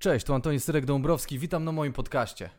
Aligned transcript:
Cześć, 0.00 0.26
tu 0.26 0.34
Antoni 0.34 0.58
Syrek-Dąbrowski, 0.58 1.38
witam 1.38 1.64
na 1.64 1.72
moim 1.72 1.92
podcaście. 1.92 2.50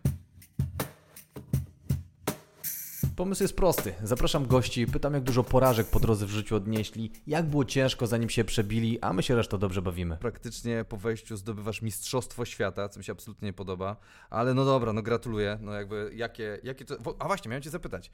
Pomysł 3.15 3.44
jest 3.44 3.56
prosty. 3.56 3.94
Zapraszam 4.04 4.47
gości, 4.47 4.88
pytam 4.88 5.13
jak 5.13 5.23
dużo 5.23 5.43
porażek 5.43 5.88
po 5.88 5.99
drodze 5.99 6.25
w 6.25 6.29
życiu 6.29 6.55
odnieśli, 6.55 7.12
jak 7.27 7.46
było 7.46 7.65
ciężko 7.65 8.07
zanim 8.07 8.29
się 8.29 8.43
przebili, 8.43 8.99
a 9.01 9.13
my 9.13 9.23
się 9.23 9.35
resztą 9.35 9.57
dobrze 9.57 9.81
bawimy. 9.81 10.17
Praktycznie 10.17 10.85
po 10.89 10.97
wejściu 10.97 11.38
zdobywasz 11.38 11.81
Mistrzostwo 11.81 12.46
Świata, 12.46 12.89
co 12.89 12.99
mi 12.99 13.04
się 13.04 13.12
absolutnie 13.12 13.46
nie 13.46 13.53
podoba, 13.53 13.96
ale 14.29 14.53
no 14.53 14.65
dobra, 14.65 14.94
no 14.94 15.01
gratuluję, 15.01 15.58
no 15.62 15.73
jakby 15.73 16.12
jakie, 16.16 16.60
jakie 16.64 16.86
to... 16.86 16.96
A 17.20 17.28
właśnie, 17.28 17.50
miałem 17.50 17.62
cię 17.62 17.70
zapytać. 17.70 18.12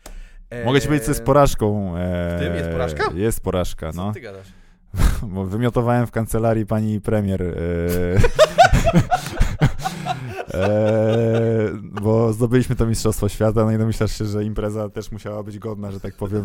E... 0.50 0.66
Mogę 0.66 0.82
ci 0.82 0.88
powiedzieć, 0.88 1.06
co 1.06 1.12
jest 1.12 1.24
porażką. 1.24 1.98
E... 1.98 2.38
W 2.38 2.40
tym 2.40 2.56
jest 2.56 2.70
porażka? 2.70 3.12
Jest 3.16 3.42
porażka, 3.42 3.92
co 3.92 4.06
no. 4.06 4.14
ty 4.14 4.22
gadasz? 4.22 4.48
Bo 5.34 5.46
wymiotowałem 5.46 6.08
w 6.08 6.12
kancelarii 6.12 6.66
pani 6.66 7.02
premier. 7.02 7.42
E... 7.42 8.47
e... 10.54 11.70
Bo 11.84 12.34
zdobyliśmy 12.34 12.76
to 12.76 12.86
Mistrzostwo 12.86 13.30
Świata, 13.30 13.66
no 13.66 13.72
i 13.72 13.78
domyślasz 13.78 14.18
się, 14.18 14.26
że 14.26 14.44
impreza 14.44 14.90
też 14.90 15.12
musiała 15.12 15.44
być 15.44 15.60
godna, 15.60 15.92
że 15.92 16.00
tak 16.00 16.16
powiem. 16.16 16.44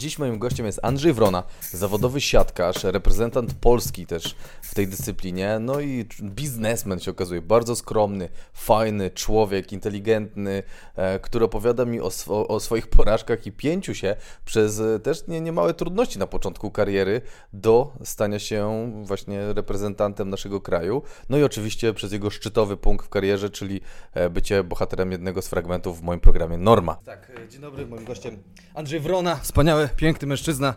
Dziś 0.00 0.18
moim 0.18 0.38
gościem 0.38 0.66
jest 0.66 0.80
Andrzej 0.82 1.12
Wrona, 1.12 1.42
zawodowy 1.70 2.20
siatkarz, 2.20 2.84
reprezentant 2.84 3.54
Polski 3.54 4.06
też 4.06 4.36
w 4.62 4.74
tej 4.74 4.88
dyscyplinie, 4.88 5.58
no 5.60 5.80
i 5.80 6.06
biznesmen 6.22 7.00
się 7.00 7.10
okazuje, 7.10 7.42
bardzo 7.42 7.76
skromny, 7.76 8.28
fajny 8.52 9.10
człowiek, 9.10 9.72
inteligentny, 9.72 10.62
e, 10.96 11.18
który 11.18 11.44
opowiada 11.44 11.84
mi 11.84 12.00
o, 12.00 12.10
swo 12.10 12.48
o, 12.48 12.60
swoich 12.60 12.86
porażkach 12.86 13.46
i 13.46 13.52
pięciu 13.52 13.94
się 13.94 14.16
przez 14.44 14.80
e, 14.80 15.00
też 15.00 15.26
nie, 15.28 15.40
niemałe 15.40 15.74
trudności 15.74 16.18
na 16.18 16.26
początku 16.26 16.70
kariery 16.70 17.20
do 17.52 17.92
stania 18.04 18.38
się 18.38 18.92
właśnie 19.04 19.52
reprezentantem 19.52 20.30
naszego 20.30 20.60
kraju, 20.60 21.02
no 21.28 21.38
i 21.38 21.42
oczywiście 21.42 21.94
przez 21.94 22.12
jego 22.12 22.30
szczytowy 22.30 22.76
punkt 22.76 23.06
w 23.06 23.08
karierze, 23.08 23.50
czyli 23.50 23.80
e, 24.14 24.30
bycie 24.30 24.64
bohaterem 24.64 25.12
jednego 25.12 25.42
z 25.42 25.48
fragmentów 25.48 26.00
w 26.00 26.02
moim 26.02 26.20
programie 26.20 26.58
Norma. 26.58 26.96
Tak, 27.04 27.32
dzień 27.48 27.60
dobry, 27.60 27.86
moim 27.86 28.04
gościem 28.04 28.42
Andrzej 28.74 29.00
Wrona, 29.00 29.36
wspaniały 29.36 29.89
piękny 29.96 30.28
mężczyzna. 30.28 30.74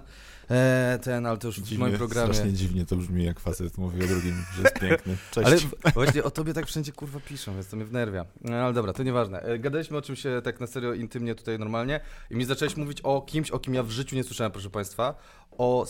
E, 0.49 0.99
ten, 1.03 1.25
ale 1.25 1.37
to 1.37 1.47
już 1.47 1.55
dziwnie, 1.55 1.77
w 1.77 1.79
moim 1.79 1.97
programie. 1.97 2.33
Strasznie 2.33 2.53
dziwnie 2.53 2.85
to 2.85 2.95
brzmi, 2.95 3.23
jak 3.25 3.39
facet 3.39 3.77
mówi 3.77 4.03
o 4.03 4.07
drugim, 4.07 4.43
że 4.55 4.61
jest 4.61 4.79
piękny. 4.79 5.17
Cześć. 5.31 5.47
Ale 5.47 5.57
właśnie 5.93 6.23
o 6.23 6.31
tobie 6.31 6.53
tak 6.53 6.65
wszędzie 6.65 6.91
kurwa 6.91 7.19
piszą, 7.19 7.53
więc 7.53 7.67
to 7.67 7.75
mnie 7.75 7.85
wnerwia. 7.85 8.25
No, 8.41 8.55
ale 8.55 8.73
dobra, 8.73 8.93
to 8.93 9.03
nieważne. 9.03 9.41
E, 9.41 9.59
gadaliśmy 9.59 9.97
o 9.97 10.01
czymś 10.01 10.23
tak 10.43 10.59
na 10.59 10.67
serio, 10.67 10.93
intymnie 10.93 11.35
tutaj 11.35 11.59
normalnie 11.59 11.99
i 12.31 12.35
mi 12.35 12.45
zacząłeś 12.45 12.77
mówić 12.77 13.01
o 13.01 13.21
kimś, 13.21 13.51
o 13.51 13.59
kim 13.59 13.73
ja 13.73 13.83
w 13.83 13.89
życiu 13.89 14.15
nie 14.15 14.23
słyszałem, 14.23 14.51
proszę 14.51 14.69
państwa. 14.69 15.15
O 15.57 15.85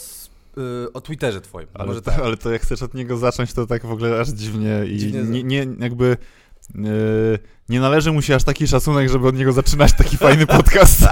o 0.93 1.01
Twitterze 1.01 1.41
twoim. 1.41 1.67
Ale, 1.73 2.01
tak. 2.01 2.19
ale 2.19 2.37
to 2.37 2.51
jak 2.51 2.61
chcesz 2.61 2.83
od 2.83 2.93
niego 2.93 3.17
zacząć, 3.17 3.53
to 3.53 3.67
tak 3.67 3.85
w 3.85 3.91
ogóle 3.91 4.19
aż 4.19 4.29
dziwnie 4.29 4.85
i 4.85 4.97
dziwnie 4.97 5.23
nie, 5.23 5.43
nie, 5.43 5.67
jakby 5.79 6.17
nie 7.69 7.79
należy 7.79 8.11
mu 8.11 8.21
się 8.21 8.35
aż 8.35 8.43
taki 8.43 8.67
szacunek, 8.67 9.09
żeby 9.09 9.27
od 9.27 9.35
niego 9.35 9.51
zaczynać 9.51 9.93
taki 9.93 10.17
fajny 10.17 10.47
podcast. 10.47 11.01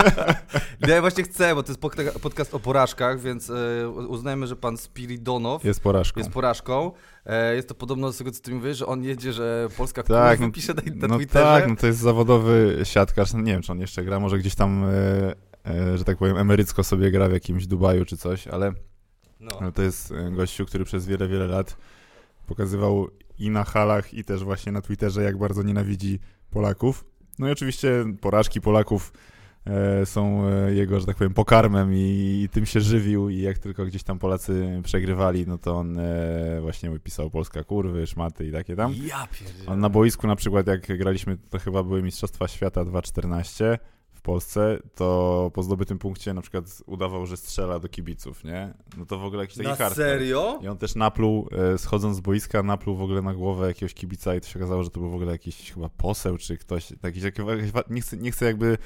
Ja 0.87 1.01
właśnie 1.01 1.23
chcę, 1.23 1.55
bo 1.55 1.63
to 1.63 1.71
jest 1.71 1.81
podcast 2.21 2.53
o 2.53 2.59
porażkach, 2.59 3.19
więc 3.19 3.49
e, 3.49 3.89
uznajmy, 3.89 4.47
że 4.47 4.55
pan 4.55 4.77
Spiridonow 4.77 5.63
jest 5.63 5.79
porażką. 5.79 6.19
Jest 6.19 6.31
porażką. 6.31 6.91
E, 7.25 7.55
jest 7.55 7.67
to 7.67 7.75
podobno 7.75 8.11
z 8.11 8.17
tego, 8.17 8.31
co 8.31 8.41
ty 8.41 8.51
mówisz, 8.51 8.77
że 8.77 8.85
on 8.85 9.03
jedzie, 9.03 9.33
że 9.33 9.67
Polska 9.77 10.03
tak, 10.03 10.39
no, 10.39 10.51
pisze 10.51 10.73
na, 10.73 10.81
na 10.95 11.07
no 11.07 11.17
Twitterze. 11.17 11.45
Tak, 11.45 11.67
no 11.67 11.75
to 11.75 11.87
jest 11.87 11.99
zawodowy 11.99 12.79
siatkarz. 12.83 13.33
Nie 13.33 13.51
wiem, 13.51 13.61
czy 13.61 13.71
on 13.71 13.79
jeszcze 13.79 14.03
gra, 14.03 14.19
może 14.19 14.37
gdzieś 14.37 14.55
tam, 14.55 14.83
e, 15.65 15.97
że 15.97 16.03
tak 16.03 16.17
powiem, 16.17 16.37
emerycko 16.37 16.83
sobie 16.83 17.11
gra 17.11 17.29
w 17.29 17.31
jakimś 17.33 17.67
Dubaju 17.67 18.05
czy 18.05 18.17
coś, 18.17 18.47
ale 18.47 18.73
no. 19.39 19.71
to 19.71 19.81
jest 19.81 20.13
gościu, 20.31 20.65
który 20.65 20.85
przez 20.85 21.05
wiele, 21.05 21.27
wiele 21.27 21.47
lat 21.47 21.77
pokazywał 22.47 23.09
i 23.41 23.49
na 23.49 23.63
halach, 23.63 24.13
i 24.13 24.23
też 24.23 24.43
właśnie 24.43 24.71
na 24.71 24.81
Twitterze, 24.81 25.23
jak 25.23 25.37
bardzo 25.37 25.63
nienawidzi 25.63 26.19
Polaków. 26.49 27.05
No 27.39 27.47
i 27.47 27.51
oczywiście 27.51 28.05
porażki 28.21 28.61
Polaków 28.61 29.13
e, 29.65 30.05
są 30.05 30.47
e, 30.47 30.73
jego, 30.73 30.99
że 30.99 31.05
tak 31.05 31.17
powiem, 31.17 31.33
pokarmem 31.33 31.93
i, 31.93 32.41
i, 32.43 32.49
tym 32.49 32.65
się 32.65 32.81
żywił 32.81 33.29
i 33.29 33.41
jak 33.41 33.57
tylko 33.57 33.85
gdzieś 33.85 34.03
tam 34.03 34.19
Polacy 34.19 34.81
przegrywali, 34.83 35.47
no 35.47 35.57
to 35.57 35.77
on 35.77 35.99
e, 35.99 36.61
właśnie 36.61 36.99
pisał 36.99 37.29
Polska 37.29 37.63
kurwy, 37.63 38.07
szmaty 38.07 38.47
i 38.47 38.51
takie 38.51 38.75
tam. 38.75 38.93
Ja 39.05 39.27
pierdzielę. 39.27 39.71
On 39.71 39.79
na 39.79 39.89
boisku 39.89 40.27
na 40.27 40.35
przykład, 40.35 40.67
jak 40.67 40.97
graliśmy, 40.97 41.37
to 41.49 41.59
chyba 41.59 41.83
były 41.83 42.03
Mistrzostwa 42.03 42.47
Świata 42.47 42.81
2.14, 42.81 43.77
w 44.21 44.23
Polsce, 44.23 44.79
to 44.95 45.51
po 45.53 45.63
zdobytym 45.63 45.99
punkcie 45.99 46.33
na 46.33 46.41
przykład 46.41 46.65
udawał, 46.85 47.25
że 47.25 47.37
strzela 47.37 47.79
do 47.79 47.89
kibiców, 47.89 48.43
nie? 48.43 48.73
No 48.97 49.05
to 49.05 49.17
w 49.17 49.23
ogóle 49.23 49.43
jakiś 49.43 49.57
taki 49.57 49.69
Na 49.69 49.75
hardcore. 49.75 49.95
serio? 50.09 50.59
I 50.63 50.67
on 50.67 50.77
też 50.77 50.95
napluł, 50.95 51.49
e, 51.73 51.77
schodząc 51.77 52.17
z 52.17 52.19
boiska, 52.19 52.63
napluł 52.63 52.95
w 52.95 53.01
ogóle 53.01 53.21
na 53.21 53.33
głowę 53.33 53.67
jakiegoś 53.67 53.93
kibica 53.93 54.35
i 54.35 54.41
to 54.41 54.47
się 54.47 54.59
okazało, 54.59 54.83
że 54.83 54.89
to 54.89 54.99
był 54.99 55.09
w 55.09 55.15
ogóle 55.15 55.31
jakiś 55.31 55.71
chyba 55.71 55.89
poseł, 55.89 56.37
czy 56.37 56.57
ktoś, 56.57 56.93
jakiś 57.03 57.23
nie, 57.89 58.01
chcę, 58.01 58.17
nie 58.17 58.31
chcę 58.31 58.45
jakby 58.45 58.77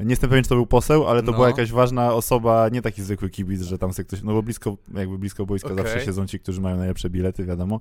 nie 0.00 0.10
jestem 0.10 0.30
pewien, 0.30 0.44
czy 0.44 0.48
to 0.48 0.54
był 0.54 0.66
poseł, 0.66 1.06
ale 1.06 1.22
to 1.22 1.30
no. 1.30 1.32
była 1.32 1.46
jakaś 1.46 1.72
ważna 1.72 2.14
osoba, 2.14 2.68
nie 2.68 2.82
taki 2.82 3.02
zwykły 3.02 3.30
kibic, 3.30 3.62
że 3.62 3.78
tam 3.78 3.92
sobie 3.92 4.06
ktoś, 4.06 4.22
no 4.22 4.32
bo 4.32 4.42
blisko, 4.42 4.76
jakby 4.94 5.18
blisko 5.18 5.46
boiska 5.46 5.72
okay. 5.72 5.84
zawsze 5.84 6.06
siedzą 6.06 6.26
ci, 6.26 6.40
którzy 6.40 6.60
mają 6.60 6.76
najlepsze 6.76 7.10
bilety, 7.10 7.44
wiadomo, 7.44 7.80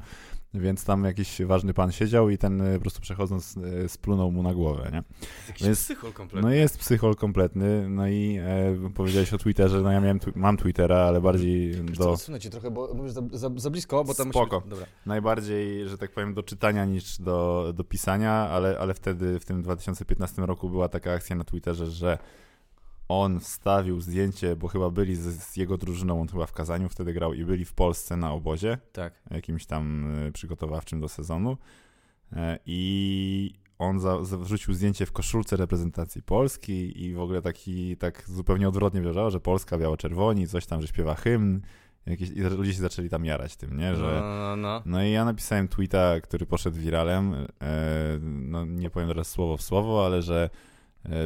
więc 0.53 0.85
tam 0.85 1.03
jakiś 1.03 1.41
ważny 1.41 1.73
pan 1.73 1.91
siedział 1.91 2.29
i 2.29 2.37
ten 2.37 2.61
e, 2.61 2.73
po 2.73 2.81
prostu 2.81 3.01
przechodząc 3.01 3.57
e, 3.57 3.89
splunął 3.89 4.31
mu 4.31 4.43
na 4.43 4.53
głowę, 4.53 4.89
nie? 4.91 5.03
Jakiś 5.47 5.63
więc, 5.63 5.79
psychol 5.79 6.13
kompletny. 6.13 6.49
No 6.49 6.55
jest 6.55 6.77
psychol 6.77 7.15
kompletny, 7.15 7.89
no 7.89 8.07
i 8.07 8.37
e, 8.41 8.89
powiedziałeś 8.95 9.33
o 9.33 9.37
Twitterze, 9.37 9.81
no 9.81 9.91
ja 9.91 10.01
miałem, 10.01 10.19
mam 10.35 10.57
Twittera, 10.57 10.97
ale 10.97 11.21
bardziej 11.21 11.71
Wiesz 11.71 11.97
do... 11.97 12.17
Co, 12.17 12.39
cię 12.39 12.49
trochę, 12.49 12.71
bo 12.71 12.93
mówisz 12.93 13.11
za, 13.11 13.21
za, 13.31 13.49
za, 13.55 13.69
blisko, 13.69 14.03
bo 14.03 14.13
tam 14.13 14.29
Spoko. 14.29 14.61
Być... 14.61 14.69
Dobra. 14.69 14.85
Najbardziej, 15.05 15.89
że 15.89 15.97
tak 15.97 16.11
powiem, 16.11 16.33
do 16.33 16.43
czytania 16.43 16.85
niż 16.85 17.17
do, 17.17 17.71
do 17.75 17.83
pisania, 17.83 18.31
ale, 18.31 18.79
ale 18.79 18.93
wtedy, 18.93 19.39
w 19.39 19.45
tym 19.45 19.61
2015 19.61 20.41
roku 20.41 20.69
była 20.69 20.89
taka 20.89 21.11
akcja 21.11 21.35
na 21.35 21.43
Twitterze, 21.43 21.85
że 21.85 22.02
on 23.09 23.39
wstawił 23.39 24.01
zdjęcie, 24.01 24.55
bo 24.55 24.67
chyba 24.67 24.89
byli 24.89 25.15
z, 25.15 25.21
z, 25.21 25.57
jego 25.57 25.77
drużyną, 25.77 26.21
on 26.21 26.27
chyba 26.27 26.45
w 26.45 26.51
Kazaniu 26.51 26.89
wtedy 26.89 27.13
grał 27.13 27.33
i 27.33 27.45
byli 27.45 27.65
w 27.65 27.73
Polsce 27.73 28.17
na 28.17 28.31
obozie. 28.31 28.77
Tak. 28.93 29.13
Jakimś 29.31 29.65
tam 29.65 30.13
y, 30.27 30.31
przygotowawczym 30.31 31.01
do 31.01 31.07
sezonu. 31.07 31.57
E, 32.35 32.59
I 32.65 33.53
on 33.79 33.99
za, 33.99 34.23
za, 34.23 34.37
wrzucił 34.37 34.73
zdjęcie 34.73 35.05
w 35.05 35.11
koszulce 35.11 35.55
reprezentacji 35.55 36.21
Polski 36.23 37.03
i 37.03 37.13
w 37.13 37.19
ogóle 37.19 37.41
taki, 37.41 37.97
tak 37.97 38.23
zupełnie 38.27 38.67
odwrotnie 38.67 39.01
wierzył, 39.01 39.29
że 39.31 39.39
Polska 39.39 39.77
biało-czerwoni, 39.77 40.47
coś 40.47 40.65
tam, 40.65 40.81
że 40.81 40.87
śpiewa 40.87 41.15
hymn. 41.15 41.61
Jakieś, 42.05 42.29
I 42.29 42.41
ludzie 42.41 42.73
się 42.73 42.81
zaczęli 42.81 43.09
tam 43.09 43.25
jarać 43.25 43.55
tym, 43.55 43.77
nie? 43.77 43.95
Że, 43.95 44.21
no, 44.21 44.37
no, 44.37 44.55
no. 44.55 44.81
no 44.85 45.03
i 45.03 45.11
ja 45.11 45.25
napisałem 45.25 45.67
tweeta, 45.67 46.21
który 46.21 46.45
poszedł 46.45 46.77
wiralem. 46.77 47.33
E, 47.33 48.19
no 48.21 48.65
nie 48.65 48.89
powiem 48.89 49.07
teraz 49.07 49.27
słowo 49.27 49.57
w 49.57 49.61
słowo, 49.61 50.05
ale 50.05 50.21
że 50.21 50.49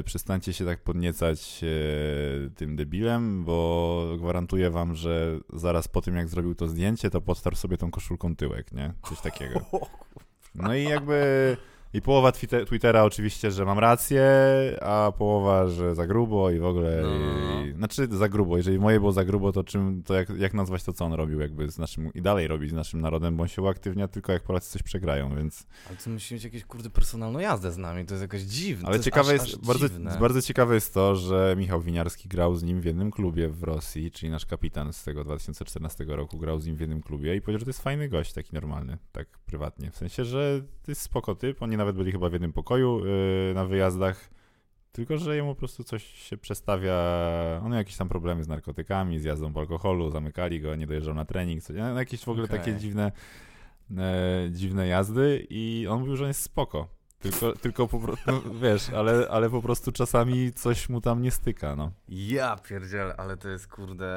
przestańcie 0.05 0.53
się 0.53 0.65
tak 0.65 0.83
podniecać 0.83 1.61
e, 1.63 2.49
tym 2.49 2.75
debilem, 2.75 3.43
bo 3.43 4.03
gwarantuję 4.17 4.69
wam, 4.69 4.95
że 4.95 5.39
zaraz 5.53 5.87
po 5.87 6.01
tym, 6.01 6.15
jak 6.15 6.29
zrobił 6.29 6.55
to 6.55 6.67
zdjęcie, 6.67 7.09
to 7.09 7.21
podtarł 7.21 7.55
sobie 7.55 7.77
tą 7.77 7.91
koszulką 7.91 8.35
tyłek, 8.35 8.71
nie? 8.71 8.93
Coś 9.09 9.21
takiego. 9.21 9.59
No 10.55 10.75
i 10.75 10.83
jakby 10.83 11.57
i 11.93 12.01
połowa 12.01 12.31
Twittera 12.65 13.03
oczywiście, 13.03 13.51
że 13.51 13.65
mam 13.65 13.79
rację, 13.79 14.23
a 14.81 15.11
połowa, 15.17 15.67
że 15.67 15.95
za 15.95 16.07
grubo 16.07 16.51
i 16.51 16.59
w 16.59 16.65
ogóle. 16.65 17.01
No. 17.01 17.65
I, 17.65 17.73
znaczy 17.73 18.07
za 18.11 18.29
grubo. 18.29 18.57
Jeżeli 18.57 18.79
moje 18.79 18.99
było 18.99 19.11
za 19.11 19.25
grubo, 19.25 19.51
to 19.51 19.63
czym 19.63 20.03
to 20.03 20.13
jak, 20.13 20.29
jak 20.29 20.53
nazwać 20.53 20.83
to, 20.83 20.93
co 20.93 21.05
on 21.05 21.13
robił 21.13 21.39
jakby 21.39 21.71
z 21.71 21.77
naszym 21.77 22.13
i 22.13 22.21
dalej 22.21 22.47
robi 22.47 22.69
z 22.69 22.73
naszym 22.73 23.01
narodem, 23.01 23.37
bo 23.37 23.43
on 23.43 23.49
się 23.49 23.61
uaktywnia 23.61 24.07
tylko 24.07 24.31
jak 24.31 24.43
Polacy 24.43 24.71
coś 24.71 24.83
przegrają, 24.83 25.35
więc. 25.35 25.67
Ale 25.87 25.97
to 25.97 26.09
musi 26.09 26.33
mieć 26.33 26.43
jakieś 26.43 26.65
kurde 26.65 26.89
personalną 26.89 27.39
jazdę 27.39 27.71
z 27.71 27.77
nami, 27.77 28.05
to 28.05 28.13
jest 28.13 28.21
jakoś 28.21 28.41
dziwne. 28.41 28.87
Ale 28.87 28.99
ciekawe 28.99 29.33
jest, 29.33 29.45
aż, 29.45 29.53
aż 29.53 29.59
bardzo, 29.59 29.87
bardzo 30.19 30.41
ciekawe 30.41 30.75
jest 30.75 30.93
to, 30.93 31.15
że 31.15 31.55
Michał 31.57 31.81
Winiarski 31.81 32.29
grał 32.29 32.55
z 32.55 32.63
nim 32.63 32.81
w 32.81 32.85
jednym 32.85 33.11
klubie 33.11 33.49
w 33.49 33.63
Rosji, 33.63 34.11
czyli 34.11 34.31
nasz 34.31 34.45
kapitan 34.45 34.93
z 34.93 35.03
tego 35.03 35.23
2014 35.23 36.05
roku 36.07 36.37
grał 36.37 36.59
z 36.59 36.65
nim 36.65 36.75
w 36.75 36.79
jednym 36.79 37.01
klubie 37.01 37.35
i 37.35 37.41
powiedział, 37.41 37.59
że 37.59 37.65
to 37.65 37.69
jest 37.69 37.81
fajny 37.81 38.09
gość, 38.09 38.33
taki 38.33 38.53
normalny, 38.53 38.97
tak 39.11 39.27
prywatnie. 39.45 39.91
W 39.91 39.97
sensie, 39.97 40.25
że 40.25 40.61
to 40.83 40.91
jest 40.91 41.01
spoko 41.01 41.35
typ, 41.35 41.61
on 41.61 41.69
nie 41.69 41.76
nawet 41.77 41.95
byli 41.95 42.11
chyba 42.11 42.29
w 42.29 42.33
jednym 42.33 42.53
pokoju 42.53 43.05
yy, 43.05 43.53
na 43.55 43.65
wyjazdach, 43.65 44.29
tylko 44.91 45.17
że 45.17 45.35
jemu 45.35 45.55
po 45.55 45.59
prostu 45.59 45.83
coś 45.83 46.03
się 46.03 46.37
przestawia, 46.37 46.95
on 47.63 47.69
miał 47.69 47.77
jakieś 47.77 47.97
tam 47.97 48.09
problemy 48.09 48.43
z 48.43 48.47
narkotykami, 48.47 49.19
z 49.19 49.23
jazdą 49.23 49.53
po 49.53 49.59
alkoholu, 49.59 50.09
zamykali 50.09 50.61
go, 50.61 50.75
nie 50.75 50.87
dojeżdżał 50.87 51.15
na 51.15 51.25
trening, 51.25 51.63
coś, 51.63 51.75
jakieś 51.95 52.25
w 52.25 52.29
ogóle 52.29 52.45
okay. 52.45 52.57
takie 52.57 52.75
dziwne, 52.75 53.11
e, 53.97 54.49
dziwne 54.51 54.87
jazdy 54.87 55.47
i 55.49 55.87
on 55.89 55.99
mówił, 55.99 56.15
że 56.15 56.23
on 56.23 56.27
jest 56.27 56.41
spoko. 56.41 56.87
Tylko, 57.19 57.53
tylko 57.53 57.87
po 57.87 57.99
prostu, 57.99 58.31
no, 58.31 58.41
wiesz, 58.61 58.89
ale, 58.89 59.27
ale 59.29 59.49
po 59.49 59.61
prostu 59.61 59.91
czasami 59.91 60.53
coś 60.53 60.89
mu 60.89 61.01
tam 61.01 61.21
nie 61.21 61.31
styka, 61.31 61.75
no. 61.75 61.91
Ja 62.09 62.57
pierdzielę, 62.57 63.15
ale 63.17 63.37
to 63.37 63.49
jest 63.49 63.67
kurde 63.67 64.13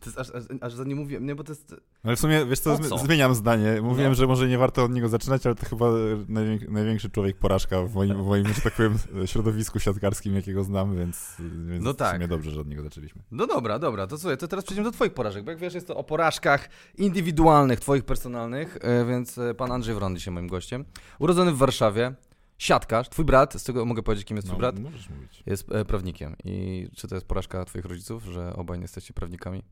To 0.00 0.06
jest 0.06 0.18
aż, 0.18 0.30
aż, 0.30 0.44
aż 0.60 0.74
za 0.74 0.84
nie 0.84 0.94
mówiłem, 0.94 1.26
nie, 1.26 1.34
bo 1.34 1.44
to 1.44 1.52
jest... 1.52 1.74
Ale 2.02 2.16
w 2.16 2.20
sumie, 2.20 2.46
wiesz 2.46 2.58
co, 2.60 2.78
co? 2.78 2.98
zmieniam 2.98 3.34
zdanie. 3.34 3.78
Mówiłem, 3.82 4.10
No. 4.12 4.14
że 4.14 4.26
może 4.26 4.48
nie 4.48 4.58
warto 4.58 4.84
od 4.84 4.92
niego 4.92 5.08
zaczynać, 5.08 5.46
ale 5.46 5.54
to 5.54 5.66
chyba 5.66 5.86
najwięk- 6.28 6.68
największy 6.70 7.10
człowiek 7.10 7.36
porażka 7.38 7.82
w 7.82 7.94
moim, 7.94 8.22
w 8.22 8.26
moim, 8.26 8.48
że 8.48 8.60
tak 8.60 8.72
powiem, 8.76 8.98
środowisku 9.26 9.78
siatkarskim, 9.80 10.34
jakiego 10.34 10.64
znam, 10.64 10.96
więc, 10.96 11.36
więc 11.68 11.84
No 11.84 11.94
tak. 11.94 12.10
w 12.10 12.14
sumie 12.16 12.28
dobrze, 12.28 12.50
że 12.50 12.60
od 12.60 12.68
niego 12.68 12.82
zaczęliśmy. 12.82 13.22
No 13.30 13.46
dobra, 13.46 13.78
dobra, 13.78 14.06
to 14.06 14.18
słuchaj, 14.18 14.38
to 14.38 14.48
teraz 14.48 14.64
przejdziemy 14.64 14.88
do 14.88 14.92
twoich 14.92 15.14
porażek, 15.14 15.44
bo 15.44 15.50
jak 15.50 15.60
wiesz, 15.60 15.74
jest 15.74 15.86
to 15.86 15.96
o 15.96 16.04
porażkach 16.04 16.68
indywidualnych, 16.98 17.80
twoich 17.80 18.04
personalnych, 18.04 18.78
e, 18.80 19.04
więc 19.04 19.38
e, 19.38 19.54
pan 19.54 19.72
Andrzej 19.72 19.94
Wron 19.94 20.16
dzisiaj 20.16 20.34
moim 20.34 20.48
gościem. 20.48 20.84
Urodzony 21.18 21.52
w 21.52 21.56
Warszawie, 21.56 22.14
siatkarz, 22.58 23.08
twój 23.08 23.24
brat, 23.24 23.54
z 23.54 23.64
tego 23.64 23.84
mogę 23.84 24.02
powiedzieć, 24.02 24.24
kim 24.26 24.36
jest 24.36 24.48
twój 24.48 24.58
brat, 24.58 24.74
No, 24.78 24.90
możesz 24.90 25.10
mówić. 25.10 25.42
jest 25.46 25.72
e, 25.72 25.84
prawnikiem. 25.84 26.36
I 26.44 26.88
czy 26.96 27.08
to 27.08 27.14
jest 27.14 27.26
porażka 27.26 27.64
twoich 27.64 27.84
rodziców, 27.84 28.24
że 28.24 28.52
obaj 28.56 28.78
nie 28.78 28.82
jesteście 28.84 29.14
prawnikami? 29.14 29.62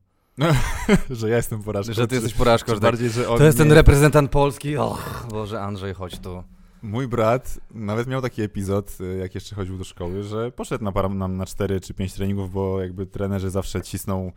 że 1.09 1.29
ja 1.29 1.37
jestem 1.37 1.63
porażką. 1.63 1.93
Że 1.93 2.07
ty 2.07 2.15
jesteś 2.15 2.33
porażką, 2.33 2.65
czy 2.65 2.75
że 2.75 2.81
tak, 2.81 2.91
bardziej, 2.91 3.09
że 3.09 3.23
to 3.23 3.43
jest 3.43 3.57
ten 3.57 3.71
reprezentant 3.71 4.31
Polski, 4.31 4.77
och, 4.77 5.25
Boże, 5.29 5.61
Andrzej, 5.61 5.93
chodź 5.93 6.19
tu. 6.19 6.43
Mój 6.81 7.07
brat 7.07 7.59
nawet 7.71 8.07
miał 8.07 8.21
taki 8.21 8.41
epizod, 8.41 8.97
y, 9.01 9.17
jak 9.17 9.35
jeszcze 9.35 9.55
chodził 9.55 9.77
do 9.77 9.83
szkoły, 9.83 10.23
że 10.23 10.51
poszedł 10.51 10.83
na, 10.83 10.91
parę, 10.91 11.09
na, 11.09 11.27
na 11.27 11.45
4 11.45 11.81
czy 11.81 11.93
5 11.93 12.13
treningów, 12.13 12.51
bo 12.51 12.81
jakby 12.81 13.05
trenerzy 13.05 13.49
zawsze 13.49 13.81
cisną, 13.81 14.31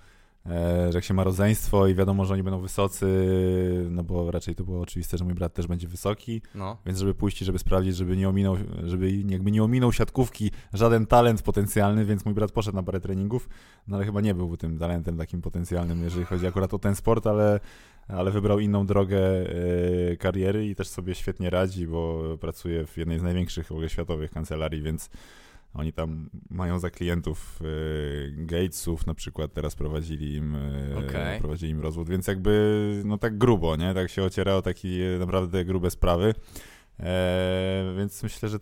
że 0.46 0.90
jak 0.94 1.04
się 1.04 1.14
ma 1.14 1.24
rodzeństwo 1.24 1.86
i 1.86 1.94
wiadomo, 1.94 2.24
że 2.24 2.34
oni 2.34 2.42
będą 2.42 2.60
wysocy, 2.60 3.06
no 3.90 4.02
bo 4.04 4.30
raczej 4.30 4.54
to 4.54 4.64
było 4.64 4.80
oczywiste, 4.80 5.18
że 5.18 5.24
mój 5.24 5.34
brat 5.34 5.54
też 5.54 5.66
będzie 5.66 5.88
wysoki, 5.88 6.42
No. 6.54 6.76
więc 6.86 6.98
żeby 6.98 7.14
pójść 7.14 7.42
i 7.42 7.44
żeby 7.44 7.58
sprawdzić, 7.58 7.96
żeby 7.96 8.16
nie 8.16 8.28
ominął, 8.28 8.56
żeby 8.84 9.12
jakby 9.12 9.50
nie 9.50 9.64
ominął 9.64 9.92
siatkówki 9.92 10.50
żaden 10.72 11.06
talent 11.06 11.42
potencjalny, 11.42 12.04
więc 12.04 12.24
mój 12.24 12.34
brat 12.34 12.52
poszedł 12.52 12.76
na 12.76 12.82
parę 12.82 13.00
treningów, 13.00 13.48
no 13.88 13.96
ale 13.96 14.06
chyba 14.06 14.20
nie 14.20 14.34
był 14.34 14.56
tym 14.56 14.78
talentem 14.78 15.16
takim 15.16 15.42
potencjalnym, 15.42 16.02
jeżeli 16.02 16.24
chodzi 16.24 16.46
akurat 16.46 16.74
o 16.74 16.78
ten 16.78 16.96
sport, 16.96 17.26
ale 17.26 17.60
ale 18.08 18.30
wybrał 18.30 18.60
inną 18.60 18.86
drogę 18.86 19.18
e, 19.20 20.16
kariery 20.16 20.66
i 20.66 20.74
też 20.74 20.88
sobie 20.88 21.14
świetnie 21.14 21.50
radzi, 21.50 21.86
bo 21.86 22.22
pracuje 22.40 22.86
w 22.86 22.96
jednej 22.96 23.18
z 23.18 23.22
największych 23.22 23.66
w 23.66 23.72
ogóle 23.72 23.88
światowych 23.88 24.30
kancelarii, 24.30 24.82
więc 24.82 25.10
oni 25.74 25.92
tam 25.92 26.30
mają 26.50 26.78
za 26.78 26.90
klientów 26.90 27.60
e, 27.60 27.64
Gatesów 28.30 29.06
na 29.06 29.14
przykład, 29.14 29.52
teraz 29.52 29.74
prowadzili 29.74 30.34
im, 30.34 30.56
e, 30.56 31.08
Okej. 31.08 31.40
prowadzili 31.40 31.72
im 31.72 31.80
rozwód, 31.80 32.08
więc 32.08 32.26
jakby 32.26 33.02
no 33.04 33.18
tak 33.18 33.38
grubo, 33.38 33.76
nie? 33.76 33.94
Tak 33.94 34.10
się 34.10 34.22
ociera 34.22 34.54
o 34.54 34.62
takie 34.62 35.16
naprawdę 35.18 35.64
grube 35.64 35.90
sprawy, 35.90 36.34
e, 37.00 37.94
więc 37.98 38.22
myślę, 38.22 38.48
że 38.48 38.58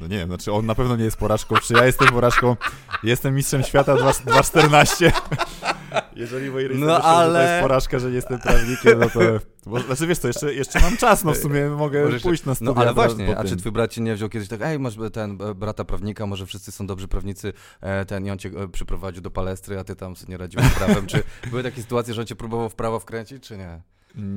no 0.00 0.06
nie 0.06 0.18
wiem, 0.18 0.28
znaczy 0.28 0.52
on 0.52 0.66
na 0.66 0.74
pewno 0.74 0.96
nie 0.96 1.04
jest 1.04 1.16
porażką, 1.16 1.56
czy 1.56 1.74
ja 1.74 1.86
jestem 1.86 2.08
porażką, 2.08 2.56
jestem 3.02 3.34
mistrzem 3.34 3.62
świata 3.62 3.94
2- 3.94 4.24
2.14. 4.24 5.12
Jeżeli 6.18 6.50
moi 6.50 6.68
rodzice 6.68 6.86
No, 6.86 6.94
myślą, 6.94 6.96
że 6.96 7.02
to 7.02 7.08
ale- 7.08 7.50
jest 7.50 7.62
porażka, 7.62 7.98
że 7.98 8.08
nie 8.08 8.14
jestem 8.14 8.38
prawnikiem, 8.38 8.98
no 8.98 9.10
to... 9.10 9.20
Bo, 9.66 9.80
znaczy 9.80 10.06
wiesz 10.06 10.18
co, 10.18 10.28
jeszcze, 10.28 10.54
jeszcze 10.54 10.80
mam 10.80 10.96
czas, 10.96 11.24
no 11.24 11.32
w 11.32 11.36
sumie 11.36 11.68
mogę 11.68 12.04
Możesz- 12.04 12.22
pójść 12.22 12.44
na 12.44 12.54
studia. 12.54 12.72
No 12.74 12.80
ale 12.80 12.94
właśnie, 12.94 13.38
a 13.38 13.44
czy 13.44 13.56
twój 13.56 13.72
brat 13.72 13.90
cię 13.92 14.00
nie 14.00 14.14
wziął 14.14 14.28
kiedyś 14.28 14.48
tak, 14.48 14.60
ej, 14.62 14.78
masz 14.78 14.94
ten 15.12 15.38
e, 15.42 15.54
brata 15.54 15.84
prawnika, 15.84 16.26
może 16.26 16.46
wszyscy 16.46 16.72
są 16.72 16.86
dobrzy 16.86 17.08
prawnicy, 17.08 17.52
e, 17.80 18.04
ten 18.04 18.26
i 18.26 18.30
on 18.30 18.38
cię 18.38 18.48
e, 18.48 18.68
przyprowadził 18.68 19.22
do 19.22 19.30
palestry, 19.30 19.78
a 19.78 19.84
ty 19.84 19.96
tam 19.96 20.16
sobie 20.16 20.30
nie 20.30 20.38
radziłeś 20.38 20.66
z 20.66 20.74
prawem. 20.74 21.06
Czy 21.06 21.22
były 21.50 21.62
takie 21.62 21.82
sytuacje, 21.82 22.14
że 22.14 22.20
on 22.20 22.26
cię 22.26 22.36
próbował 22.36 22.68
w 22.68 22.74
prawo 22.74 23.00
wkręcić, 23.00 23.42
czy 23.42 23.58
nie? 23.58 23.82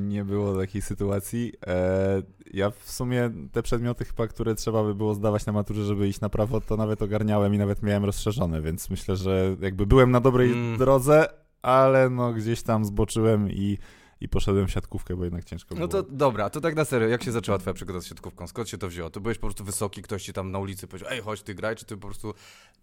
Nie 0.07 0.24
było 0.24 0.57
takiej 0.57 0.81
sytuacji. 0.81 1.54
E, 1.68 2.22
ja 2.54 2.72
w 2.72 2.92
sumie 2.92 3.31
te 3.51 3.63
przedmioty 3.63 4.06
chyba, 4.06 4.27
które 4.27 4.56
trzeba 4.56 4.84
by 4.84 4.95
było 4.95 5.13
zdawać 5.13 5.45
na 5.45 5.54
maturze, 5.54 5.84
żeby 5.86 6.07
iść 6.07 6.19
na 6.22 6.30
prawo, 6.30 6.62
to 6.62 6.77
nawet 6.77 7.01
ogarniałem 7.01 7.54
i 7.56 7.57
nawet 7.57 7.84
miałem 7.84 8.06
rozszerzone, 8.06 8.62
więc 8.62 8.89
myślę, 8.89 9.16
że 9.16 9.56
jakby 9.62 9.86
byłem 9.86 10.12
na 10.12 10.19
dobrej 10.19 10.51
Mm. 10.51 10.77
drodze, 10.77 11.27
ale 11.62 12.10
no 12.10 12.34
gdzieś 12.34 12.63
tam 12.63 12.86
zboczyłem 12.86 13.50
i, 13.52 13.78
i 14.22 14.30
poszedłem 14.30 14.68
w 14.68 14.72
siatkówkę, 14.72 15.16
bo 15.16 15.24
jednak 15.24 15.46
ciężko 15.46 15.75
No 15.75 15.88
było. 15.88 16.04
to 16.04 16.10
dobra, 16.12 16.50
to 16.50 16.62
tak 16.62 16.75
na 16.75 16.86
serio, 16.86 17.08
jak 17.08 17.24
się 17.24 17.31
zaczęła 17.31 17.58
twoja 17.58 17.74
przygoda 17.74 18.02
z 18.02 18.06
siatkówką? 18.06 18.48
Skąd 18.48 18.69
się 18.69 18.78
to 18.78 18.88
wzięło? 18.88 19.10
To 19.10 19.22
byłeś 19.22 19.38
po 19.38 19.48
prostu 19.48 19.63
wysoki, 19.63 20.02
ktoś 20.02 20.24
ci 20.24 20.34
tam 20.34 20.52
na 20.52 20.60
ulicy 20.60 20.88
powiedział, 20.88 21.10
ej, 21.12 21.22
chodź 21.22 21.42
ty 21.42 21.56
graj, 21.56 21.75
czy 21.75 21.86
ty 21.86 21.98
po 21.98 22.08
prostu 22.08 22.34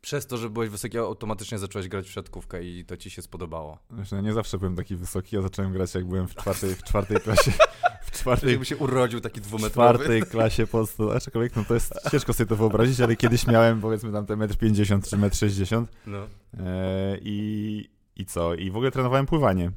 przez 0.01 0.27
to, 0.27 0.37
że 0.37 0.51
byłeś 0.51 0.69
wysoki, 0.71 0.99
automatycznie 0.99 1.59
zacząłeś 1.59 1.89
grać 1.89 2.07
w 2.07 2.11
siatkówkę 2.13 2.65
i 2.65 2.85
to 2.85 2.97
ci 2.97 3.11
się 3.11 3.23
spodobało? 3.23 3.79
Znaczy, 3.95 4.15
no 4.15 4.21
nie 4.21 4.33
zawsze 4.33 4.59
byłem 4.59 4.77
taki 4.77 4.97
wysoki, 4.97 5.37
ja 5.37 5.43
zacząłem 5.43 5.73
grać 5.73 5.95
jak 5.95 6.05
byłem 6.07 6.29
w 6.29 6.35
czwartej, 6.35 6.75
w 6.75 6.83
czwartej 6.83 7.21
klasie. 7.21 7.53
W 8.03 8.11
czwartej, 8.11 8.51
Jakby 8.51 8.65
się 8.65 8.77
urodził 8.77 9.21
taki 9.21 9.41
w 9.41 9.45
dwumetrowy. 9.45 9.95
czwartej 9.99 10.23
klasie 10.23 10.67
podstawowej. 10.67 11.17
Aczkolwiek 11.17 11.57
no 11.57 11.65
to 11.65 11.75
jest 11.75 11.95
ciężko 12.11 12.33
sobie 12.33 12.49
to 12.49 12.57
wyobrazić, 12.57 13.01
ale 13.01 13.17
kiedyś 13.17 13.47
miałem 13.47 13.81
powiedzmy 13.81 14.13
tam 14.13 14.27
te 14.27 14.35
1,50 14.37 14.95
m 14.95 15.31
czy 15.31 15.47
1,60 15.47 15.77
m 15.77 15.87
No. 16.07 16.19
e, 16.19 17.19
i, 17.23 17.91
i 18.19 18.27
co? 18.27 18.55
I 18.55 18.71
w 18.71 18.77
ogóle 18.77 18.91
trenowałem 18.91 19.27
pływanie. 19.27 19.71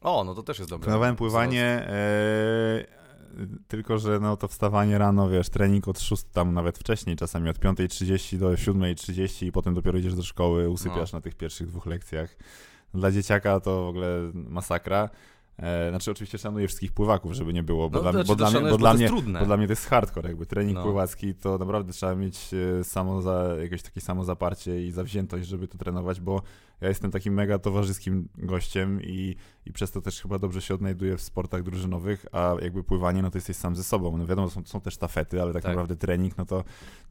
O, 0.00 0.24
no 0.24 0.34
to 0.34 0.42
też 0.42 0.58
jest 0.58 0.70
dobre. 0.70 0.84
Trenowałem 0.84 1.16
pływanie, 1.16 1.64
e, 1.64 2.84
tylko 3.68 3.98
że 3.98 4.20
no 4.20 4.36
to 4.36 4.48
wstawanie 4.48 4.98
rano, 4.98 5.28
wiesz, 5.28 5.48
trening 5.48 5.88
od 5.88 6.00
6, 6.00 6.24
tam 6.32 6.54
nawet 6.54 6.78
wcześniej, 6.78 7.16
czasami 7.16 7.48
od 7.48 7.58
5.30 7.58 8.38
do 8.38 8.50
7.30 8.50 9.46
i 9.46 9.52
potem 9.52 9.74
dopiero 9.74 9.98
idziesz 9.98 10.14
do 10.14 10.22
szkoły, 10.22 10.68
usypiasz 10.68 11.12
na 11.12 11.20
tych 11.20 11.34
pierwszych 11.34 11.68
dwóch 11.68 11.86
lekcjach. 11.86 12.36
Dla 12.94 13.10
dzieciaka 13.10 13.60
to 13.60 13.84
w 13.84 13.88
ogóle 13.88 14.30
masakra. 14.34 15.10
E, 15.58 15.90
znaczy 15.90 16.10
oczywiście 16.10 16.38
szanuję 16.38 16.66
wszystkich 16.66 16.92
pływaków, 16.92 17.32
żeby 17.32 17.52
nie 17.52 17.62
było, 17.62 17.90
bo, 17.90 17.96
No, 17.98 18.02
dla, 18.02 18.12
znaczy, 18.12 18.28
bo, 18.28 18.36
dla, 18.36 18.46
mnie, 18.46 18.54
szanujesz, 19.08 19.24
dla 19.24 19.40
bo 19.40 19.46
dla 19.46 19.56
mnie 19.56 19.66
to 19.66 19.72
jest 19.72 19.86
hardcore, 19.86 20.28
jakby 20.28 20.46
trening 20.46 20.76
No. 20.78 20.82
pływacki 20.82 21.34
to 21.34 21.58
naprawdę 21.58 21.92
trzeba 21.92 22.14
mieć 22.14 22.50
e, 22.80 22.84
samo 22.84 23.22
za, 23.22 23.56
jakieś 23.62 23.82
takie 23.82 24.00
samozaparcie 24.00 24.86
i 24.86 24.90
zawziętość, 24.92 25.48
żeby 25.48 25.68
to 25.68 25.78
trenować, 25.78 26.20
bo 26.20 26.42
ja 26.80 26.88
jestem 26.88 27.10
takim 27.10 27.34
mega 27.34 27.58
towarzyskim 27.58 28.28
gościem 28.38 29.02
i, 29.02 29.36
i 29.66 29.72
przez 29.72 29.90
to 29.90 30.00
też 30.00 30.22
chyba 30.22 30.38
dobrze 30.38 30.60
się 30.62 30.74
odnajduję 30.74 31.16
w 31.16 31.22
sportach 31.22 31.62
drużynowych, 31.62 32.26
a 32.32 32.54
jakby 32.62 32.84
pływanie, 32.84 33.22
no 33.22 33.30
to 33.30 33.38
jesteś 33.38 33.56
sam 33.56 33.76
ze 33.76 33.84
sobą. 33.84 34.18
No 34.18 34.26
wiadomo, 34.26 34.50
są, 34.50 34.62
są 34.64 34.80
też 34.80 34.96
tafety, 34.96 35.42
ale 35.42 35.52
tak, 35.52 35.62
Tak. 35.62 35.70
naprawdę 35.70 35.96
trening, 35.96 36.38
no 36.38 36.44
to, 36.46 36.64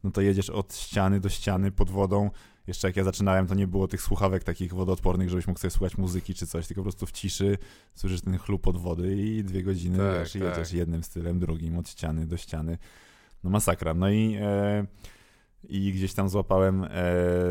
no 0.04 0.10
to 0.10 0.20
jedziesz 0.20 0.50
od 0.50 0.74
ściany 0.76 1.20
do 1.20 1.28
ściany 1.28 1.70
pod 1.72 1.90
wodą. 1.90 2.30
Jeszcze 2.70 2.88
jak 2.88 2.96
ja 2.96 3.04
zaczynałem, 3.04 3.46
to 3.46 3.54
nie 3.54 3.66
było 3.66 3.88
tych 3.88 4.02
słuchawek 4.02 4.44
takich 4.44 4.74
wodoodpornych, 4.74 5.28
żebyś 5.30 5.46
mógł 5.46 5.60
sobie 5.60 5.70
słuchać 5.70 5.98
muzyki 5.98 6.34
czy 6.34 6.46
coś, 6.46 6.66
tylko 6.66 6.80
po 6.80 6.84
prostu 6.84 7.06
w 7.06 7.12
ciszy 7.12 7.58
słyszysz 7.94 8.20
ten 8.20 8.38
chlup 8.38 8.66
od 8.66 8.76
wody 8.76 9.16
i 9.16 9.44
dwie 9.44 9.62
godziny 9.62 9.98
Tak, 9.98 10.18
wiesz, 10.18 10.32
tak. 10.32 10.42
jedziesz 10.42 10.72
jednym 10.72 11.02
stylem, 11.02 11.38
drugim 11.38 11.78
od 11.78 11.88
ściany 11.88 12.26
do 12.26 12.36
ściany. 12.36 12.78
No 13.44 13.50
masakra. 13.50 13.94
No 13.94 14.10
i, 14.10 14.36
e, 14.40 14.86
i 15.68 15.92
gdzieś 15.92 16.14
tam 16.14 16.28
złapałem 16.28 16.84
e, 16.84 16.88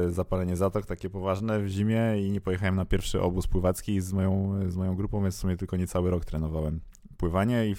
zapalenie 0.10 0.56
zatok 0.56 0.86
takie 0.86 1.10
poważne 1.10 1.60
w 1.60 1.68
zimie 1.68 2.02
i 2.18 2.32
nie 2.32 2.42
pojechałem 2.42 2.76
na 2.76 2.86
pierwszy 2.86 3.22
obóz 3.22 3.48
pływacki 3.48 4.02
z 4.02 4.14
moją, 4.14 4.60
z 4.72 4.76
moją 4.76 4.96
grupą, 4.96 5.22
więc 5.22 5.36
w 5.36 5.40
sumie 5.40 5.58
tylko 5.58 5.78
niecały 5.78 6.10
rok 6.10 6.26
trenowałem 6.26 6.80
pływanie 7.20 7.66
i, 7.68 7.76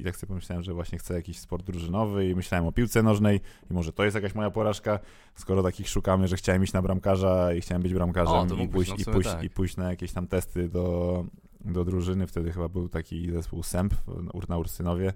i, 0.00 0.04
tak 0.04 0.16
sobie 0.16 0.28
pomyślałem, 0.28 0.62
że 0.62 0.74
właśnie 0.74 0.98
chcę 0.98 1.14
jakiś 1.14 1.38
sport 1.38 1.66
drużynowy 1.66 2.28
i 2.28 2.34
myślałem 2.34 2.66
o 2.66 2.72
piłce 2.72 3.02
nożnej 3.02 3.40
i 3.70 3.74
może 3.74 3.92
to 3.92 4.04
jest 4.04 4.14
jakaś 4.14 4.34
moja 4.34 4.50
porażka, 4.50 4.98
skoro 5.34 5.62
takich 5.62 5.88
szukamy, 5.88 6.28
że 6.28 6.36
chciałem 6.36 6.64
iść 6.64 6.72
na 6.72 6.82
bramkarza 6.82 7.54
i 7.54 7.60
chciałem 7.60 7.82
być 7.82 7.92
O, 7.92 7.96
bramkarzem 7.96 8.48
to 8.48 8.54
i, 8.54 8.68
pójść, 8.68 8.90
no 8.90 8.96
i, 8.98 9.04
pójść, 9.04 9.30
tak. 9.30 9.42
i 9.42 9.50
pójść 9.50 9.76
na 9.76 9.90
jakieś 9.90 10.12
tam 10.12 10.26
testy 10.26 10.68
do, 10.68 11.24
do 11.64 11.84
drużyny. 11.84 12.26
Wtedy 12.26 12.52
chyba 12.52 12.68
był 12.68 12.88
taki 12.88 13.30
zespół 13.32 13.62
SEMP 13.62 13.94
na- 14.22 14.40
na 14.48 14.58
Ursynowie. 14.58 15.12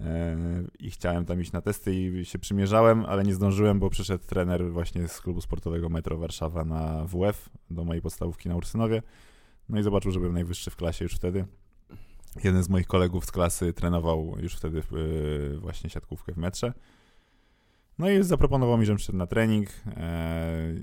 E, 0.00 0.36
I 0.78 0.90
chciałem 0.90 1.24
tam 1.24 1.40
iść 1.40 1.52
na 1.52 1.60
testy 1.60 1.94
i 1.94 2.24
się 2.24 2.38
przymierzałem, 2.38 3.04
ale 3.04 3.24
nie 3.24 3.34
zdążyłem, 3.34 3.78
bo 3.78 3.90
przyszedł 3.90 4.24
trener 4.26 4.72
właśnie 4.72 5.08
z 5.08 5.20
klubu 5.20 5.40
sportowego 5.40 5.88
Metro 5.88 6.18
Warszawa 6.18 6.64
na 6.64 7.04
WF 7.06 7.50
do 7.70 7.84
mojej 7.84 8.02
podstawówki 8.02 8.48
na 8.48 8.56
Ursynowie. 8.56 9.02
No 9.68 9.78
i 9.78 9.82
zobaczył, 9.82 10.10
że 10.12 10.18
byłem 10.20 10.34
najwyższy 10.34 10.70
w 10.70 10.76
klasie 10.76 11.04
już 11.04 11.14
wtedy. 11.14 11.44
Jeden 12.44 12.62
z 12.62 12.68
moich 12.68 12.86
kolegów 12.86 13.24
z 13.24 13.32
klasy 13.32 13.72
trenował 13.72 14.36
już 14.38 14.54
wtedy 14.56 14.78
e, 14.78 15.56
właśnie 15.58 15.90
siatkówkę 15.90 16.32
w 16.32 16.36
metrze. 16.36 16.72
No 17.98 18.10
i 18.10 18.22
zaproponował 18.22 18.78
mi, 18.78 18.86
żebym 18.86 18.98
szedł 18.98 19.18
na 19.18 19.26
trening. 19.26 19.68
E, 19.96 20.74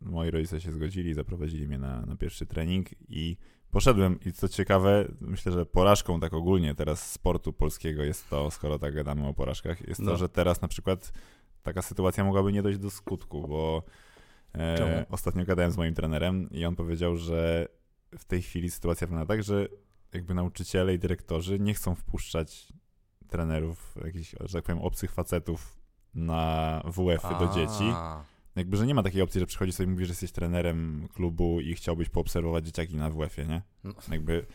moi 0.00 0.30
rodzice 0.30 0.60
się 0.60 0.72
zgodzili, 0.72 1.14
zaprowadzili 1.14 1.68
mnie 1.68 1.78
na, 1.78 2.06
na 2.06 2.16
pierwszy 2.16 2.46
trening 2.46 2.88
i 3.08 3.36
poszedłem. 3.70 4.18
I 4.26 4.32
co 4.32 4.48
ciekawe, 4.48 5.08
myślę, 5.20 5.52
że 5.52 5.66
porażką 5.66 6.20
tak 6.20 6.34
ogólnie 6.34 6.74
teraz 6.74 7.12
sportu 7.12 7.52
polskiego 7.52 8.02
jest 8.02 8.30
to, 8.30 8.50
skoro 8.50 8.78
tak 8.78 8.94
gadamy 8.94 9.26
o 9.26 9.34
porażkach, 9.34 9.88
jest 9.88 10.00
No. 10.00 10.10
to, 10.10 10.16
że 10.16 10.28
teraz 10.28 10.62
na 10.62 10.68
przykład 10.68 11.12
taka 11.62 11.82
sytuacja 11.82 12.24
mogłaby 12.24 12.52
nie 12.52 12.62
dojść 12.62 12.78
do 12.78 12.90
skutku, 12.90 13.48
bo 13.48 13.82
e, 14.54 15.06
ostatnio 15.10 15.44
gadałem 15.44 15.72
z 15.72 15.76
moim 15.76 15.94
trenerem 15.94 16.50
i 16.50 16.64
on 16.64 16.76
powiedział, 16.76 17.16
że 17.16 17.68
w 18.18 18.24
tej 18.24 18.42
chwili 18.42 18.70
sytuacja 18.70 19.06
wygląda 19.06 19.26
tak, 19.26 19.42
że 19.42 19.68
jakby 20.14 20.34
nauczyciele 20.34 20.94
i 20.94 20.98
dyrektorzy 20.98 21.60
nie 21.60 21.74
chcą 21.74 21.94
wpuszczać 21.94 22.72
trenerów, 23.28 23.94
jakichś, 24.04 24.34
że 24.40 24.58
tak 24.58 24.64
powiem, 24.64 24.82
obcych 24.82 25.12
facetów 25.12 25.78
na 26.14 26.82
WF-y 26.84 27.38
do 27.38 27.54
dzieci. 27.54 27.84
Jakby, 28.56 28.76
że 28.76 28.86
nie 28.86 28.94
ma 28.94 29.02
takiej 29.02 29.22
opcji, 29.22 29.40
że 29.40 29.46
przychodzi 29.46 29.72
sobie 29.72 29.86
i 29.86 29.90
mówi, 29.90 30.04
że 30.06 30.10
jesteś 30.10 30.32
trenerem 30.32 31.08
klubu 31.14 31.60
i 31.60 31.74
chciałbyś 31.74 32.08
poobserwować 32.08 32.66
dzieciaki 32.66 32.96
na 32.96 33.10
WF-ie, 33.10 33.48
nie? 33.48 33.62
No. 33.84 33.94
Jakby 34.10 34.46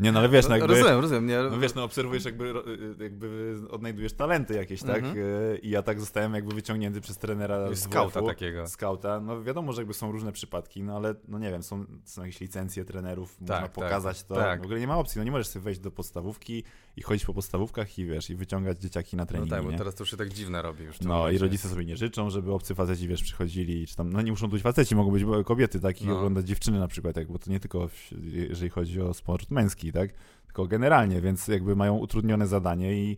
Nie, 0.00 0.12
no 0.12 0.18
ale 0.18 0.28
wiesz, 0.28 0.48
no 0.48 0.56
jakby... 0.56 0.74
Rozumiem, 0.74 1.00
rozumiem. 1.00 1.26
Nie, 1.26 1.38
No 1.50 1.58
wiesz, 1.58 1.74
no 1.74 1.84
obserwujesz 1.84 2.24
jakby, 2.24 2.52
ro- 2.52 2.64
jakby 3.00 3.56
odnajdujesz 3.70 4.12
talenty 4.12 4.54
jakieś, 4.54 4.82
tak? 4.82 4.96
Mhm. 5.04 5.18
E, 5.18 5.56
I 5.58 5.70
ja 5.70 5.82
tak 5.82 6.00
zostałem 6.00 6.34
jakby 6.34 6.54
wyciągnięty 6.54 7.00
przez 7.00 7.18
trenera 7.18 7.74
z 7.74 7.78
skauta 7.82 8.22
takiego. 8.22 8.66
Skauta. 8.68 9.20
No 9.20 9.42
wiadomo, 9.42 9.72
że 9.72 9.80
jakby 9.80 9.94
są 9.94 10.12
różne 10.12 10.32
przypadki, 10.32 10.82
no 10.82 10.96
ale 10.96 11.14
no 11.28 11.38
nie 11.38 11.50
wiem, 11.50 11.62
są, 11.62 11.84
są 12.04 12.22
jakieś 12.24 12.40
licencje 12.40 12.84
trenerów, 12.84 13.40
można 13.40 13.60
tak, 13.60 13.72
pokazać 13.72 14.24
to. 14.24 14.34
tak. 14.34 14.60
W 14.60 14.64
ogóle 14.64 14.80
nie 14.80 14.86
ma 14.86 14.98
opcji, 14.98 15.18
no 15.18 15.24
nie 15.24 15.30
możesz 15.30 15.46
sobie 15.46 15.62
wejść 15.64 15.80
do 15.80 15.90
podstawówki 15.90 16.64
i 16.96 17.02
chodzić 17.02 17.24
po 17.26 17.34
podstawówkach 17.34 17.98
i 17.98 18.06
wiesz, 18.06 18.30
i 18.30 18.36
wyciągać 18.36 18.78
dzieciaki 18.80 19.16
na 19.16 19.22
No 19.22 19.26
treningi, 19.26 19.50
tak, 19.50 19.62
bo 19.64 19.70
nie? 19.70 19.78
teraz 19.78 19.94
to 19.94 20.02
już 20.02 20.10
się 20.10 20.16
tak 20.16 20.28
dziwne 20.28 20.62
robi 20.62 20.84
już. 20.84 21.00
No 21.00 21.06
i 21.14 21.18
momencie. 21.18 21.38
rodzice 21.38 21.68
sobie 21.68 21.84
nie 21.84 21.96
życzą, 21.96 22.30
żeby 22.30 22.52
obcy 22.52 22.74
faceci, 22.74 23.08
wiesz, 23.08 23.22
przychodzili, 23.22 23.86
czy 23.86 23.96
tam, 23.96 24.12
no 24.12 24.22
nie 24.22 24.30
muszą 24.30 24.48
być 24.48 24.62
faceci, 24.62 24.96
mogą 24.96 25.10
być 25.10 25.24
kobiety, 25.44 25.80
tak, 25.80 26.02
i 26.02 26.06
No. 26.06 26.16
oglądać 26.16 26.46
dziewczyny 26.46 26.78
na 26.78 26.88
przykład, 26.88 27.14
tak, 27.14 27.32
bo 27.32 27.38
to 27.38 27.50
nie 27.50 27.60
tylko 27.60 27.88
w, 27.88 28.10
jeżeli 28.32 28.70
chodzi 28.70 29.00
o 29.00 29.14
sport 29.14 29.50
męski, 29.50 29.83
tak, 29.92 30.10
tylko 30.46 30.66
generalnie, 30.66 31.20
więc 31.20 31.48
jakby 31.48 31.76
mają 31.76 31.96
utrudnione 31.96 32.46
zadanie 32.46 32.94
i, 32.94 33.16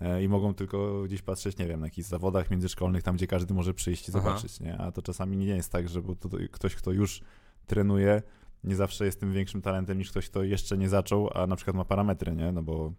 e, 0.00 0.24
i 0.24 0.28
mogą 0.28 0.54
tylko 0.54 1.02
gdzieś 1.02 1.22
patrzeć, 1.22 1.58
nie 1.58 1.66
wiem, 1.66 1.80
na 1.80 1.86
jakichś 1.86 2.08
zawodach 2.08 2.50
międzyszkolnych, 2.50 3.02
tam 3.02 3.16
gdzie 3.16 3.26
każdy 3.26 3.54
może 3.54 3.74
przyjść 3.74 4.08
i 4.08 4.12
Aha. 4.14 4.20
zobaczyć, 4.20 4.60
nie, 4.60 4.78
a 4.78 4.92
to 4.92 5.02
czasami 5.02 5.36
nie 5.36 5.46
jest 5.46 5.72
tak, 5.72 5.88
że 5.88 6.02
bo 6.02 6.14
to, 6.14 6.28
to 6.28 6.36
ktoś, 6.50 6.74
kto 6.74 6.92
już 6.92 7.20
trenuje, 7.66 8.22
nie 8.64 8.76
zawsze 8.76 9.04
jest 9.04 9.20
tym 9.20 9.32
większym 9.32 9.62
talentem 9.62 9.98
niż 9.98 10.10
ktoś, 10.10 10.30
kto 10.30 10.42
jeszcze 10.42 10.78
nie 10.78 10.88
zaczął, 10.88 11.30
a 11.34 11.46
na 11.46 11.56
przykład 11.56 11.76
ma 11.76 11.84
parametry, 11.84 12.32
nie, 12.36 12.52
no 12.52 12.62
bo 12.62 12.92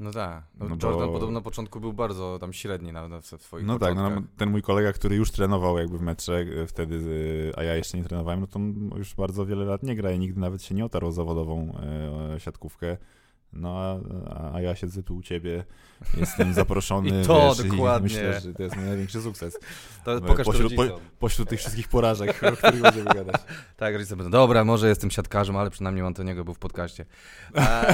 No 0.00 0.10
tak. 0.10 0.42
No, 0.58 0.68
No 0.68 0.76
bo- 0.76 0.86
Jordan 0.88 1.08
podobno 1.12 1.38
na 1.38 1.40
początku 1.44 1.80
był 1.80 1.92
bardzo 1.92 2.38
tam 2.38 2.52
średni 2.52 2.92
na, 2.92 3.08
na 3.08 3.20
w 3.20 3.26
swoich 3.26 3.66
No 3.66 3.78
tak, 3.78 3.94
no, 3.96 4.02
początkach. 4.08 4.36
ten 4.36 4.50
mój 4.50 4.62
kolega, 4.62 4.92
który 4.92 5.16
już 5.16 5.30
trenował 5.30 5.78
jakby 5.78 5.98
w 5.98 6.02
metrze 6.02 6.38
e, 6.62 6.66
wtedy, 6.66 7.00
e, 7.54 7.58
a 7.58 7.62
ja 7.62 7.74
jeszcze 7.74 7.98
nie 7.98 8.04
trenowałem, 8.04 8.40
no 8.40 8.46
to 8.46 8.58
już 8.98 9.14
bardzo 9.14 9.46
wiele 9.46 9.64
lat 9.64 9.82
nie 9.82 9.96
gra 9.96 10.10
i 10.12 10.18
nigdy 10.18 10.40
nawet 10.40 10.62
się 10.62 10.74
nie 10.74 10.84
otarł 10.84 11.06
o 11.06 11.12
zawodową 11.12 11.78
e, 12.34 12.40
siatkówkę. 12.40 12.96
No 13.52 13.76
a, 13.78 14.54
a- 14.54 14.60
ja 14.60 14.74
siedzę 14.74 15.02
tu 15.02 15.16
u 15.16 15.22
ciebie, 15.22 15.64
jestem 16.16 16.54
zaproszony, 16.62 17.22
I 17.22 17.26
to 17.26 17.54
wiesz, 17.58 17.68
dokładnie. 17.70 18.10
i 18.10 18.12
myślę, 18.12 18.40
że 18.40 18.54
to 18.54 18.62
jest 18.62 18.76
mój 18.76 18.84
największy 18.84 19.22
sukces. 19.22 19.58
To 20.04 20.16
e, 20.16 20.20
pokaż 20.20 20.46
to 20.46 20.52
pośród- 20.52 20.74
po-. 20.76 21.00
Pośród 21.18 21.48
tych 21.48 21.58
wszystkich 21.60 21.88
porażek, 21.88 22.44
o 22.44 22.52
których 22.56 22.80
będziemy 22.82 23.14
gadać. 23.14 23.36
Tak, 23.76 23.94
rodzice 23.94 24.16
będą, 24.16 24.30
dobra, 24.30 24.64
może 24.64 24.88
jestem 24.88 25.10
siatkarzem, 25.10 25.56
ale 25.56 25.70
przynajmniej 25.70 26.06
Antoniego 26.06 26.44
był 26.44 26.54
w 26.54 26.58
podcaście. 26.58 27.04
A, 27.54 27.86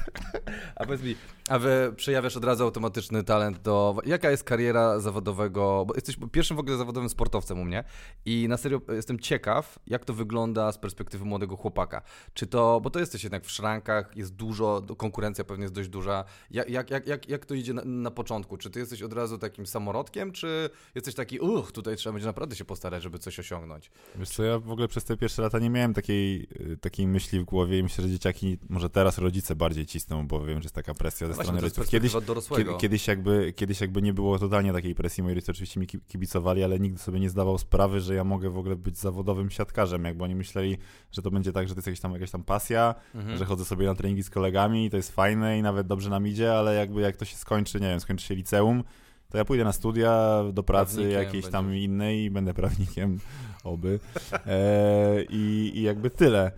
a 0.76 0.84
powiedz 0.84 1.02
mi, 1.02 1.16
a 1.50 1.58
wy 1.58 1.92
przejawiasz 1.96 2.36
od 2.36 2.44
razu 2.44 2.64
automatyczny 2.64 3.24
talent 3.24 3.62
do... 3.62 3.96
Jaka 4.06 4.30
jest 4.30 4.44
kariera 4.44 5.00
zawodowego... 5.00 5.84
Bo 5.88 5.94
jesteś 5.94 6.16
pierwszym 6.32 6.56
w 6.56 6.60
ogóle 6.60 6.76
zawodowym 6.76 7.08
sportowcem 7.08 7.60
u 7.60 7.64
mnie 7.64 7.84
i 8.24 8.48
na 8.48 8.56
serio 8.56 8.80
jestem 8.88 9.18
ciekaw, 9.18 9.78
jak 9.86 10.04
to 10.04 10.14
wygląda 10.14 10.72
z 10.72 10.78
perspektywy 10.78 11.24
młodego 11.24 11.56
chłopaka. 11.56 12.02
Czy 12.34 12.46
to... 12.46 12.80
Bo 12.80 12.90
to 12.90 12.98
jesteś 12.98 13.24
jednak 13.24 13.44
w 13.44 13.50
szrankach, 13.50 14.16
jest 14.16 14.34
dużo, 14.34 14.82
konkurencja 14.96 15.44
pewnie 15.44 15.62
jest 15.62 15.74
dość 15.74 15.88
duża. 15.88 16.24
Jak, 16.50 16.70
jak, 16.70 17.06
jak, 17.06 17.28
jak, 17.28 17.46
to 17.46 17.54
idzie 17.54 17.74
na, 17.74 17.82
na 17.84 18.10
początku? 18.10 18.56
Czy 18.56 18.70
ty 18.70 18.78
jesteś 18.80 19.02
od 19.02 19.12
razu 19.12 19.38
takim 19.38 19.66
samorodkiem, 19.66 20.32
czy 20.32 20.70
jesteś 20.94 21.14
taki, 21.14 21.38
uch, 21.38 21.72
tutaj 21.72 21.96
trzeba 21.96 22.12
będzie 22.12 22.26
naprawdę 22.26 22.56
się 22.56 22.64
postarać, 22.64 23.02
żeby 23.02 23.18
coś 23.18 23.38
osiągnąć? 23.38 23.90
Wiesz 24.16 24.28
co, 24.28 24.42
ja 24.42 24.58
w 24.58 24.70
ogóle 24.70 24.88
przez 24.88 25.04
te 25.04 25.16
pierwsze 25.16 25.42
lata 25.42 25.58
nie 25.58 25.70
miałem 25.70 25.94
takiej, 25.94 26.48
y, 26.72 26.76
takiej 26.76 27.06
myśli 27.06 27.40
w 27.40 27.44
głowie 27.44 27.78
i 27.78 27.82
myślę, 27.82 28.04
że 28.04 28.10
dzieciaki, 28.10 28.58
może 28.68 28.90
teraz 28.90 29.18
rodzice 29.18 29.56
bardziej 29.56 29.86
cisną, 29.86 30.26
bo 30.26 30.44
wiem, 30.44 30.58
że 30.58 30.64
jest 30.64 30.74
taka 30.74 30.94
presja 30.94 31.26
ze 31.32 31.39
strony 31.44 31.60
rodziców. 31.60 31.88
Kiedyś, 31.88 32.12
dorosłego. 32.26 32.76
Kiedyś, 32.76 33.08
jakby, 33.08 33.52
kiedyś 33.56 33.80
jakby 33.80 34.02
nie 34.02 34.12
było 34.12 34.38
totalnie 34.38 34.72
takiej 34.72 34.94
presji, 34.94 35.22
moi 35.22 35.34
rodzice 35.34 35.52
oczywiście 35.52 35.80
mi 35.80 35.86
ki- 35.86 36.00
kibicowali, 36.08 36.64
ale 36.64 36.80
nigdy 36.80 36.98
sobie 36.98 37.20
nie 37.20 37.30
zdawał 37.30 37.58
sprawy, 37.58 38.00
że 38.00 38.14
ja 38.14 38.24
mogę 38.24 38.50
w 38.50 38.58
ogóle 38.58 38.76
być 38.76 38.98
zawodowym 38.98 39.50
siatkarzem, 39.50 40.04
jakby 40.04 40.24
oni 40.24 40.34
myśleli, 40.34 40.78
że 41.12 41.22
to 41.22 41.30
będzie 41.30 41.52
tak, 41.52 41.68
że 41.68 41.74
to 41.74 41.78
jest 41.78 41.86
jakaś 41.86 42.00
tam, 42.00 42.12
jakaś 42.12 42.30
tam 42.30 42.42
pasja, 42.44 42.94
Mhm. 43.14 43.38
że 43.38 43.44
chodzę 43.44 43.64
sobie 43.64 43.86
na 43.86 43.94
treningi 43.94 44.22
z 44.22 44.30
kolegami 44.30 44.86
i 44.86 44.90
to 44.90 44.96
jest 44.96 45.12
fajne 45.12 45.58
i 45.58 45.62
nawet 45.62 45.86
dobrze 45.86 46.10
nam 46.10 46.26
idzie, 46.26 46.54
ale 46.54 46.74
jakby 46.74 47.00
jak 47.00 47.16
to 47.16 47.24
się 47.24 47.36
skończy, 47.36 47.80
nie 47.80 47.86
wiem, 47.88 48.00
skończy 48.00 48.26
się 48.26 48.34
liceum, 48.34 48.84
to 49.30 49.38
ja 49.38 49.44
pójdę 49.44 49.64
na 49.64 49.72
studia, 49.72 50.42
do 50.52 50.62
pracy 50.62 50.94
Prawnikiem 50.96 51.22
jakiejś 51.22 51.46
tam 51.46 51.74
innej 51.76 52.24
i 52.24 52.30
będę 52.30 52.54
prawnikiem, 52.54 53.18
oby. 53.64 53.98
E, 54.46 55.22
i, 55.30 55.72
I 55.74 55.82
jakby 55.82 56.10
tyle. 56.10 56.52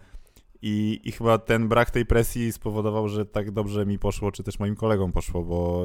I, 0.62 1.00
I 1.04 1.12
chyba 1.12 1.38
ten 1.38 1.68
brak 1.68 1.90
tej 1.90 2.06
presji 2.06 2.52
spowodował, 2.52 3.08
że 3.08 3.26
tak 3.26 3.50
dobrze 3.50 3.86
mi 3.86 3.98
poszło, 3.98 4.32
czy 4.32 4.42
też 4.42 4.58
moim 4.58 4.76
kolegom 4.76 5.12
poszło, 5.12 5.44
bo, 5.44 5.84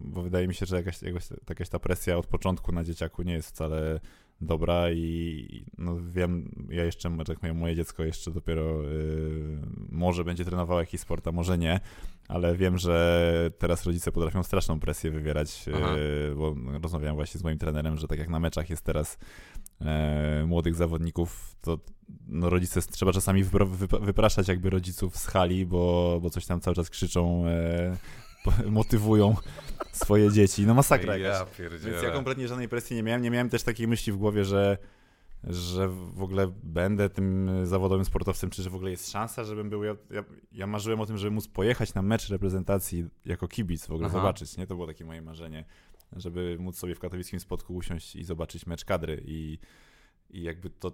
bo 0.00 0.22
wydaje 0.22 0.48
mi 0.48 0.54
się, 0.54 0.66
że 0.66 0.76
jakaś, 0.76 1.02
jakaś, 1.02 1.28
jakaś 1.48 1.68
ta 1.68 1.78
presja 1.78 2.18
od 2.18 2.26
początku 2.26 2.72
na 2.72 2.84
dzieciaku 2.84 3.22
nie 3.22 3.32
jest 3.32 3.48
wcale 3.48 4.00
dobra 4.40 4.90
i 4.90 5.64
no 5.78 5.96
wiem, 6.12 6.50
ja 6.68 6.84
jeszcze, 6.84 7.16
tak 7.26 7.40
powiem, 7.40 7.56
moje 7.56 7.76
dziecko 7.76 8.04
jeszcze 8.04 8.30
dopiero 8.30 8.84
y, 8.84 9.58
może 9.88 10.24
będzie 10.24 10.44
trenowało 10.44 10.80
jakiś 10.80 11.00
sport, 11.00 11.28
a 11.28 11.32
może 11.32 11.58
nie, 11.58 11.80
ale 12.28 12.56
wiem, 12.56 12.78
że 12.78 13.50
teraz 13.58 13.86
rodzice 13.86 14.12
potrafią 14.12 14.42
straszną 14.42 14.80
presję 14.80 15.10
wywierać, 15.10 15.64
Aha. 15.74 15.96
y, 16.30 16.34
bo 16.34 16.54
rozmawiałem 16.82 17.16
właśnie 17.16 17.40
z 17.40 17.44
moim 17.44 17.58
trenerem, 17.58 17.96
że 17.96 18.08
tak 18.08 18.18
jak 18.18 18.28
na 18.28 18.40
meczach 18.40 18.70
jest 18.70 18.84
teraz 18.84 19.18
e, 19.80 20.44
młodych 20.46 20.74
zawodników, 20.74 21.56
to 21.60 21.78
no, 22.28 22.50
rodzice 22.50 22.82
trzeba 22.82 23.12
czasami 23.12 23.44
wypraszać 24.00 24.48
jakby 24.48 24.70
rodziców 24.70 25.16
z 25.16 25.26
hali, 25.26 25.66
bo, 25.66 26.18
bo 26.22 26.30
coś 26.30 26.46
tam 26.46 26.60
cały 26.60 26.74
czas 26.74 26.90
krzyczą, 26.90 27.46
e, 27.46 27.96
motywują 28.70 29.34
swoje 29.92 30.32
dzieci. 30.32 30.66
No 30.66 30.74
masakra 30.74 31.16
jakaś. 31.16 31.58
Ja. 31.58 31.68
Więc 31.68 32.02
ja 32.02 32.10
kompletnie 32.10 32.48
żadnej 32.48 32.68
presji 32.68 32.96
nie 32.96 33.02
miałem. 33.02 33.22
Nie 33.22 33.30
miałem 33.30 33.48
też 33.48 33.62
takiej 33.62 33.88
myśli 33.88 34.12
w 34.12 34.16
głowie, 34.16 34.44
że, 34.44 34.78
że 35.44 35.88
w 35.88 36.22
ogóle 36.22 36.52
będę 36.62 37.08
tym 37.08 37.50
zawodowym 37.64 38.04
sportowcem, 38.04 38.50
czy 38.50 38.62
że 38.62 38.70
w 38.70 38.74
ogóle 38.74 38.90
jest 38.90 39.10
szansa, 39.10 39.44
żebym 39.44 39.70
był. 39.70 39.84
Ja, 39.84 39.96
ja, 40.10 40.24
ja 40.52 40.66
marzyłem 40.66 41.00
o 41.00 41.06
tym, 41.06 41.18
żeby 41.18 41.30
móc 41.30 41.48
pojechać 41.48 41.94
na 41.94 42.02
mecz 42.02 42.28
reprezentacji 42.28 43.08
jako 43.24 43.48
kibic, 43.48 43.86
w 43.86 43.90
ogóle 43.90 44.06
Aha. 44.06 44.18
zobaczyć. 44.18 44.56
Nie? 44.56 44.66
To 44.66 44.74
było 44.74 44.86
takie 44.86 45.04
moje 45.04 45.22
marzenie, 45.22 45.64
żeby 46.16 46.56
móc 46.60 46.78
sobie 46.78 46.94
w 46.94 46.98
katowickim 47.00 47.40
spotku 47.40 47.74
usiąść 47.74 48.16
i 48.16 48.24
zobaczyć 48.24 48.66
mecz 48.66 48.84
kadry. 48.84 49.22
I, 49.26 49.58
i 50.30 50.42
jakby 50.42 50.70
to 50.70 50.92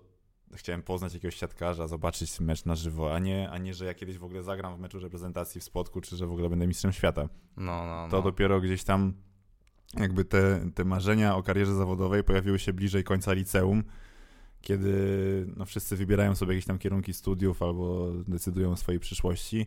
chciałem 0.54 0.82
poznać 0.82 1.14
jakiegoś 1.14 1.37
siatkarza, 1.37 1.87
zobaczyć 1.87 2.40
mecz 2.40 2.64
na 2.64 2.75
żywo, 2.75 3.14
a 3.14 3.18
nie, 3.18 3.50
a 3.50 3.58
nie, 3.58 3.75
że 3.75 3.85
ja 3.85 3.94
kiedyś 3.94 4.18
w 4.18 4.25
ogóle 4.25 4.42
zagram 4.42 4.76
w 4.76 4.80
meczu 4.80 5.00
reprezentacji 5.00 5.61
w 5.61 5.64
spotku, 5.64 6.00
czy 6.00 6.16
że 6.16 6.26
w 6.26 6.32
ogóle 6.32 6.49
będę 6.49 6.66
mistrzem 6.66 6.92
świata 6.92 7.28
No, 7.56 7.87
no, 7.87 8.08
to 8.11 8.16
no. 8.16 8.23
dopiero 8.23 8.61
gdzieś 8.61 8.85
tam 8.85 9.12
jakby 9.94 10.25
te, 10.25 10.70
te 10.75 10.85
marzenia 10.85 11.37
o 11.37 11.42
karierze 11.42 11.75
zawodowej 11.75 12.25
pojawiły 12.25 12.58
się 12.58 12.73
bliżej 12.73 13.04
końca 13.04 13.32
liceum, 13.32 13.85
kiedy 14.61 14.92
no, 15.56 15.64
wszyscy 15.64 15.96
wybierają 15.96 16.35
sobie 16.35 16.52
jakieś 16.54 16.66
tam 16.66 16.78
kierunki 16.78 17.12
studiów 17.12 17.62
albo 17.62 18.12
decydują 18.28 18.70
o 18.73 18.76
swojej 18.76 19.00
przyszłości. 19.00 19.66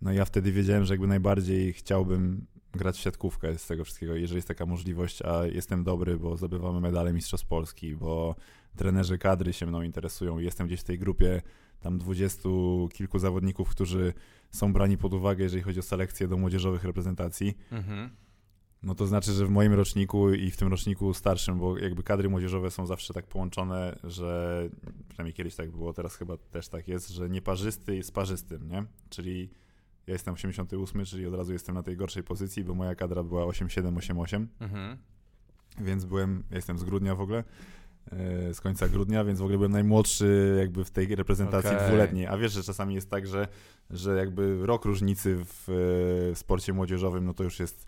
No 0.00 0.12
i 0.12 0.16
ja 0.16 0.24
wtedy 0.24 0.52
wiedziałem, 0.52 0.84
że 0.84 0.94
jakby 0.94 1.06
najbardziej 1.06 1.72
chciałbym 1.72 2.46
grać 2.76 2.98
w 2.98 3.00
siatkówkę 3.00 3.58
z 3.58 3.66
tego 3.66 3.84
wszystkiego, 3.84 4.14
jeżeli 4.14 4.36
jest 4.36 4.48
taka 4.48 4.66
możliwość, 4.66 5.22
a 5.22 5.46
jestem 5.46 5.84
dobry, 5.84 6.18
bo 6.18 6.36
zdobywamy 6.36 6.80
medale 6.80 7.12
Mistrzostw 7.12 7.46
Polski, 7.46 7.96
bo 7.96 8.34
trenerzy 8.76 9.18
kadry 9.18 9.52
się 9.52 9.66
mną 9.66 9.82
interesują 9.82 10.38
i 10.38 10.44
jestem 10.44 10.66
gdzieś 10.66 10.80
w 10.80 10.84
tej 10.84 10.98
grupie 10.98 11.42
tam 11.80 11.98
dwudziestu 11.98 12.88
kilku 12.92 13.18
zawodników, 13.18 13.70
którzy 13.70 14.12
są 14.50 14.72
brani 14.72 14.98
pod 14.98 15.14
uwagę, 15.14 15.44
jeżeli 15.44 15.62
chodzi 15.62 15.80
o 15.80 15.82
selekcję 15.82 16.28
do 16.28 16.36
młodzieżowych 16.36 16.84
reprezentacji. 16.84 17.54
Mhm. 17.72 18.10
No 18.82 18.94
to 18.94 19.06
znaczy, 19.06 19.32
że 19.32 19.46
w 19.46 19.50
moim 19.50 19.72
roczniku 19.72 20.32
i 20.32 20.50
w 20.50 20.56
tym 20.56 20.68
roczniku 20.68 21.14
starszym, 21.14 21.58
bo 21.58 21.78
jakby 21.78 22.02
kadry 22.02 22.28
młodzieżowe 22.28 22.70
są 22.70 22.86
zawsze 22.86 23.14
tak 23.14 23.26
połączone, 23.26 23.98
że 24.04 24.68
przynajmniej 25.08 25.34
kiedyś 25.34 25.54
tak 25.54 25.70
było, 25.70 25.92
teraz 25.92 26.16
chyba 26.16 26.36
też 26.36 26.68
tak 26.68 26.88
jest, 26.88 27.08
że 27.08 27.30
nieparzysty 27.30 27.96
jest 27.96 28.14
parzystym, 28.14 28.68
nie? 28.68 28.84
Czyli 29.08 29.50
ja 30.06 30.12
jestem 30.12 30.34
88, 30.34 31.04
czyli 31.04 31.26
od 31.26 31.34
razu 31.34 31.52
jestem 31.52 31.74
na 31.74 31.82
tej 31.82 31.96
gorszej 31.96 32.22
pozycji, 32.22 32.64
bo 32.64 32.74
moja 32.74 32.94
kadra 32.94 33.22
była 33.22 33.44
87, 33.44 33.96
88, 33.96 34.48
Mhm. 34.60 34.96
więc 35.80 36.04
byłem, 36.04 36.42
ja 36.50 36.56
jestem 36.56 36.78
z 36.78 36.84
grudnia 36.84 37.14
w 37.14 37.20
ogóle, 37.20 37.44
e, 38.12 38.54
z 38.54 38.60
końca 38.60 38.88
grudnia, 38.88 39.24
więc 39.24 39.38
w 39.40 39.42
ogóle 39.42 39.58
byłem 39.58 39.72
najmłodszy 39.72 40.56
jakby 40.58 40.84
w 40.84 40.90
tej 40.90 41.14
reprezentacji 41.16 41.70
Okej. 41.70 41.86
dwuletniej. 41.88 42.26
A 42.26 42.36
wiesz, 42.38 42.52
że 42.52 42.62
czasami 42.62 42.94
jest 42.94 43.10
tak, 43.10 43.26
że, 43.26 43.48
że 43.90 44.16
jakby 44.16 44.66
rok 44.66 44.84
różnicy 44.84 45.36
w 45.44 45.68
e, 46.32 46.36
sporcie 46.36 46.72
młodzieżowym, 46.72 47.24
no 47.24 47.34
to 47.34 47.44
już 47.44 47.60
jest 47.60 47.86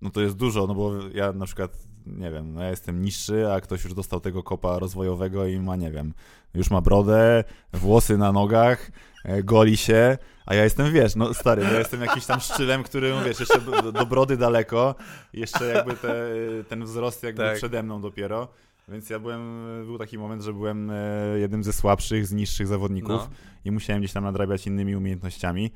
no 0.00 0.10
to 0.10 0.20
jest 0.20 0.36
dużo, 0.36 0.66
no 0.66 0.74
bo 0.74 0.92
ja 1.14 1.32
na 1.32 1.46
przykład, 1.46 1.88
nie 2.06 2.30
wiem, 2.30 2.52
no 2.54 2.62
ja 2.62 2.70
jestem 2.70 3.02
niższy, 3.02 3.52
a 3.52 3.60
ktoś 3.60 3.84
już 3.84 3.94
dostał 3.94 4.20
tego 4.20 4.42
kopa 4.42 4.78
rozwojowego 4.78 5.46
i 5.46 5.60
ma, 5.60 5.76
nie 5.76 5.90
wiem, 5.90 6.14
już 6.54 6.70
ma 6.70 6.80
brodę, 6.80 7.44
włosy 7.72 8.18
na 8.18 8.32
nogach, 8.32 8.90
e, 9.24 9.42
goli 9.42 9.76
się, 9.76 10.18
a 10.46 10.54
ja 10.54 10.64
jestem, 10.64 10.92
wiesz, 10.92 11.16
no 11.16 11.34
stary, 11.34 11.64
no 11.64 11.72
ja 11.72 11.78
jestem 11.78 12.00
jakiś 12.00 12.26
tam 12.26 12.40
szczylem, 12.40 12.82
który, 12.82 13.10
no 13.10 13.24
wiesz, 13.24 13.40
jeszcze 13.40 13.60
do, 13.60 13.92
do 13.92 14.06
brody 14.06 14.36
daleko, 14.36 14.94
jeszcze 15.32 15.66
jakby 15.66 15.94
te, 15.96 16.24
ten 16.68 16.84
wzrost 16.84 17.22
jakby 17.22 17.42
Tak. 17.42 17.56
przede 17.56 17.82
mną 17.82 18.00
dopiero, 18.00 18.48
więc 18.88 19.10
ja 19.10 19.18
byłem, 19.18 19.64
był 19.86 19.98
taki 19.98 20.18
moment, 20.18 20.42
że 20.42 20.52
byłem 20.52 20.90
e, 20.90 20.94
jednym 21.38 21.64
ze 21.64 21.72
słabszych, 21.72 22.26
z 22.26 22.32
niższych 22.32 22.66
zawodników 22.66 23.10
No. 23.10 23.28
i 23.64 23.70
musiałem 23.70 24.02
gdzieś 24.02 24.12
tam 24.12 24.24
nadrabiać 24.24 24.66
innymi 24.66 24.96
umiejętnościami. 24.96 25.70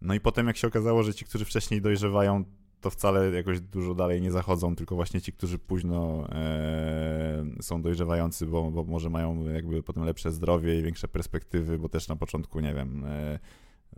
No 0.00 0.14
i 0.14 0.20
potem 0.20 0.46
jak 0.46 0.56
się 0.56 0.68
okazało, 0.68 1.02
że 1.02 1.14
ci, 1.14 1.24
którzy 1.24 1.44
wcześniej 1.44 1.82
dojrzewają, 1.82 2.44
to 2.82 2.90
wcale 2.90 3.30
jakoś 3.30 3.60
dużo 3.60 3.94
dalej 3.94 4.20
nie 4.20 4.30
zachodzą, 4.30 4.76
tylko 4.76 4.94
właśnie 4.94 5.20
ci, 5.20 5.32
którzy 5.32 5.58
późno 5.58 6.28
e, 6.32 7.44
są 7.60 7.82
dojrzewający, 7.82 8.46
bo, 8.46 8.70
bo 8.70 8.84
może 8.84 9.10
mają 9.10 9.44
jakby 9.48 9.82
potem 9.82 10.04
lepsze 10.04 10.32
zdrowie 10.32 10.78
i 10.78 10.82
większe 10.82 11.08
perspektywy, 11.08 11.78
bo 11.78 11.88
też 11.88 12.08
na 12.08 12.16
początku, 12.16 12.60
nie 12.60 12.74
wiem, 12.74 13.04
e, 13.04 13.38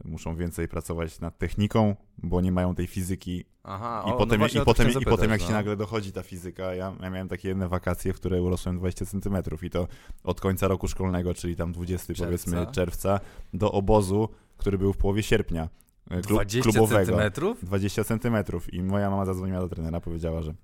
muszą 0.04 0.36
więcej 0.36 0.68
pracować 0.68 1.20
nad 1.20 1.38
techniką, 1.38 1.96
bo 2.18 2.40
nie 2.40 2.52
mają 2.52 2.74
tej 2.74 2.86
fizyki. 2.86 3.44
Aha, 3.62 4.04
I 4.06 4.10
o, 4.10 4.16
potem, 4.16 4.40
no 4.40 4.46
i 4.46 4.64
potem, 4.64 4.86
chciałem 4.88 5.02
i 5.02 5.04
potem 5.04 5.30
jak 5.30 5.40
zapytać, 5.40 5.42
się 5.42 5.48
no. 5.48 5.54
nagle 5.54 5.76
dochodzi 5.76 6.12
ta 6.12 6.22
fizyka, 6.22 6.74
ja, 6.74 6.96
ja 7.00 7.10
miałem 7.10 7.28
takie 7.28 7.48
jedne 7.48 7.68
wakacje, 7.68 8.12
w 8.12 8.16
które 8.16 8.42
urosłem 8.42 8.76
20 8.76 9.06
centymetrów 9.06 9.64
i 9.64 9.70
to 9.70 9.88
od 10.24 10.40
końca 10.40 10.68
roku 10.68 10.88
szkolnego, 10.88 11.34
czyli 11.34 11.56
tam 11.56 11.72
20 11.72 12.06
Czerwca. 12.06 12.24
powiedzmy 12.24 12.66
czerwca, 12.72 13.20
do 13.54 13.72
obozu, 13.72 14.28
który 14.56 14.78
był 14.78 14.92
w 14.92 14.96
połowie 14.96 15.22
sierpnia 15.22 15.68
e, 16.10 16.20
klu- 16.20 16.34
20 16.34 16.70
klubowego. 16.70 17.06
centymetrów? 17.06 17.64
20 17.64 18.04
centymetrów 18.04 18.74
i 18.74 18.82
moja 18.82 19.10
mama 19.10 19.24
zadzwoniła 19.24 19.60
do 19.60 19.68
trenera, 19.68 20.00
powiedziała, 20.00 20.42
że 20.42 20.54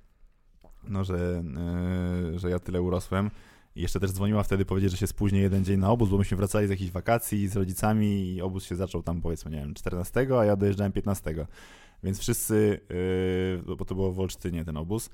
no, 0.89 1.05
że, 1.05 1.43
yy, 2.33 2.39
że 2.39 2.51
ja 2.51 2.59
tyle 2.59 2.83
urosłem. 2.83 3.31
I 3.77 3.83
jeszcze 3.83 4.01
też 4.01 4.13
dzwoniła 4.13 4.43
wtedy 4.43 4.65
powiedzieć, 4.65 4.91
że 4.91 4.97
się 4.97 5.07
spóźni 5.07 5.39
jeden 5.39 5.65
dzień 5.65 5.81
na 5.81 5.91
obóz, 5.91 6.09
bo 6.09 6.19
myśmy 6.19 6.37
wracali 6.37 6.67
z 6.67 6.71
jakichś 6.71 6.91
wakacji 6.91 7.49
z 7.49 7.57
rodzicami 7.57 8.35
i 8.35 8.43
obóz 8.43 8.65
się 8.65 8.77
zaczął 8.77 9.03
tam 9.03 9.21
powiedzmy, 9.21 9.51
nie 9.51 9.57
wiem, 9.57 9.75
14, 9.75 10.27
a 10.39 10.45
ja 10.45 10.57
dojeżdżałem 10.57 10.93
15. 10.93 11.47
Więc 12.03 12.19
wszyscy, 12.19 12.81
yy, 13.69 13.77
bo 13.77 13.85
to 13.85 13.95
było 13.95 14.13
w 14.13 14.21
Olsztynie 14.21 14.65
ten 14.65 14.77
obóz, 14.77 15.11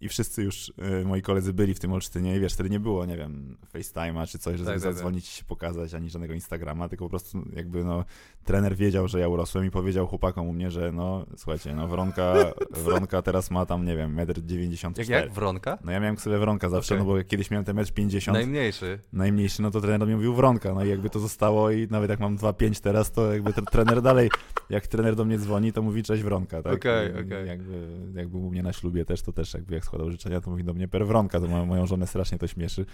i 0.00 0.08
wszyscy 0.08 0.42
już 0.42 0.72
yy, 0.78 1.04
moi 1.04 1.22
koledzy 1.22 1.52
byli 1.52 1.74
w 1.74 1.80
tym 1.80 1.92
Olsztynie 1.92 2.36
i 2.36 2.40
wiesz, 2.40 2.54
wtedy 2.54 2.70
nie 2.70 2.80
było, 2.80 3.06
nie 3.06 3.16
wiem, 3.16 3.56
FaceTime'a 3.74 4.26
czy 4.28 4.38
coś, 4.38 4.58
że 4.58 4.64
Tak, 4.64 4.66
sobie 4.66 4.74
tak, 4.80 4.82
tak. 4.88 4.94
zadzwonić 4.94 5.28
i 5.28 5.32
się 5.32 5.44
pokazać, 5.44 5.94
ani 5.94 6.10
żadnego 6.10 6.34
Instagrama, 6.34 6.88
tylko 6.88 7.04
po 7.04 7.08
prostu 7.08 7.42
jakby 7.56 7.84
no 7.84 8.04
trener 8.44 8.76
wiedział, 8.76 9.08
że 9.08 9.20
ja 9.20 9.28
urosłem 9.28 9.64
i 9.64 9.70
powiedział 9.70 10.06
chłopakom 10.06 10.48
u 10.48 10.52
mnie, 10.52 10.70
że 10.70 10.92
no 10.92 11.26
słuchajcie, 11.36 11.74
no 11.74 11.88
Wronka, 11.88 12.34
Wronka 12.84 13.22
teraz 13.22 13.50
ma 13.50 13.66
tam, 13.66 13.84
nie 13.84 13.96
wiem, 13.96 14.16
1,94 14.16 14.86
m. 14.86 14.92
Jak, 14.98 15.08
jak? 15.08 15.32
Wronka? 15.32 15.78
No 15.84 15.92
ja 15.92 16.00
miałem 16.00 16.16
ksywę 16.16 16.38
Wronka 16.38 16.68
zawsze, 16.68 16.94
Okej. 16.94 17.06
no 17.06 17.12
bo 17.12 17.24
kiedyś 17.24 17.50
miałem 17.50 17.64
ten 17.64 17.76
1,50 17.76 18.28
m, 18.28 18.32
Najmniejszy. 18.34 18.98
najmniejszy, 19.12 19.62
no 19.62 19.70
to 19.70 19.80
trener 19.80 20.08
mi 20.08 20.14
mówił 20.14 20.34
Wronka, 20.34 20.74
no 20.74 20.84
i 20.84 20.88
jakby 20.88 21.10
to 21.10 21.18
zostało 21.20 21.70
i 21.70 21.86
nawet 21.90 22.10
jak 22.10 22.20
mam 22.20 22.36
2,5 22.36 22.80
teraz, 22.80 23.12
to 23.12 23.32
jakby 23.32 23.52
tre- 23.52 23.64
trener 23.70 24.02
dalej, 24.02 24.30
jak 24.70 24.86
trener 24.86 25.16
do 25.16 25.24
mnie 25.24 25.38
dzwoni, 25.38 25.72
to 25.72 25.82
mówi 25.82 26.02
cześć 26.02 26.22
Wronka, 26.22 26.62
tak? 26.62 26.74
Okej, 26.74 27.08
I 27.10 27.12
okej. 27.26 27.48
Jakby, 27.48 27.88
jakby 28.14 28.36
u 28.38 28.50
mnie 28.50 28.62
na 28.62 28.72
ślubie 28.72 29.04
też, 29.04 29.22
to 29.22 29.32
też 29.32 29.54
jakby 29.54 29.74
jak 29.74 29.84
składał 29.90 30.10
życzenia, 30.10 30.40
to 30.40 30.50
mówi 30.50 30.64
do 30.64 30.74
mnie 30.74 30.88
per 30.88 31.06
Wronka, 31.06 31.40
to 31.40 31.48
moją, 31.48 31.66
moją 31.66 31.86
żonę 31.86 32.06
strasznie 32.06 32.38
to 32.38 32.46
śmieszy, 32.46 32.86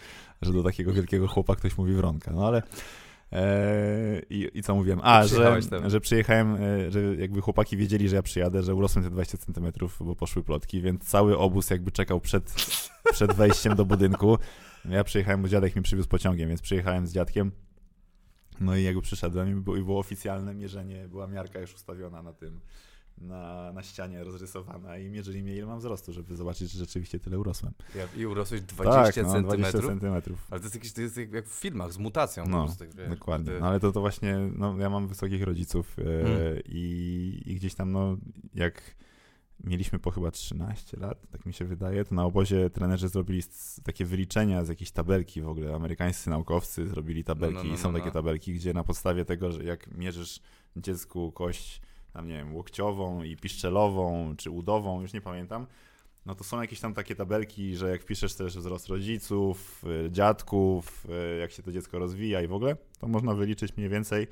że 0.42 0.52
do 0.52 0.62
takiego 0.62 0.92
wielkiego 0.92 1.28
chłopa 1.28 1.56
ktoś 1.56 1.78
mówi 1.78 1.94
Wronka, 1.94 2.32
no 2.32 2.46
ale... 2.46 2.62
Eee, 3.32 4.22
i, 4.30 4.58
I 4.58 4.62
co 4.62 4.74
mówiłem? 4.74 5.00
A, 5.02 5.26
że, 5.26 5.58
tam. 5.70 5.90
że 5.90 6.00
przyjechałem, 6.00 6.56
e, 6.56 6.90
że 6.90 7.00
jakby 7.00 7.40
chłopaki 7.40 7.76
wiedzieli, 7.76 8.08
że 8.08 8.16
ja 8.16 8.22
przyjadę, 8.22 8.62
że 8.62 8.74
urosłem 8.74 9.04
te 9.04 9.10
20 9.10 9.38
centymetrów, 9.38 9.98
bo 10.00 10.16
poszły 10.16 10.42
plotki, 10.42 10.80
więc 10.82 11.04
cały 11.04 11.38
obóz 11.38 11.70
jakby 11.70 11.92
czekał 11.92 12.20
przed, 12.20 12.54
przed 13.12 13.32
wejściem 13.32 13.74
do 13.74 13.84
budynku. 13.84 14.38
Ja 14.84 15.04
przyjechałem, 15.04 15.42
bo 15.42 15.48
dziadek 15.48 15.76
mi 15.76 15.82
przywiózł 15.82 16.08
pociągiem, 16.08 16.48
więc 16.48 16.62
przyjechałem 16.62 17.06
z 17.06 17.12
dziadkiem. 17.12 17.52
No 18.60 18.76
i 18.76 18.82
jakby 18.82 19.02
przyszedłem 19.02 19.50
i 19.50 19.54
było, 19.54 19.76
i 19.76 19.82
było 19.82 19.98
oficjalne 19.98 20.54
mierzenie, 20.54 21.08
była 21.08 21.26
miarka 21.26 21.60
już 21.60 21.74
ustawiona 21.74 22.22
na 22.22 22.32
tym, 22.32 22.60
na, 23.18 23.72
na 23.72 23.82
ścianie 23.82 24.24
rozrysowana 24.24 24.98
i 24.98 25.10
mierzyli 25.10 25.42
mnie 25.42 25.56
ile 25.56 25.66
mam 25.66 25.78
wzrostu, 25.78 26.12
żeby 26.12 26.36
zobaczyć, 26.36 26.72
czy 26.72 26.78
rzeczywiście 26.78 27.18
tyle 27.18 27.38
urosłem. 27.38 27.72
I 28.16 28.26
urosłeś 28.26 28.60
20 28.60 29.02
tak, 29.02 29.16
no, 29.16 29.22
20 29.22 29.42
centymetrów? 29.42 29.86
centymetrów. 29.86 30.46
Ale 30.50 30.60
to 30.60 30.64
jest 30.64 30.74
jakieś, 30.74 30.92
to 30.92 31.00
jest 31.00 31.16
jak 31.16 31.46
w 31.46 31.52
filmach 31.60 31.92
z 31.92 31.98
mutacją. 31.98 32.44
No, 32.48 32.64
prostu, 32.64 32.84
wiesz, 32.96 33.10
Dokładnie. 33.10 33.52
No 33.60 33.66
ale 33.66 33.80
to, 33.80 33.92
to 33.92 34.00
właśnie, 34.00 34.38
no 34.56 34.78
ja 34.78 34.90
mam 34.90 35.08
wysokich 35.08 35.42
rodziców 35.42 35.96
e, 35.98 36.02
Mm. 36.02 36.62
i, 36.64 37.42
i 37.46 37.54
gdzieś 37.54 37.74
tam, 37.74 37.92
no 37.92 38.16
jak 38.54 38.96
mieliśmy 39.64 39.98
po 39.98 40.10
chyba 40.10 40.30
13 40.30 40.96
lat, 40.96 41.30
tak 41.30 41.46
mi 41.46 41.52
się 41.54 41.64
wydaje, 41.64 42.04
to 42.04 42.14
na 42.14 42.24
obozie 42.24 42.70
trenerzy 42.70 43.08
zrobili 43.08 43.42
takie 43.84 44.04
wyliczenia 44.04 44.64
z 44.64 44.68
jakiejś 44.68 44.90
tabelki 44.90 45.42
w 45.42 45.48
ogóle. 45.48 45.74
Amerykańscy 45.74 46.30
naukowcy 46.30 46.88
zrobili 46.88 47.24
tabelki 47.24 47.56
No, 47.56 47.62
no, 47.62 47.68
no, 47.68 47.74
i 47.74 47.78
są 47.78 47.92
no, 47.92 47.98
takie 47.98 48.06
no. 48.06 48.12
tabelki, 48.12 48.54
gdzie 48.54 48.74
na 48.74 48.84
podstawie 48.84 49.24
tego, 49.24 49.52
że 49.52 49.64
jak 49.64 49.96
mierzysz 49.96 50.40
dziecku 50.76 51.32
kość, 51.32 51.80
tam 52.16 52.28
nie 52.28 52.34
wiem, 52.34 52.54
łokciową 52.54 53.22
i 53.22 53.36
piszczelową, 53.36 54.34
czy 54.36 54.50
udową, 54.50 55.00
już 55.00 55.12
nie 55.12 55.20
pamiętam, 55.20 55.66
no 56.26 56.34
to 56.34 56.44
są 56.44 56.60
jakieś 56.60 56.80
tam 56.80 56.94
takie 56.94 57.14
tabelki, 57.14 57.76
że 57.76 57.90
jak 57.90 58.04
piszesz 58.04 58.34
też 58.34 58.58
wzrost 58.58 58.88
rodziców, 58.88 59.84
y, 60.06 60.10
dziadków, 60.10 61.06
y, 61.34 61.38
jak 61.38 61.50
się 61.50 61.62
to 61.62 61.72
dziecko 61.72 61.98
rozwija 61.98 62.42
i 62.42 62.46
w 62.46 62.52
ogóle, 62.52 62.76
to 62.98 63.08
można 63.08 63.34
wyliczyć 63.34 63.76
mniej 63.76 63.88
więcej, 63.88 64.26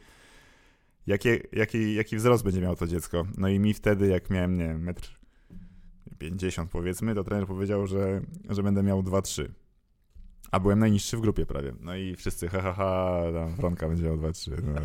jakie, 1.07 1.41
jaki, 1.53 1.95
jaki 1.95 2.17
wzrost 2.17 2.45
będzie 2.45 2.61
miało 2.61 2.76
to 2.76 2.87
dziecko. 2.87 3.26
No 3.38 3.49
i 3.49 3.59
mi 3.59 3.75
wtedy, 3.75 4.07
jak 4.07 4.31
miałem, 4.31 4.59
nie 4.59 4.64
wiem, 4.64 4.83
metr 4.83 5.19
50 6.19 6.71
powiedzmy, 6.71 7.14
to 7.14 7.25
trener 7.25 7.47
powiedział, 7.47 7.87
że, 7.87 8.21
że 8.49 8.62
będę 8.62 8.83
miał 8.83 9.03
2-3. 9.03 9.49
A 10.54 10.61
byłem 10.61 10.78
najniższy 10.78 11.16
w 11.16 11.20
grupie 11.20 11.46
prawie. 11.46 11.73
No 11.80 11.96
i 11.96 12.16
wszyscy, 12.16 12.49
ha, 12.49 12.61
ha, 12.62 12.73
ha, 12.73 13.20
tam 13.34 13.54
Wronka 13.54 13.88
będzie 13.88 14.04
miał 14.04 14.16
2-3. 14.16 14.50
No, 14.62 14.80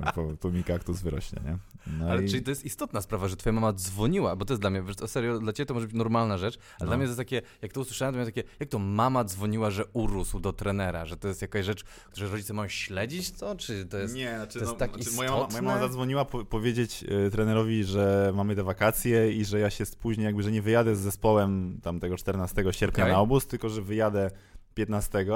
no, 0.00 0.12
to, 0.12 0.36
to 0.40 0.50
mi 0.50 0.64
kaktus 0.64 1.00
wyrośnie, 1.02 1.40
nie? 1.44 1.58
No 1.98 2.10
Ale 2.10 2.24
i... 2.24 2.28
czyli 2.28 2.42
to 2.42 2.50
jest 2.50 2.64
istotna 2.64 3.00
sprawa, 3.00 3.28
że 3.28 3.36
twoja 3.36 3.52
mama 3.52 3.72
dzwoniła, 3.72 4.36
bo 4.36 4.44
to 4.44 4.52
jest 4.52 4.60
dla 4.60 4.70
mnie, 4.70 4.82
to 4.96 5.08
serio, 5.08 5.38
dla 5.38 5.52
ciebie 5.52 5.66
to 5.66 5.74
może 5.74 5.86
być 5.86 5.96
normalna 5.96 6.38
rzecz, 6.38 6.58
ale 6.58 6.78
No. 6.80 6.86
dla 6.86 6.96
mnie 6.96 7.06
to 7.06 7.08
jest 7.08 7.18
takie, 7.18 7.42
jak 7.62 7.72
to 7.72 7.80
usłyszałem, 7.80 8.14
to 8.14 8.16
miałem 8.18 8.32
takie, 8.34 8.48
jak 8.60 8.68
to 8.68 8.78
mama 8.78 9.24
dzwoniła, 9.24 9.70
że 9.70 9.84
urósł 9.92 10.40
do 10.40 10.52
trenera, 10.52 11.06
że 11.06 11.16
to 11.16 11.28
jest 11.28 11.42
jakaś 11.42 11.66
rzecz, 11.66 11.84
że 12.14 12.28
rodzice 12.28 12.52
mają 12.52 12.68
śledzić 12.68 13.30
to, 13.30 13.56
czy 13.56 13.86
to 13.86 13.98
jest... 13.98 14.14
Nie, 14.14 14.36
znaczy, 14.36 14.52
to 14.52 14.58
jest 14.58 14.72
no, 14.72 14.78
tak 14.78 14.94
znaczy 14.94 15.16
moja, 15.16 15.30
mama, 15.30 15.46
moja 15.48 15.62
mama 15.62 15.80
zadzwoniła 15.80 16.24
po, 16.24 16.44
powiedzieć 16.44 17.04
e, 17.26 17.30
trenerowi, 17.30 17.84
że 17.84 18.32
mamy 18.34 18.56
te 18.56 18.62
wakacje 18.62 19.32
i 19.32 19.44
że 19.44 19.60
ja 19.60 19.70
się 19.70 19.86
spóźnię, 19.86 20.24
jakby, 20.24 20.42
że 20.42 20.52
nie 20.52 20.62
wyjadę 20.62 20.96
z 20.96 21.00
zespołem 21.00 21.80
tam 21.82 22.00
tego 22.00 22.16
14 22.16 22.64
sierpnia 22.70 23.04
Okej. 23.04 23.14
na 23.14 23.20
obóz, 23.20 23.46
tylko 23.46 23.68
że 23.68 23.82
wyjadę 23.82 24.30
15 24.74 25.26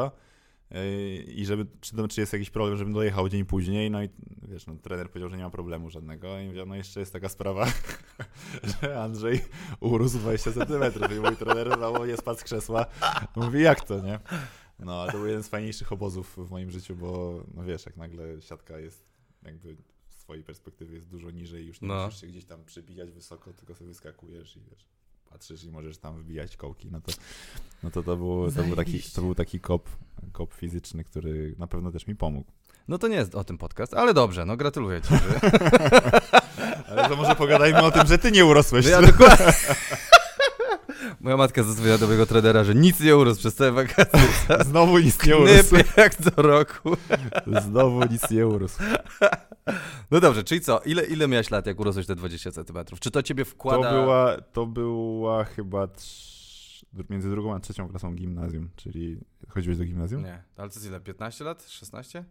e, 0.71 1.17
i 1.17 1.47
żeby, 1.47 1.67
czy, 1.81 2.09
czy 2.09 2.21
jest 2.21 2.33
jakiś 2.33 2.51
problem, 2.51 2.79
żebym 2.79 2.93
dojechał 2.93 3.29
dzień 3.29 3.45
później, 3.45 3.91
no 3.91 4.03
i 4.03 4.09
wiesz, 4.49 4.67
no, 4.67 4.75
trener 4.75 5.11
powiedział, 5.11 5.31
że 5.31 5.37
nie 5.37 5.43
ma 5.43 5.51
problemu 5.51 5.91
żadnego 5.91 6.39
i 6.39 6.47
mówię, 6.47 6.65
no 6.67 6.75
jeszcze 6.75 7.01
jest 7.01 7.13
taka 7.13 7.29
sprawa, 7.29 7.67
że 8.83 9.03
Andrzej 9.03 9.41
urósł 9.81 10.19
20 10.19 10.53
cm 10.53 11.15
i 11.17 11.21
mój 11.21 11.37
trener 11.37 11.77
znowu 11.77 12.05
nie 12.05 12.17
spadł 12.17 12.41
z 12.41 12.45
krzesła, 12.45 12.87
mówi, 13.37 13.63
jak 13.63 13.85
to, 13.85 14.01
nie? 14.01 14.21
No, 14.79 15.03
ale 15.03 15.13
to 15.13 15.19
był 15.19 15.27
jeden 15.27 15.43
z 15.43 15.49
fajniejszych 15.49 15.93
obozów 15.93 16.37
w 16.37 16.51
moim 16.51 16.71
życiu, 16.71 16.97
bo 16.97 17.43
no 17.55 17.65
wiesz, 17.65 17.87
jak 17.87 17.97
nagle 17.97 18.43
siatka 18.43 18.79
jest 18.79 19.05
jakby 19.43 19.77
z 20.09 20.21
swojej 20.21 20.45
perspektywy 20.45 20.95
jest 20.95 21.09
dużo 21.09 21.31
niżej, 21.31 21.67
już 21.67 21.81
nie 21.81 21.89
No. 21.89 22.05
musisz 22.05 22.21
się 22.21 22.27
gdzieś 22.27 22.45
tam 22.45 22.65
przybijać 22.65 23.11
wysoko, 23.11 23.53
tylko 23.53 23.75
sobie 23.75 23.89
wyskakujesz 23.89 24.57
i 24.57 24.61
wiesz, 24.61 24.87
patrzysz 25.31 25.65
i 25.65 25.71
możesz 25.71 25.99
tam 25.99 26.23
wbijać 26.23 26.57
kołki, 26.57 26.89
no 26.91 27.01
to 27.01 27.13
no 27.83 27.91
to, 27.91 28.03
to, 28.03 28.17
był, 28.17 28.53
to, 28.53 28.63
był 28.63 28.77
taki, 28.77 29.03
to 29.03 29.21
był 29.21 29.35
taki 29.35 29.61
kop, 29.61 29.89
kop 30.33 30.55
fizyczny, 30.55 31.05
który 31.05 31.55
na 31.59 31.67
pewno 31.67 31.93
też 31.93 32.07
mi 32.07 32.17
pomógł. 32.17 32.51
No 32.89 32.99
to 32.99 33.09
nie 33.09 33.17
jest 33.17 33.35
o 33.35 33.45
tym 33.45 33.59
podcast, 33.59 33.95
ale 33.95 34.15
dobrze, 34.15 34.45
no 34.45 34.57
gratuluję 34.57 35.01
ci. 35.03 35.09
Że... 35.09 35.41
Ale 36.91 37.09
to 37.09 37.17
może 37.17 37.37
pogadajmy 37.37 37.83
o 37.83 37.91
tym, 37.91 38.07
że 38.07 38.19
ty 38.19 38.33
nie 38.33 38.45
urosłeś. 38.45 38.85
No 38.85 38.91
ja 38.91 39.03
dokładnie... 39.03 39.47
Moja 41.27 41.37
matka 41.37 41.63
zadzwoniła 41.63 41.99
do 41.99 42.07
mojego 42.07 42.27
trenera, 42.27 42.65
że 42.65 42.75
nic 42.75 43.01
nie 43.01 43.17
urósł 43.17 43.39
przez 43.39 43.55
te 43.55 43.73
wakacje. 43.73 44.21
Znowu 44.71 44.99
nic 44.99 45.27
nie 45.27 45.37
urósł. 45.37 45.69
Knypie 45.69 45.85
jak 45.97 46.15
co 46.15 46.43
roku. 46.43 46.97
Znowu 47.63 48.05
nic 48.05 48.31
nie 48.31 48.47
urósł. 48.47 48.79
No 50.11 50.21
dobrze, 50.21 50.45
czyli 50.45 50.61
co? 50.61 50.81
Ile, 50.85 51.05
ile 51.05 51.29
miałeś 51.29 51.51
lat, 51.51 51.67
jak 51.67 51.81
urosłeś 51.81 52.07
te 52.07 52.15
20 52.15 52.51
centymetrów? 52.53 53.01
Czy 53.01 53.11
to 53.11 53.23
ciebie 53.23 53.45
To 53.45 53.51
wkłada... 53.51 53.93
była, 53.93 54.37
to 54.53 54.67
była 54.67 55.45
chyba 55.45 55.87
trz... 55.87 56.85
między 57.11 57.31
drugą 57.31 57.55
a 57.55 57.61
trzecią 57.61 57.89
klasą 57.89 58.15
gimnazjum, 58.15 58.69
czyli 58.77 59.21
chodziłeś 59.49 59.79
do 59.79 59.85
gimnazjum? 59.85 60.23
Nie, 60.23 60.43
ale 60.57 60.69
to 60.69 60.75
jest 60.75 60.87
ile? 60.87 61.01
15 61.01 61.45
lat? 61.45 61.69
16? 61.69 62.25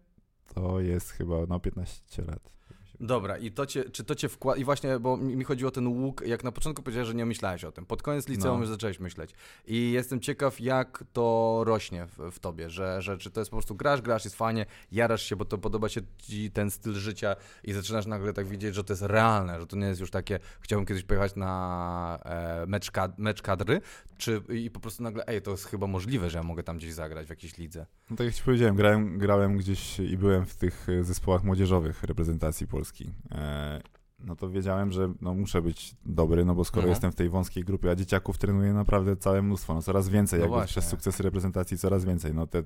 To 0.54 0.80
jest 0.80 1.10
chyba 1.12 1.36
no 1.50 1.60
15 1.60 2.22
lat. 2.22 2.52
Dobra, 3.00 3.38
i 3.38 3.52
to 3.52 3.66
cię, 3.66 3.84
czy 3.90 4.04
to 4.04 4.16
cię 4.16 4.30
wkłada... 4.30 4.60
I 4.60 4.64
właśnie, 4.64 5.00
bo 5.00 5.18
mi 5.18 5.44
chodziło 5.44 5.68
o 5.70 5.72
ten 5.72 5.88
łuk, 5.88 6.24
jak 6.26 6.44
na 6.44 6.52
początku 6.52 6.84
powiedziałeś, 6.84 7.08
że 7.08 7.16
nie 7.16 7.26
myślałeś 7.26 7.64
o 7.64 7.72
tym. 7.72 7.86
Pod 7.86 8.02
koniec 8.02 8.28
liceum 8.28 8.56
No. 8.56 8.60
już 8.60 8.70
zacząłeś 8.70 9.00
myśleć. 9.00 9.32
I 9.68 9.92
jestem 9.92 10.20
ciekaw, 10.20 10.62
jak 10.62 11.04
to 11.14 11.62
rośnie 11.66 12.08
w, 12.08 12.32
w 12.32 12.40
tobie, 12.40 12.70
że, 12.70 13.02
że 13.02 13.18
czy 13.18 13.32
to 13.32 13.42
jest 13.42 13.52
po 13.52 13.58
prostu 13.58 13.76
grasz, 13.76 14.02
grasz, 14.02 14.26
jest 14.26 14.36
fajnie, 14.36 14.66
jarasz 14.92 15.22
się, 15.24 15.36
bo 15.36 15.46
to 15.46 15.58
podoba 15.58 15.90
się 15.90 16.02
ci 16.18 16.52
ten 16.52 16.72
styl 16.72 16.94
życia 16.94 17.36
i 17.64 17.74
zaczynasz 17.74 18.06
nagle 18.06 18.34
tak 18.34 18.48
widzieć, 18.48 18.76
że 18.76 18.84
to 18.84 18.94
jest 18.94 19.04
realne, 19.04 19.60
że 19.60 19.68
to 19.68 19.78
nie 19.78 19.88
jest 19.88 20.02
już 20.02 20.12
takie, 20.12 20.40
chciałbym 20.62 20.86
kiedyś 20.86 21.04
pojechać 21.04 21.36
na 21.36 22.20
e, 22.26 22.66
mecz, 22.68 22.92
kad, 22.92 23.20
mecz 23.20 23.42
kadry, 23.42 23.82
czy 24.18 24.42
i 24.50 24.72
po 24.72 24.80
prostu 24.80 25.04
nagle, 25.04 25.28
ej, 25.28 25.42
to 25.42 25.52
jest 25.52 25.66
chyba 25.66 25.88
możliwe, 25.88 26.30
że 26.30 26.38
ja 26.38 26.44
mogę 26.44 26.64
tam 26.64 26.78
gdzieś 26.78 26.94
zagrać 26.94 27.28
w 27.28 27.30
jakiejś 27.30 27.58
lidze. 27.58 27.86
No 28.10 28.16
tak 28.16 28.26
jak 28.26 28.36
ci 28.36 28.44
powiedziałem, 28.44 28.76
grałem, 28.76 29.18
grałem 29.18 29.58
gdzieś 29.58 30.00
i 30.00 30.18
byłem 30.18 30.46
w 30.46 30.56
tych 30.56 30.88
zespołach 31.02 31.44
młodzieżowych 31.44 32.04
reprezentacji 32.04 32.68
Polski. 32.68 33.12
E, 33.32 33.82
no 34.20 34.36
to 34.36 34.50
wiedziałem, 34.50 34.92
że 34.92 35.14
no, 35.22 35.34
muszę 35.34 35.62
być 35.62 35.96
dobry, 36.06 36.46
no 36.46 36.56
bo 36.56 36.66
skoro 36.66 36.82
Mhm. 36.82 36.90
jestem 36.92 37.12
w 37.12 37.16
tej 37.16 37.30
wąskiej 37.30 37.64
grupie, 37.64 37.92
a 37.92 37.96
dzieciaków 37.96 38.38
trenuję 38.38 38.74
naprawdę 38.74 39.18
całe 39.18 39.42
mnóstwo, 39.42 39.74
no 39.74 39.82
coraz 39.82 40.10
więcej, 40.10 40.40
No 40.40 40.46
jakby 40.46 40.68
przez 40.68 40.88
sukcesy 40.88 41.24
reprezentacji 41.24 41.78
coraz 41.78 42.06
więcej. 42.06 42.34
No 42.34 42.48
te 42.48 42.64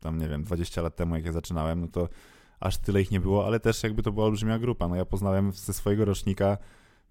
tam 0.00 0.18
nie 0.18 0.28
wiem, 0.28 0.44
20 0.44 0.82
lat 0.82 0.96
temu 0.96 1.16
jak 1.16 1.24
ja 1.24 1.32
zaczynałem, 1.32 1.80
no 1.80 1.88
to 1.88 2.08
aż 2.60 2.78
tyle 2.78 3.00
ich 3.02 3.10
nie 3.10 3.20
było, 3.20 3.46
ale 3.46 3.60
też 3.60 3.82
jakby 3.82 4.02
to 4.02 4.12
była 4.12 4.26
olbrzymia 4.26 4.58
grupa. 4.58 4.88
No 4.88 4.96
ja 4.96 5.04
poznałem 5.04 5.52
ze 5.52 5.72
swojego 5.72 6.04
rocznika 6.04 6.58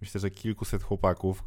myślę, 0.02 0.22
że 0.22 0.32
kilkuset 0.32 0.84
chłopaków, 0.84 1.44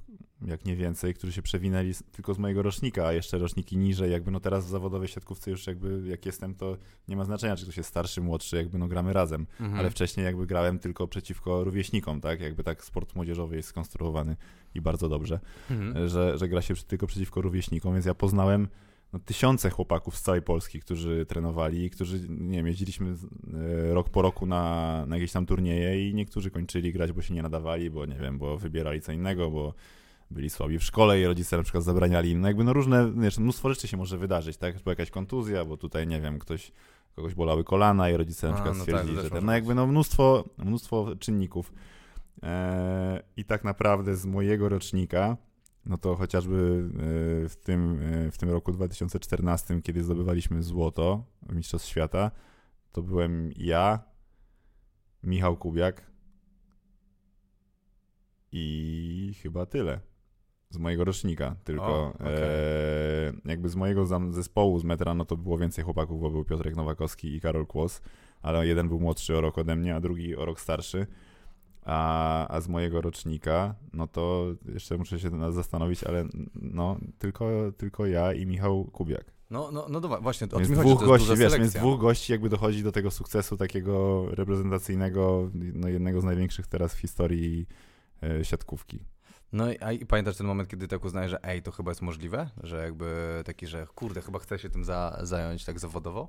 jak 0.47 0.65
nie 0.65 0.77
więcej, 0.77 1.15
którzy 1.15 1.33
się 1.33 1.43
przewinęli 1.43 1.93
tylko 2.13 2.35
z 2.35 2.39
mojego 2.39 2.63
rocznika, 2.63 3.07
a 3.07 3.13
jeszcze 3.13 3.39
roczniki 3.39 3.77
niżej, 3.77 4.13
jakby 4.13 4.31
no 4.31 4.41
teraz 4.41 4.67
w 4.67 4.69
zawodowej 4.69 5.09
siatkówce 5.09 5.51
już 5.51 5.67
jakby 5.67 6.03
jak 6.09 6.27
jestem, 6.27 6.55
to 6.55 6.77
nie 7.09 7.17
ma 7.17 7.25
znaczenia, 7.25 7.57
czy 7.57 7.63
ktoś 7.65 7.77
jest 7.77 7.89
starszy, 7.89 8.21
młodszy, 8.21 8.57
jakby 8.57 8.79
no 8.79 8.89
gramy 8.89 9.13
razem, 9.13 9.47
Mhm. 9.61 9.79
ale 9.81 9.91
wcześniej 9.91 10.27
jakby 10.27 10.47
grałem 10.47 10.79
tylko 10.79 11.09
przeciwko 11.09 11.65
rówieśnikom, 11.65 12.21
tak, 12.21 12.41
jakby 12.41 12.65
tak 12.65 12.85
sport 12.85 13.15
młodzieżowy 13.17 13.57
jest 13.57 13.69
skonstruowany 13.69 14.37
i 14.75 14.81
bardzo 14.81 15.09
dobrze, 15.09 15.41
Mhm. 15.71 16.09
że, 16.09 16.39
że 16.39 16.49
gra 16.49 16.63
się 16.63 16.75
tylko 16.75 17.07
przeciwko 17.07 17.41
rówieśnikom, 17.41 17.93
więc 17.93 18.07
ja 18.07 18.15
poznałem 18.15 18.69
no, 19.13 19.19
tysiące 19.19 19.71
chłopaków 19.71 20.17
z 20.17 20.23
całej 20.23 20.43
Polski, 20.43 20.81
którzy 20.81 21.27
trenowali, 21.27 21.91
którzy, 21.91 22.21
nie 22.29 22.57
wiem, 22.57 22.67
jeździliśmy 22.67 23.15
e, 23.91 23.95
rok 23.95 24.09
po 24.09 24.23
roku 24.23 24.47
na, 24.47 25.05
na 25.07 25.17
jakieś 25.17 25.33
tam 25.33 25.47
turnieje 25.47 26.09
i 26.09 26.15
niektórzy 26.15 26.51
kończyli 26.51 26.93
grać, 26.93 27.13
bo 27.13 27.23
się 27.23 27.35
nie 27.35 27.43
nadawali, 27.43 27.91
bo 27.91 28.07
nie 28.07 28.17
wiem, 28.19 28.39
bo 28.39 28.59
wybierali 28.59 29.01
co 29.01 29.13
innego, 29.13 29.51
bo 29.51 29.75
byli 30.31 30.51
słabi 30.51 30.79
w 30.79 30.85
szkole 30.85 31.21
i 31.21 31.27
rodzice 31.27 31.57
na 31.57 31.63
przykład 31.63 31.85
zabraniali 31.85 32.31
im. 32.31 32.41
No 32.41 32.49
jakby 32.49 32.65
no 32.65 32.73
różne, 32.73 33.13
wiesz, 33.13 33.39
mnóstwo 33.39 33.69
rzeczy 33.69 33.89
się 33.89 33.97
może 33.97 34.19
wydarzyć, 34.19 34.57
tak? 34.57 34.83
Była 34.83 34.93
jakaś 34.93 35.11
kontuzja, 35.11 35.65
bo 35.65 35.77
tutaj, 35.77 36.07
nie 36.07 36.21
wiem, 36.21 36.39
ktoś, 36.39 36.73
kogoś 37.17 37.35
bolały 37.35 37.65
kolana 37.65 38.11
i 38.11 38.17
rodzice 38.17 38.47
na 38.47 38.53
A, 38.53 38.57
przykład 38.57 38.79
no 38.79 38.85
tak, 38.85 38.95
stwierdzili, 38.95 39.17
też 39.17 39.25
że 39.25 39.31
ten, 39.31 39.45
no 39.45 39.53
jakby 39.53 39.75
no 39.75 39.87
mnóstwo, 39.87 40.45
mnóstwo 40.59 41.17
czynników. 41.17 41.73
Eee, 42.43 43.21
I 43.37 43.45
tak 43.45 43.65
naprawdę 43.65 44.17
z 44.17 44.27
mojego 44.27 44.69
rocznika, 44.69 45.37
no 45.87 45.99
to 45.99 46.17
chociażby 46.17 46.89
e, 47.45 47.49
w 47.49 47.57
tym, 47.57 48.01
e, 48.03 48.31
w 48.31 48.39
tym 48.39 48.51
roku 48.51 48.73
2014, 48.73 49.83
kiedy 49.83 50.05
zdobywaliśmy 50.05 50.63
złoto 50.63 51.25
w 51.43 51.55
Mistrzostw 51.55 51.89
Świata, 51.89 52.31
to 52.93 53.03
byłem 53.03 53.51
ja, 53.57 53.99
Michał 55.23 55.57
Kubiak 55.57 56.11
i 58.53 59.35
chyba 59.43 59.67
tyle. 59.67 60.01
Z 60.71 60.79
mojego 60.79 61.05
rocznika 61.05 61.57
tylko. 61.65 61.87
O, 61.87 62.13
okej. 62.15 62.35
e, 62.35 63.33
jakby 63.45 63.69
z 63.69 63.77
mojego 63.77 64.07
zespołu 64.31 64.79
z 64.79 64.85
metra, 64.85 65.15
no 65.15 65.25
to 65.25 65.37
było 65.37 65.59
więcej 65.59 65.85
chłopaków, 65.85 66.21
bo 66.21 66.31
był 66.31 66.45
Piotrek 66.45 66.77
Nowakowski 66.77 67.35
i 67.35 67.41
Karol 67.41 67.67
Kłos, 67.67 68.01
ale 68.43 68.67
jeden 68.67 68.89
był 68.89 69.01
młodszy 69.01 69.37
o 69.37 69.41
rok 69.41 69.59
ode 69.59 69.77
mnie, 69.77 69.95
a 69.95 70.01
drugi 70.01 70.37
o 70.37 70.45
rok 70.45 70.61
starszy. 70.61 71.07
A, 71.85 72.49
a 72.49 72.61
z 72.61 72.69
mojego 72.69 73.01
rocznika, 73.01 73.75
no 73.93 74.07
to 74.07 74.47
jeszcze 74.73 74.97
muszę 74.97 75.21
się 75.21 75.53
zastanowić, 75.53 76.05
ale 76.05 76.29
no 76.55 76.97
tylko, 77.19 77.51
tylko 77.77 78.07
ja 78.07 78.33
i 78.33 78.47
Michał 78.47 78.85
Kubiak. 78.85 79.25
No, 79.51 79.71
no, 79.73 79.87
no 79.89 80.01
dobra, 80.01 80.21
właśnie, 80.21 80.47
o 80.53 80.59
Więc 80.59 80.69
chodzi, 80.69 80.81
dwóch 80.81 81.01
jest 81.01 81.05
gości, 81.05 81.37
wiesz, 81.37 81.59
więc 81.59 81.73
dwóch 81.73 82.01
gości 82.01 82.33
jakby 82.33 82.49
dochodzi 82.49 82.83
do 82.83 82.93
tego 82.93 83.11
sukcesu 83.11 83.57
takiego 83.57 84.27
reprezentacyjnego, 84.31 85.51
no 85.55 85.89
jednego 85.89 86.21
z 86.21 86.25
największych 86.25 86.67
teraz 86.67 86.95
w 86.95 86.99
historii 86.99 87.67
e, 88.23 88.45
siatkówki. 88.45 89.05
No 89.53 89.73
i, 89.73 89.79
a, 89.81 89.93
i 89.93 90.07
pamiętasz 90.07 90.37
ten 90.37 90.47
moment, 90.47 90.69
kiedy 90.69 90.89
tak 90.89 91.05
uznałeś, 91.05 91.31
że 91.31 91.45
ej, 91.45 91.63
to 91.63 91.73
chyba 91.73 91.91
jest 91.91 92.03
możliwe? 92.03 92.51
Że 92.63 92.83
jakby 92.85 93.43
taki, 93.45 93.67
że 93.67 93.87
kurde, 93.95 94.23
chyba 94.23 94.39
chcę 94.39 94.59
się 94.59 94.71
tym 94.71 94.85
za, 94.85 95.19
zająć 95.23 95.65
tak 95.65 95.79
zawodowo? 95.79 96.29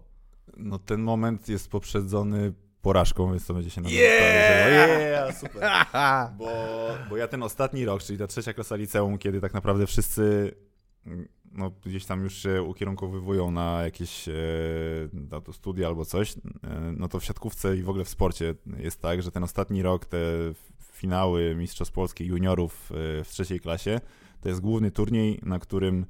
No 0.57 0.79
ten 0.79 1.01
moment 1.01 1.49
jest 1.49 1.69
poprzedzony 1.69 2.53
porażką, 2.81 3.31
więc 3.31 3.45
to 3.45 3.53
będzie 3.53 3.69
się 3.69 3.81
na 3.81 3.89
Yeah! 3.89 4.99
yeah, 5.11 5.37
super. 5.39 5.69
Bo, 6.37 6.51
bo 7.09 7.17
ja 7.17 7.27
ten 7.27 7.43
ostatni 7.43 7.85
rok, 7.85 8.03
czyli 8.03 8.19
ta 8.19 8.27
trzecia 8.27 8.53
klasa 8.53 8.75
liceum, 8.75 9.17
kiedy 9.17 9.41
tak 9.41 9.53
naprawdę 9.53 9.87
wszyscy 9.87 10.55
mm, 11.05 11.27
no, 11.51 11.71
gdzieś 11.85 12.05
tam 12.05 12.23
już 12.23 12.33
się 12.33 12.63
ukierunkowywują 12.63 13.51
na 13.51 13.83
jakieś 13.83 14.27
e, 14.27 14.33
na 15.13 15.41
to 15.41 15.53
studia 15.53 15.87
albo 15.87 16.05
coś, 16.05 16.33
e, 16.33 16.37
no 16.97 17.07
to 17.07 17.19
w 17.19 17.25
siatkówce 17.25 17.77
i 17.77 17.83
w 17.83 17.89
ogóle 17.89 18.05
w 18.05 18.09
sporcie 18.09 18.55
jest 18.77 19.01
tak, 19.01 19.21
że 19.21 19.31
ten 19.31 19.43
ostatni 19.43 19.81
rok, 19.81 20.05
te 20.05 20.17
finały 20.99 21.55
Mistrzostw 21.55 21.93
Polski 21.93 22.25
juniorów 22.25 22.91
e, 22.91 23.23
w 23.23 23.27
trzeciej 23.29 23.59
klasie, 23.59 23.99
to 24.41 24.49
jest 24.49 24.61
główny 24.61 24.91
turniej, 24.91 25.39
na 25.43 25.59
którym 25.59 26.05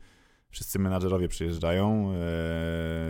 wszyscy 0.51 0.79
menadżerowie 0.79 1.27
przyjeżdżają 1.27 2.11
e, 2.11 2.13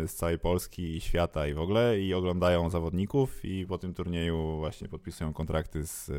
z 0.08 0.14
całej 0.16 0.40
Polski 0.40 0.96
i 0.96 1.02
świata 1.02 1.48
i 1.48 1.54
w 1.54 1.60
ogóle 1.60 2.00
i 2.00 2.14
oglądają 2.14 2.70
zawodników 2.70 3.46
i 3.46 3.66
po 3.66 3.78
tym 3.78 3.94
turnieju 3.94 4.58
właśnie 4.58 4.88
podpisują 4.88 5.34
kontrakty 5.34 5.86
z 5.88 6.10
e, 6.10 6.14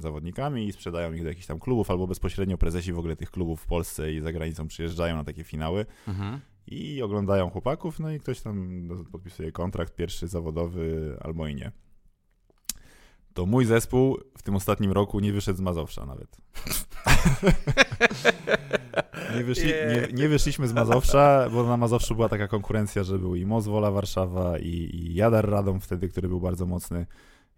zawodnikami 0.00 0.66
i 0.66 0.72
sprzedają 0.72 1.12
ich 1.12 1.22
do 1.22 1.28
jakichś 1.28 1.46
tam 1.46 1.58
klubów 1.58 1.90
albo 1.90 2.06
bezpośrednio 2.06 2.58
prezesi 2.58 2.92
w 2.92 2.98
ogóle 2.98 3.16
tych 3.16 3.30
klubów 3.30 3.60
w 3.60 3.66
Polsce 3.66 4.12
i 4.12 4.20
za 4.20 4.32
granicą 4.32 4.68
przyjeżdżają 4.68 5.16
na 5.16 5.24
takie 5.24 5.44
finały 5.44 5.86
Mhm. 6.08 6.40
i 6.66 7.02
oglądają 7.02 7.50
chłopaków, 7.50 8.00
no 8.00 8.10
i 8.10 8.20
ktoś 8.20 8.40
tam 8.40 8.88
podpisuje 9.12 9.52
kontrakt 9.52 9.94
pierwszy 9.94 10.28
zawodowy 10.28 11.16
albo 11.20 11.46
i 11.46 11.54
nie. 11.54 11.72
To 13.36 13.46
mój 13.46 13.64
zespół 13.64 14.18
w 14.38 14.42
tym 14.42 14.56
ostatnim 14.56 14.92
roku 14.92 15.20
nie 15.20 15.32
wyszedł 15.32 15.58
z 15.58 15.60
Mazowsza 15.60 16.06
nawet. 16.06 16.36
Nie, 19.36 19.44
wyszli, 19.44 19.66
nie, 19.66 20.08
nie 20.12 20.28
wyszliśmy 20.28 20.68
z 20.68 20.72
Mazowsza, 20.72 21.50
bo 21.52 21.64
na 21.64 21.76
Mazowszu 21.76 22.14
była 22.14 22.28
taka 22.28 22.48
konkurencja, 22.48 23.04
że 23.04 23.18
był 23.18 23.34
i 23.34 23.46
Mozwola 23.46 23.90
Warszawa 23.90 24.58
i, 24.58 24.68
i 24.68 25.14
Jadar 25.14 25.50
Radom 25.50 25.80
wtedy, 25.80 26.08
który 26.08 26.28
był 26.28 26.40
bardzo 26.40 26.66
mocny. 26.66 27.06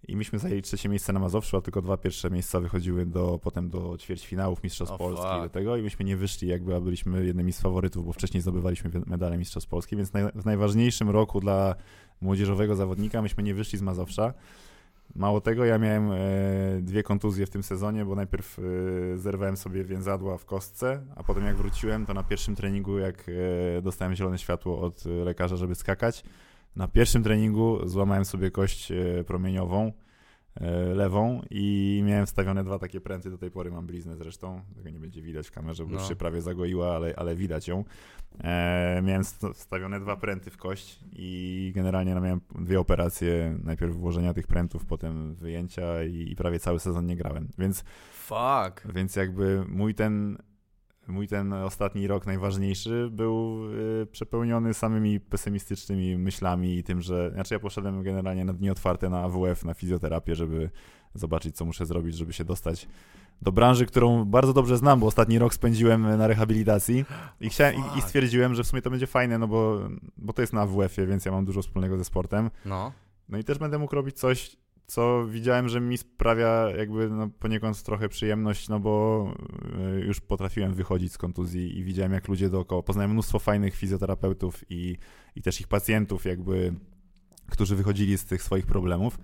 I 0.08 0.16
myśmy 0.16 0.38
zajęli 0.38 0.62
trzecie 0.62 0.88
miejsce 0.88 1.12
na 1.12 1.20
Mazowszu, 1.20 1.56
a 1.56 1.60
tylko 1.60 1.82
dwa 1.82 1.96
pierwsze 1.96 2.30
miejsca 2.30 2.60
wychodziły 2.60 3.06
do, 3.06 3.38
potem 3.42 3.68
do 3.68 3.96
ćwierćfinałów 3.98 4.62
Mistrzostw 4.62 4.94
O, 4.94 4.98
Polski 4.98 5.26
fuck. 5.26 5.42
do 5.42 5.48
tego 5.48 5.76
i 5.76 5.82
myśmy 5.82 6.04
nie 6.04 6.16
wyszli 6.16 6.48
jakby, 6.48 6.74
a 6.74 6.80
byliśmy 6.80 7.26
jednymi 7.26 7.52
z 7.52 7.60
faworytów, 7.60 8.06
bo 8.06 8.12
wcześniej 8.12 8.40
zdobywaliśmy 8.40 8.90
medale 9.06 9.38
Mistrzostw 9.38 9.70
Polski, 9.70 9.96
więc 9.96 10.12
naj, 10.12 10.24
w 10.34 10.44
najważniejszym 10.44 11.10
roku 11.10 11.40
dla 11.40 11.74
młodzieżowego 12.20 12.76
zawodnika 12.76 13.22
myśmy 13.22 13.42
nie 13.42 13.54
wyszli 13.54 13.78
z 13.78 13.82
Mazowsza. 13.82 14.34
Mało 15.14 15.40
tego, 15.40 15.64
ja 15.64 15.78
miałem 15.78 16.12
e, 16.12 16.16
dwie 16.80 17.02
kontuzje 17.02 17.46
w 17.46 17.50
tym 17.50 17.62
sezonie, 17.62 18.04
bo 18.04 18.14
najpierw 18.14 18.58
e, 18.58 18.62
zerwałem 19.18 19.56
sobie 19.56 19.84
więzadła 19.84 20.38
w 20.38 20.44
kostce, 20.44 21.02
a 21.16 21.22
potem 21.22 21.44
jak 21.44 21.56
wróciłem, 21.56 22.06
to 22.06 22.14
na 22.14 22.22
pierwszym 22.22 22.54
treningu, 22.56 22.98
jak 22.98 23.26
e, 23.78 23.82
dostałem 23.82 24.14
zielone 24.14 24.38
światło 24.38 24.80
od 24.80 25.04
lekarza, 25.04 25.56
żeby 25.56 25.74
skakać, 25.74 26.24
na 26.76 26.88
pierwszym 26.88 27.22
treningu 27.22 27.88
złamałem 27.88 28.24
sobie 28.24 28.50
kość 28.50 28.92
promieniową 29.26 29.92
lewą 30.94 31.42
i 31.50 32.02
miałem 32.06 32.26
wstawione 32.26 32.64
dwa 32.64 32.78
takie 32.78 33.00
pręty, 33.00 33.30
do 33.30 33.38
tej 33.38 33.50
pory 33.50 33.70
mam 33.70 33.86
bliznę 33.86 34.16
zresztą, 34.16 34.60
tego 34.76 34.90
nie 34.90 35.00
będzie 35.00 35.22
widać 35.22 35.48
w 35.48 35.52
kamerze, 35.52 35.84
bo 35.84 35.90
No. 35.90 35.98
już 35.98 36.08
się 36.08 36.16
prawie 36.16 36.40
zagoiła, 36.40 36.96
ale, 36.96 37.14
ale 37.16 37.36
widać 37.36 37.68
ją. 37.68 37.84
E, 38.44 39.00
miałem 39.04 39.24
st- 39.24 39.54
wstawione 39.54 40.00
dwa 40.00 40.16
pręty 40.16 40.50
w 40.50 40.56
kość 40.56 41.00
i 41.12 41.72
generalnie 41.74 42.14
no, 42.14 42.20
miałem 42.20 42.40
dwie 42.58 42.80
operacje, 42.80 43.58
najpierw 43.64 43.94
włożenia 43.96 44.34
tych 44.34 44.46
prętów, 44.46 44.84
potem 44.86 45.34
wyjęcia 45.34 46.04
i, 46.04 46.30
i 46.32 46.36
prawie 46.36 46.58
cały 46.58 46.80
sezon 46.80 47.06
nie 47.06 47.16
grałem, 47.16 47.48
więc, 47.58 47.84
Fuck. 48.12 48.92
więc 48.94 49.16
jakby 49.16 49.64
mój 49.68 49.94
ten 49.94 50.38
mój 51.08 51.28
ten 51.28 51.52
ostatni 51.52 52.06
rok 52.06 52.26
najważniejszy 52.26 53.08
był 53.10 53.64
y, 54.02 54.06
przepełniony 54.06 54.74
samymi 54.74 55.20
pesymistycznymi 55.20 56.18
myślami 56.18 56.76
i 56.76 56.82
tym, 56.82 57.00
że. 57.00 57.30
Znaczy, 57.34 57.54
ja 57.54 57.60
poszedłem 57.60 58.02
generalnie 58.02 58.44
na 58.44 58.52
dni 58.52 58.70
otwarte 58.70 59.10
na 59.10 59.22
AWF, 59.22 59.64
na 59.64 59.74
fizjoterapię, 59.74 60.34
żeby 60.34 60.70
zobaczyć, 61.14 61.56
co 61.56 61.64
muszę 61.64 61.86
zrobić, 61.86 62.16
żeby 62.16 62.32
się 62.32 62.44
dostać 62.44 62.88
do 63.42 63.52
branży, 63.52 63.86
którą 63.86 64.24
bardzo 64.24 64.52
dobrze 64.52 64.76
znam, 64.76 65.00
bo 65.00 65.06
ostatni 65.06 65.38
rok 65.38 65.54
spędziłem 65.54 66.18
na 66.18 66.26
rehabilitacji 66.26 67.04
i, 67.40 67.50
chciałem, 67.50 67.74
i, 67.74 67.98
i 67.98 68.02
stwierdziłem, 68.02 68.54
że 68.54 68.64
w 68.64 68.66
sumie 68.66 68.82
to 68.82 68.90
będzie 68.90 69.06
fajne, 69.06 69.38
no 69.38 69.48
bo, 69.48 69.80
bo 70.16 70.32
to 70.32 70.42
jest 70.42 70.52
na 70.52 70.60
AWF-ie, 70.60 71.06
więc 71.06 71.24
ja 71.24 71.32
mam 71.32 71.44
dużo 71.44 71.62
wspólnego 71.62 71.98
ze 71.98 72.04
sportem. 72.04 72.50
No. 72.64 72.92
No 73.28 73.38
i 73.38 73.44
też 73.44 73.58
będę 73.58 73.78
mógł 73.78 73.94
robić 73.94 74.18
coś, 74.18 74.56
co 74.88 75.26
widziałem, 75.26 75.68
że 75.68 75.80
mi 75.80 75.98
sprawia 75.98 76.70
jakby 76.76 77.08
no 77.08 77.28
poniekąd 77.28 77.82
trochę 77.82 78.08
przyjemność, 78.08 78.68
no 78.68 78.80
bo 78.80 79.26
y, 79.96 80.00
już 80.00 80.20
potrafiłem 80.20 80.74
wychodzić 80.74 81.12
z 81.12 81.18
kontuzji 81.18 81.78
i 81.78 81.84
widziałem 81.84 82.12
jak 82.12 82.28
ludzie 82.28 82.50
dookoła, 82.50 82.82
poznałem 82.82 83.10
mnóstwo 83.10 83.38
fajnych 83.38 83.74
fizjoterapeutów 83.74 84.64
i, 84.70 84.96
i 85.36 85.42
też 85.42 85.60
ich 85.60 85.68
pacjentów 85.68 86.24
jakby, 86.24 86.74
którzy 87.50 87.76
wychodzili 87.76 88.18
z 88.18 88.24
tych 88.24 88.42
swoich 88.42 88.66
problemów 88.66 89.18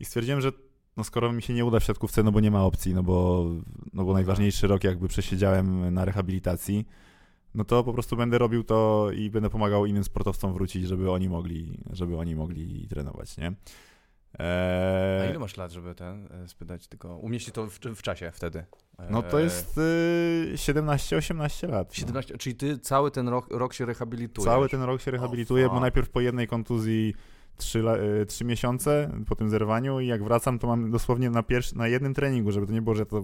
i 0.00 0.04
stwierdziłem, 0.04 0.40
że 0.40 0.52
no 0.96 1.04
skoro 1.04 1.32
mi 1.32 1.42
się 1.42 1.54
nie 1.54 1.64
uda 1.64 1.80
w 1.80 1.84
siatkówce, 1.84 2.22
no 2.22 2.32
bo 2.32 2.40
nie 2.40 2.50
ma 2.50 2.64
opcji, 2.64 2.94
no 2.94 3.02
bo, 3.02 3.46
no 3.92 4.04
bo 4.04 4.12
najważniejszy 4.12 4.66
rok 4.66 4.84
jakby 4.84 5.08
przesiedziałem 5.08 5.94
na 5.94 6.04
rehabilitacji, 6.04 6.86
no 7.54 7.64
to 7.64 7.84
po 7.84 7.92
prostu 7.92 8.16
będę 8.16 8.38
robił 8.38 8.64
to 8.64 9.08
i 9.16 9.30
będę 9.30 9.50
pomagał 9.50 9.86
innym 9.86 10.04
sportowcom 10.04 10.52
wrócić, 10.52 10.86
żeby 10.86 11.10
oni 11.10 11.28
mogli, 11.28 11.78
żeby 11.90 12.16
oni 12.16 12.34
mogli 12.34 12.88
trenować, 12.88 13.36
nie? 13.36 13.52
A 14.38 14.42
Eee, 14.42 15.30
ile 15.30 15.38
masz 15.38 15.56
lat, 15.56 15.72
żeby 15.72 15.94
ten 15.94 16.28
e, 16.44 16.48
spytać 16.48 16.86
tylko, 16.88 17.16
umieścić 17.16 17.54
to 17.54 17.66
w, 17.66 17.78
w 17.78 18.02
czasie 18.02 18.30
wtedy? 18.34 18.64
no 19.10 19.22
to 19.22 19.40
E, 19.40 19.42
jest 19.44 19.78
y, 19.78 20.52
17-18 20.54 21.68
lat. 21.68 21.88
no. 21.88 21.94
17, 21.94 22.38
czyli 22.38 22.56
ty 22.56 22.78
cały 22.78 23.10
ten 23.10 23.28
rok, 23.28 23.46
rok 23.50 23.74
się 23.74 23.86
rehabilitujesz. 23.86 24.46
Cały 24.50 24.68
ten 24.68 24.82
rok 24.82 25.00
się 25.00 25.10
rehabilituję, 25.10 25.64
bo 25.64 25.70
fuck. 25.70 25.80
najpierw 25.80 26.08
po 26.10 26.20
jednej 26.20 26.48
kontuzji 26.48 27.14
3, 27.56 27.78
la- 27.78 27.96
y, 28.22 28.26
trzy 28.26 28.44
miesiące 28.44 29.10
po 29.28 29.36
tym 29.36 29.50
zerwaniu 29.50 30.00
i 30.00 30.06
jak 30.06 30.24
wracam, 30.24 30.58
to 30.58 30.66
mam 30.66 30.90
dosłownie 30.90 31.30
na, 31.30 31.42
pierwszy, 31.42 31.76
na 31.76 31.88
jednym 31.88 32.14
treningu, 32.14 32.52
żeby 32.52 32.66
to 32.66 32.72
nie 32.72 32.82
było, 32.82 32.94
że 32.96 33.06
to 33.06 33.18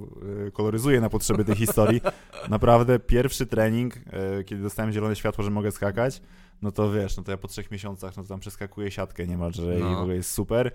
y, 0.46 0.51
koloryzuję 0.53 1.01
na 1.01 1.09
potrzeby 1.09 1.44
tej 1.44 1.57
historii. 1.57 2.01
Naprawdę 2.49 2.99
pierwszy 2.99 3.46
trening, 3.46 3.96
y, 3.96 4.44
kiedy 4.44 4.62
dostałem 4.62 4.92
zielone 4.92 5.16
światło, 5.16 5.44
że 5.44 5.51
mogę 5.51 5.70
skakać, 5.73 6.23
no 6.62 6.73
to 6.73 6.92
wiesz, 6.92 7.16
no 7.16 7.23
to 7.23 7.31
ja 7.31 7.37
po 7.38 7.49
trzech 7.49 7.70
miesiącach, 7.70 8.16
no 8.16 8.23
to 8.23 8.29
tam 8.29 8.40
przeskakuję 8.40 8.90
siatkę 8.90 9.27
niemalże 9.27 9.79
i 9.79 9.83
No. 9.83 9.90
w 9.90 9.99
ogóle 9.99 10.14
jest 10.14 10.31
super. 10.33 10.73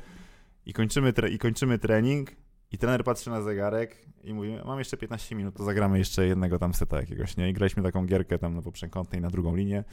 I 0.65 0.73
kończymy, 0.73 1.13
tre- 1.13 1.29
I 1.31 1.39
kończymy 1.39 1.79
trening 1.79 2.31
I 2.71 2.77
trener 2.77 3.03
patrzy 3.03 3.29
na 3.29 3.41
zegarek 3.41 4.05
i 4.23 4.33
mówi, 4.33 4.57
mam 4.65 4.79
jeszcze 4.79 4.97
15 4.97 5.35
minut, 5.35 5.55
to 5.55 5.63
zagramy 5.63 5.97
jeszcze 5.97 6.27
jednego 6.27 6.59
tam 6.59 6.73
seta 6.73 6.97
jakiegoś, 6.99 7.37
nie? 7.37 7.49
I 7.49 7.53
graliśmy 7.53 7.83
taką 7.83 8.05
gierkę 8.05 8.39
tam 8.39 8.55
na 8.55 8.61
poprzekątnej 8.61 9.21
na 9.21 9.29
drugą 9.29 9.55
linię. 9.55 9.83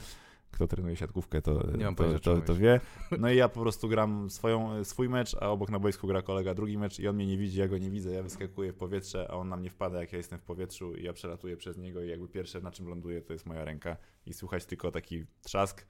Kto 0.51 0.67
trenuje 0.67 0.95
siatkówkę, 0.95 1.41
to, 1.41 1.63
to, 1.95 2.03
to, 2.19 2.41
to 2.41 2.55
wie. 2.55 2.79
No 3.19 3.31
i 3.31 3.35
ja 3.35 3.49
po 3.49 3.61
prostu 3.61 3.87
gram 3.87 4.29
swoją, 4.29 4.83
swój 4.83 5.09
mecz, 5.09 5.35
a 5.35 5.49
obok 5.49 5.69
na 5.69 5.79
boisku 5.79 6.07
gra 6.07 6.21
kolega 6.21 6.53
drugi 6.53 6.77
mecz 6.77 6.99
i 6.99 7.07
on 7.07 7.15
mnie 7.15 7.27
nie 7.27 7.37
widzi, 7.37 7.59
ja 7.59 7.67
go 7.67 7.77
nie 7.77 7.89
widzę, 7.89 8.11
ja 8.11 8.23
wyskakuję 8.23 8.71
w 8.71 8.75
powietrze, 8.75 9.27
a 9.31 9.33
on 9.33 9.49
na 9.49 9.57
mnie 9.57 9.69
wpada, 9.69 10.01
jak 10.01 10.11
ja 10.11 10.17
jestem 10.17 10.39
w 10.39 10.43
powietrzu 10.43 10.95
i 10.95 11.03
ja 11.03 11.13
przelatuję 11.13 11.57
przez 11.57 11.77
niego 11.77 12.03
i 12.03 12.09
jakby 12.09 12.27
pierwsze 12.27 12.61
na 12.61 12.71
czym 12.71 12.87
ląduję, 12.87 13.21
to 13.21 13.33
jest 13.33 13.45
moja 13.45 13.65
ręka 13.65 13.97
i 14.25 14.33
słychać 14.33 14.65
tylko 14.65 14.91
taki 14.91 15.23
trzask. 15.41 15.85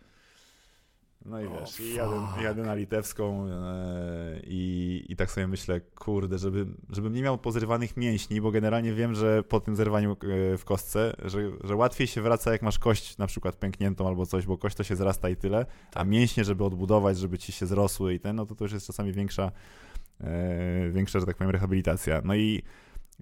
No 1.25 1.41
i 1.41 1.49
wiesz, 1.49 1.79
i 1.79 1.95
jadę, 1.95 2.27
jadę 2.41 2.63
na 2.63 2.75
litewską 2.75 3.47
e, 3.47 4.39
i, 4.43 5.05
i 5.09 5.15
tak 5.15 5.31
sobie 5.31 5.47
myślę, 5.47 5.81
kurde, 5.81 6.37
żeby, 6.37 6.65
żebym 6.89 7.13
nie 7.13 7.21
miał 7.21 7.37
pozrywanych 7.37 7.97
mięśni, 7.97 8.41
bo 8.41 8.51
generalnie 8.51 8.93
wiem, 8.93 9.15
że 9.15 9.43
po 9.43 9.59
tym 9.59 9.75
zerwaniu 9.75 10.11
e, 10.11 10.57
w 10.57 10.65
kostce, 10.65 11.15
że, 11.25 11.51
że 11.63 11.75
łatwiej 11.75 12.07
się 12.07 12.21
wraca, 12.21 12.51
jak 12.51 12.61
masz 12.61 12.79
kość 12.79 13.17
na 13.17 13.27
przykład 13.27 13.55
pękniętą 13.55 14.07
albo 14.07 14.25
coś, 14.25 14.45
bo 14.45 14.57
kość 14.57 14.75
to 14.75 14.83
się 14.83 14.95
zrasta 14.95 15.29
i 15.29 15.35
tyle, 15.35 15.65
a 15.95 16.03
mięśnie, 16.03 16.43
żeby 16.43 16.63
odbudować, 16.63 17.17
żeby 17.17 17.37
ci 17.37 17.51
się 17.51 17.65
zrosły 17.65 18.13
i 18.13 18.19
ten, 18.19 18.35
no 18.35 18.45
to 18.45 18.55
to 18.55 18.65
już 18.65 18.73
jest 18.73 18.87
czasami 18.87 19.13
większa, 19.13 19.51
e, 20.21 20.89
większa, 20.89 21.19
że 21.19 21.25
tak 21.25 21.37
powiem, 21.37 21.51
rehabilitacja. 21.51 22.21
No 22.25 22.35
i 22.35 22.63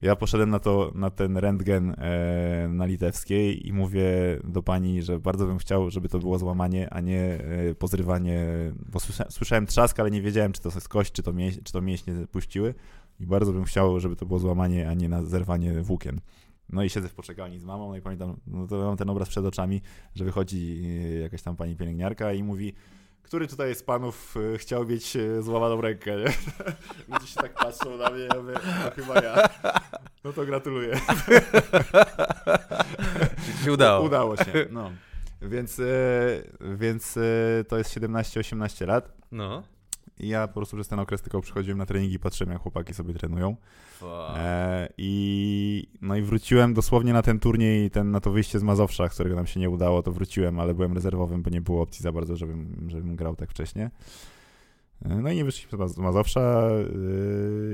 ja 0.01 0.15
poszedłem 0.15 0.49
na, 0.49 0.59
to, 0.59 0.91
na 0.95 1.09
ten 1.09 1.37
rentgen 1.37 1.95
e, 1.97 2.67
na 2.67 2.85
litewskiej 2.85 3.67
i 3.67 3.73
mówię 3.73 4.05
do 4.43 4.63
pani, 4.63 5.01
że 5.01 5.19
bardzo 5.19 5.45
bym 5.45 5.57
chciał, 5.57 5.89
żeby 5.89 6.09
to 6.09 6.19
było 6.19 6.39
złamanie, 6.39 6.89
a 6.93 7.01
nie 7.01 7.21
e, 7.21 7.75
pozrywanie, 7.75 8.45
bo 8.91 8.99
słysza, 8.99 9.25
słyszałem 9.29 9.65
trzask, 9.65 9.99
ale 9.99 10.11
nie 10.11 10.21
wiedziałem, 10.21 10.51
czy 10.51 10.61
to 10.61 10.69
jest 10.69 10.89
kość, 10.89 11.11
czy 11.11 11.23
to, 11.23 11.33
mięś, 11.33 11.57
czy 11.63 11.73
to 11.73 11.81
mięśnie 11.81 12.13
puściły 12.31 12.73
i 13.19 13.25
bardzo 13.25 13.53
bym 13.53 13.63
chciał, 13.63 13.99
żeby 13.99 14.15
to 14.15 14.25
było 14.25 14.39
złamanie, 14.39 14.89
a 14.89 14.93
nie 14.93 15.09
na 15.09 15.23
zerwanie 15.23 15.81
włókien. 15.81 16.21
No 16.69 16.83
i 16.83 16.89
siedzę 16.89 17.09
w 17.09 17.13
poczekalni 17.13 17.59
z 17.59 17.63
mamą, 17.63 17.89
no 17.89 17.97
i 17.97 18.01
pamiętam, 18.01 18.37
no 18.47 18.67
to 18.67 18.77
mam 18.77 18.97
ten 18.97 19.09
obraz 19.09 19.29
przed 19.29 19.45
oczami, 19.45 19.81
że 20.15 20.25
wychodzi 20.25 20.83
e, 20.85 21.19
jakaś 21.19 21.41
tam 21.41 21.55
pani 21.55 21.75
pielęgniarka 21.75 22.33
i 22.33 22.43
mówi, 22.43 22.73
który 23.31 23.47
tutaj 23.47 23.75
z 23.75 23.83
panów 23.83 24.35
e, 24.53 24.57
chciał 24.57 24.85
mieć 24.85 25.15
e, 25.15 25.41
złamaną 25.41 25.81
rękę, 25.81 26.11
nie? 26.17 26.25
Ludzie 27.13 27.27
się 27.27 27.35
tak 27.35 27.53
patrzą 27.53 27.97
na 27.97 28.09
mnie, 28.09 28.23
ja 28.23 28.41
mówię, 28.41 28.53
no 28.83 28.91
chyba 28.91 29.21
ja. 29.21 29.49
No 30.23 30.33
to 30.33 30.45
gratuluję. 30.45 30.99
Się 33.65 33.71
udało. 33.71 34.05
Udało 34.05 34.37
się, 34.37 34.65
no. 34.71 34.91
Więc, 35.41 35.79
e, 35.79 35.83
więc 36.61 37.13
to 37.67 37.77
jest 37.77 37.97
17-18 37.97 38.87
lat. 38.87 39.11
No. 39.31 39.63
I 40.21 40.27
ja 40.27 40.47
po 40.47 40.53
prostu 40.53 40.75
przez 40.75 40.87
ten 40.87 40.99
okres 40.99 41.21
tylko 41.21 41.41
przychodziłem 41.41 41.77
na 41.77 41.85
treningi 41.85 42.15
i 42.15 42.19
patrzyłem, 42.19 42.53
jak 42.53 42.61
chłopaki 42.61 42.93
sobie 42.93 43.13
trenują. 43.13 43.55
E, 44.37 44.89
I 44.97 45.87
no 46.01 46.15
i 46.15 46.21
wróciłem 46.21 46.73
dosłownie 46.73 47.13
na 47.13 47.21
ten 47.21 47.39
turniej, 47.39 47.91
ten, 47.91 48.11
na 48.11 48.19
to 48.19 48.31
wyjście 48.31 48.59
z 48.59 48.63
Mazowsza, 48.63 49.09
którego 49.09 49.35
nam 49.35 49.47
się 49.47 49.59
nie 49.59 49.69
udało, 49.69 50.03
to 50.03 50.11
wróciłem, 50.11 50.59
ale 50.59 50.73
byłem 50.73 50.93
rezerwowym, 50.93 51.41
bo 51.43 51.49
nie 51.49 51.61
było 51.61 51.81
opcji 51.81 52.03
za 52.03 52.11
bardzo, 52.11 52.35
żebym, 52.35 52.87
żebym 52.89 53.15
grał 53.15 53.35
tak 53.35 53.49
wcześnie. 53.51 53.91
E, 55.05 55.15
No 55.15 55.31
i 55.31 55.35
nie 55.35 55.45
wyszliśmy 55.45 55.77
z 55.77 55.81
Maz- 55.81 55.93
z 55.93 55.97
Mazowsza, 55.97 56.63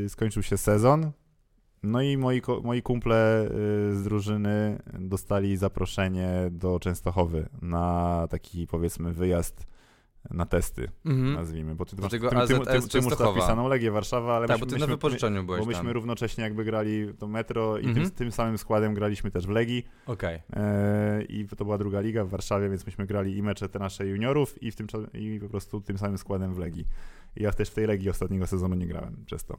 yy, 0.02 0.10
skończył 0.10 0.44
się 0.44 0.58
sezon. 0.58 1.12
No 1.84 2.02
i 2.02 2.18
moi, 2.18 2.42
moi 2.64 2.82
kumple 2.82 3.50
yy, 3.90 3.96
z 3.96 4.04
drużyny 4.04 4.80
dostali 5.00 5.58
zaproszenie 5.58 6.30
do 6.52 6.80
Częstochowy 6.80 7.50
na 7.62 8.28
taki 8.30 8.68
powiedzmy 8.68 9.14
wyjazd 9.14 9.68
na 10.32 10.46
testy, 10.46 10.88
Mhm. 11.06 11.34
nazwijmy, 11.34 11.76
bo 11.76 11.86
ty, 11.86 11.96
masz, 12.02 12.12
ty, 12.12 12.20
ty, 12.20 12.30
ty, 12.30 12.88
ty, 12.90 13.02
masz 13.02 13.20
napisaną 13.20 13.68
Legię 13.68 13.92
Warszawa, 13.92 14.36
ale 14.36 14.48
Tak, 14.48 14.60
bo 14.60 14.66
myśmy, 14.66 14.78
ty 14.80 14.82
na 14.82 14.88
wypożyczeniu 14.88 15.44
byłeś 15.44 15.60
bo 15.60 15.66
myśmy 15.66 15.84
tam. 15.84 15.92
równocześnie 15.94 16.44
jakby 16.44 16.64
grali 16.66 17.14
to 17.20 17.28
metro 17.28 17.78
i 17.78 17.86
Mhm. 17.86 18.06
tym, 18.06 18.16
tym 18.16 18.32
samym 18.32 18.58
składem 18.58 18.94
graliśmy 18.94 19.32
też 19.32 19.48
w 19.48 19.50
Legii 19.50 19.86
Okej. 20.06 20.40
e, 20.54 21.24
i 21.24 21.48
to 21.48 21.66
była 21.66 21.78
druga 21.78 22.00
liga 22.02 22.24
w 22.26 22.30
Warszawie, 22.30 22.70
więc 22.70 22.86
myśmy 22.86 23.06
grali 23.06 23.38
i 23.38 23.44
mecze 23.44 23.70
te 23.70 23.80
nasze 23.80 24.08
juniorów 24.08 24.64
i, 24.64 24.72
w 24.72 24.76
tym, 24.76 24.88
i 25.14 25.40
po 25.40 25.50
prostu 25.50 25.82
tym 25.82 25.98
samym 25.98 26.18
składem 26.18 26.54
w 26.54 26.58
Legii. 26.58 26.88
I 27.36 27.44
ja 27.44 27.52
też 27.52 27.70
w 27.70 27.74
tej 27.74 27.88
Legii 27.88 28.10
ostatniego 28.10 28.48
sezonu 28.48 28.76
nie 28.76 28.88
grałem 28.88 29.24
przez 29.26 29.46
to. 29.46 29.58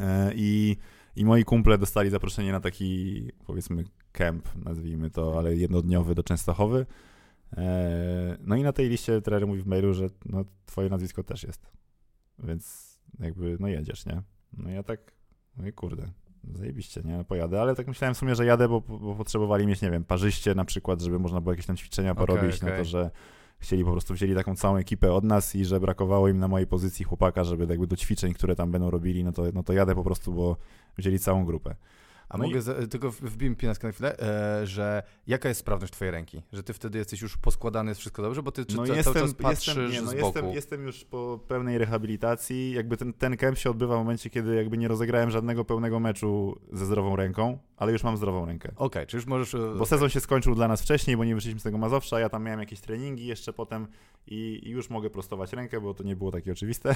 E, 0.00 0.32
I, 0.34 0.76
I 1.16 1.24
moi 1.24 1.44
kumple 1.44 1.78
dostali 1.78 2.10
zaproszenie 2.10 2.52
na 2.52 2.60
taki 2.60 3.22
powiedzmy 3.46 3.84
camp, 4.12 4.48
nazwijmy 4.64 5.10
to, 5.10 5.38
ale 5.38 5.56
jednodniowy 5.56 6.14
do 6.14 6.22
Częstochowy. 6.22 6.86
E, 7.56 8.36
No 8.40 8.56
i 8.56 8.62
na 8.62 8.72
tej 8.72 8.88
liście 8.88 9.20
trener 9.20 9.46
mówi 9.46 9.62
w 9.62 9.66
mailu, 9.66 9.94
że 9.94 10.06
no, 10.24 10.44
twoje 10.66 10.88
nazwisko 10.88 11.24
też 11.24 11.42
jest. 11.42 11.72
Więc 12.38 12.92
jakby, 13.20 13.56
no 13.60 13.68
jedziesz, 13.68 14.06
nie? 14.06 14.22
No 14.52 14.70
ja 14.70 14.82
tak, 14.82 15.12
no 15.56 15.66
i 15.66 15.72
kurde, 15.72 16.12
zajebiście, 16.54 17.02
nie? 17.04 17.24
Pojadę, 17.24 17.60
ale 17.60 17.74
tak 17.74 17.88
myślałem 17.88 18.14
w 18.14 18.18
sumie, 18.18 18.34
że 18.34 18.46
jadę, 18.46 18.68
bo, 18.68 18.80
bo 18.80 19.14
potrzebowali 19.14 19.66
mieć, 19.66 19.82
nie 19.82 19.90
wiem, 19.90 20.04
parzyście 20.04 20.54
na 20.54 20.64
przykład, 20.64 21.00
żeby 21.00 21.18
można 21.18 21.40
było 21.40 21.52
jakieś 21.52 21.66
tam 21.66 21.76
ćwiczenia 21.76 22.14
porobić, 22.14 22.62
no 22.62 22.68
okej. 22.68 22.78
to, 22.78 22.84
że 22.84 23.10
chcieli 23.58 23.84
po 23.84 23.92
prostu, 23.92 24.14
wzięli 24.14 24.34
taką 24.34 24.56
całą 24.56 24.76
ekipę 24.76 25.12
od 25.12 25.24
nas 25.24 25.56
i 25.56 25.64
że 25.64 25.80
brakowało 25.80 26.28
im 26.28 26.38
na 26.38 26.48
mojej 26.48 26.66
pozycji 26.66 27.04
chłopaka, 27.04 27.44
żeby 27.44 27.66
jakby 27.70 27.86
do 27.86 27.96
ćwiczeń, 27.96 28.34
które 28.34 28.56
tam 28.56 28.70
będą 28.70 28.90
robili, 28.90 29.24
no 29.24 29.32
to, 29.32 29.42
no 29.54 29.62
to 29.62 29.72
jadę 29.72 29.94
po 29.94 30.04
prostu, 30.04 30.32
bo 30.32 30.56
wzięli 30.98 31.18
całą 31.18 31.44
grupę. 31.44 31.76
A 32.32 32.38
No 32.38 32.44
i- 32.44 32.46
mogę 32.48 32.62
za, 32.62 32.74
tylko 32.86 33.10
w- 33.12 33.20
wbiję 33.20 33.56
pinaskę 33.56 33.86
na 33.86 33.92
chwilę, 33.92 34.18
e, 34.18 34.66
że 34.66 35.02
jaka 35.26 35.48
jest 35.48 35.60
sprawność 35.60 35.92
twojej 35.92 36.12
ręki? 36.12 36.42
Że 36.52 36.62
ty 36.62 36.72
wtedy 36.72 36.98
jesteś 36.98 37.22
już 37.22 37.36
poskładany, 37.36 37.90
jest 37.90 38.00
wszystko 38.00 38.22
dobrze, 38.22 38.42
bo 38.42 38.52
ty 38.52 38.66
czy 38.66 38.76
No 38.76 38.86
ca, 38.86 38.94
jestem, 38.94 39.14
cały 39.14 39.26
czas 39.26 39.34
patrzysz 39.34 39.66
jestem, 39.76 39.90
nie, 39.90 40.02
no 40.02 40.10
z 40.10 40.12
jestem, 40.12 40.42
boku. 40.42 40.54
jestem 40.54 40.82
już 40.86 41.04
po 41.04 41.40
pełnej 41.48 41.78
rehabilitacji. 41.78 42.72
Jakby 42.72 42.96
ten, 42.96 43.12
ten 43.12 43.36
camp 43.36 43.58
się 43.58 43.70
odbywa 43.70 43.94
w 43.96 43.98
momencie, 43.98 44.30
kiedy 44.30 44.54
jakby 44.54 44.78
nie 44.78 44.88
rozegrałem 44.88 45.30
żadnego 45.30 45.64
pełnego 45.64 46.00
meczu 46.00 46.58
ze 46.72 46.86
zdrową 46.86 47.16
ręką, 47.16 47.58
ale 47.82 47.92
już 47.92 48.04
mam 48.04 48.16
zdrową 48.16 48.46
rękę. 48.46 48.72
Okej, 48.76 49.06
czy 49.06 49.16
już 49.16 49.26
możesz... 49.26 49.54
e, 49.54 49.74
Bo 49.78 49.86
sezon 49.86 50.08
się 50.08 50.20
skończył 50.20 50.54
dla 50.54 50.68
nas 50.68 50.82
wcześniej, 50.82 51.16
bo 51.16 51.24
nie 51.24 51.34
wyszliśmy 51.34 51.60
z 51.60 51.62
tego 51.62 51.78
Mazowsza, 51.78 52.20
ja 52.20 52.28
tam 52.28 52.44
miałem 52.44 52.60
jakieś 52.60 52.80
treningi 52.80 53.26
jeszcze 53.26 53.52
potem 53.52 53.86
i, 54.26 54.60
i 54.64 54.70
już 54.70 54.90
mogę 54.90 55.10
prostować 55.10 55.52
rękę, 55.52 55.80
bo 55.80 55.94
to 55.94 56.04
nie 56.04 56.16
było 56.16 56.30
takie 56.32 56.52
oczywiste. 56.52 56.94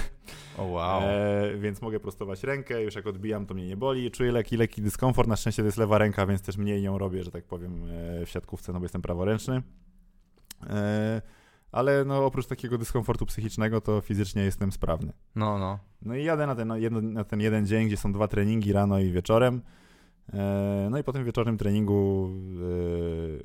O 0.59 0.65
wow. 0.65 1.01
E, 1.03 1.57
więc 1.59 1.83
mogę 1.83 2.01
prostować 2.01 2.43
rękę, 2.43 2.83
już 2.83 2.95
jak 2.95 3.07
odbijam, 3.07 3.47
to 3.47 3.55
mnie 3.55 3.67
nie 3.67 3.77
boli. 3.77 4.11
Czuję 4.11 4.33
lekki, 4.33 4.57
lekki 4.57 4.83
dyskomfort. 4.83 5.29
Na 5.29 5.37
szczęście 5.37 5.63
to 5.63 5.67
jest 5.67 5.79
lewa 5.79 5.99
ręka, 5.99 6.27
więc 6.27 6.43
też 6.43 6.57
mniej 6.57 6.83
nią 6.83 6.99
robię, 6.99 7.23
że 7.25 7.31
tak 7.31 7.45
powiem, 7.45 7.85
e, 7.85 8.27
w 8.27 8.31
siatkówce, 8.31 8.73
no 8.73 8.79
bo 8.79 8.85
jestem 8.85 9.03
praworęczny. 9.03 9.63
E, 10.71 11.23
ale 11.73 12.05
no, 12.05 12.27
oprócz 12.27 12.47
takiego 12.47 12.79
dyskomfortu 12.79 13.27
psychicznego, 13.27 13.81
to 13.81 14.01
fizycznie 14.01 14.43
jestem 14.43 14.73
sprawny. 14.73 15.13
No, 15.35 15.59
no. 15.59 15.79
No 16.03 16.15
i 16.15 16.25
jadę 16.25 16.47
na 16.47 16.55
ten, 16.55 16.69
na 16.69 16.79
jedno, 16.79 17.01
na 17.01 17.25
ten 17.25 17.41
jeden 17.41 17.67
dzień, 17.67 17.87
gdzie 17.87 17.97
są 17.97 18.13
dwa 18.13 18.29
treningi 18.29 18.73
rano 18.73 18.99
i 18.99 19.11
wieczorem. 19.13 19.63
E, 20.33 20.89
No 20.91 20.99
i 20.99 21.05
po 21.05 21.13
tym 21.13 21.25
wieczornym 21.25 21.59
treningu 21.59 22.31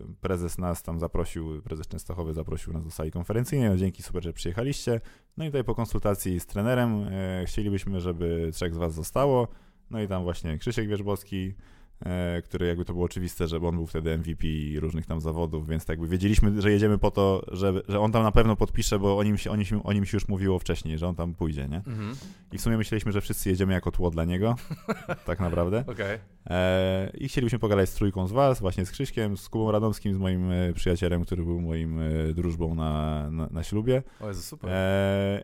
e, 0.02 0.15
prezes 0.22 0.58
nas 0.58 0.84
tam 0.84 1.00
zaprosił, 1.00 1.62
prezes 1.62 1.88
Częstochowy 1.88 2.34
zaprosił 2.34 2.74
nas 2.74 2.84
do 2.84 2.91
sali 2.91 3.12
konferencyjnej. 3.12 3.70
No 3.70 3.78
dzięki, 3.78 4.04
super, 4.04 4.24
że 4.24 4.34
przyjechaliście. 4.34 5.02
No 5.38 5.46
i 5.46 5.48
tutaj 5.48 5.63
po 5.63 5.76
konsultacji 5.76 6.39
z 6.39 6.46
trenerem 6.46 7.08
e, 7.12 7.46
chcielibyśmy, 7.46 8.00
żeby 8.00 8.50
trzech 8.54 8.74
z 8.74 8.78
was 8.78 8.94
zostało. 8.94 9.48
No 9.89 10.02
i 10.02 10.08
tam 10.08 10.24
właśnie 10.24 10.58
Krzysiek 10.58 10.88
Wierzbowski, 10.88 11.54
który 12.43 12.67
jakby 12.67 12.85
to 12.85 12.93
było 12.93 13.05
oczywiste, 13.05 13.47
że 13.47 13.57
on 13.57 13.75
był 13.75 13.87
wtedy 13.87 14.17
MVP 14.17 14.47
różnych 14.79 15.05
tam 15.05 15.21
zawodów, 15.21 15.67
więc 15.67 15.85
tak 15.85 15.93
jakby 15.93 16.07
wiedzieliśmy, 16.07 16.61
że 16.61 16.71
jedziemy 16.71 16.97
po 16.97 17.11
to, 17.11 17.45
że, 17.51 17.73
że 17.87 17.99
on 17.99 18.11
tam 18.11 18.23
na 18.23 18.31
pewno 18.31 18.55
podpisze, 18.55 18.99
bo 18.99 19.17
o 19.17 19.23
nim, 19.23 19.37
się, 19.37 19.51
o, 19.51 19.55
nim 19.55 19.65
się, 19.65 19.83
o 19.83 19.93
nim 19.93 20.05
się 20.05 20.17
już 20.17 20.27
mówiło 20.27 20.59
wcześniej, 20.59 20.97
że 20.97 21.07
on 21.07 21.15
tam 21.15 21.35
pójdzie, 21.35 21.67
nie? 21.67 21.77
Mhm. 21.77 22.15
I 22.51 22.57
w 22.57 22.61
sumie 22.61 22.77
myśleliśmy, 22.77 23.11
że 23.11 23.21
wszyscy 23.21 23.49
jedziemy 23.49 23.73
jako 23.73 23.91
tło 23.91 24.11
dla 24.11 24.25
niego, 24.25 24.55
tak 25.25 25.39
naprawdę. 25.39 25.83
Okej. 25.87 26.19
E, 26.49 27.11
I 27.13 27.27
chcielibyśmy 27.27 27.59
pogadać 27.59 27.89
z 27.89 27.93
trójką 27.93 28.27
z 28.27 28.31
was, 28.31 28.59
właśnie 28.59 28.85
z 28.85 28.91
Krzyśkiem, 28.91 29.37
z 29.37 29.49
Kubą 29.49 29.71
Radomskim, 29.71 30.13
z 30.13 30.17
moim 30.17 30.51
e, 30.51 30.73
przyjacielem, 30.73 31.25
który 31.25 31.43
był 31.43 31.61
moim 31.61 31.99
e, 31.99 32.33
drużbą 32.33 32.75
na, 32.75 33.29
na, 33.31 33.47
na 33.51 33.63
ślubie. 33.63 34.03
O 34.19 34.27
Jezu, 34.27 34.41
super. 34.41 34.69
E, 34.73 35.43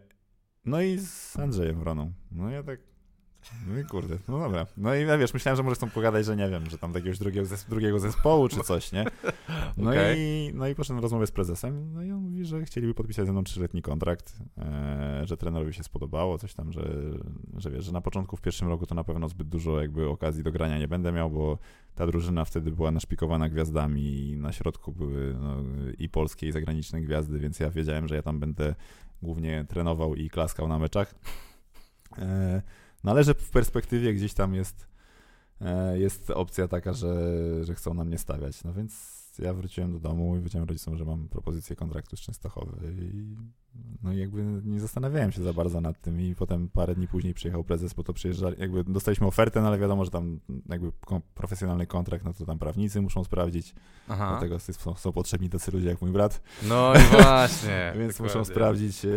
no 0.65 0.81
i 0.81 0.97
z 0.99 1.39
Andrzejem 1.39 1.79
Wroną. 1.79 2.13
No 2.31 2.49
ja 2.49 2.63
tak... 2.63 2.79
No 3.67 3.79
i 3.79 3.85
kurde, 3.85 4.17
no 4.27 4.39
dobra. 4.39 4.65
No 4.77 4.95
i 4.95 5.05
wiesz, 5.05 5.33
myślałem, 5.33 5.57
że 5.57 5.63
może 5.63 5.75
chcą 5.75 5.89
pogadać, 5.89 6.25
że 6.25 6.35
nie 6.35 6.49
wiem, 6.49 6.69
że 6.69 6.77
tam 6.77 6.91
do 6.91 6.99
jakiegoś 6.99 7.19
drugiego, 7.19 7.49
drugiego 7.69 7.99
zespołu 7.99 8.49
czy 8.49 8.59
coś, 8.59 8.91
nie? 8.91 9.05
No, 9.77 9.89
Okej. 9.91 10.17
i, 10.19 10.51
no 10.53 10.67
i 10.67 10.75
poszedłem 10.75 10.97
na 10.97 11.01
rozmowę 11.01 11.27
z 11.27 11.31
prezesem, 11.31 11.93
no 11.93 12.03
i 12.03 12.11
on 12.11 12.21
mówi, 12.21 12.45
że 12.45 12.65
chcieliby 12.65 12.93
podpisać 12.93 13.25
ze 13.25 13.31
mną 13.31 13.43
trzyletni 13.43 13.81
kontrakt, 13.81 14.37
e, 14.57 15.21
że 15.25 15.37
trenerowi 15.37 15.73
się 15.73 15.83
spodobało, 15.83 16.37
coś 16.37 16.53
tam, 16.53 16.71
że, 16.71 16.81
że 17.57 17.71
wiesz, 17.71 17.85
że 17.85 17.91
na 17.91 18.01
początku 18.01 18.37
w 18.37 18.41
pierwszym 18.41 18.67
roku 18.67 18.85
to 18.85 18.95
na 18.95 19.03
pewno 19.03 19.29
zbyt 19.29 19.47
dużo 19.47 19.81
jakby 19.81 20.09
okazji 20.09 20.43
do 20.43 20.51
grania 20.51 20.77
nie 20.77 20.87
będę 20.87 21.11
miał, 21.11 21.29
bo 21.29 21.57
ta 21.95 22.07
drużyna 22.07 22.45
wtedy 22.45 22.71
była 22.71 22.91
naszpikowana 22.91 23.49
gwiazdami 23.49 24.29
i 24.29 24.37
na 24.37 24.51
środku 24.51 24.91
były 24.91 25.35
no, 25.39 25.55
i 25.97 26.09
polskie 26.09 26.47
i 26.47 26.51
zagraniczne 26.51 27.01
gwiazdy, 27.01 27.39
więc 27.39 27.59
ja 27.59 27.69
wiedziałem, 27.69 28.07
że 28.07 28.15
ja 28.15 28.21
tam 28.21 28.39
będę 28.39 28.75
głównie 29.21 29.65
trenował 29.69 30.15
i 30.15 30.29
klaskał 30.29 30.67
na 30.67 30.79
meczach. 30.79 31.15
E, 32.17 32.61
no 33.07 33.11
ale 33.11 33.23
że 33.23 33.33
w 33.33 33.49
perspektywie 33.49 34.13
gdzieś 34.13 34.33
tam 34.33 34.53
jest, 34.53 34.87
e, 35.61 35.99
jest 35.99 36.29
opcja 36.29 36.67
taka, 36.67 36.93
że, 36.93 37.15
że 37.65 37.75
chcą 37.75 37.93
na 37.93 38.03
mnie 38.03 38.17
stawiać. 38.17 38.63
No 38.63 38.73
więc 38.73 38.93
ja 39.39 39.53
wróciłem 39.53 39.91
do 39.91 39.99
domu 39.99 40.35
i 40.35 40.39
powiedziałem 40.39 40.67
rodzicom, 40.67 40.97
że 40.97 41.05
mam 41.05 41.29
propozycję 41.29 41.75
kontraktu 41.75 42.17
z 42.17 42.19
Częstochowy 42.19 42.93
i 43.01 43.35
no 44.03 44.13
i 44.13 44.17
jakby 44.17 44.43
nie 44.65 44.79
zastanawiałem 44.79 45.31
się 45.31 45.43
za 45.43 45.53
bardzo 45.53 45.81
nad 45.81 46.01
tym 46.01 46.21
i 46.21 46.35
potem 46.35 46.69
parę 46.69 46.95
dni 46.95 47.07
później 47.07 47.33
przyjechał 47.33 47.63
prezes, 47.63 47.93
bo 47.93 48.03
to 48.03 48.13
przyjeżdżali, 48.13 48.55
jakby 48.59 48.83
dostaliśmy 48.83 49.27
ofertę, 49.27 49.61
no 49.61 49.67
ale 49.67 49.77
wiadomo, 49.77 50.05
że 50.05 50.11
tam 50.11 50.39
jakby 50.69 50.91
profesjonalny 51.35 51.87
kontrakt, 51.87 52.25
no 52.25 52.33
to 52.33 52.45
tam 52.45 52.59
prawnicy 52.59 53.01
muszą 53.01 53.23
sprawdzić, 53.23 53.75
Aha. 54.07 54.27
dlatego 54.29 54.59
są, 54.59 54.95
są 54.95 55.11
potrzebni 55.11 55.49
tacy 55.49 55.71
ludzie 55.71 55.87
jak 55.89 56.01
mój 56.01 56.11
brat, 56.11 56.41
No 56.67 56.93
i 56.95 56.99
właśnie. 56.99 57.93
więc 57.99 58.19
muszą 58.19 58.27
dokładnie. 58.27 58.53
sprawdzić 58.53 59.05
e, 59.05 59.09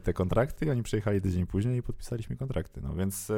te 0.00 0.12
kontrakty 0.12 0.66
i 0.66 0.70
oni 0.70 0.82
przyjechali 0.82 1.20
tydzień 1.20 1.46
później 1.46 1.78
i 1.78 1.82
podpisaliśmy 1.82 2.36
kontrakty, 2.36 2.80
no 2.80 2.94
więc, 2.94 3.30
e, 3.30 3.34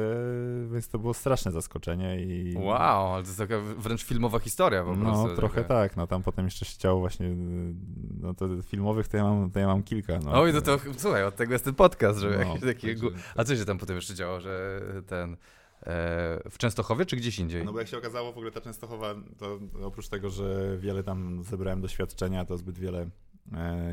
więc 0.73 0.89
to 0.89 0.99
było 0.99 1.13
straszne 1.13 1.51
zaskoczenie 1.51 2.21
i... 2.25 2.57
Wow, 2.57 3.13
ale 3.13 3.23
to 3.23 3.27
jest 3.29 3.39
taka 3.39 3.59
wręcz 3.59 4.03
filmowa 4.03 4.39
historia 4.39 4.83
po 4.83 4.95
prostu. 4.95 5.27
No, 5.27 5.35
trochę 5.35 5.63
tak, 5.63 5.97
no 5.97 6.07
tam 6.07 6.23
potem 6.23 6.45
jeszcze 6.45 6.65
się 6.65 6.73
chciało 6.73 6.99
właśnie, 6.99 7.35
no 8.21 8.33
to 8.33 8.61
filmowych 8.61 9.07
to 9.07 9.17
ja 9.17 9.23
mam, 9.23 9.51
to 9.51 9.59
ja 9.59 9.67
mam 9.67 9.83
kilka, 9.83 10.19
no. 10.25 10.41
Oj, 10.41 10.53
no 10.53 10.61
to 10.61 10.79
słuchaj, 10.97 11.23
od 11.23 11.35
tego 11.35 11.53
jest 11.53 11.65
ten 11.65 11.75
podcast, 11.75 12.19
żeby 12.19 12.33
No, 12.37 12.39
jakieś 12.41 12.61
takie... 12.61 12.87
także- 12.87 13.05
gu- 13.07 13.11
A 13.35 13.43
co 13.43 13.55
się 13.55 13.65
tam 13.65 13.77
potem 13.77 13.95
jeszcze 13.95 14.15
działo, 14.15 14.39
że 14.41 14.81
ten... 15.07 15.33
E, 15.33 15.37
w 16.49 16.57
Częstochowie 16.57 17.05
czy 17.05 17.15
gdzieś 17.15 17.39
indziej? 17.39 17.65
No 17.65 17.73
bo 17.73 17.79
jak 17.79 17.87
się 17.87 17.97
okazało, 17.97 18.33
w 18.33 18.37
ogóle 18.37 18.51
ta 18.51 18.61
Częstochowa, 18.61 19.15
to 19.37 19.59
oprócz 19.83 20.07
tego, 20.07 20.29
że 20.29 20.77
wiele 20.77 21.03
tam 21.03 21.43
zebrałem 21.43 21.81
doświadczenia, 21.81 22.45
to 22.45 22.57
zbyt 22.57 22.79
wiele 22.79 23.09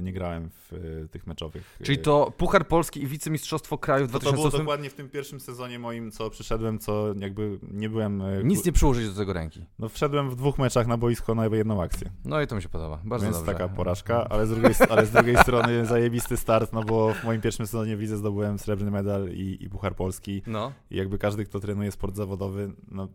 nie 0.02 0.12
grałem 0.12 0.50
w 0.50 0.72
e, 0.72 1.08
tych 1.08 1.26
meczowych. 1.26 1.78
Czyli 1.82 1.98
e, 1.98 2.02
to 2.02 2.32
Puchar 2.36 2.68
Polski 2.68 3.02
i 3.02 3.06
Wicemistrzostwo 3.06 3.78
Kraju 3.78 4.06
w 4.06 4.12
to, 4.12 4.18
to 4.18 4.22
było 4.22 4.32
2008 4.32 4.66
dokładnie 4.66 4.90
w 4.90 4.94
tym 4.94 5.08
pierwszym 5.08 5.40
sezonie 5.40 5.78
moim, 5.78 6.10
co 6.10 6.30
przyszedłem, 6.30 6.78
co 6.78 7.14
jakby 7.18 7.58
nie 7.62 7.88
byłem... 7.88 8.22
e, 8.22 8.44
Nic 8.44 8.64
nie 8.64 8.72
przyłożyć 8.72 9.08
do 9.08 9.14
tego 9.14 9.32
ręki. 9.32 9.64
No 9.78 9.88
wszedłem 9.88 10.30
w 10.30 10.36
dwóch 10.36 10.58
meczach 10.58 10.86
na 10.86 10.96
boisko 10.96 11.34
na 11.34 11.46
jedną 11.46 11.82
akcję. 11.82 12.10
No 12.24 12.40
i 12.42 12.46
to 12.46 12.56
mi 12.56 12.62
się 12.62 12.68
podoba. 12.68 13.00
Bardzo 13.04 13.26
Więc 13.26 13.36
dobrze. 13.36 13.52
taka 13.52 13.68
porażka, 13.68 14.28
ale 14.28 14.46
z, 14.46 14.50
drugiej, 14.50 14.74
ale 14.90 15.06
z 15.06 15.10
drugiej 15.10 15.36
strony 15.36 15.86
zajebisty 15.86 16.36
start, 16.36 16.72
no 16.72 16.82
bo 16.82 17.14
w 17.14 17.24
moim 17.24 17.40
pierwszym 17.40 17.66
sezonie 17.66 17.96
w 17.96 18.00
lidze 18.00 18.16
zdobyłem 18.16 18.58
srebrny 18.58 18.90
medal 18.90 19.28
i, 19.28 19.58
i 19.60 19.68
Puchar 19.70 19.96
Polski. 19.96 20.42
No. 20.46 20.72
I 20.90 20.96
jakby 20.96 21.18
każdy, 21.18 21.44
kto 21.44 21.60
trenuje 21.60 21.92
sport 21.92 22.16
zawodowy, 22.16 22.72
no, 22.90 23.08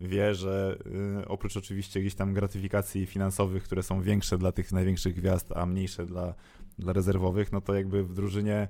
wie, 0.00 0.34
że 0.34 0.78
y, 1.22 1.28
oprócz 1.28 1.56
oczywiście 1.56 2.00
gdzieś 2.00 2.14
tam 2.14 2.34
gratyfikacji 2.34 3.06
finansowych, 3.06 3.62
które 3.62 3.82
są 3.82 4.02
większe 4.02 4.38
dla 4.38 4.52
tych 4.52 4.72
największych 4.72 5.14
gwiazd, 5.14 5.52
a 5.56 5.66
mniejsze 5.66 6.06
dla, 6.06 6.34
dla 6.78 6.92
rezerwowych, 6.92 7.52
no 7.52 7.60
to 7.60 7.74
jakby 7.74 8.04
w 8.04 8.14
drużynie, 8.14 8.68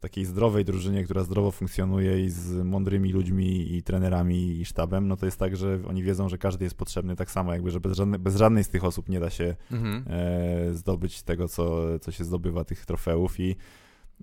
takiej 0.00 0.24
zdrowej 0.24 0.64
drużynie, 0.64 1.04
która 1.04 1.22
zdrowo 1.22 1.50
funkcjonuje 1.50 2.24
i 2.24 2.30
z 2.30 2.64
mądrymi 2.64 3.12
ludźmi 3.12 3.74
i 3.74 3.82
trenerami 3.82 4.60
i 4.60 4.64
sztabem, 4.64 5.08
no 5.08 5.16
to 5.16 5.26
jest 5.26 5.38
tak, 5.38 5.56
że 5.56 5.78
oni 5.88 6.02
wiedzą, 6.02 6.28
że 6.28 6.38
każdy 6.38 6.64
jest 6.64 6.76
potrzebny 6.76 7.16
tak 7.16 7.30
samo, 7.30 7.52
jakby, 7.52 7.70
że 7.70 7.80
bez, 7.80 7.96
żadne, 7.96 8.18
bez 8.18 8.36
żadnej 8.36 8.64
z 8.64 8.68
tych 8.68 8.84
osób 8.84 9.08
nie 9.08 9.20
da 9.20 9.30
się 9.30 9.56
Mhm. 9.70 10.04
e, 10.06 10.74
zdobyć 10.74 11.22
tego, 11.22 11.48
co, 11.48 11.98
co 11.98 12.12
się 12.12 12.24
zdobywa, 12.24 12.64
tych 12.64 12.86
trofeów 12.86 13.40
i, 13.40 13.56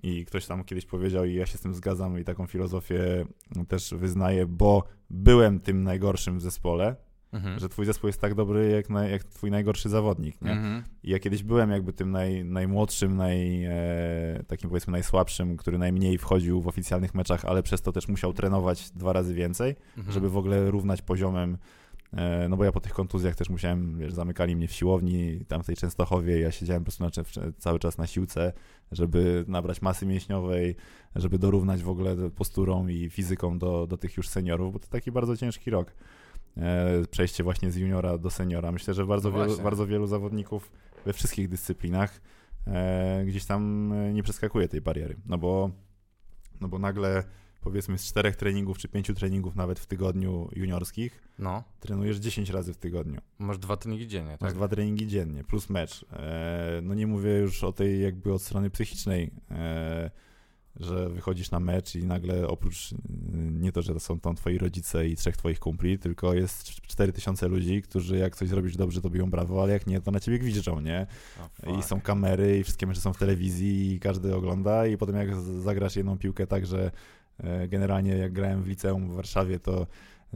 i 0.02 0.24
ktoś 0.24 0.46
tam 0.46 0.64
kiedyś 0.64 0.86
powiedział 0.86 1.24
i 1.24 1.34
ja 1.34 1.46
się 1.46 1.58
z 1.58 1.60
tym 1.60 1.74
zgadzam 1.74 2.18
i 2.18 2.24
taką 2.24 2.46
filozofię 2.46 3.26
też 3.68 3.94
wyznaję, 3.96 4.46
bo 4.46 4.84
byłem 5.10 5.60
tym 5.60 5.82
najgorszym 5.82 6.38
w 6.38 6.42
zespole, 6.42 6.96
Mhm. 7.32 7.58
że 7.58 7.68
twój 7.68 7.86
zespół 7.86 8.08
jest 8.08 8.20
tak 8.20 8.34
dobry 8.34 8.70
jak, 8.70 8.90
naj, 8.90 9.10
jak 9.10 9.24
twój 9.24 9.50
najgorszy 9.50 9.88
zawodnik, 9.88 10.42
nie? 10.42 10.50
Mhm. 10.52 10.82
I 11.02 11.10
ja 11.10 11.18
kiedyś 11.18 11.42
byłem 11.42 11.70
jakby 11.70 11.92
tym 11.92 12.10
naj, 12.10 12.44
najmłodszym, 12.44 13.16
naj, 13.16 13.64
e, 13.64 13.72
takim 14.46 14.70
powiedzmy 14.70 14.90
najsłabszym, 14.92 15.56
który 15.56 15.78
najmniej 15.78 16.18
wchodził 16.18 16.60
w 16.60 16.68
oficjalnych 16.68 17.14
meczach, 17.14 17.44
ale 17.44 17.62
przez 17.62 17.82
to 17.82 17.92
też 17.92 18.08
musiał 18.08 18.32
trenować 18.32 18.90
dwa 18.90 19.12
razy 19.12 19.34
więcej, 19.34 19.76
Mhm. 19.98 20.12
żeby 20.14 20.30
w 20.30 20.36
ogóle 20.36 20.70
równać 20.70 21.02
poziomem. 21.02 21.58
E, 22.16 22.48
No 22.48 22.56
bo 22.56 22.64
ja 22.64 22.72
po 22.72 22.80
tych 22.80 22.92
kontuzjach 22.92 23.36
też 23.36 23.50
musiałem, 23.50 23.98
wiesz, 23.98 24.12
zamykali 24.12 24.56
mnie 24.56 24.68
w 24.68 24.72
siłowni, 24.72 25.44
tam 25.48 25.62
w 25.62 25.66
tej 25.66 25.76
Częstochowie, 25.76 26.40
ja 26.40 26.50
siedziałem 26.52 26.84
po 26.84 26.90
prostu 26.90 27.04
na, 27.04 27.10
cały 27.58 27.78
czas 27.78 27.98
na 27.98 28.06
siłce, 28.06 28.52
żeby 28.92 29.44
nabrać 29.48 29.82
masy 29.82 30.06
mięśniowej, 30.06 30.76
żeby 31.16 31.38
dorównać 31.38 31.82
w 31.82 31.88
ogóle 31.88 32.30
posturą 32.30 32.88
i 32.88 33.10
fizyką 33.10 33.58
do, 33.58 33.86
do 33.86 33.96
tych 33.96 34.16
już 34.16 34.28
seniorów, 34.28 34.72
bo 34.72 34.78
to 34.78 34.86
taki 34.86 35.12
bardzo 35.12 35.36
ciężki 35.36 35.70
rok. 35.70 35.94
E, 36.56 37.06
Przejście 37.10 37.44
właśnie 37.44 37.70
z 37.70 37.76
juniora 37.76 38.18
do 38.18 38.30
seniora. 38.30 38.72
Myślę, 38.72 38.94
że 38.94 39.06
bardzo, 39.06 39.30
No 39.30 39.38
wielu, 39.38 39.62
bardzo 39.62 39.86
wielu 39.86 40.06
zawodników 40.06 40.72
we 41.06 41.12
wszystkich 41.12 41.48
dyscyplinach 41.48 42.20
e, 42.66 43.24
gdzieś 43.26 43.44
tam 43.44 43.92
nie 44.14 44.22
przeskakuje 44.22 44.68
tej 44.68 44.80
bariery, 44.80 45.16
no 45.26 45.38
bo, 45.38 45.70
no 46.60 46.68
bo 46.68 46.78
nagle 46.78 47.24
powiedzmy 47.64 47.98
z 47.98 48.04
czterech 48.04 48.36
treningów 48.36 48.78
czy 48.78 48.88
pięciu 48.88 49.14
treningów 49.14 49.56
nawet 49.56 49.80
w 49.80 49.86
tygodniu 49.86 50.48
juniorskich 50.56 51.22
No. 51.38 51.64
trenujesz 51.80 52.16
10 52.16 52.50
razy 52.50 52.74
w 52.74 52.76
tygodniu. 52.76 53.20
Masz 53.38 53.58
dwa 53.58 53.76
treningi 53.76 54.08
dziennie, 54.08 54.30
Masz 54.30 54.40
tak? 54.40 54.54
dwa 54.54 54.68
treningi 54.68 55.06
dziennie, 55.06 55.44
plus 55.44 55.70
mecz. 55.70 56.04
E, 56.12 56.80
no 56.82 56.94
nie 56.94 57.06
mówię 57.06 57.30
już 57.38 57.64
o 57.64 57.72
tej 57.72 58.02
jakby 58.02 58.32
od 58.32 58.42
strony 58.42 58.70
psychicznej, 58.70 59.30
e, 59.50 60.10
że 60.80 61.08
wychodzisz 61.08 61.50
na 61.50 61.60
mecz 61.60 61.94
i 61.94 62.04
nagle 62.06 62.48
oprócz 62.48 62.92
y, 62.92 62.96
nie 63.34 63.72
to, 63.72 63.82
że 63.82 64.00
są 64.00 64.20
tam 64.20 64.34
twoi 64.36 64.58
rodzice 64.58 65.08
i 65.08 65.16
trzech 65.16 65.36
twoich 65.36 65.58
kumpli, 65.60 65.98
tylko 65.98 66.34
jest 66.34 66.64
4000 66.64 67.48
ludzi, 67.48 67.82
którzy 67.82 68.18
jak 68.18 68.36
coś 68.36 68.48
zrobisz 68.48 68.76
dobrze, 68.76 69.00
to 69.00 69.10
biją 69.10 69.30
brawo, 69.30 69.62
ale 69.62 69.72
jak 69.72 69.86
nie, 69.86 70.00
to 70.00 70.10
na 70.10 70.20
ciebie 70.20 70.38
gwiżdżą, 70.38 70.80
nie? 70.80 71.06
O, 71.66 71.78
I 71.78 71.82
są 71.82 72.00
kamery 72.00 72.58
i 72.58 72.64
wszystkie 72.64 72.86
mecze 72.86 73.00
są 73.00 73.12
w 73.12 73.18
telewizji 73.18 73.92
i 73.94 74.00
każdy 74.00 74.34
ogląda 74.34 74.86
i 74.86 74.96
potem 74.96 75.16
jak 75.16 75.36
zagrasz 75.40 75.96
jedną 75.96 76.18
piłkę 76.18 76.46
tak, 76.46 76.66
że 76.66 76.84
e, 76.86 76.90
generalnie 77.68 78.16
jak 78.16 78.32
grałem 78.32 78.62
w 78.62 78.66
liceum 78.66 79.08
w 79.10 79.14
Warszawie, 79.14 79.58
to 79.58 79.86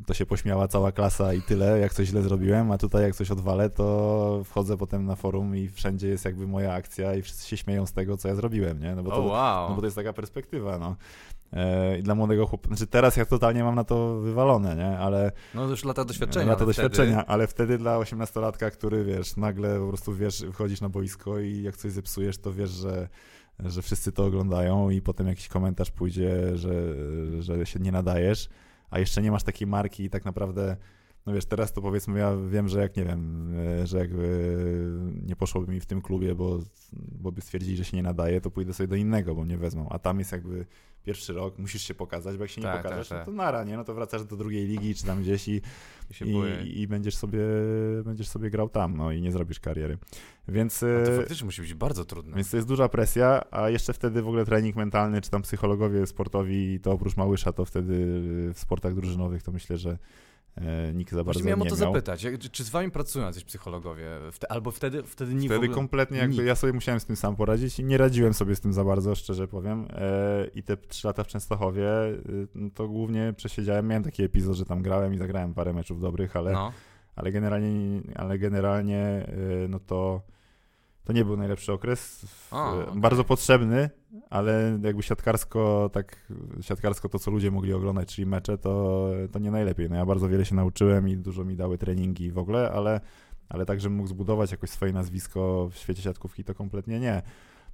to 0.06 0.14
się 0.14 0.26
pośmiała 0.26 0.68
cała 0.68 0.92
klasa 0.92 1.34
i 1.34 1.42
tyle, 1.42 1.78
jak 1.78 1.94
coś 1.94 2.08
źle 2.08 2.22
zrobiłem, 2.22 2.72
a 2.72 2.78
tutaj 2.78 3.02
jak 3.02 3.14
coś 3.14 3.30
odwalę, 3.30 3.70
to 3.70 4.40
wchodzę 4.44 4.76
potem 4.76 5.04
na 5.06 5.16
forum 5.16 5.56
i 5.56 5.68
wszędzie 5.68 6.08
jest 6.08 6.24
jakby 6.24 6.46
moja 6.46 6.72
akcja 6.72 7.14
i 7.14 7.22
wszyscy 7.22 7.48
się 7.48 7.56
śmieją 7.56 7.86
z 7.86 7.92
tego, 7.92 8.16
co 8.16 8.28
ja 8.28 8.34
zrobiłem, 8.34 8.80
nie? 8.80 8.94
No 8.94 9.02
bo 9.02 9.10
to, 9.10 9.20
wow. 9.20 9.68
no 9.68 9.74
bo 9.74 9.80
to 9.80 9.86
jest 9.86 9.96
taka 9.96 10.12
perspektywa, 10.12 10.78
no. 10.78 10.96
E, 11.52 11.98
I 11.98 12.02
dla 12.02 12.14
młodego 12.14 12.46
chłopaka, 12.46 12.74
znaczy 12.76 12.86
teraz 12.90 13.16
ja 13.16 13.24
totalnie 13.24 13.64
mam 13.64 13.74
na 13.74 13.84
to 13.84 14.20
wywalone, 14.20 14.76
nie? 14.76 14.98
Ale 14.98 15.32
No 15.54 15.64
już 15.66 15.84
lata 15.84 16.04
doświadczenia. 16.04 16.46
lata 16.46 16.56
wtedy- 16.56 16.66
doświadczenia, 16.66 17.26
ale 17.26 17.46
wtedy 17.46 17.78
dla 17.78 17.98
18-latka, 17.98 18.70
który 18.70 19.04
wiesz, 19.04 19.36
nagle 19.36 19.80
po 19.80 19.88
prostu 19.88 20.14
wiesz, 20.14 20.44
wchodzisz 20.52 20.80
na 20.80 20.88
boisko 20.88 21.38
i 21.38 21.62
jak 21.62 21.76
coś 21.76 21.92
zepsujesz, 21.92 22.38
to 22.38 22.52
wiesz, 22.52 22.70
że, 22.70 23.08
że 23.64 23.82
wszyscy 23.82 24.12
to 24.12 24.24
oglądają 24.24 24.90
i 24.90 25.00
potem 25.00 25.26
jakiś 25.26 25.48
komentarz 25.48 25.90
pójdzie, 25.90 26.56
że, 26.56 26.94
że 27.42 27.66
się 27.66 27.80
nie 27.80 27.92
nadajesz, 27.92 28.48
a 28.90 28.98
jeszcze 28.98 29.22
nie 29.22 29.30
masz 29.30 29.42
takiej 29.42 29.66
marki 29.66 30.04
i 30.04 30.10
tak 30.10 30.24
naprawdę. 30.24 30.76
No 31.26 31.32
wiesz, 31.34 31.44
teraz 31.44 31.72
to 31.72 31.82
powiedzmy, 31.82 32.18
ja 32.18 32.36
wiem, 32.36 32.68
że 32.68 32.80
jak 32.80 32.96
nie 32.96 33.04
wiem, 33.04 33.52
e, 33.82 33.86
że 33.86 33.98
jak 33.98 34.10
e, 34.10 34.14
nie 35.26 35.36
poszłoby 35.36 35.72
mi 35.72 35.80
w 35.80 35.86
tym 35.86 36.02
klubie, 36.02 36.34
bo, 36.34 36.58
bo 36.92 37.32
by 37.32 37.40
stwierdzili, 37.40 37.76
że 37.76 37.84
się 37.84 37.96
nie 37.96 38.02
nadaje, 38.02 38.40
to 38.40 38.50
pójdę 38.50 38.74
sobie 38.74 38.86
do 38.86 38.96
innego, 38.96 39.34
bo 39.34 39.44
mnie 39.44 39.58
wezmą. 39.58 39.88
A 39.90 39.98
tam 39.98 40.18
jest 40.18 40.32
jakby 40.32 40.66
pierwszy 41.04 41.32
rok, 41.32 41.58
musisz 41.58 41.82
się 41.82 41.94
pokazać, 41.94 42.36
bo 42.36 42.44
jak 42.44 42.50
się 42.50 42.60
nie 42.60 42.66
Tak, 42.66 42.82
pokażesz, 42.82 43.08
tak, 43.08 43.18
tak. 43.18 43.26
no 43.26 43.32
to 43.32 43.36
nara, 43.36 43.64
nie? 43.64 43.76
No 43.76 43.84
to 43.84 43.94
wracasz 43.94 44.24
do 44.24 44.36
drugiej 44.36 44.66
ligi 44.66 44.94
czy 44.94 45.04
tam 45.04 45.22
gdzieś 45.22 45.48
i, 45.48 45.60
I 46.24 46.80
i, 46.80 46.86
będziesz, 46.86 47.16
sobie, 47.16 47.40
będziesz 48.04 48.28
sobie 48.28 48.50
grał 48.50 48.68
tam, 48.68 48.96
no 48.96 49.12
i 49.12 49.20
nie 49.20 49.32
zrobisz 49.32 49.60
kariery. 49.60 49.98
Więc, 50.48 50.82
A 50.82 50.86
to 51.06 51.12
e, 51.12 51.16
faktycznie 51.16 51.44
musi 51.44 51.60
być 51.62 51.74
bardzo 51.74 52.04
trudne. 52.04 52.36
więc 52.36 52.50
to 52.50 52.56
jest 52.56 52.68
duża 52.68 52.88
presja, 52.88 53.44
a 53.50 53.70
jeszcze 53.70 53.92
wtedy 53.92 54.22
w 54.22 54.28
ogóle 54.28 54.44
trening 54.44 54.76
mentalny, 54.76 55.20
czy 55.20 55.30
tam 55.30 55.42
psychologowie 55.42 56.06
sportowi, 56.06 56.80
to 56.80 56.92
oprócz 56.92 57.16
Małysza, 57.16 57.52
to 57.52 57.64
wtedy 57.64 57.94
w 58.54 58.58
sportach 58.58 58.94
drużynowych, 58.94 59.42
to 59.42 59.52
myślę, 59.52 59.76
że 59.76 59.90
e, 59.90 59.98
nikt 60.94 61.10
za 61.12 61.16
bardzo 61.16 61.24
Właśnie 61.24 61.44
miałem 61.44 61.60
nie 61.60 61.66
o 61.72 61.76
to 61.76 61.82
miał. 61.82 61.92
zapytać. 61.92 62.22
Jak, 62.22 62.38
czy, 62.38 62.64
z 62.64 62.70
wami 62.70 62.90
pracują 62.90 63.24
jacyś 63.26 63.44
psychologowie? 63.44 64.06
Wte, 64.32 64.52
albo 64.52 64.70
wtedy, 64.70 65.02
wtedy 65.02 65.34
nie 65.34 65.40
w 65.40 65.44
Wtedy 65.44 65.56
ogóle... 65.56 65.74
kompletnie 65.74 66.18
jakby 66.18 66.44
ja 66.44 66.54
sobie 66.54 66.72
musiałem 66.72 67.00
z 67.00 67.04
tym 67.04 67.16
sam 67.16 67.36
poradzić 67.36 67.78
i 67.78 67.84
nie 67.84 67.98
radziłem 67.98 68.34
sobie 68.34 68.56
z 68.56 68.60
tym 68.60 68.72
za 68.72 68.84
bardzo, 68.84 69.14
szczerze 69.14 69.48
powiem. 69.48 69.86
E, 69.90 70.46
I 70.54 70.62
te 70.62 70.76
trzy 70.76 71.06
lata 71.06 71.24
w 71.24 71.26
Częstochowie, 71.26 71.88
y, 72.04 72.48
no 72.54 72.70
to 72.74 72.88
głównie 72.88 73.34
przesiedziałem, 73.36 73.86
miałem 73.86 74.02
taki 74.04 74.22
epizod, 74.22 74.56
że 74.56 74.64
tam 74.64 74.82
grałem 74.82 75.14
i 75.14 75.18
zagrałem 75.18 75.54
parę 75.54 75.72
meczów 75.72 76.00
dobrych, 76.00 76.36
ale 76.36 76.52
No. 76.52 76.72
ale 77.16 77.32
generalnie, 77.32 78.00
ale 78.14 78.38
generalnie 78.38 79.26
no 79.68 79.78
to, 79.78 80.22
to 81.08 81.12
nie 81.12 81.24
był 81.24 81.36
najlepszy 81.36 81.72
okres. 81.72 82.24
W- 82.26 82.54
A, 82.54 82.74
y, 82.74 82.86
okej. 82.88 83.00
Bardzo 83.00 83.24
potrzebny, 83.24 83.90
ale 84.30 84.78
jakby 84.82 85.02
siatkarsko, 85.02 85.90
tak 85.92 86.32
siatkarsko 86.60 87.08
to, 87.08 87.18
co 87.18 87.30
ludzie 87.30 87.50
mogli 87.50 87.72
oglądać, 87.72 88.14
czyli 88.14 88.26
mecze, 88.26 88.58
to, 88.58 89.08
to 89.32 89.38
nie 89.38 89.50
najlepiej. 89.50 89.90
No 89.90 89.96
ja 89.96 90.06
bardzo 90.06 90.28
wiele 90.28 90.44
się 90.44 90.54
nauczyłem 90.54 91.08
i 91.08 91.16
dużo 91.16 91.44
mi 91.44 91.56
dały 91.56 91.78
treningi 91.78 92.32
w 92.32 92.38
ogóle, 92.38 92.70
ale, 92.72 93.00
ale 93.48 93.66
tak, 93.66 93.80
żebym 93.80 93.96
mógł 93.96 94.08
zbudować 94.08 94.50
jakoś 94.50 94.70
swoje 94.70 94.92
nazwisko 94.92 95.68
w 95.72 95.76
świecie 95.76 96.02
siatkówki, 96.02 96.44
to 96.44 96.54
kompletnie 96.54 97.00
nie. 97.00 97.22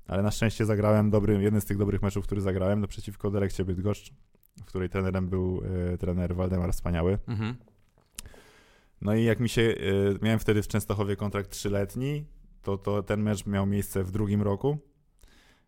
Ale 0.09 0.23
na 0.23 0.31
szczęście 0.31 0.65
zagrałem 0.67 1.11
dobry, 1.11 1.43
jeden 1.43 1.61
z 1.61 1.65
tych 1.65 1.79
dobrych 1.79 2.03
meczów, 2.03 2.25
który 2.27 2.41
zagrałem, 2.41 2.81
no 2.81 2.87
przeciwko 2.87 3.31
Delekcie 3.31 3.65
Bydgoszcz, 3.65 4.13
w 4.61 4.65
której 4.65 4.89
trenerem 4.89 5.29
był 5.29 5.63
y, 5.95 5.99
trener 5.99 6.35
Waldemar 6.37 6.73
Wspaniały. 6.73 7.19
Mhm. 7.29 7.55
No 9.01 9.15
i 9.15 9.25
jak 9.25 9.41
mi 9.41 9.49
się, 9.49 9.63
y, 9.63 10.19
miałem 10.23 10.39
wtedy 10.39 10.63
w 10.63 10.69
Częstochowie 10.69 11.17
kontrakt 11.17 11.51
trzyletni, 11.51 12.25
to, 12.65 12.79
to 12.79 13.03
ten 13.03 13.23
mecz 13.23 13.47
miał 13.47 13.67
miejsce 13.67 14.05
w 14.05 14.11
drugim 14.11 14.43
roku 14.43 14.79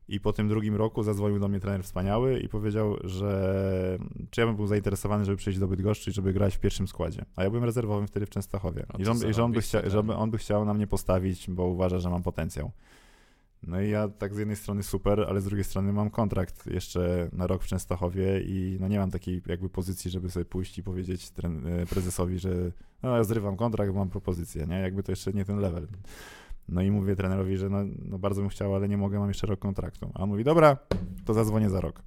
I 0.09 0.21
po 0.21 0.33
tym 0.33 0.49
drugim 0.49 0.77
roku 0.77 1.03
zadzwonił 1.03 1.39
do 1.39 1.49
mnie 1.49 1.61
trener 1.61 1.83
wspaniały 1.83 2.41
i 2.41 2.49
powiedział, 2.49 2.97
że 3.05 3.99
czy 4.31 4.41
ja 4.41 4.47
bym 4.47 4.57
był 4.57 4.67
zainteresowany, 4.67 5.25
żeby 5.25 5.37
przyjść 5.37 5.59
do 5.59 5.69
Bydgoszczy 5.69 6.11
i 6.11 6.13
żeby 6.13 6.33
grać 6.33 6.57
w 6.57 6.61
pierwszym 6.61 6.89
składzie. 6.89 7.25
A 7.37 7.45
ja 7.45 7.51
byłem 7.51 7.65
rezerwowym 7.65 8.07
wtedy 8.07 8.27
w 8.27 8.31
Częstochowie. 8.31 8.87
No 8.93 8.99
I 8.99 9.05
że 9.05 9.11
on, 9.11 9.31
i 9.31 9.35
że 9.35 9.45
on, 9.45 9.53
by 9.53 9.61
chcia, 9.61 9.91
żeby 9.91 10.15
on 10.15 10.31
by 10.31 10.39
chciał 10.39 10.65
na 10.65 10.75
mnie 10.75 10.87
postawić, 10.87 11.51
bo 11.51 11.67
uważa, 11.67 11.99
że 11.99 12.11
mam 12.11 12.23
potencjał. 12.23 12.71
No 13.63 13.81
i 13.81 13.91
ja 13.91 14.09
tak 14.09 14.35
z 14.35 14.39
jednej 14.39 14.57
strony 14.57 14.83
super, 14.83 15.27
ale 15.29 15.41
z 15.41 15.45
drugiej 15.45 15.65
strony 15.65 15.93
mam 15.93 16.11
kontrakt 16.11 16.67
jeszcze 16.67 17.29
na 17.33 17.47
rok 17.47 17.63
w 17.63 17.67
Częstochowie 17.67 18.41
i 18.41 18.77
no 18.81 18.89
nie 18.89 18.99
mam 18.99 19.11
takiej 19.11 19.43
jakby 19.47 19.69
pozycji, 19.69 20.11
żeby 20.11 20.31
sobie 20.31 20.45
pójść 20.45 20.79
i 20.79 20.83
powiedzieć 20.83 21.33
e, 21.43 21.87
prezesowi, 21.87 22.39
że 22.39 22.51
no 23.03 23.16
ja 23.16 23.25
zrywam 23.25 23.57
kontrakt, 23.57 23.93
bo 23.93 23.99
mam 23.99 24.11
propozycję, 24.11 24.66
nie? 24.66 24.75
Jakby 24.81 25.03
to 25.03 25.12
jeszcze 25.12 25.33
nie 25.33 25.45
ten 25.45 25.59
level. 25.59 25.87
No 26.69 26.83
i 26.83 26.91
mówię 26.91 27.17
trenerowi, 27.17 27.57
że 27.57 27.71
no, 27.71 27.79
no 28.05 28.19
bardzo 28.19 28.41
bym 28.41 28.51
chciał, 28.51 28.75
ale 28.75 28.89
nie 28.89 28.97
mogę, 28.97 29.19
mam 29.19 29.29
jeszcze 29.29 29.47
rok 29.47 29.61
kontraktu. 29.61 30.11
A 30.14 30.23
on 30.23 30.29
mówi, 30.29 30.45
dobra, 30.45 30.77
to 31.25 31.35
zadzwonię 31.35 31.71
za 31.71 31.81
rok. 31.81 32.03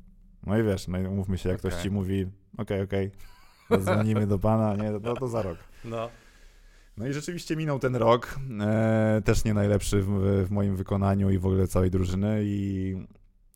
No 0.46 0.58
i 0.58 0.64
wiesz, 0.64 0.88
no 0.88 1.00
i 1.00 1.06
umówmy 1.06 1.38
się, 1.38 1.50
jak 1.50 1.58
ktoś 1.58 1.74
Okej. 1.74 1.84
ci 1.84 1.92
mówi, 1.92 2.26
okej, 2.58 2.82
okej, 2.82 3.12
zadzwonimy 3.70 4.28
do 4.28 4.40
pana, 4.40 4.76
nie, 4.76 4.92
no 4.92 5.14
to 5.14 5.28
za 5.28 5.42
rok. 5.42 5.58
No. 5.86 6.10
No 6.98 7.08
i 7.08 7.14
rzeczywiście 7.14 7.56
minął 7.56 7.80
ten 7.80 7.96
rok, 7.96 8.40
e, 8.60 9.22
też 9.26 9.44
nie 9.44 9.54
najlepszy 9.54 10.02
w, 10.02 10.10
w 10.48 10.52
moim 10.52 10.76
wykonaniu 10.76 11.30
i 11.30 11.38
w 11.38 11.46
ogóle 11.46 11.68
całej 11.68 11.92
drużyny 11.92 12.42
i, 12.44 12.96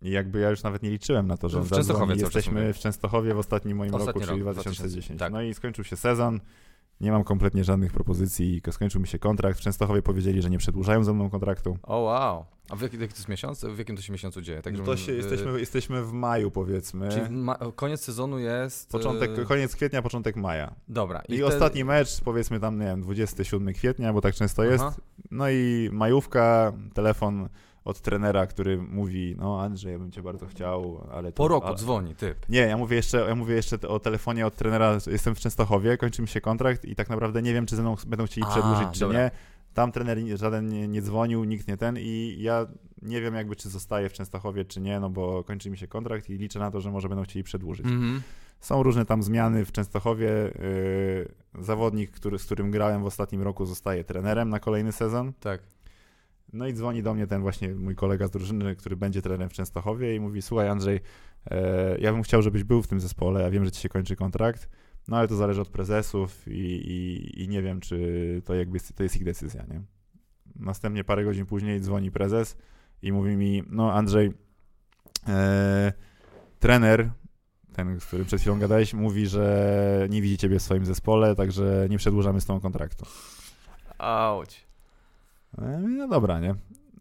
i 0.01 0.11
jakby 0.11 0.39
ja 0.39 0.49
już 0.49 0.63
nawet 0.63 0.83
nie 0.83 0.89
liczyłem 0.89 1.27
na 1.27 1.37
to, 1.37 1.49
że 1.49 1.61
w 1.61 1.69
Częstochowie 1.69 2.15
Jesteśmy 2.15 2.73
w 2.73 2.79
Częstochowie 2.79 3.33
w 3.33 3.37
ostatnim 3.37 3.77
moim 3.77 3.95
Ostatni 3.95 4.21
roku, 4.21 4.31
czyli 4.33 4.43
rok, 4.43 4.53
2010. 4.53 5.19
tak. 5.19 5.33
No 5.33 5.41
i 5.41 5.53
skończył 5.53 5.83
się 5.83 5.95
sezon, 5.95 6.39
nie 7.01 7.11
mam 7.11 7.23
kompletnie 7.23 7.63
żadnych 7.63 7.91
propozycji, 7.91 8.61
skończył 8.71 9.01
mi 9.01 9.07
się 9.07 9.19
kontrakt. 9.19 9.59
W 9.59 9.61
Częstochowie 9.61 10.01
powiedzieli, 10.01 10.41
że 10.41 10.49
nie 10.49 10.57
przedłużają 10.57 11.03
ze 11.03 11.13
mną 11.13 11.29
kontraktu. 11.29 11.77
O 11.83 11.97
wow. 11.97 12.45
A 12.69 12.75
w 12.75 12.81
jaki, 12.81 12.97
jaki 12.99 13.13
to 13.13 13.17
jest 13.17 13.29
miesiąc? 13.29 13.65
W 13.65 13.77
jakim 13.77 13.95
to 13.95 14.01
się 14.01 14.13
miesiącu 14.13 14.41
dzieje? 14.41 14.61
Tak, 14.61 14.77
No 14.77 14.83
to 14.83 14.97
się, 14.97 15.11
y, 15.11 15.15
jesteśmy, 15.15 15.59
jesteśmy 15.59 16.03
w 16.03 16.11
maju 16.11 16.51
powiedzmy. 16.51 17.09
Czyli 17.09 17.29
ma, 17.29 17.57
koniec 17.75 18.01
sezonu 18.01 18.39
jest... 18.39 18.89
Początek, 18.91 19.39
y, 19.39 19.45
koniec 19.45 19.75
kwietnia, 19.75 20.01
początek 20.01 20.35
maja. 20.35 20.75
Dobra. 20.87 21.19
I, 21.19 21.23
wtedy- 21.23 21.45
ostatni 21.45 21.83
mecz, 21.83 22.21
powiedzmy 22.21 22.59
tam, 22.59 22.79
nie 22.79 22.85
wiem, 22.85 23.01
27 23.01 23.73
kwietnia, 23.73 24.13
bo 24.13 24.21
tak 24.21 24.35
często 24.35 24.63
jest. 24.63 24.83
Aha. 24.83 24.95
No 25.31 25.49
i 25.49 25.89
majówka, 25.91 26.73
telefon 26.93 27.49
od 27.85 28.01
trenera, 28.01 28.47
który 28.47 28.77
mówi, 28.77 29.35
no 29.37 29.61
Andrzej, 29.61 29.91
ja 29.91 29.99
bym 29.99 30.11
cię 30.11 30.23
bardzo 30.23 30.47
chciał, 30.47 31.07
ale... 31.11 31.31
To, 31.31 31.35
Po 31.35 31.47
roku 31.47 31.67
a, 31.67 31.73
dzwoni 31.73 32.15
typ. 32.15 32.49
Nie, 32.49 32.59
ja 32.59 32.77
mówię, 32.77 32.95
jeszcze, 32.95 33.17
ja 33.17 33.35
mówię 33.35 33.55
jeszcze 33.55 33.87
o 33.87 33.99
telefonie 33.99 34.47
od 34.47 34.55
trenera, 34.55 34.97
jestem 35.07 35.35
w 35.35 35.39
Częstochowie, 35.39 35.97
kończy 35.97 36.21
mi 36.21 36.27
się 36.27 36.41
kontrakt 36.41 36.85
i 36.85 36.95
tak 36.95 37.09
naprawdę 37.09 37.41
nie 37.41 37.53
wiem, 37.53 37.65
czy 37.65 37.75
ze 37.75 37.81
mną 37.81 37.95
będą 38.07 38.25
chcieli 38.25 38.47
przedłużyć, 38.47 38.87
czy 38.91 38.99
dobra. 38.99 39.19
nie. 39.19 39.31
Tam 39.73 39.91
trener 39.91 40.17
żaden 40.35 40.69
nie, 40.69 40.87
nie 40.87 41.01
dzwonił, 41.01 41.43
nikt 41.43 41.67
nie 41.67 41.77
ten 41.77 41.97
i 41.99 42.37
ja 42.39 42.67
nie 43.01 43.21
wiem 43.21 43.35
jakby, 43.35 43.55
czy 43.55 43.69
zostaję 43.69 44.09
w 44.09 44.13
Częstochowie, 44.13 44.65
czy 44.65 44.81
nie, 44.81 44.99
no 44.99 45.09
bo 45.09 45.43
kończy 45.43 45.69
mi 45.69 45.77
się 45.77 45.87
kontrakt 45.87 46.29
i 46.29 46.37
liczę 46.37 46.59
na 46.59 46.71
to, 46.71 46.81
że 46.81 46.91
może 46.91 47.09
będą 47.09 47.23
chcieli 47.23 47.43
przedłużyć. 47.43 47.85
Mhm. 47.85 48.21
Są 48.59 48.83
różne 48.83 49.05
tam 49.05 49.23
zmiany 49.23 49.65
w 49.65 49.71
Częstochowie. 49.71 50.27
Yy, 51.55 51.63
zawodnik, 51.63 52.11
który, 52.11 52.39
z 52.39 52.45
którym 52.45 52.71
grałem 52.71 53.03
w 53.03 53.05
ostatnim 53.05 53.41
roku, 53.41 53.65
zostaje 53.65 54.03
trenerem 54.03 54.49
na 54.49 54.59
kolejny 54.59 54.91
sezon. 54.91 55.33
Tak. 55.39 55.61
No 56.53 56.67
i 56.67 56.73
dzwoni 56.73 57.03
do 57.03 57.13
mnie 57.13 57.27
ten 57.27 57.41
właśnie 57.41 57.75
mój 57.75 57.95
kolega 57.95 58.27
z 58.27 58.31
drużyny, 58.31 58.75
który 58.75 58.95
będzie 58.95 59.21
trenerem 59.21 59.49
w 59.49 59.53
Częstochowie 59.53 60.15
i 60.15 60.19
mówi: 60.19 60.41
Słuchaj, 60.41 60.69
Andrzej, 60.69 60.99
e, 61.51 61.97
ja 61.99 62.11
bym 62.13 62.23
chciał, 62.23 62.41
żebyś 62.41 62.63
był 62.63 62.81
w 62.81 62.87
tym 62.87 62.99
zespole. 62.99 63.41
Ja 63.41 63.49
wiem, 63.49 63.65
że 63.65 63.71
ci 63.71 63.81
się 63.81 63.89
kończy 63.89 64.15
kontrakt, 64.15 64.69
no 65.07 65.17
ale 65.17 65.27
to 65.27 65.35
zależy 65.35 65.61
od 65.61 65.69
prezesów 65.69 66.47
i, 66.47 66.51
i, 66.51 67.43
i 67.43 67.47
nie 67.47 67.61
wiem, 67.61 67.79
czy 67.79 68.41
to 68.45 68.55
jakby 68.55 68.79
to 68.95 69.03
jest 69.03 69.15
ich 69.15 69.23
decyzja, 69.23 69.65
nie? 69.69 69.81
Następnie 70.55 71.03
parę 71.03 71.23
godzin 71.23 71.45
później 71.45 71.81
dzwoni 71.81 72.11
prezes 72.11 72.57
i 73.01 73.11
mówi 73.11 73.35
mi: 73.35 73.63
No, 73.69 73.93
Andrzej, 73.93 74.33
e, 75.27 75.93
trener, 76.59 77.11
ten, 77.73 77.99
z 77.99 78.05
którym 78.05 78.25
przed 78.25 78.41
chwilą 78.41 78.59
gadałeś, 78.59 78.93
mówi, 78.93 79.27
że 79.27 80.07
nie 80.09 80.21
widzi 80.21 80.37
ciebie 80.37 80.59
w 80.59 80.61
swoim 80.61 80.85
zespole, 80.85 81.35
także 81.35 81.87
nie 81.89 81.97
przedłużamy 81.97 82.41
z 82.41 82.45
tą 82.45 82.59
kontraktu. 82.59 83.05
Auć. 83.97 84.72
E, 85.57 85.79
No 85.79 86.07
dobra, 86.07 86.39
nie? 86.39 86.55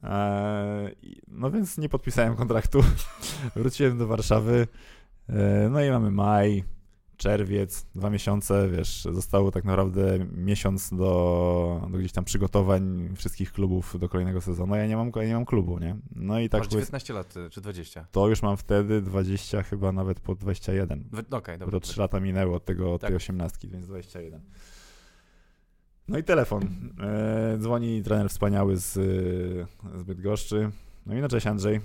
E, 0.05 0.91
No 1.29 1.51
więc 1.51 1.79
nie 1.79 1.89
podpisałem 1.89 2.37
kontraktu. 2.37 2.81
Wróciłem 3.57 3.99
do 3.99 4.07
Warszawy. 4.07 4.67
E, 5.29 5.69
No 5.71 5.83
i 5.85 5.91
mamy 5.91 6.11
maj, 6.11 6.65
czerwiec, 7.17 7.87
dwa 7.95 8.11
miesiące, 8.11 8.69
wiesz, 8.69 9.09
zostało 9.13 9.51
tak 9.51 9.65
naprawdę 9.65 10.19
miesiąc 10.37 10.91
do, 10.91 11.89
do 11.91 11.99
gdzieś 11.99 12.13
tam 12.13 12.25
przygotowań 12.25 13.09
wszystkich 13.17 13.53
klubów 13.53 13.99
do 13.99 14.09
kolejnego 14.09 14.41
sezonu. 14.41 14.75
Ja 14.77 14.87
nie 14.87 14.97
mam, 14.97 15.13
ja 15.17 15.25
nie 15.25 15.35
mam 15.35 15.45
klubu, 15.45 15.79
nie? 15.79 15.97
No 16.17 16.41
i 16.41 16.49
tak 16.49 16.61
Masz 16.61 16.69
powiedz- 16.69 16.81
19 16.87 17.15
lat, 17.15 17.37
y, 17.37 17.51
czy 17.51 17.61
20? 17.61 18.07
to 18.13 18.29
już 18.29 18.43
mam 18.43 18.57
wtedy 18.57 19.03
20, 19.03 19.63
chyba 19.63 19.93
nawet 19.93 20.21
po 20.21 20.35
21. 20.35 21.05
W- 21.13 21.35
Okej, 21.35 21.59
Bo 21.59 21.65
dobra. 21.65 21.81
to 21.81 21.87
3 21.87 22.01
lata 22.01 22.21
minęły 22.21 22.55
od 22.55 22.65
tego, 22.65 22.95
od 22.95 23.01
Tak. 23.01 23.09
tej 23.11 23.17
18, 23.17 23.69
więc 23.69 23.87
21. 23.87 24.41
No 26.09 26.19
i 26.19 26.25
telefon. 26.25 26.63
E, 27.01 27.59
dzwoni 27.59 28.03
trener 28.03 28.29
wspaniały 28.29 28.77
z, 28.77 28.97
e, 28.97 29.99
z 29.99 30.03
Bydgoszczy. 30.03 30.71
No 31.07 31.15
i 31.15 31.21
no 31.21 31.29
cześć 31.29 31.47
Andrzej. 31.47 31.81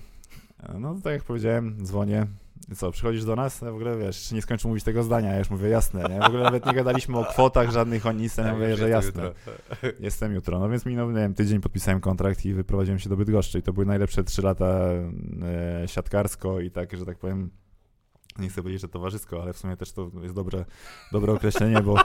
E, 0.63 0.80
No 0.80 0.95
tak 1.03 1.13
jak 1.13 1.24
powiedziałem, 1.24 1.78
dzwonię. 1.86 2.28
I 2.72 2.76
co, 2.76 2.91
przychodzisz 2.91 3.26
do 3.26 3.36
nas? 3.36 3.61
Ja 3.61 3.72
w 3.72 3.76
ogóle 3.76 3.97
wiesz, 3.97 4.18
jeszcze 4.18 4.36
nie 4.36 4.41
skończył 4.41 4.70
mówić 4.70 4.84
tego 4.84 5.03
zdania, 5.03 5.32
ja 5.32 5.39
już 5.39 5.49
mówię 5.49 5.70
jasne, 5.70 6.03
nie? 6.09 6.20
W 6.20 6.24
ogóle 6.24 6.43
nawet 6.43 6.65
nie 6.65 6.74
gadaliśmy 6.74 7.18
o 7.18 7.26
kwotach 7.26 7.72
żadnych, 7.72 8.05
o 8.05 8.11
nic, 8.11 8.38
ja 8.38 8.43
Tak, 8.43 8.53
mówię, 8.53 8.76
że 8.78 8.89
jasne. 8.89 9.07
jutro. 9.24 9.34
Jestem 9.99 10.34
jutro. 10.34 10.59
No 10.59 10.70
więc 10.70 10.86
minął, 10.86 11.11
nie 11.11 11.18
wiem, 11.18 11.34
tydzień 11.34 11.61
podpisałem 11.61 11.99
kontrakt 11.99 12.45
i 12.45 12.53
wyprowadziłem 12.53 12.99
się 12.99 13.09
do 13.09 13.18
Bydgoszczy. 13.18 13.59
I 13.59 13.61
to 13.61 13.74
były 13.74 13.86
najlepsze 13.86 14.24
trzy 14.24 14.41
lata 14.41 14.65
e, 15.84 15.88
siatkarsko 15.88 16.59
i 16.59 16.72
tak, 16.72 16.97
że 16.97 17.05
tak 17.05 17.18
powiem, 17.18 17.49
nie 18.39 18.49
chcę 18.49 18.61
powiedzieć, 18.61 18.81
że 18.81 18.88
towarzysko, 18.88 19.41
ale 19.41 19.53
w 19.53 19.57
sumie 19.57 19.77
też 19.77 19.91
to 19.91 20.11
jest 20.21 20.35
dobre, 20.35 20.65
dobre 21.11 21.33
określenie, 21.33 21.81
bo, 21.81 21.95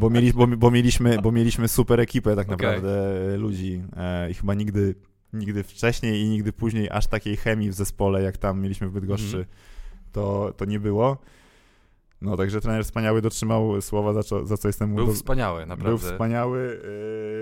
bo, 0.00 0.10
mieli, 0.10 0.32
bo, 0.32 0.46
bo, 0.46 0.70
mieliśmy, 0.70 1.18
bo 1.22 1.32
mieliśmy 1.32 1.68
super 1.68 2.00
ekipę 2.00 2.36
tak 2.36 2.46
Okej. 2.52 2.56
naprawdę 2.56 2.90
e, 3.34 3.36
ludzi 3.36 3.82
e, 3.96 4.30
i 4.30 4.34
chyba 4.34 4.54
nigdy, 4.54 4.94
nigdy 5.32 5.62
wcześniej 5.62 6.20
i 6.22 6.28
nigdy 6.28 6.52
później 6.52 6.90
aż 6.90 7.06
takiej 7.06 7.36
chemii 7.36 7.70
w 7.70 7.74
zespole, 7.74 8.22
jak 8.22 8.36
tam 8.36 8.60
mieliśmy 8.60 8.88
w 8.88 8.92
Bydgoszczy, 8.92 9.26
Mhm. 9.36 9.44
to, 10.12 10.52
to 10.56 10.64
nie 10.64 10.80
było. 10.80 11.18
No, 12.24 12.36
także 12.36 12.60
trener 12.60 12.84
wspaniały 12.84 13.22
dotrzymał 13.22 13.80
słowa, 13.80 14.12
za 14.12 14.22
co, 14.22 14.46
za 14.46 14.56
co 14.56 14.68
jestem 14.68 14.90
mu 14.90 14.96
Był 14.96 15.06
do- 15.06 15.12
wspaniały, 15.12 15.66
naprawdę. 15.66 15.88
był 15.88 15.98
wspaniały. 16.12 16.80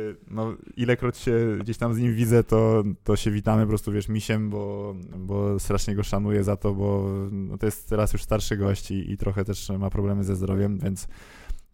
yy, 0.06 0.16
No, 0.30 0.54
ilekroć 0.76 1.16
się 1.16 1.56
gdzieś 1.60 1.76
tam 1.78 1.94
z 1.94 1.98
nim 1.98 2.14
widzę, 2.14 2.44
to, 2.44 2.82
to 3.04 3.16
się 3.16 3.30
witamy 3.30 3.62
po 3.62 3.68
prostu, 3.68 3.92
wiesz, 3.92 4.08
misiem, 4.08 4.50
bo, 4.50 4.94
bo 5.18 5.58
strasznie 5.58 5.94
go 5.94 6.02
szanuję 6.02 6.44
za 6.44 6.56
to, 6.56 6.74
bo 6.74 7.08
no, 7.32 7.58
to 7.58 7.66
jest 7.66 7.88
teraz 7.88 8.12
już 8.12 8.22
starszy 8.22 8.56
gość 8.56 8.90
i, 8.90 9.12
i 9.12 9.16
trochę 9.16 9.44
też 9.44 9.70
ma 9.78 9.90
problemy 9.90 10.24
ze 10.24 10.36
zdrowiem, 10.36 10.78
więc, 10.78 11.08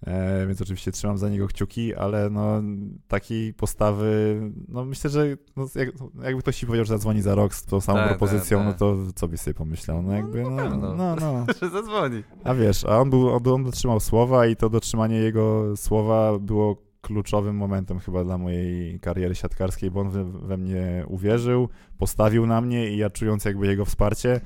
e, 0.07 0.47
więc 0.47 0.63
oczywiście 0.63 0.93
trzymam 0.93 1.19
za 1.19 1.29
niego 1.29 1.49
kciuki, 1.49 1.95
ale 1.95 2.31
no, 2.31 2.63
takiej 3.09 3.55
postawy, 3.55 4.41
no 4.69 4.85
myślę, 4.85 5.11
że 5.11 5.37
no, 5.57 5.67
jak, 5.75 5.89
jakby 6.23 6.43
ktoś 6.43 6.57
ci 6.57 6.67
powiedział, 6.67 6.85
że 6.85 6.95
zadzwoni 6.95 7.23
za 7.23 7.35
rok 7.35 7.55
z 7.55 7.65
tą 7.65 7.81
samą 7.81 7.99
Tak, 7.99 8.09
propozycją, 8.09 8.59
tak, 8.59 8.67
no 8.67 8.73
tak. 8.73 8.79
to 8.79 8.97
co 9.15 9.29
byś 9.29 9.41
sobie 9.41 9.55
pomyślał? 9.55 10.03
No 10.03 10.13
jakby, 10.13 10.43
na 10.43 10.51
no, 10.51 10.57
pewno. 10.57 10.95
no, 10.95 11.17
no. 11.17 11.47
Że 11.63 11.71
zadzwoni. 11.71 12.23
A 12.45 12.55
wiesz, 12.55 12.85
a 12.85 12.99
on, 13.01 13.11
był, 13.11 13.29
on, 13.29 13.49
on 13.49 13.65
dotrzymał 13.65 14.01
słowa 14.01 14.47
i 14.47 14.57
to 14.57 14.71
dotrzymanie 14.71 15.17
jego 15.17 15.77
słowa 15.77 16.39
było 16.39 16.89
kluczowym 17.01 17.57
momentem 17.57 17.99
chyba 17.99 18.25
dla 18.25 18.39
mojej 18.39 19.01
kariery 19.01 19.35
siatkarskiej, 19.35 19.91
bo 19.91 20.01
on 20.01 20.11
we, 20.11 20.25
we 20.25 20.57
mnie 20.57 21.05
uwierzył, 21.07 21.69
postawił 21.99 22.47
na 22.47 22.61
mnie 22.61 22.91
i 22.91 22.97
ja 22.97 23.11
czując 23.11 23.45
jakby 23.45 23.67
jego 23.67 23.85
wsparcie, 23.85 24.41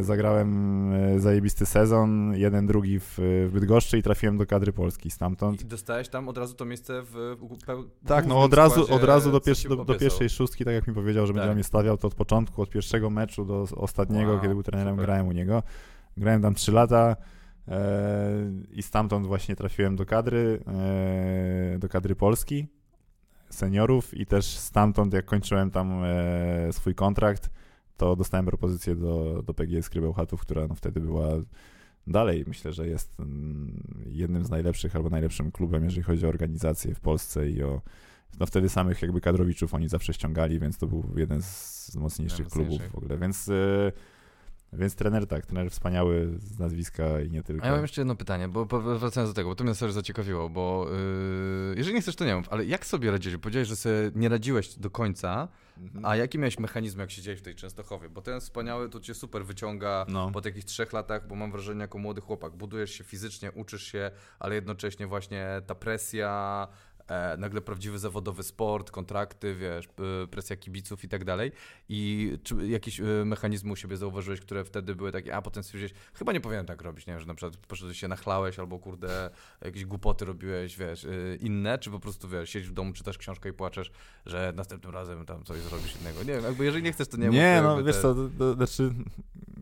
zagrałem 0.00 0.92
e, 0.92 1.20
zajebisty 1.20 1.66
sezon, 1.66 2.32
jeden, 2.36 2.66
drugi 2.66 3.00
w, 3.00 3.14
w 3.18 3.50
Bydgoszczy 3.52 3.98
i 3.98 4.02
trafiłem 4.02 4.36
do 4.36 4.46
kadry 4.46 4.72
Polski 4.72 5.10
stamtąd. 5.10 5.62
I 5.62 5.64
dostałeś 5.64 6.08
tam 6.08 6.28
od 6.28 6.38
razu 6.38 6.54
to 6.54 6.64
miejsce 6.64 7.02
w, 7.02 7.36
Tak, 8.06 8.26
no 8.26 8.42
od 8.42 8.54
razu, 8.54 8.94
od 8.94 9.04
razu 9.04 9.32
do, 9.32 9.40
pierwszy, 9.40 9.68
do, 9.68 9.84
do 9.84 9.94
pierwszej 9.94 10.30
szóstki, 10.30 10.64
tak 10.64 10.74
jak 10.74 10.86
mi 10.86 10.94
powiedział, 10.94 11.26
że 11.26 11.32
będzie 11.32 11.42
Tak. 11.42 11.50
na 11.50 11.54
mnie 11.54 11.64
stawiał, 11.64 11.96
to 11.98 12.08
od 12.08 12.14
początku, 12.14 12.62
od 12.62 12.70
pierwszego 12.70 13.10
meczu 13.10 13.44
do 13.44 13.66
ostatniego, 13.76 14.30
Wow, 14.30 14.40
kiedy 14.40 14.54
był 14.54 14.62
trenerem, 14.62 14.94
super. 14.94 15.06
grałem 15.06 15.28
u 15.28 15.32
niego. 15.32 15.62
Grałem 16.16 16.42
tam 16.42 16.54
trzy 16.54 16.72
lata 16.72 17.16
e, 17.68 18.30
i 18.72 18.82
stamtąd 18.82 19.26
właśnie 19.26 19.56
trafiłem 19.56 19.96
do 19.96 20.06
kadry, 20.06 20.60
e, 21.74 21.78
do 21.78 21.88
kadry 21.88 22.16
Polski 22.16 22.66
seniorów 23.50 24.14
i 24.14 24.26
też 24.26 24.46
stamtąd, 24.46 25.12
jak 25.12 25.24
kończyłem 25.24 25.70
tam 25.70 26.04
e, 26.04 26.72
swój 26.72 26.94
kontrakt, 26.94 27.50
to 27.96 28.16
dostałem 28.16 28.46
propozycję 28.46 28.94
do, 28.94 29.42
do 29.46 29.54
PGS 29.54 29.90
Krybełchatów, 29.90 30.40
która 30.40 30.66
no, 30.68 30.74
wtedy 30.74 31.00
była 31.00 31.28
dalej, 32.06 32.44
myślę, 32.46 32.72
że 32.72 32.88
jest 32.88 33.20
mm, 33.20 33.82
jednym 34.06 34.44
z 34.44 34.50
najlepszych 34.50 34.96
albo 34.96 35.10
najlepszym 35.10 35.52
klubem, 35.52 35.84
jeżeli 35.84 36.02
chodzi 36.02 36.26
o 36.26 36.28
organizację 36.28 36.94
w 36.94 37.00
Polsce 37.00 37.50
i 37.50 37.62
o 37.62 37.82
no 38.40 38.46
wtedy 38.46 38.68
samych 38.68 39.02
jakby 39.02 39.20
kadrowiczów 39.20 39.74
oni 39.74 39.88
zawsze 39.88 40.14
ściągali, 40.14 40.58
więc 40.58 40.78
to 40.78 40.86
był 40.86 41.04
jeden 41.16 41.42
z 41.42 41.96
mocniejszych 41.96 42.48
klubów 42.48 42.68
Najmocniejszych. 42.68 42.92
w 42.92 43.04
ogóle, 43.04 43.18
więc 43.18 43.48
e, 43.48 43.92
Więc 44.76 44.94
trener 44.94 45.26
tak, 45.26 45.46
trener 45.46 45.70
wspaniały 45.70 46.28
z 46.38 46.58
nazwiska 46.58 47.20
i 47.20 47.30
nie 47.30 47.42
tylko. 47.42 47.64
A 47.64 47.66
ja 47.66 47.72
mam 47.72 47.82
jeszcze 47.82 48.00
jedno 48.00 48.16
pytanie, 48.16 48.48
bo 48.48 48.66
wracając 48.98 49.30
do 49.30 49.34
tego, 49.34 49.48
bo 49.48 49.54
to 49.54 49.64
mnie 49.64 49.74
sobie 49.74 49.92
zaciekawiło, 49.92 50.48
bo 50.48 50.86
yy, 51.70 51.74
jeżeli 51.76 51.94
nie 51.94 52.00
chcesz, 52.00 52.16
to 52.16 52.24
nie 52.24 52.36
mów, 52.36 52.48
ale 52.50 52.64
jak 52.64 52.86
sobie 52.86 53.10
radziłeś? 53.10 53.38
Powiedziałeś, 53.38 53.68
że 53.68 53.76
sobie 53.76 54.10
nie 54.14 54.28
radziłeś 54.28 54.74
do 54.78 54.90
końca, 54.90 55.48
mhm. 55.78 56.04
a 56.04 56.16
jaki 56.16 56.38
miałeś 56.38 56.58
mechanizm, 56.58 57.00
jak 57.00 57.10
siedziałeś 57.10 57.40
w 57.40 57.42
tej 57.42 57.54
Częstochowie? 57.54 58.08
Bo 58.08 58.22
ten 58.22 58.40
wspaniały 58.40 58.88
to 58.88 59.00
cię 59.00 59.14
super 59.14 59.44
wyciąga 59.44 60.06
no. 60.08 60.30
po 60.30 60.40
takich 60.40 60.64
trzech 60.64 60.92
latach, 60.92 61.28
bo 61.28 61.34
mam 61.34 61.52
wrażenie, 61.52 61.80
jako 61.80 61.98
młody 61.98 62.20
chłopak, 62.20 62.56
budujesz 62.56 62.90
się 62.90 63.04
fizycznie, 63.04 63.52
uczysz 63.52 63.82
się, 63.82 64.10
ale 64.38 64.54
jednocześnie 64.54 65.06
właśnie 65.06 65.62
ta 65.66 65.74
presja, 65.74 66.68
e, 67.08 67.36
nagle 67.36 67.60
prawdziwy 67.60 67.98
zawodowy 67.98 68.42
sport, 68.42 68.90
kontrakty, 68.90 69.54
wiesz, 69.54 69.88
presja 70.30 70.56
kibiców 70.56 71.04
i 71.04 71.08
tak 71.08 71.24
dalej. 71.24 71.52
I 71.88 72.32
czy 72.42 72.54
jakieś 72.68 73.00
e, 73.00 73.04
mechanizmy 73.24 73.72
u 73.72 73.76
siebie 73.76 73.96
zauważyłeś, 73.96 74.40
które 74.40 74.64
wtedy 74.64 74.94
były 74.94 75.12
takie, 75.12 75.36
a 75.36 75.42
potem 75.42 75.62
stwierdziłeś, 75.62 75.94
chyba 76.14 76.32
nie 76.32 76.40
powinienem 76.40 76.66
tak 76.66 76.82
robić, 76.82 77.06
nie 77.06 77.12
wiem, 77.12 77.20
że 77.20 77.26
na 77.26 77.34
przykład 77.34 77.56
poszedłeś 77.56 77.98
się 77.98 78.08
nachlałeś 78.08 78.58
albo 78.58 78.78
kurde, 78.78 79.30
jakieś 79.64 79.84
głupoty 79.84 80.24
robiłeś, 80.24 80.76
wiesz, 80.76 81.04
e, 81.04 81.36
inne, 81.36 81.78
czy 81.78 81.90
po 81.90 82.00
prostu, 82.00 82.28
wiesz, 82.28 82.50
siedzisz 82.50 82.70
w 82.70 82.74
domu, 82.74 82.92
czytasz 82.92 83.18
książkę 83.18 83.48
i 83.48 83.52
płaczesz, 83.52 83.90
że 84.26 84.52
następnym 84.56 84.92
razem 84.92 85.26
tam 85.26 85.44
coś 85.44 85.58
zrobisz 85.60 86.00
innego. 86.00 86.18
Nie 86.18 86.32
wiem, 86.32 86.44
jakby 86.44 86.64
jeżeli 86.64 86.84
nie 86.84 86.92
chcesz, 86.92 87.08
to 87.08 87.16
nie 87.16 87.28
Nie, 87.28 87.60
no 87.62 87.84
wiesz 87.84 87.96
te... 87.96 88.02
co, 88.02 88.14
to, 88.14 88.28
to, 88.38 88.54
znaczy, 88.54 88.94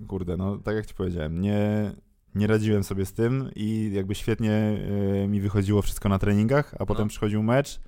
kurde, 0.08 0.36
no 0.36 0.58
tak 0.58 0.76
jak 0.76 0.86
ci 0.86 0.94
powiedziałem, 0.94 1.40
nie 1.40 1.92
nie 2.34 2.46
radziłem 2.46 2.84
sobie 2.84 3.06
z 3.06 3.12
tym 3.12 3.50
i 3.56 3.90
jakby 3.94 4.14
świetnie 4.14 4.78
y, 5.24 5.28
mi 5.28 5.40
wychodziło 5.40 5.82
wszystko 5.82 6.08
na 6.08 6.18
treningach, 6.18 6.74
a 6.74 6.76
no. 6.80 6.86
potem 6.86 7.08
przychodził 7.08 7.42
mecz. 7.42 7.80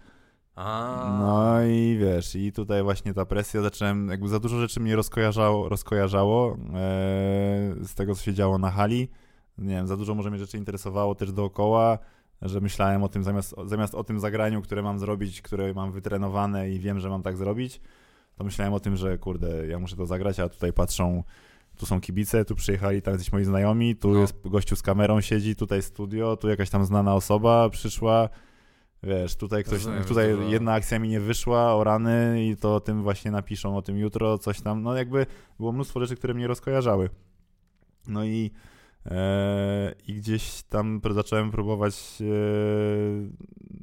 A. 0.57 1.18
No 1.20 1.62
i 1.62 1.99
wiesz, 2.01 2.34
i 2.34 2.53
tutaj 2.53 2.82
właśnie 2.82 3.14
ta 3.14 3.26
presja, 3.26 3.62
zacząłem, 3.62 4.09
jakby 4.09 4.28
za 4.28 4.40
dużo 4.40 4.61
rzeczy 4.61 4.80
mnie 4.80 4.97
rozkojarzało, 4.97 5.68
rozkojarzało 5.68 6.53
e, 6.53 6.57
z 7.82 7.94
tego, 7.94 8.14
co 8.14 8.22
się 8.22 8.34
działo 8.34 8.59
na 8.59 8.70
hali. 8.70 9.09
Nie 9.59 9.74
wiem, 9.74 9.86
za 9.86 9.97
dużo 9.97 10.14
może 10.14 10.30
mnie 10.30 10.38
rzeczy 10.38 10.59
interesowało 10.59 11.14
też 11.14 11.32
dookoła, 11.32 11.99
że 12.42 12.61
myślałem 12.61 13.03
o 13.03 13.09
tym, 13.09 13.24
zamiast, 13.24 13.55
zamiast 13.66 13.94
o 13.94 14.05
tym 14.05 14.20
zagraniu, 14.20 14.62
które 14.62 14.82
mam 14.82 14.99
zrobić, 14.99 15.42
które 15.42 15.74
mam 15.74 15.92
wytrenowane 15.92 16.70
i 16.70 16.78
wiem, 16.78 17.01
że 17.01 17.09
mam 17.09 17.22
tak 17.22 17.36
zrobić, 17.36 17.80
to 18.36 18.44
myślałem 18.44 18.74
o 18.74 18.80
tym, 18.80 18.97
że 18.97 19.18
kurde, 19.18 19.66
ja 19.66 19.78
muszę 19.78 19.97
to 19.97 20.07
zagrać, 20.07 20.40
a 20.40 20.49
tutaj 20.49 20.72
patrzą 20.72 21.22
tu 21.76 21.86
są 21.86 22.00
kibice, 22.00 22.44
tu 22.44 22.54
przyjechali 22.54 23.02
tam 23.02 23.14
jacyś 23.14 23.32
moi 23.32 23.44
znajomi, 23.44 23.96
tu 23.96 24.10
no. 24.10 24.20
jest 24.20 24.34
gościu 24.44 24.76
z 24.76 24.82
kamerą 24.82 25.20
siedzi, 25.20 25.56
tutaj 25.56 25.82
studio, 25.82 26.36
tu 26.36 26.48
jakaś 26.48 26.70
tam 26.70 26.84
znana 26.84 27.14
osoba 27.14 27.70
przyszła, 27.70 28.28
wiesz, 29.02 29.36
tutaj 29.36 29.64
ktoś, 29.64 29.78
Rozumiem, 29.78 30.04
tutaj 30.04 30.36
jedna 30.48 30.72
akcja 30.72 30.98
mi 30.98 31.08
nie 31.08 31.20
wyszła, 31.20 31.74
o 31.74 31.84
rany 31.84 32.44
i 32.44 32.56
to 32.56 32.74
o 32.74 32.80
tym 32.80 33.02
właśnie 33.02 33.30
napiszą, 33.30 33.76
o 33.76 33.82
tym 33.82 33.98
jutro, 33.98 34.38
coś 34.38 34.60
tam, 34.60 34.82
no 34.82 34.94
jakby 34.94 35.26
było 35.58 35.72
mnóstwo 35.72 36.00
rzeczy, 36.00 36.16
które 36.16 36.34
mnie 36.34 36.46
rozkojarzały. 36.46 37.10
No 38.08 38.24
i 38.24 38.50
e, 39.06 39.94
i 40.06 40.14
gdzieś 40.14 40.62
tam 40.62 41.00
zacząłem 41.10 41.50
próbować 41.50 42.18
e, 42.20 42.26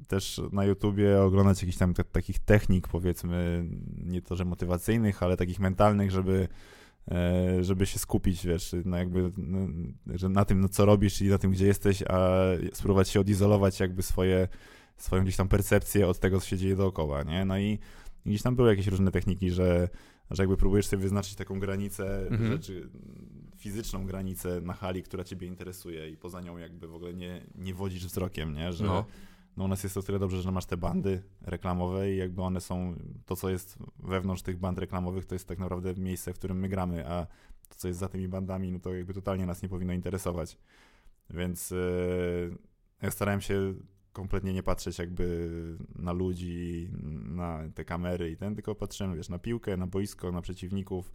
też 0.07 0.41
na 0.51 0.65
YouTubie 0.65 1.21
oglądać 1.21 1.61
jakichś 1.61 1.77
tam 1.77 1.93
takich 1.93 2.39
technik, 2.39 2.87
powiedzmy, 2.87 3.65
nie 3.97 4.21
to, 4.21 4.35
że 4.35 4.45
motywacyjnych, 4.45 5.23
ale 5.23 5.37
takich 5.37 5.59
mentalnych, 5.59 6.11
żeby 6.11 6.47
żeby 7.61 7.85
się 7.85 7.99
skupić, 7.99 8.45
wiesz, 8.45 8.75
no 8.85 8.97
jakby, 8.97 9.31
no, 9.37 9.67
że 10.15 10.29
na 10.29 10.45
tym, 10.45 10.61
no 10.61 10.69
co 10.69 10.85
robisz 10.85 11.21
i 11.21 11.27
na 11.27 11.37
tym, 11.37 11.51
gdzie 11.51 11.65
jesteś, 11.65 12.03
a 12.09 12.37
spróbować 12.73 13.09
się 13.09 13.19
odizolować 13.19 13.79
jakby 13.79 14.03
swoje, 14.03 14.47
swoją 14.97 15.23
gdzieś 15.23 15.35
tam 15.35 15.47
percepcję 15.47 16.07
od 16.07 16.19
tego, 16.19 16.39
co 16.39 16.47
się 16.47 16.57
dzieje 16.57 16.75
dookoła, 16.75 17.23
nie? 17.23 17.45
No 17.45 17.59
i 17.59 17.79
gdzieś 18.25 18.41
tam 18.41 18.55
były 18.55 18.69
jakieś 18.69 18.87
różne 18.87 19.11
techniki, 19.11 19.51
że, 19.51 19.89
że 20.31 20.43
jakby 20.43 20.57
próbujesz 20.57 20.85
sobie 20.85 21.01
wyznaczyć 21.01 21.35
taką 21.35 21.59
granicę 21.59 22.27
mhm. 22.27 22.51
rzeczy, 22.51 22.89
fizyczną 23.57 24.05
granicę 24.05 24.61
na 24.61 24.73
hali, 24.73 25.03
która 25.03 25.23
ciebie 25.23 25.47
interesuje 25.47 26.09
i 26.09 26.17
poza 26.17 26.41
nią 26.41 26.57
jakby 26.57 26.87
w 26.87 26.95
ogóle 26.95 27.13
nie, 27.13 27.41
nie 27.55 27.73
wodzisz 27.73 28.05
wzrokiem, 28.05 28.53
nie? 28.53 28.73
Że, 28.73 28.85
no 28.85 29.05
no 29.57 29.63
u 29.63 29.67
nas 29.67 29.83
jest 29.83 29.95
to 29.95 30.01
tyle 30.01 30.19
dobrze, 30.19 30.41
że 30.41 30.51
masz 30.51 30.65
te 30.65 30.77
bandy 30.77 31.23
reklamowe 31.41 32.11
i 32.11 32.17
jakby 32.17 32.41
one 32.41 32.61
są, 32.61 32.95
to 33.25 33.35
co 33.35 33.49
jest 33.49 33.77
wewnątrz 33.99 34.41
tych 34.41 34.57
band 34.57 34.79
reklamowych, 34.79 35.25
to 35.25 35.35
jest 35.35 35.47
tak 35.47 35.59
naprawdę 35.59 35.93
miejsce, 35.95 36.33
w 36.33 36.35
którym 36.35 36.59
my 36.59 36.69
gramy, 36.69 37.07
a 37.07 37.25
to 37.69 37.75
co 37.75 37.87
jest 37.87 37.99
za 37.99 38.07
tymi 38.07 38.27
bandami, 38.27 38.71
no 38.71 38.79
to 38.79 38.93
jakby 38.93 39.13
totalnie 39.13 39.45
nas 39.45 39.63
nie 39.63 39.69
powinno 39.69 39.93
interesować. 39.93 40.57
Więc 41.29 41.71
yy, 41.71 42.57
ja 43.01 43.11
starałem 43.11 43.41
się 43.41 43.73
kompletnie 44.13 44.53
nie 44.53 44.63
patrzeć 44.63 44.99
jakby 44.99 45.49
na 45.95 46.11
ludzi, 46.11 46.89
na 47.25 47.59
te 47.75 47.85
kamery 47.85 48.31
i 48.31 48.37
ten, 48.37 48.55
tylko 48.55 48.75
patrzyłem, 48.75 49.15
wiesz, 49.15 49.29
na 49.29 49.39
piłkę, 49.39 49.77
na 49.77 49.87
boisko, 49.87 50.31
na 50.31 50.41
przeciwników. 50.41 51.11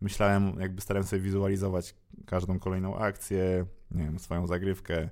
Myślałem, 0.00 0.56
jakby 0.60 0.80
starałem 0.80 1.06
sobie 1.06 1.22
wizualizować 1.22 1.94
każdą 2.26 2.58
kolejną 2.58 2.96
akcję, 2.96 3.66
nie 3.90 4.04
wiem, 4.04 4.18
swoją 4.18 4.46
zagrywkę, 4.46 5.10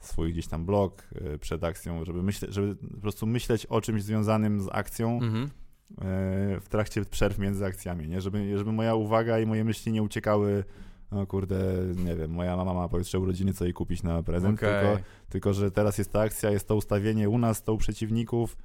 swój 0.00 0.32
gdzieś 0.32 0.46
tam 0.46 0.66
blog 0.66 1.08
e, 1.14 1.38
przed 1.38 1.64
akcją, 1.64 2.04
żeby, 2.04 2.22
myśle, 2.22 2.52
żeby 2.52 2.76
po 2.76 3.00
prostu 3.00 3.26
myśleć 3.26 3.66
o 3.66 3.80
czymś 3.80 4.02
związanym 4.02 4.60
z 4.60 4.68
akcją 4.72 5.20
mhm. 5.22 5.50
E, 5.90 6.60
w 6.60 6.66
trakcie 6.68 7.04
przerw 7.04 7.38
między 7.38 7.66
akcjami, 7.66 8.08
nie? 8.08 8.20
Żeby, 8.20 8.58
żeby 8.58 8.72
moja 8.72 8.94
uwaga 8.94 9.38
i 9.38 9.46
moje 9.46 9.64
myśli 9.64 9.92
nie 9.92 10.02
uciekały 10.02 10.64
no 11.12 11.26
kurde, 11.26 11.56
nie 12.04 12.16
wiem, 12.16 12.30
moja 12.30 12.56
mama 12.56 12.74
ma 12.74 12.88
pojutrze 12.88 13.18
urodziny, 13.18 13.52
co 13.52 13.64
jej 13.64 13.72
kupić 13.72 14.02
na 14.02 14.22
prezent, 14.22 14.58
okay. 14.58 14.80
tylko, 14.80 15.02
tylko 15.28 15.52
że 15.52 15.70
teraz 15.70 15.98
jest 15.98 16.12
ta 16.12 16.20
akcja, 16.20 16.50
jest 16.50 16.68
to 16.68 16.76
ustawienie 16.76 17.28
u 17.28 17.38
nas, 17.38 17.62
to 17.62 17.72
u 17.74 17.78
przeciwników, 17.78 18.56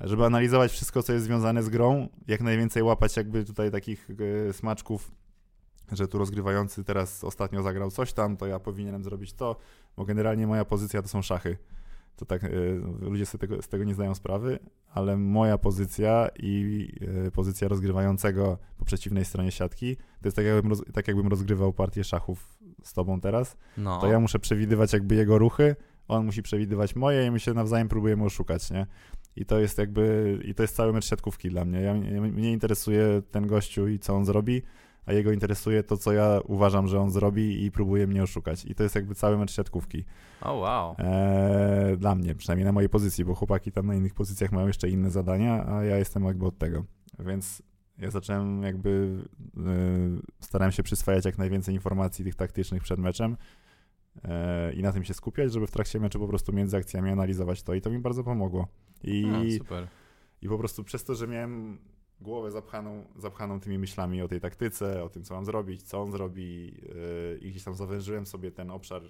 żeby 0.00 0.24
analizować 0.24 0.72
wszystko, 0.72 1.02
co 1.02 1.12
jest 1.12 1.24
związane 1.24 1.62
z 1.62 1.68
grą, 1.68 2.08
jak 2.28 2.40
najwięcej 2.40 2.82
łapać 2.82 3.16
jakby 3.16 3.44
tutaj 3.44 3.70
takich 3.70 4.10
e, 4.48 4.52
smaczków 4.52 5.12
że 5.92 6.08
tu 6.08 6.18
rozgrywający 6.18 6.84
teraz 6.84 7.24
ostatnio 7.24 7.62
zagrał 7.62 7.90
coś 7.90 8.12
tam, 8.12 8.36
to 8.36 8.46
ja 8.46 8.58
powinienem 8.58 9.04
zrobić 9.04 9.32
to, 9.32 9.56
bo 9.96 10.04
generalnie 10.04 10.46
moja 10.46 10.64
pozycja 10.64 11.02
to 11.02 11.08
są 11.08 11.22
szachy. 11.22 11.56
To 12.16 12.24
tak, 12.24 12.44
y, 12.44 12.80
ludzie 13.00 13.26
sobie 13.26 13.40
tego, 13.40 13.62
z 13.62 13.68
tego 13.68 13.84
nie 13.84 13.94
zdają 13.94 14.14
sprawy, 14.14 14.58
ale 14.88 15.16
moja 15.16 15.58
pozycja 15.58 16.28
i 16.38 16.88
y, 17.26 17.30
pozycja 17.30 17.68
rozgrywającego 17.68 18.58
po 18.78 18.84
przeciwnej 18.84 19.24
stronie 19.24 19.50
siatki, 19.50 19.96
to 19.96 20.24
jest 20.24 20.36
tak 20.36 20.46
jakbym, 20.46 20.70
roz, 20.70 20.82
tak 20.92 21.08
jakbym 21.08 21.28
rozgrywał 21.28 21.72
partię 21.72 22.04
szachów 22.04 22.58
z 22.82 22.92
tobą 22.92 23.20
teraz, 23.20 23.56
no. 23.76 24.00
to 24.00 24.06
ja 24.06 24.20
muszę 24.20 24.38
przewidywać 24.38 24.92
jakby 24.92 25.14
jego 25.14 25.38
ruchy, 25.38 25.76
on 26.08 26.26
musi 26.26 26.42
przewidywać 26.42 26.96
moje 26.96 27.26
i 27.26 27.30
my 27.30 27.40
się 27.40 27.54
nawzajem 27.54 27.88
próbujemy 27.88 28.24
oszukać, 28.24 28.70
nie? 28.70 28.86
I 29.36 29.44
to 29.44 29.58
jest 29.58 29.78
jakby, 29.78 30.38
i 30.44 30.54
to 30.54 30.62
jest 30.62 30.76
cały 30.76 30.92
mecz 30.92 31.04
siatkówki 31.04 31.48
dla 31.48 31.64
mnie. 31.64 31.80
Ja, 31.80 31.94
mnie 32.20 32.52
interesuje 32.52 33.22
ten 33.30 33.46
gościu 33.46 33.88
i 33.88 33.98
co 33.98 34.16
on 34.16 34.24
zrobi, 34.24 34.62
a 35.10 35.12
jego 35.12 35.32
interesuje 35.32 35.82
to, 35.82 35.96
co 35.96 36.12
ja 36.12 36.40
uważam, 36.44 36.88
że 36.88 37.00
on 37.00 37.10
zrobi 37.10 37.64
i 37.64 37.70
próbuje 37.70 38.06
mnie 38.06 38.22
oszukać. 38.22 38.64
I 38.64 38.74
to 38.74 38.82
jest 38.82 38.94
jakby 38.94 39.14
cały 39.14 39.38
mecz 39.38 39.52
siatkówki. 39.52 40.04
O, 40.42 40.44
oh, 40.44 40.54
wow. 40.54 40.94
Eee, 40.98 41.96
dla 41.96 42.14
mnie, 42.14 42.34
przynajmniej 42.34 42.64
na 42.64 42.72
mojej 42.72 42.88
pozycji, 42.88 43.24
bo 43.24 43.34
chłopaki 43.34 43.72
tam 43.72 43.86
na 43.86 43.94
innych 43.94 44.14
pozycjach 44.14 44.52
mają 44.52 44.66
jeszcze 44.66 44.88
inne 44.88 45.10
zadania, 45.10 45.66
a 45.66 45.84
ja 45.84 45.96
jestem 45.96 46.24
jakby 46.24 46.46
od 46.46 46.58
tego. 46.58 46.84
Więc 47.18 47.62
ja 47.98 48.10
zacząłem 48.10 48.62
jakby, 48.62 49.18
yy, 49.56 49.62
starałem 50.40 50.72
się 50.72 50.82
przyswajać 50.82 51.24
jak 51.24 51.38
najwięcej 51.38 51.74
informacji 51.74 52.24
tych 52.24 52.34
taktycznych 52.34 52.82
przed 52.82 52.98
meczem 52.98 53.36
yy, 54.24 54.30
i 54.72 54.82
na 54.82 54.92
tym 54.92 55.04
się 55.04 55.14
skupiać, 55.14 55.52
żeby 55.52 55.66
w 55.66 55.70
trakcie 55.70 56.00
meczu 56.00 56.18
po 56.18 56.28
prostu 56.28 56.52
między 56.52 56.76
akcjami 56.76 57.10
analizować 57.10 57.62
to 57.62 57.74
i 57.74 57.80
to 57.80 57.90
mi 57.90 57.98
bardzo 57.98 58.24
pomogło. 58.24 58.68
I, 59.04 59.24
a, 59.34 59.58
super. 59.58 59.88
I 60.42 60.48
po 60.48 60.58
prostu 60.58 60.84
przez 60.84 61.04
to, 61.04 61.14
że 61.14 61.28
miałem 61.28 61.78
głowę 62.20 62.50
zapchaną, 62.50 63.04
zapchaną 63.16 63.60
tymi 63.60 63.78
myślami 63.78 64.22
o 64.22 64.28
tej 64.28 64.40
taktyce, 64.40 65.04
o 65.04 65.08
tym, 65.08 65.24
co 65.24 65.34
mam 65.34 65.44
zrobić, 65.44 65.82
co 65.82 66.02
on 66.02 66.12
zrobi 66.12 66.64
yy, 66.64 67.38
i 67.40 67.50
gdzieś 67.50 67.64
tam 67.64 67.74
zawężyłem 67.74 68.26
sobie 68.26 68.50
ten 68.50 68.70
obszar 68.70 69.02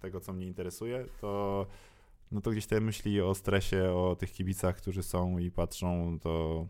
tego, 0.00 0.20
co 0.20 0.32
mnie 0.32 0.46
interesuje, 0.46 1.06
to 1.20 1.66
no 2.32 2.40
to 2.40 2.50
gdzieś 2.50 2.66
te 2.66 2.80
myśli 2.80 3.20
o 3.20 3.34
stresie, 3.34 3.92
o 3.92 4.16
tych 4.16 4.32
kibicach, 4.32 4.76
którzy 4.76 5.02
są 5.02 5.38
i 5.38 5.50
patrzą, 5.50 6.18
to 6.22 6.66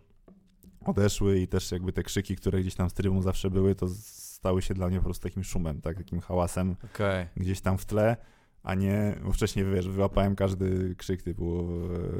odeszły 0.84 1.38
i 1.38 1.48
też 1.48 1.72
jakby 1.72 1.92
te 1.92 2.02
krzyki, 2.02 2.36
które 2.36 2.60
gdzieś 2.60 2.74
tam 2.74 2.90
z 2.90 2.94
trybu 2.94 3.22
zawsze 3.22 3.50
były, 3.50 3.74
to 3.74 3.88
stały 3.88 4.62
się 4.62 4.74
dla 4.74 4.88
mnie 4.88 4.98
po 4.98 5.04
prostu 5.04 5.22
takim 5.22 5.44
szumem, 5.44 5.80
tak, 5.80 5.96
takim 5.96 6.20
hałasem 6.20 6.76
okay. 6.84 7.28
gdzieś 7.36 7.60
tam 7.60 7.78
w 7.78 7.86
tle 7.86 8.16
a 8.62 8.74
nie, 8.74 9.18
bo 9.24 9.32
wcześniej, 9.32 9.64
wiesz, 9.64 9.88
wyłapałem 9.88 10.36
każdy 10.36 10.94
krzyk 10.96 11.22
typu 11.22 11.68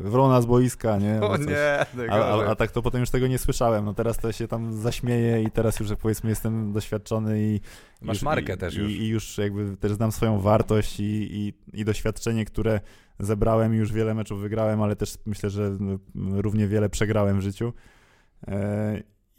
e, 0.05 0.09
wrona 0.11 0.41
z 0.41 0.47
boiska, 0.47 0.99
nie? 0.99 1.21
O 1.21 1.37
nie! 1.37 1.79
A, 2.11 2.15
a, 2.15 2.51
a, 2.51 2.55
tak 2.55 2.71
to 2.71 2.83
potem 2.83 3.01
już 3.01 3.11
tego 3.11 3.27
nie 3.27 3.39
słyszałem, 3.39 3.85
no 3.85 3.95
teraz 3.95 4.19
to 4.19 4.33
się 4.33 4.49
tam 4.49 4.73
zaśmieję 4.73 5.43
i 5.43 5.51
teraz 5.51 5.81
już 5.81 5.91
powiedzmy 6.03 6.31
jestem 6.31 6.73
doświadczony 6.73 7.43
i... 7.43 7.61
Masz 8.03 8.17
już, 8.17 8.23
markę 8.23 8.55
i, 8.55 8.57
też 8.57 8.75
już. 8.75 8.93
I, 8.93 9.03
I, 9.03 9.09
już 9.09 9.39
jakby 9.39 9.77
też 9.77 9.93
znam 9.93 10.13
swoją 10.13 10.41
wartość 10.41 11.01
i, 11.01 11.05
i, 11.05 11.55
i 11.81 11.85
doświadczenie, 11.85 12.45
które 12.45 12.81
zebrałem 13.19 13.75
i 13.75 13.77
już 13.77 13.93
wiele 13.93 14.15
meczów 14.15 14.41
wygrałem, 14.41 14.83
ale 14.83 14.97
też 14.97 15.19
myślę, 15.27 15.51
że 15.51 15.77
równie 16.15 16.69
wiele 16.69 16.89
przegrałem 16.89 17.39
w 17.39 17.43
życiu. 17.43 17.73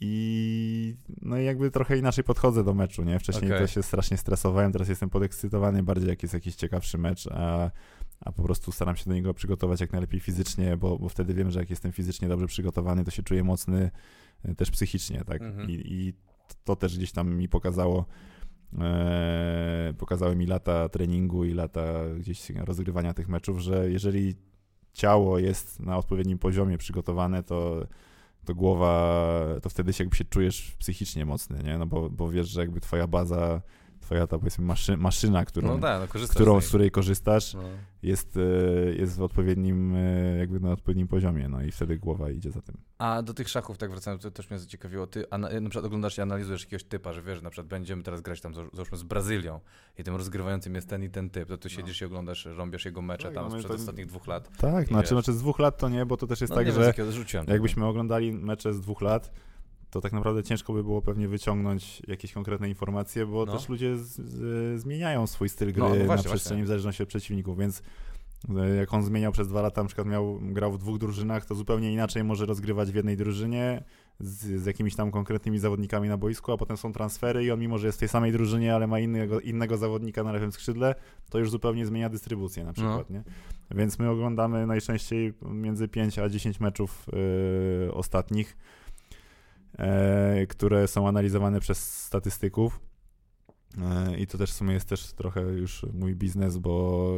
I 0.02 0.96
no 1.22 1.38
jakby 1.38 1.72
trochę 1.72 1.98
inaczej 1.98 2.24
podchodzę 2.24 2.64
do 2.64 2.74
meczu, 2.74 3.04
nie? 3.04 3.20
Wcześniej 3.20 3.52
okay. 3.52 3.62
to 3.62 3.68
się 3.68 3.84
strasznie 3.84 4.18
stresowałem, 4.18 4.72
teraz 4.72 4.90
jestem 4.90 5.10
podekscytowany 5.10 5.84
bardziej 5.84 6.10
jak 6.10 6.24
jest 6.24 6.34
jakiś 6.34 6.56
ciekawszy 6.56 6.98
mecz, 6.98 7.28
a, 7.28 7.72
a 8.20 8.32
po 8.32 8.44
prostu 8.44 8.72
staram 8.72 8.96
się 8.96 9.06
do 9.06 9.14
niego 9.14 9.34
przygotować 9.34 9.82
jak 9.82 9.92
najlepiej 9.92 10.20
fizycznie, 10.20 10.78
bo, 10.78 11.00
bo 11.00 11.10
wtedy 11.10 11.34
wiem, 11.34 11.52
że 11.52 11.60
jak 11.60 11.70
jestem 11.70 11.92
fizycznie 11.92 12.28
dobrze 12.28 12.48
przygotowany, 12.48 13.04
to 13.04 13.12
się 13.12 13.24
czuję 13.24 13.44
mocny 13.44 13.92
e, 14.44 14.56
też 14.56 14.72
psychicznie, 14.72 15.24
tak? 15.26 15.42
Mhm. 15.42 15.70
I, 15.70 15.74
I 15.74 16.14
to 16.64 16.76
też 16.76 16.98
gdzieś 16.98 17.12
tam 17.12 17.36
mi 17.36 17.50
pokazało 17.50 18.06
e, 18.80 19.94
pokazały 19.98 20.36
mi 20.36 20.46
lata 20.46 20.90
treningu 20.90 21.46
i 21.46 21.54
lata 21.54 21.84
gdzieś 22.20 22.50
rozgrywania 22.50 23.14
tych 23.14 23.30
meczów, 23.30 23.60
że 23.60 23.92
jeżeli 23.92 24.36
ciało 24.94 25.40
jest 25.40 25.80
na 25.80 25.98
odpowiednim 25.98 26.38
poziomie 26.38 26.78
przygotowane, 26.78 27.44
to, 27.44 27.88
to 28.50 28.56
głowa, 28.56 29.46
to 29.62 29.70
wtedy 29.70 29.94
się 29.94 30.04
jakby 30.04 30.16
się 30.16 30.26
czujesz 30.26 30.76
psychicznie 30.80 31.26
mocny, 31.26 31.64
nie? 31.64 31.78
No 31.78 31.86
bo, 31.86 32.10
bo 32.10 32.30
wiesz, 32.30 32.50
że 32.50 32.62
jakby 32.62 32.80
twoja 32.80 33.08
baza 33.08 33.62
twoja 34.10 34.28
ta 34.28 34.38
powiedzmy 34.40 34.66
maszy, 34.66 34.98
maszyna, 34.98 35.46
którą, 35.46 35.68
No 35.68 35.78
tak, 35.80 36.02
no 36.02 36.28
którą, 36.30 36.62
z 36.62 36.66
z 36.66 36.68
której 36.68 36.92
korzystasz. 36.92 37.54
No. 37.54 37.62
jest, 38.04 38.38
e, 38.38 38.42
jest 38.94 39.18
w 39.18 39.22
odpowiednim, 39.22 39.96
e, 39.96 40.38
jakby 40.38 40.60
na 40.60 40.72
odpowiednim 40.72 41.08
poziomie, 41.08 41.50
no 41.50 41.62
i 41.62 41.72
wtedy 41.72 41.98
głowa 41.98 42.30
idzie 42.30 42.52
za 42.52 42.62
tym. 42.62 42.78
A 42.98 43.22
do 43.22 43.34
tych 43.34 43.50
szachów, 43.50 43.78
tak 43.78 43.92
wracając, 43.92 44.24
to 44.24 44.32
też 44.32 44.50
mnie 44.50 44.60
zaciekawiło. 44.60 45.08
Ty 45.08 45.30
ana- 45.30 45.50
na 45.62 45.70
przykład 45.70 45.86
oglądasz 45.86 46.18
i 46.18 46.22
analizujesz 46.22 46.64
jakiegoś 46.64 46.84
typa, 46.84 47.14
że 47.14 47.22
wiesz, 47.22 47.38
że 47.38 47.44
na 47.44 47.50
przykład 47.50 47.68
będziemy 47.68 48.04
teraz 48.04 48.22
grać 48.22 48.42
tam, 48.42 48.54
za- 48.54 48.70
załóżmy, 48.74 48.98
z 48.98 49.04
Brazylią 49.04 49.60
i 49.98 50.04
tym 50.04 50.16
rozgrywającym 50.16 50.76
jest 50.76 50.90
ten 50.90 51.04
i 51.04 51.10
ten 51.10 51.30
typ, 51.30 51.50
to 51.50 51.58
ty 51.58 51.70
siedzisz 51.70 52.02
i 52.02 52.06
oglądasz, 52.06 52.46
rąbiesz 52.46 52.86
jego 52.86 53.02
mecze 53.02 53.24
Tak, 53.24 53.34
tam 53.34 53.44
no 53.44 53.50
sprzed 53.52 53.68
to- 53.68 53.74
ostatnich 53.78 54.06
dwóch 54.06 54.28
lat. 54.28 54.50
Tak, 54.58 54.88
znaczy, 54.88 55.02
wiesz. 55.02 55.10
znaczy 55.10 55.34
z 55.34 55.40
dwóch 55.40 55.60
lat 55.60 55.78
to 55.78 55.90
nie, 55.90 56.06
bo 56.06 56.18
to 56.18 56.28
też 56.28 56.42
jest 56.42 56.52
No, 56.52 56.56
tak, 56.58 56.66
wiem, 56.66 56.76
że 56.76 56.94
jakbyśmy 57.48 57.86
oglądali 57.86 58.32
mecze 58.34 58.74
z 58.74 58.82
dwóch 58.82 59.02
lat, 59.02 59.32
to 59.92 60.02
tak 60.02 60.14
naprawdę 60.14 60.44
ciężko 60.44 60.74
by 60.74 60.84
było 60.84 61.02
pewnie 61.02 61.28
wyciągnąć 61.28 62.02
jakieś 62.08 62.34
konkretne 62.34 62.70
informacje, 62.70 63.26
bo 63.26 63.46
No. 63.46 63.54
też 63.54 63.70
ludzie 63.70 63.98
z, 63.98 64.16
z, 64.16 64.82
zmieniają 64.82 65.28
swój 65.28 65.50
styl 65.50 65.74
gry 65.74 65.82
No, 65.82 65.90
no 65.90 65.90
właśnie, 65.90 66.08
na 66.08 66.14
właśnie. 66.14 66.30
przestrzeni 66.30 66.64
w 66.64 66.68
zależności 66.68 67.04
od 67.04 67.10
przeciwników, 67.10 67.58
więc 67.58 67.84
e, 68.58 68.76
jak 68.76 68.94
on 68.94 69.04
zmieniał 69.04 69.32
przez 69.32 69.48
dwa 69.48 69.62
lata, 69.62 69.82
na 69.82 69.88
przykład 69.88 70.08
miał, 70.08 70.40
grał 70.42 70.72
w 70.72 70.78
dwóch 70.78 70.98
drużynach, 70.98 71.46
to 71.46 71.56
zupełnie 71.56 71.94
inaczej 71.94 72.24
może 72.24 72.46
rozgrywać 72.46 72.92
w 72.92 72.96
jednej 72.96 73.18
drużynie 73.18 73.84
z, 74.20 74.62
z 74.62 74.66
jakimiś 74.66 74.96
tam 74.96 75.12
konkretnymi 75.12 75.60
zawodnikami 75.60 76.10
na 76.10 76.18
boisku, 76.18 76.52
a 76.52 76.58
potem 76.58 76.78
są 76.78 76.94
transfery 76.94 77.44
i 77.44 77.52
on 77.52 77.60
mimo, 77.60 77.78
że 77.78 77.88
jest 77.88 77.98
w 77.98 78.00
tej 78.00 78.10
samej 78.10 78.32
drużynie, 78.32 78.76
ale 78.76 78.88
ma 78.88 79.00
innego, 79.00 79.40
innego 79.40 79.78
zawodnika 79.78 80.24
na 80.24 80.32
lewym 80.32 80.52
skrzydle, 80.52 80.96
to 81.30 81.40
już 81.40 81.52
zupełnie 81.52 81.86
zmienia 81.86 82.10
dystrybucję 82.10 82.64
na 82.64 82.74
przykład, 82.74 83.10
nie? 83.10 83.24
Więc 83.72 84.00
my 84.00 84.10
oglądamy 84.10 84.68
najczęściej 84.68 85.34
między 85.52 85.88
5 85.88 86.20
a 86.20 86.30
10 86.30 86.60
meczów 86.60 87.06
yy, 87.86 87.94
ostatnich, 87.94 88.58
które 90.50 90.88
są 90.88 91.08
analizowane 91.08 91.60
przez 91.60 92.04
statystyków. 92.04 92.80
E, 93.78 94.18
I 94.18 94.28
to 94.28 94.38
też 94.38 94.52
w 94.52 94.54
sumie 94.54 94.74
jest 94.74 94.90
też 94.90 95.14
trochę 95.14 95.42
już 95.42 95.86
mój 95.94 96.16
biznes, 96.16 96.58
bo 96.58 97.18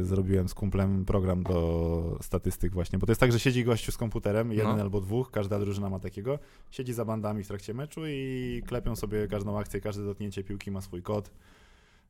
y, 0.00 0.04
zrobiłem 0.04 0.48
z 0.48 0.54
kumplem 0.54 1.04
program 1.04 1.42
do 1.42 2.18
statystyk 2.22 2.72
właśnie, 2.72 2.98
bo 2.98 3.06
to 3.06 3.12
jest 3.12 3.20
tak, 3.20 3.32
że 3.32 3.40
siedzi 3.40 3.64
gościu 3.64 3.92
z 3.92 3.96
komputerem, 3.96 4.52
jeden 4.52 4.76
No. 4.76 4.82
albo 4.82 5.00
dwóch, 5.00 5.30
każda 5.30 5.58
drużyna 5.58 5.90
ma 5.90 5.98
takiego, 6.00 6.38
siedzi 6.70 6.92
za 6.92 7.04
bandami 7.04 7.44
w 7.44 7.48
trakcie 7.48 7.74
meczu 7.74 8.00
i 8.06 8.62
klepią 8.66 8.96
sobie 8.96 9.28
każdą 9.28 9.58
akcję, 9.58 9.80
każde 9.80 10.04
dotknięcie 10.04 10.44
piłki 10.44 10.70
ma 10.70 10.80
swój 10.80 11.02
kod, 11.02 11.30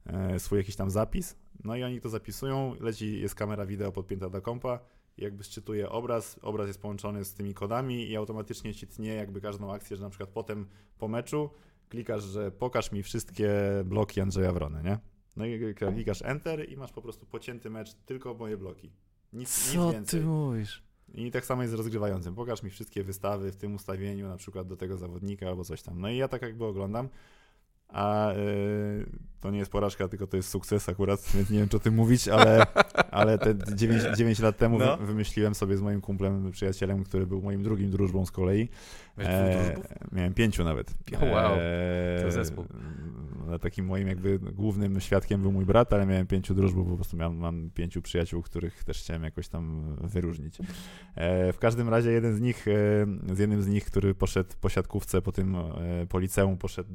e, 0.07 0.39
swój 0.39 0.59
jakiś 0.59 0.77
tam 0.77 0.91
zapis, 0.91 1.37
no 1.65 1.77
i 1.77 1.83
oni 1.83 2.01
to 2.01 2.09
zapisują, 2.09 2.75
leci, 2.81 3.21
jest 3.21 3.35
kamera 3.35 3.67
wideo 3.67 3.93
podpięta 3.93 4.31
do 4.31 4.43
kompa, 4.43 4.79
jakby 5.19 5.45
szczytuje 5.45 5.89
obraz, 5.89 6.39
obraz 6.43 6.67
jest 6.67 6.83
połączony 6.83 7.25
z 7.25 7.35
tymi 7.35 7.55
kodami 7.55 8.09
i 8.11 8.17
automatycznie 8.17 8.75
ci 8.75 8.87
tnie 8.87 9.15
jakby 9.15 9.41
każdą 9.41 9.73
akcję, 9.73 9.97
że 9.97 10.03
na 10.03 10.11
przykład 10.11 10.31
potem 10.31 10.67
po 10.99 11.09
meczu 11.09 11.51
klikasz, 11.89 12.23
że 12.23 12.51
pokaż 12.51 12.93
mi 12.93 13.03
wszystkie 13.03 13.51
bloki 13.85 14.21
Andrzeja 14.21 14.53
Wrony, 14.53 14.83
nie? 14.83 14.99
No 15.37 15.47
i 15.47 15.75
klikasz 15.75 16.23
Enter 16.23 16.73
i 16.73 16.77
masz 16.77 16.93
po 16.93 17.03
prostu 17.03 17.27
pocięty 17.27 17.71
mecz, 17.71 17.95
tylko 17.95 18.35
moje 18.35 18.57
bloki. 18.57 18.91
Nic, 19.33 19.75
nic 19.75 19.93
więcej. 19.93 20.21
mówisz? 20.21 20.83
I 21.15 21.31
tak 21.31 21.47
samo 21.47 21.63
jest 21.63 21.75
z 21.75 21.77
rozgrywającym. 21.77 22.35
Pokaż 22.35 22.63
mi 22.63 22.71
wszystkie 22.71 23.05
wystawy 23.05 23.53
w 23.53 23.57
tym 23.57 23.75
ustawieniu, 23.75 24.29
na 24.29 24.37
przykład 24.37 24.69
do 24.69 24.77
tego 24.77 24.97
zawodnika 24.97 25.49
albo 25.49 25.65
coś 25.65 25.83
tam. 25.83 26.01
No 26.01 26.09
i 26.11 26.17
ja 26.17 26.29
tak 26.29 26.43
jakby 26.43 26.65
oglądam, 26.65 27.09
a 27.89 28.33
y, 28.33 29.07
to 29.41 29.51
nie 29.51 29.59
jest 29.59 29.71
porażka, 29.71 30.09
tylko 30.09 30.27
to 30.27 30.37
jest 30.37 30.49
sukces 30.49 30.89
akurat, 30.89 31.21
więc 31.35 31.51
nie 31.51 31.59
wiem, 31.59 31.69
czy 31.69 31.77
o 31.77 31.81
tym 31.81 31.95
mówić, 31.95 32.29
ale, 32.29 32.67
ale 33.11 33.39
te 33.39 33.55
9, 33.75 34.03
9 34.17 34.39
lat 34.39 34.57
temu 34.57 34.79
No. 34.79 34.97
wy, 34.97 35.07
wymyśliłem 35.07 35.55
sobie 35.55 35.77
z 35.77 35.81
moim 35.81 36.01
kumplem, 36.01 36.51
przyjacielem, 36.51 37.05
który 37.05 37.27
był 37.27 37.43
moim 37.43 37.63
drugim 37.63 37.91
drużbą 37.91 38.27
z 38.27 38.31
kolei. 38.31 38.69
E, 39.19 39.77
miałem 40.13 40.35
pięciu 40.35 40.65
nawet. 40.65 40.91
O, 41.21 41.27
wow. 41.27 41.53
E, 41.59 42.23
To 42.23 42.31
zespół. 42.33 42.65
no, 43.47 43.59
takim 43.59 43.87
moim 43.87 44.09
jakby 44.09 44.39
głównym 44.39 45.01
świadkiem 45.01 45.43
był 45.43 45.53
mój 45.53 45.65
brat, 45.67 45.93
ale 45.93 46.07
miałem 46.07 46.27
pięciu 46.27 46.55
drużbów, 46.55 46.89
po 46.89 46.95
prostu 46.95 47.17
miałem, 47.17 47.37
mam 47.37 47.71
pięciu 47.71 48.03
przyjaciół, 48.03 48.43
których 48.43 48.85
też 48.85 48.99
chciałem 48.99 49.23
jakoś 49.23 49.49
tam 49.49 49.97
wyróżnić. 50.01 50.59
E, 51.15 51.53
w 51.53 51.59
każdym 51.59 51.89
razie 51.89 52.11
jeden 52.11 52.37
z 52.37 52.41
nich, 52.41 52.69
e, 52.69 53.35
z 53.35 53.39
jednym 53.39 53.63
z 53.63 53.69
nich, 53.69 53.85
który 53.85 54.15
poszedł 54.15 54.51
po 54.61 54.69
siatkówce, 54.69 55.23
po 55.23 55.33
tym 55.33 55.57
e, 55.57 56.07
po 56.09 56.19
liceum, 56.19 56.57
poszedł 56.59 56.91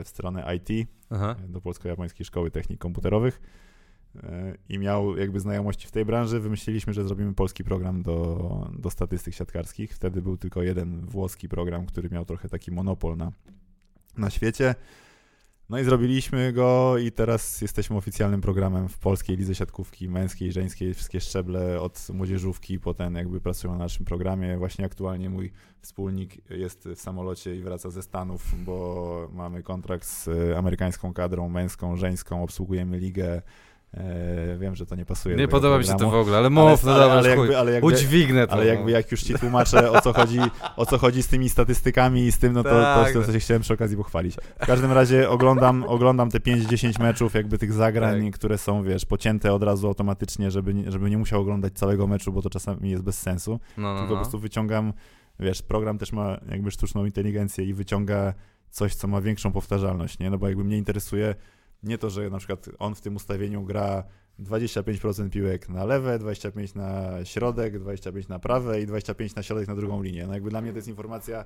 e, 0.00 0.04
w 0.08 0.10
stronę 0.10 0.56
IT, 0.56 0.88
Aha. 1.10 1.36
do 1.48 1.60
Polsko-Japońskiej 1.60 2.26
Szkoły 2.26 2.50
Technik 2.50 2.80
Komputerowych 2.80 3.40
e, 4.16 4.54
i 4.68 4.78
miał 4.78 5.16
jakby 5.16 5.40
znajomości 5.40 5.88
w 5.88 5.90
tej 5.90 6.04
branży, 6.04 6.40
wymyśliliśmy, 6.40 6.92
że 6.92 7.04
zrobimy 7.04 7.34
polski 7.34 7.64
program 7.64 8.02
do, 8.02 8.70
do 8.78 8.90
statystyk 8.90 9.34
siatkarskich. 9.34 9.94
Wtedy 9.94 10.22
był 10.22 10.36
tylko 10.36 10.62
jeden 10.62 11.06
włoski 11.06 11.48
program, 11.48 11.86
który 11.86 12.10
miał 12.10 12.24
trochę 12.24 12.48
taki 12.48 12.70
monopol 12.70 13.16
na, 13.16 13.32
na 14.18 14.30
świecie. 14.30 14.74
No 15.70 15.78
i 15.78 15.84
zrobiliśmy 15.84 16.52
go 16.52 16.98
i 16.98 17.12
teraz 17.12 17.60
jesteśmy 17.60 17.96
oficjalnym 17.96 18.40
programem 18.40 18.88
w 18.88 18.98
polskiej 18.98 19.36
lidze 19.36 19.54
siatkówki 19.54 20.08
męskiej, 20.08 20.52
żeńskiej, 20.52 20.94
wszystkie 20.94 21.20
szczeble 21.20 21.80
od 21.80 22.06
młodzieżówki 22.14 22.80
po 22.80 22.94
ten 22.94 23.14
jakby 23.14 23.40
pracują 23.40 23.72
na 23.72 23.78
naszym 23.78 24.04
programie. 24.04 24.58
Właśnie 24.58 24.84
aktualnie 24.84 25.30
mój 25.30 25.52
wspólnik 25.80 26.50
jest 26.50 26.88
w 26.88 27.00
samolocie 27.00 27.56
i 27.56 27.62
wraca 27.62 27.90
ze 27.90 28.02
Stanów, 28.02 28.64
bo 28.64 29.28
mamy 29.32 29.62
kontrakt 29.62 30.06
z 30.06 30.28
amerykańską 30.56 31.12
kadrą 31.12 31.48
męską, 31.48 31.96
żeńską, 31.96 32.42
obsługujemy 32.42 32.98
ligę. 32.98 33.42
E, 33.94 34.58
wiem, 34.58 34.74
że 34.76 34.86
to 34.86 34.94
nie 34.96 35.04
pasuje 35.04 35.36
Nie 35.36 35.48
podoba 35.48 35.78
mi 35.78 35.84
się 35.84 35.90
to 35.92 35.96
programu, 35.98 36.18
w 36.18 36.20
ogóle, 36.20 36.38
ale 36.38 36.50
mów, 36.50 36.84
no 36.84 36.92
ale, 36.94 37.00
dobra, 37.02 37.18
ale, 37.18 37.28
jakby, 37.28 37.58
ale, 37.58 37.72
jakby, 37.72 37.86
Udźwignę 37.86 38.46
to. 38.46 38.52
ale 38.52 38.64
no. 38.64 38.70
jakby 38.70 38.90
jak 38.90 39.10
już 39.10 39.22
ci 39.22 39.34
tłumaczę 39.34 39.90
o 39.90 40.00
co 40.00 40.12
chodzi, 40.12 40.38
o 40.76 40.86
co 40.86 40.98
chodzi 40.98 41.22
z 41.22 41.26
tymi 41.28 41.48
statystykami 41.48 42.26
i 42.26 42.32
z 42.32 42.38
tym, 42.38 42.52
no 42.52 42.62
to, 42.62 42.70
Tak, 42.70 43.12
to, 43.12 43.20
to, 43.20 43.26
no. 43.26 43.32
się 43.32 43.38
chciałem 43.38 43.62
przy 43.62 43.74
okazji 43.74 43.96
pochwalić. 43.96 44.36
W 44.62 44.66
każdym 44.66 44.92
razie 44.92 45.30
oglądam, 45.30 45.84
oglądam 45.84 46.30
te 46.30 46.38
5-10 46.38 47.00
meczów, 47.02 47.34
jakby 47.34 47.58
tych 47.58 47.72
zagrań, 47.72 48.24
Tak. 48.24 48.34
które 48.34 48.58
są, 48.58 48.82
wiesz, 48.82 49.04
pocięte 49.06 49.52
od 49.52 49.62
razu 49.62 49.86
automatycznie, 49.86 50.50
żeby, 50.50 50.74
nie- 50.74 50.90
żeby 50.92 51.10
nie 51.10 51.18
musiał 51.18 51.40
oglądać 51.40 51.72
całego 51.72 52.06
meczu, 52.06 52.32
bo 52.32 52.42
to 52.42 52.50
czasami 52.50 52.90
jest 52.90 53.02
bez 53.02 53.18
sensu. 53.20 53.60
No, 53.76 53.94
no, 53.94 53.98
Tylko 53.98 54.08
po 54.08 54.14
no. 54.14 54.20
prostu 54.20 54.38
wyciągam, 54.38 54.92
wiesz, 55.40 55.62
program 55.62 55.98
też 55.98 56.12
ma 56.12 56.36
jakby 56.50 56.70
sztuczną 56.70 57.04
inteligencję 57.04 57.64
i 57.64 57.74
wyciąga 57.74 58.34
coś, 58.70 58.94
co 58.94 59.08
ma 59.08 59.20
większą 59.20 59.52
powtarzalność, 59.52 60.18
nie? 60.18 60.30
No 60.30 60.38
bo 60.38 60.48
jakby 60.48 60.64
mnie 60.64 60.76
interesuje 60.78 61.34
nie 61.82 61.98
to, 61.98 62.10
że 62.10 62.30
na 62.30 62.38
przykład 62.38 62.68
on 62.78 62.94
w 62.94 63.00
tym 63.00 63.16
ustawieniu 63.16 63.62
gra 63.64 64.04
25% 64.40 65.30
piłek 65.30 65.68
na 65.68 65.84
lewe, 65.84 66.18
25 66.18 66.74
na 66.74 67.10
środek, 67.24 67.78
25 67.78 68.28
na 68.28 68.38
prawe 68.38 68.80
i 68.80 68.86
25 68.86 69.34
na 69.34 69.42
środek 69.42 69.68
na 69.68 69.74
drugą 69.74 70.02
linię. 70.02 70.26
No 70.26 70.34
jakby 70.34 70.50
dla 70.50 70.60
mnie 70.60 70.70
to 70.72 70.78
jest 70.78 70.88
informacja, 70.88 71.44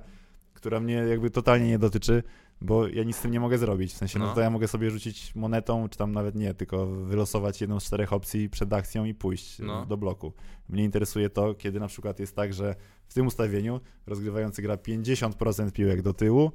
która 0.53 0.79
mnie 0.79 0.93
jakby 0.93 1.29
totalnie 1.29 1.67
nie 1.67 1.79
dotyczy, 1.79 2.23
bo 2.61 2.87
ja 2.87 3.03
nic 3.03 3.15
z 3.17 3.21
tym 3.21 3.31
nie 3.31 3.39
mogę 3.39 3.57
zrobić. 3.57 3.93
W 3.93 3.97
sensie, 3.97 4.19
no, 4.19 4.25
No. 4.25 4.33
to 4.35 4.41
ja 4.41 4.49
mogę 4.49 4.67
sobie 4.67 4.91
rzucić 4.91 5.35
monetą, 5.35 5.89
czy 5.89 5.97
tam 5.97 6.11
nawet 6.11 6.35
nie, 6.35 6.53
tylko 6.53 6.85
wylosować 6.85 7.61
jedną 7.61 7.79
z 7.79 7.83
czterech 7.83 8.13
opcji 8.13 8.49
przed 8.49 8.73
akcją 8.73 9.05
i 9.05 9.13
pójść 9.13 9.59
No. 9.59 9.85
do 9.85 9.97
bloku. 9.97 10.33
Mnie 10.69 10.83
interesuje 10.83 11.29
to, 11.29 11.53
kiedy 11.55 11.79
na 11.79 11.87
przykład 11.87 12.19
jest 12.19 12.35
tak, 12.35 12.53
że 12.53 12.75
w 13.07 13.13
tym 13.13 13.27
ustawieniu 13.27 13.79
rozgrywający 14.07 14.61
gra 14.61 14.77
50% 14.77 15.71
piłek 15.71 16.01
do 16.01 16.13
tyłu, 16.13 16.51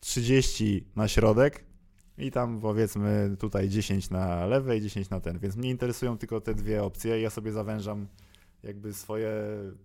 30 0.00 0.86
na 0.96 1.08
środek 1.08 1.64
i 2.18 2.30
tam 2.30 2.60
powiedzmy 2.60 3.36
tutaj 3.38 3.68
10 3.68 4.10
na 4.10 4.46
lewe 4.46 4.76
i 4.76 4.80
10 4.80 5.10
na 5.10 5.20
ten. 5.20 5.38
Więc 5.38 5.56
mnie 5.56 5.70
interesują 5.70 6.18
tylko 6.18 6.40
te 6.40 6.54
dwie 6.54 6.82
opcje. 6.82 7.20
Ja 7.20 7.30
sobie 7.30 7.52
zawężam 7.52 8.06
jakby 8.62 8.92
swoje 8.92 9.32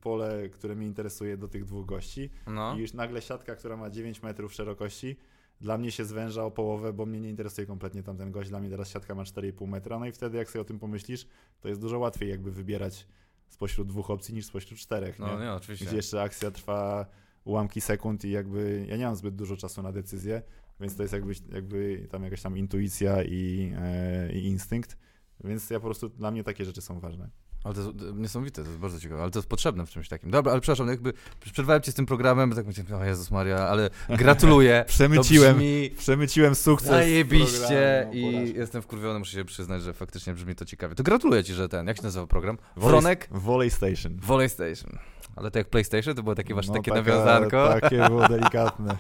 pole, 0.02 0.50
które 0.50 0.76
mnie 0.76 0.88
interesuje 0.88 1.38
do 1.38 1.48
tych 1.48 1.66
dwóch 1.66 1.86
gości. 1.86 2.30
No. 2.48 2.76
I 2.76 2.80
już 2.80 2.94
nagle 2.94 3.22
siatka, 3.22 3.56
która 3.56 3.78
ma 3.78 3.90
9 3.90 4.24
metrów 4.24 4.54
szerokości, 4.54 5.16
dla 5.62 5.78
mnie 5.78 5.92
się 5.92 6.06
zwęża 6.06 6.44
o 6.44 6.52
połowę, 6.52 6.94
bo 6.94 7.06
mnie 7.06 7.22
nie 7.22 7.30
interesuje 7.30 7.68
kompletnie 7.68 8.04
tamten 8.04 8.32
gość. 8.32 8.50
Dla 8.50 8.60
mnie 8.60 8.70
teraz 8.70 8.90
siatka 8.90 9.16
ma 9.16 9.24
4,5 9.24 9.68
metra. 9.68 10.00
No 10.00 10.06
i 10.06 10.12
wtedy, 10.12 10.38
jak 10.38 10.50
sobie 10.50 10.62
o 10.62 10.66
tym 10.66 10.80
pomyślisz, 10.80 11.28
to 11.62 11.68
jest 11.68 11.82
dużo 11.82 12.00
łatwiej 12.00 12.30
jakby 12.30 12.52
wybierać 12.52 13.08
spośród 13.48 13.88
dwóch 13.88 14.10
opcji 14.10 14.36
niż 14.36 14.46
spośród 14.46 14.80
czterech. 14.80 15.20
No 15.20 15.40
nie? 15.40 15.46
nie, 15.46 15.54
oczywiście. 15.54 15.86
Gdzie 15.86 15.96
jeszcze 15.96 16.22
akcja 16.22 16.52
trwa 16.52 17.06
ułamki 17.44 17.82
sekund 17.82 18.26
i 18.26 18.32
jakby 18.32 18.86
ja 18.90 18.98
nie 18.98 19.06
mam 19.06 19.16
zbyt 19.16 19.36
dużo 19.36 19.58
czasu 19.58 19.82
na 19.84 19.92
decyzję, 19.92 20.42
więc 20.80 20.96
to 20.96 21.04
jest 21.04 21.14
jakby, 21.14 21.34
jakby 21.54 22.08
tam 22.12 22.24
jakaś 22.24 22.42
tam 22.42 22.58
intuicja 22.58 23.24
i, 23.24 23.74
e, 23.82 24.32
i 24.34 24.46
instynkt. 24.46 24.98
Więc 25.44 25.70
ja 25.70 25.80
po 25.80 25.86
prostu, 25.86 26.10
dla 26.10 26.32
mnie 26.32 26.44
takie 26.44 26.66
rzeczy 26.66 26.82
są 26.82 27.00
ważne. 27.00 27.30
Ale 27.64 27.74
to 27.74 27.82
jest 27.82 27.94
niesamowite, 28.16 28.64
to 28.64 28.68
jest 28.70 28.80
bardzo 28.82 29.00
ciekawe, 29.00 29.22
ale 29.22 29.32
to 29.32 29.40
jest 29.40 29.50
potrzebne 29.50 29.86
w 29.86 29.90
czymś 29.90 30.10
takim. 30.10 30.32
Dobra, 30.32 30.52
ale 30.52 30.62
przepraszam, 30.62 30.88
jakby 30.88 31.14
przerwałem 31.52 31.82
cię 31.82 31.92
z 31.92 31.96
tym 31.96 32.06
programem, 32.06 32.50
bo 32.50 32.56
tak 32.56 32.66
myślałem, 32.68 33.02
o 33.02 33.06
Jezus 33.06 33.32
Maria, 33.32 33.58
ale 33.58 33.90
gratuluję. 34.10 34.84
Przemyciłem, 34.88 35.56
brzmi 35.56 35.90
przemyciłem 35.98 36.56
sukces. 36.56 36.90
zajebiście 36.90 38.08
programu, 38.12 38.14
i 38.14 38.54
jestem 38.56 38.82
wkurwiony, 38.82 39.20
muszę 39.20 39.32
się 39.32 39.46
przyznać, 39.46 39.84
że 39.84 39.94
faktycznie 39.94 40.34
brzmi 40.34 40.56
to 40.56 40.66
ciekawie. 40.66 40.96
To 40.96 41.04
gratuluję 41.04 41.44
ci, 41.44 41.54
że 41.54 41.70
ten, 41.70 41.88
jak 41.88 41.98
się 41.98 42.04
nazywa 42.04 42.28
program? 42.28 42.58
Wronek 42.78 43.28
Volley 43.32 43.70
Station. 43.70 44.18
Volley 44.20 44.50
Station. 44.50 44.98
Ale 45.36 45.52
to 45.52 45.58
jak 45.60 45.70
PlayStation, 45.70 46.16
to 46.16 46.24
było 46.24 46.36
takie 46.36 46.56
wasze 46.56 46.68
No, 46.68 46.74
takie 46.74 46.92
taka- 46.92 47.02
nawiązanko. 47.04 47.68
Takie 47.82 48.08
było 48.10 48.28
delikatne. 48.38 48.98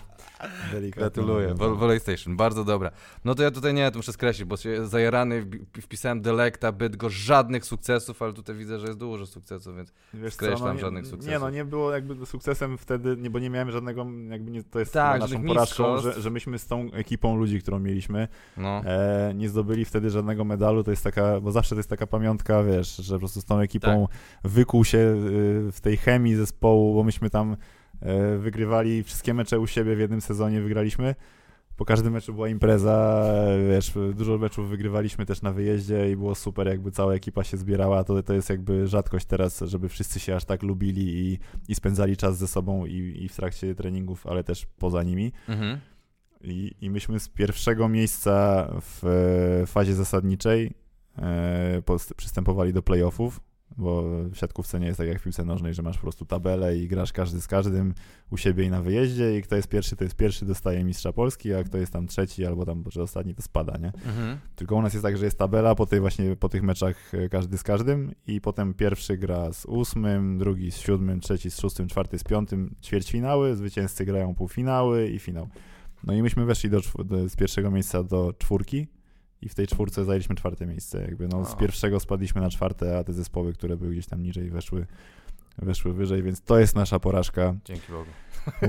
Delikatnie 0.72 1.02
Gratuluję. 1.02 1.54
Volley 1.56 2.00
Station, 2.00 2.38
bardzo 2.38 2.64
dobra. 2.66 2.92
No 3.26 3.36
to 3.36 3.44
ja 3.44 3.52
tutaj 3.52 3.74
nie, 3.74 3.92
to 3.92 4.00
muszę 4.00 4.14
skreślić, 4.14 4.46
bo 4.48 4.58
się 4.58 4.88
zajarany 4.88 5.46
wpisałem 5.82 6.22
Delekta, 6.22 6.72
Bydgoszcz, 6.72 7.18
żadnych 7.18 7.66
sukcesów, 7.66 8.22
ale 8.22 8.34
tutaj 8.34 8.56
widzę, 8.56 8.80
że 8.80 8.88
jest 8.88 9.00
dużo 9.00 9.26
sukcesów, 9.26 9.76
więc 9.76 9.94
Wiesz 10.14 10.34
Skreślam 10.34 10.76
nie, 10.76 10.82
żadnych 10.82 11.04
Nie, 11.04 11.10
sukcesów. 11.10 11.42
no 11.42 11.50
nie 11.50 11.66
było 11.66 11.92
jakby 11.92 12.26
sukcesem 12.26 12.78
wtedy, 12.78 13.18
nie, 13.18 13.30
bo 13.30 13.40
nie 13.40 13.50
miałem 13.50 13.72
żadnego, 13.72 14.06
jakby 14.30 14.52
nie, 14.52 14.64
to 14.64 14.80
jest 14.80 14.94
Tak, 14.94 15.22
naszą 15.22 15.34
żadnych 15.34 15.48
porażką, 15.48 15.98
że, 15.98 16.22
że 16.22 16.30
myśmy 16.30 16.60
z 16.60 16.68
tą 16.68 16.92
ekipą 16.92 17.36
ludzi, 17.36 17.62
którą 17.62 17.80
mieliśmy, 17.80 18.28
no. 18.58 18.82
e, 18.86 19.34
nie 19.36 19.50
zdobyli 19.50 19.86
wtedy 19.86 20.10
żadnego 20.10 20.46
medalu, 20.46 20.84
to 20.84 20.92
jest 20.92 21.04
taka, 21.04 21.42
bo 21.42 21.52
zawsze 21.52 21.76
to 21.76 21.80
jest 21.80 21.90
taka 21.90 22.08
pamiątka, 22.08 22.64
wiesz, 22.64 22.96
że 22.96 23.16
po 23.16 23.20
prostu 23.20 23.42
z 23.42 23.46
tą 23.46 23.60
ekipą 23.60 24.08
wykuł 24.44 24.86
się 24.86 24.98
y, 24.98 25.72
w 25.72 25.82
tej 25.82 25.98
chemii 25.98 26.36
zespołu, 26.36 26.94
bo 26.94 27.04
myśmy 27.04 27.30
tam 27.30 27.58
wygrywali 28.40 29.04
wszystkie 29.04 29.34
mecze 29.34 29.60
u 29.60 29.68
siebie 29.68 29.96
w 29.96 30.00
jednym 30.00 30.22
sezonie, 30.22 30.62
wygraliśmy. 30.62 31.16
Po 31.80 31.86
każdym 31.86 32.14
meczu 32.14 32.34
była 32.34 32.50
impreza, 32.50 33.26
wiesz, 33.70 33.94
dużo 34.14 34.38
meczów 34.38 34.70
wygrywaliśmy 34.70 35.26
też 35.26 35.42
na 35.42 35.52
wyjeździe 35.52 36.12
i 36.12 36.16
było 36.16 36.36
super, 36.36 36.68
jakby 36.68 36.92
cała 36.92 37.14
ekipa 37.14 37.44
się 37.44 37.58
zbierała, 37.58 38.04
to, 38.04 38.24
to 38.24 38.34
jest 38.34 38.50
jakby 38.50 38.88
rzadkość 38.88 39.26
teraz, 39.26 39.60
żeby 39.60 39.90
wszyscy 39.90 40.20
się 40.20 40.36
aż 40.36 40.46
tak 40.46 40.64
lubili 40.64 41.02
i, 41.08 41.40
i 41.68 41.76
spędzali 41.76 42.18
czas 42.18 42.38
ze 42.38 42.48
sobą 42.48 42.86
i, 42.86 43.24
i 43.24 43.30
w 43.30 43.36
trakcie 43.36 43.76
treningów, 43.76 44.28
ale 44.28 44.44
też 44.44 44.66
poza 44.66 45.04
nimi. 45.04 45.32
Mhm. 45.48 45.80
I, 46.42 46.76
I 46.82 46.90
myśmy 46.90 47.20
z 47.20 47.30
pierwszego 47.30 47.90
miejsca 47.90 48.68
w 48.82 49.06
e, 49.64 49.68
fazie 49.68 49.96
zasadniczej 49.96 50.72
e, 51.18 51.82
przystępowali 52.16 52.74
do 52.74 52.82
playoffów, 52.82 53.40
bo 53.78 54.04
w 54.30 54.36
siatkówce 54.36 54.80
nie 54.80 54.88
jest 54.88 54.98
tak 54.98 55.08
jak 55.08 55.20
w 55.20 55.24
piłce 55.24 55.46
nożnej, 55.46 55.74
że 55.74 55.82
masz 55.82 55.98
po 55.98 56.02
prostu 56.02 56.26
tabelę 56.26 56.78
i 56.78 56.88
grasz 56.88 57.14
każdy 57.14 57.42
z 57.42 57.48
każdym 57.48 57.94
u 58.32 58.38
siebie 58.38 58.64
i 58.64 58.70
na 58.70 58.82
wyjeździe 58.82 59.38
i 59.38 59.42
kto 59.42 59.56
jest 59.56 59.68
pierwszy, 59.68 59.96
to 59.96 60.04
jest 60.04 60.16
pierwszy, 60.16 60.46
dostaje 60.46 60.84
mistrza 60.84 61.14
Polski, 61.14 61.54
a 61.54 61.64
kto 61.64 61.78
jest 61.78 61.94
tam 61.94 62.08
trzeci 62.08 62.46
albo 62.46 62.66
tam, 62.66 62.84
że 62.92 63.04
ostatni, 63.04 63.36
to 63.36 63.42
spada, 63.42 63.78
nie? 63.78 63.88
Mhm. 63.88 64.38
Tylko 64.56 64.76
u 64.76 64.82
nas 64.82 64.94
jest 64.94 65.04
tak, 65.04 65.18
że 65.18 65.26
jest 65.26 65.38
tabela 65.38 65.76
po 65.76 65.86
tej 65.86 66.00
właśnie, 66.00 66.36
po 66.36 66.50
tych 66.50 66.64
meczach 66.64 67.14
e, 67.14 67.30
każdy 67.30 67.58
z 67.58 67.64
każdym 67.64 68.12
i 68.28 68.42
potem 68.42 68.74
pierwszy 68.74 69.18
gra 69.18 69.54
z 69.54 69.66
ósmym, 69.66 70.38
drugi 70.38 70.72
z 70.72 70.78
siódmym, 70.78 71.20
trzeci 71.20 71.52
z 71.52 71.60
szóstym, 71.60 71.88
czwarty 71.88 72.20
z 72.20 72.24
piątym, 72.24 72.76
ćwierćfinały, 72.84 73.56
zwycięzcy 73.56 74.06
grają 74.06 74.36
półfinały 74.36 75.10
i 75.10 75.20
finał. 75.20 75.48
No 76.04 76.14
i 76.14 76.22
myśmy 76.22 76.46
weszli 76.46 76.70
do, 76.70 76.82
do, 77.06 77.30
z 77.30 77.36
pierwszego 77.36 77.72
miejsca 77.72 78.04
do 78.04 78.34
czwórki 78.38 78.88
i 79.42 79.50
w 79.50 79.56
tej 79.56 79.68
czwórce 79.68 80.06
zajęliśmy 80.06 80.36
czwarte 80.36 80.66
miejsce. 80.66 81.02
Jakby 81.02 81.28
no, 81.28 81.46
z 81.46 81.56
pierwszego 81.56 82.00
spadliśmy 82.00 82.42
na 82.42 82.50
czwarte, 82.50 82.98
a 82.98 83.04
te 83.04 83.14
zespoły, 83.14 83.54
które 83.54 83.78
były 83.78 83.92
gdzieś 83.92 84.06
tam 84.06 84.24
niżej, 84.24 84.50
weszły, 84.50 84.86
weszły 85.58 85.94
wyżej, 85.94 86.24
więc 86.24 86.42
to 86.42 86.60
jest 86.60 86.76
nasza 86.76 87.00
porażka. 87.00 87.56
Dzięki 87.66 87.92
Bogu. 87.92 88.10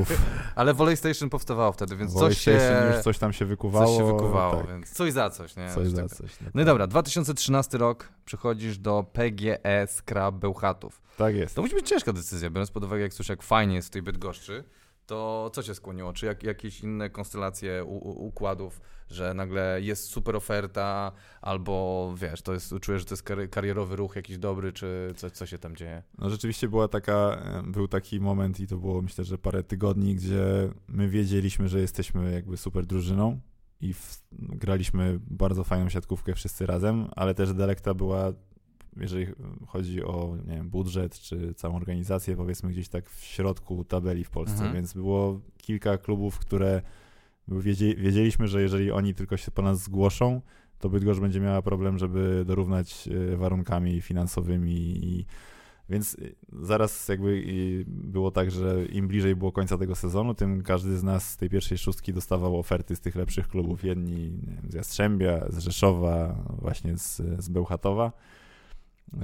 Uf, 0.00 0.22
Ale 0.54 0.96
Station 0.96 1.30
powstawało 1.30 1.72
wtedy, 1.72 1.96
więc 1.96 2.12
Volley 2.12 2.34
coś 2.34 2.38
się, 2.44 2.60
już 2.94 3.02
coś 3.02 3.18
tam 3.18 3.32
się 3.32 3.44
wykuwało. 3.44 3.86
coś 3.86 3.96
się 3.96 4.12
wykuwało, 4.12 4.56
tak, 4.56 4.68
więc 4.68 4.90
coś 4.92 5.12
za 5.12 5.30
coś, 5.30 5.56
nie? 5.56 5.66
coś 5.66 5.74
Coś 5.74 5.88
za 5.88 6.02
tak- 6.02 6.10
coś. 6.10 6.30
No 6.54 6.62
i 6.62 6.64
dobra, 6.64 6.86
2013 6.86 7.78
rok, 7.78 8.08
przychodzisz 8.24 8.78
do 8.78 9.04
PGE 9.12 9.86
Scrap 9.86 10.34
Bełchatów. 10.34 11.02
Tak 11.16 11.34
jest. 11.34 11.54
To 11.54 11.62
musi 11.62 11.74
być 11.74 11.88
ciężka 11.88 12.12
decyzja, 12.12 12.50
biorąc 12.50 12.70
pod 12.70 12.84
uwagę, 12.84 13.02
jak 13.02 13.14
słyszę, 13.14 13.32
jak 13.32 13.42
fajnie 13.42 13.74
jest 13.74 13.88
w 13.88 13.90
tej 13.90 14.02
Bydgoszczy, 14.02 14.64
to 15.10 15.50
co 15.52 15.62
cię 15.62 15.74
skłoniło? 15.74 16.12
Czy 16.12 16.26
jak, 16.26 16.42
jakieś 16.42 16.80
inne 16.80 17.10
konstelacje 17.10 17.84
u, 17.84 17.96
u, 17.96 18.26
układów, 18.26 18.80
że 19.08 19.34
nagle 19.34 19.80
jest 19.82 20.04
super 20.04 20.36
oferta, 20.36 21.12
albo 21.40 22.14
wiesz, 22.16 22.42
to 22.42 22.52
jest, 22.52 22.74
czujesz, 22.80 23.02
że 23.02 23.06
to 23.06 23.12
jest 23.12 23.50
karierowy 23.50 23.96
ruch 23.96 24.16
jakiś 24.16 24.38
dobry, 24.38 24.72
czy 24.72 25.12
co, 25.16 25.30
co 25.30 25.46
się 25.46 25.58
tam 25.58 25.76
dzieje? 25.76 26.02
No 26.18 26.30
rzeczywiście 26.30 26.68
była 26.68 26.88
taka, 26.88 27.42
był 27.66 27.88
taki 27.88 28.20
moment 28.20 28.60
i 28.60 28.66
to 28.66 28.76
było 28.76 29.02
myślę, 29.02 29.24
że 29.24 29.38
parę 29.38 29.62
tygodni, 29.62 30.14
gdzie 30.14 30.70
my 30.88 31.08
wiedzieliśmy, 31.08 31.68
że 31.68 31.80
jesteśmy 31.80 32.32
jakby 32.32 32.56
super 32.56 32.86
drużyną 32.86 33.40
i 33.80 33.94
w, 33.94 34.22
graliśmy 34.32 35.18
bardzo 35.22 35.64
fajną 35.64 35.88
siatkówkę 35.88 36.34
wszyscy 36.34 36.66
razem, 36.66 37.08
ale 37.16 37.34
też 37.34 37.54
Delekta 37.54 37.94
była, 37.94 38.32
jeżeli 38.96 39.26
chodzi 39.66 40.04
o 40.04 40.36
nie 40.46 40.54
wiem, 40.54 40.70
budżet 40.70 41.18
czy 41.18 41.54
całą 41.54 41.76
organizację, 41.76 42.36
powiedzmy 42.36 42.70
gdzieś 42.70 42.88
tak 42.88 43.10
w 43.10 43.24
środku 43.24 43.84
tabeli 43.84 44.24
w 44.24 44.30
Polsce, 44.30 44.54
Mhm. 44.54 44.74
więc 44.74 44.94
było 44.94 45.40
kilka 45.56 45.98
klubów, 45.98 46.38
które 46.38 46.82
wiedzie, 47.48 47.94
wiedzieliśmy, 47.94 48.48
że 48.48 48.62
jeżeli 48.62 48.90
oni 48.90 49.14
tylko 49.14 49.36
się 49.36 49.50
po 49.50 49.62
nas 49.62 49.82
zgłoszą, 49.82 50.40
to 50.78 50.88
Bydgoszcz 50.88 51.20
będzie 51.20 51.40
miała 51.40 51.62
problem, 51.62 51.98
żeby 51.98 52.44
dorównać 52.46 53.08
e, 53.32 53.36
warunkami 53.36 54.00
finansowymi 54.00 55.04
i 55.04 55.26
więc 55.90 56.14
y, 56.14 56.34
zaraz 56.62 57.08
jakby 57.08 57.28
y, 57.28 57.84
było 57.86 58.30
tak, 58.30 58.50
że 58.50 58.86
im 58.86 59.08
bliżej 59.08 59.36
było 59.36 59.52
końca 59.52 59.78
tego 59.78 59.94
sezonu, 59.94 60.34
tym 60.34 60.62
każdy 60.62 60.98
z 60.98 61.02
nas 61.02 61.30
z 61.30 61.36
tej 61.36 61.50
pierwszej 61.50 61.78
szóstki 61.78 62.12
dostawał 62.12 62.58
oferty 62.58 62.96
z 62.96 63.00
tych 63.00 63.16
lepszych 63.16 63.48
klubów. 63.48 63.84
Jedni 63.84 64.30
nie 64.46 64.54
wiem, 64.54 64.70
z 64.70 64.74
Jastrzębia, 64.74 65.46
z 65.48 65.58
Rzeszowa, 65.58 66.44
właśnie 66.60 66.98
z, 66.98 67.22
z 67.38 67.48
Bełchatowa 67.48 68.12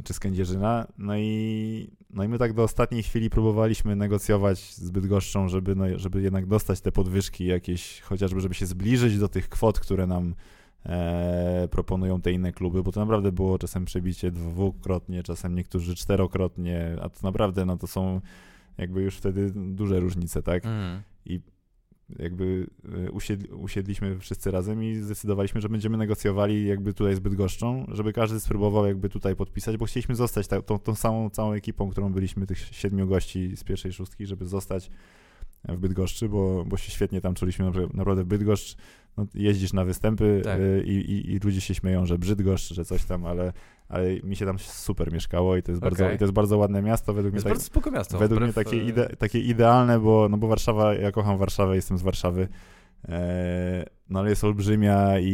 czy 0.05 0.15
z 0.15 0.21
Kędzierzyna. 0.21 0.87
No 0.99 1.17
i, 1.17 1.91
no 2.11 2.25
i 2.25 2.29
my 2.29 2.39
tak 2.39 2.53
do 2.53 2.63
ostatniej 2.63 3.03
chwili 3.03 3.31
próbowaliśmy 3.31 3.97
negocjować 3.97 4.75
z 4.75 4.91
Bydgoszczą, 4.91 5.49
żeby, 5.49 5.75
no, 5.75 5.85
żeby 5.99 6.23
jednak 6.23 6.47
dostać 6.47 6.81
te 6.81 6.93
podwyżki 6.93 7.47
jakieś, 7.47 8.01
chociażby 8.01 8.41
żeby 8.41 8.55
się 8.55 8.67
zbliżyć 8.67 9.19
do 9.19 9.29
tych 9.29 9.49
kwot, 9.49 9.81
które 9.81 10.07
nam 10.07 10.35
e, 10.87 11.69
proponują 11.71 12.21
te 12.21 12.33
inne 12.33 12.53
kluby, 12.53 12.83
bo 12.83 12.93
to 12.93 13.01
naprawdę 13.01 13.33
było 13.33 13.59
czasem 13.59 13.85
przebicie 13.85 14.31
dwukrotnie, 14.31 15.23
czasem 15.23 15.55
niektórzy 15.55 15.95
czterokrotnie, 15.95 16.97
a 17.03 17.09
to 17.09 17.21
naprawdę 17.23 17.65
no 17.65 17.77
to 17.77 17.87
są 17.87 18.21
jakby 18.79 19.03
już 19.03 19.17
wtedy 19.17 19.53
duże 19.55 20.01
różnice, 20.01 20.43
tak? 20.43 20.67
Mm. 20.67 21.03
Jakby 22.19 22.67
e, 23.07 23.11
usiedli, 23.11 23.49
usiedliśmy 23.49 24.19
wszyscy 24.19 24.51
razem 24.51 24.85
i 24.85 24.95
zdecydowaliśmy, 24.95 25.61
że 25.61 25.69
będziemy 25.69 25.97
negocjowali 25.97 26.67
jakby 26.67 26.95
tutaj 26.95 27.15
z 27.15 27.21
Bydgoszczą, 27.21 27.87
żeby 27.93 28.13
każdy 28.13 28.41
spróbował 28.41 28.87
jakby 28.87 29.09
tutaj 29.09 29.37
podpisać, 29.37 29.77
bo 29.77 29.85
chcieliśmy 29.85 30.15
zostać 30.15 30.47
ta, 30.47 30.63
tą, 30.63 30.79
tą 30.79 30.95
samą 30.95 31.31
całą 31.31 31.53
ekipą, 31.53 31.91
którą 31.91 32.13
byliśmy, 32.13 32.47
tych 32.47 32.59
siedmiu 32.59 33.07
gości 33.07 33.57
z 33.57 33.65
pierwszej 33.65 33.93
szóstki, 33.93 34.27
żeby 34.27 34.47
zostać 34.47 34.91
w 35.69 35.77
Bydgoszczy, 35.77 36.29
bo, 36.29 36.65
bo 36.65 36.77
się 36.77 36.91
świetnie 36.91 37.21
tam 37.21 37.35
czuliśmy, 37.35 37.65
naprawdę- 37.95 38.25
w 38.25 38.27
Bydgoszcz 38.27 38.77
no, 39.17 39.27
jeździsz 39.35 39.73
na 39.73 39.85
występy 39.85 40.41
Tak. 40.45 40.61
y, 40.61 40.83
i, 40.87 40.93
i, 40.93 41.33
i 41.33 41.39
ludzie 41.39 41.61
się 41.61 41.75
śmieją, 41.75 42.07
że 42.07 42.19
Brzydgoszcz, 42.19 42.75
że 42.75 42.85
coś 42.85 43.05
tam, 43.05 43.27
ale, 43.27 43.53
ale 43.89 44.21
mi 44.23 44.37
się 44.37 44.47
tam 44.47 44.59
super 44.59 45.13
mieszkało 45.13 45.57
i 45.57 45.63
to 45.63 45.73
jest, 45.73 45.83
bardzo, 45.83 46.05
Okej. 46.05 46.17
i 46.17 46.19
to 46.19 46.25
jest 46.25 46.35
bardzo 46.35 46.59
ładne 46.59 46.83
miasto, 46.83 47.13
według 47.13 47.33
mnie 47.33 47.37
Jest 47.37 47.45
tak, 47.45 47.53
bardzo 47.53 47.67
spoko 47.67 47.91
miasto. 47.91 48.19
według 48.19 48.41
mnie 48.41 48.53
wbrew, 48.53 48.67
takie, 48.67 48.77
e, 48.77 48.85
ide, 48.85 49.09
takie 49.19 49.41
idealne, 49.41 49.99
bo, 49.99 50.29
no 50.29 50.37
bo 50.37 50.49
Warszawa, 50.49 50.95
ja 50.95 51.13
kocham 51.13 51.39
Warszawę, 51.39 51.75
jestem 51.75 51.99
z 51.99 52.03
Warszawy, 52.03 52.49
e, 53.09 53.85
no 54.11 54.19
ale 54.19 54.31
jest 54.31 54.45
olbrzymia 54.45 55.19
i, 55.19 55.27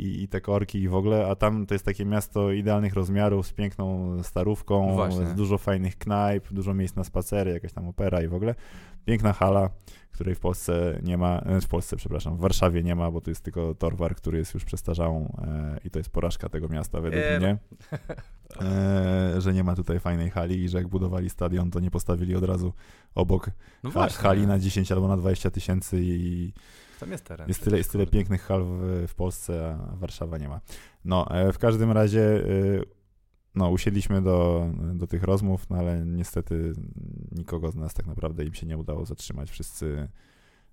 i, 0.00 0.22
i 0.22 0.28
te 0.28 0.40
korki 0.40 0.82
i 0.82 0.88
w 0.88 0.94
ogóle, 0.94 1.26
a 1.26 1.36
tam 1.36 1.66
to 1.66 1.74
jest 1.74 1.84
takie 1.84 2.04
miasto 2.04 2.52
idealnych 2.52 2.94
rozmiarów, 2.94 3.46
z 3.46 3.52
piękną 3.52 4.16
starówką, 4.22 4.94
Właśnie. 4.94 5.26
z 5.26 5.34
dużo 5.34 5.58
fajnych 5.58 5.98
knajp, 5.98 6.48
dużo 6.52 6.74
miejsc 6.74 6.96
na 6.96 7.04
spacery, 7.04 7.50
jakaś 7.50 7.72
tam 7.72 7.88
opera 7.88 8.22
i 8.22 8.28
w 8.28 8.34
ogóle. 8.34 8.54
Piękna 9.04 9.32
hala, 9.32 9.70
której 10.12 10.34
w 10.34 10.40
Polsce 10.40 10.98
nie 11.02 11.16
ma, 11.18 11.38
e, 11.38 11.60
w 11.60 11.68
Polsce, 11.68 11.96
przepraszam, 11.96 12.36
w 12.36 12.40
Warszawie 12.40 12.82
nie 12.82 12.94
ma, 12.94 13.10
bo 13.10 13.20
to 13.20 13.30
jest 13.30 13.44
tylko 13.44 13.74
Torwar, 13.74 14.14
który 14.14 14.38
jest 14.38 14.54
już 14.54 14.64
przestarzałą 14.64 15.36
e, 15.46 15.78
i 15.84 15.90
to 15.90 15.98
jest 15.98 16.10
porażka 16.10 16.48
tego 16.48 16.68
miasta 16.68 17.00
według 17.00 17.24
Eee, 17.24 17.32
no. 17.40 17.46
mnie. 17.46 17.58
E, 18.62 19.40
że 19.40 19.52
nie 19.52 19.64
ma 19.64 19.74
tutaj 19.76 20.00
fajnej 20.00 20.30
hali 20.30 20.62
i 20.64 20.68
że 20.68 20.78
jak 20.78 20.88
budowali 20.88 21.30
stadion, 21.30 21.70
to 21.70 21.80
nie 21.80 21.90
postawili 21.90 22.36
od 22.36 22.44
razu 22.44 22.72
obok 23.14 23.50
No 23.82 23.90
ha, 23.90 24.08
hali 24.08 24.46
na 24.46 24.58
10 24.58 24.92
albo 24.92 25.08
na 25.08 25.16
20 25.16 25.50
tysięcy 25.50 26.00
i 26.02 26.52
Tam 27.00 27.10
jest 27.10 27.24
teren. 27.24 27.48
jest 27.48 27.64
tyle, 27.64 27.78
jest 27.78 27.92
tyle 27.92 28.06
pięknych 28.06 28.42
hal 28.42 28.64
w, 28.64 29.04
w 29.08 29.14
Polsce, 29.14 29.78
a 29.92 29.96
Warszawa 29.96 30.38
nie 30.38 30.48
ma. 30.48 30.60
No, 31.04 31.30
e, 31.30 31.52
w 31.52 31.58
każdym 31.58 31.92
razie 31.92 32.20
e, 32.20 32.44
no, 33.58 33.70
usiedliśmy 33.70 34.22
do, 34.22 34.66
do 34.94 35.06
tych 35.06 35.22
rozmów, 35.22 35.70
no 35.70 35.76
ale 35.76 36.06
niestety 36.06 36.72
nikogo 37.32 37.70
z 37.70 37.74
nas 37.74 37.94
tak 37.94 38.06
naprawdę 38.06 38.44
im 38.44 38.54
się 38.54 38.66
nie 38.66 38.78
udało 38.78 39.06
zatrzymać. 39.06 39.50
Wszyscy, 39.50 40.08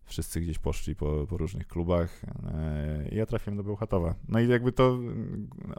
wszyscy 0.04 0.42
gdzieś 0.42 0.60
poszli 0.60 0.96
po, 0.96 1.28
po 1.28 1.38
różnych 1.38 1.68
klubach 1.68 2.22
e, 2.54 3.10
ja 3.12 3.26
trafiłem 3.26 3.58
do 3.58 3.64
Bełchatowa. 3.64 4.16
No 4.28 4.40
i 4.40 4.48
jakby 4.48 4.72
to 4.72 5.00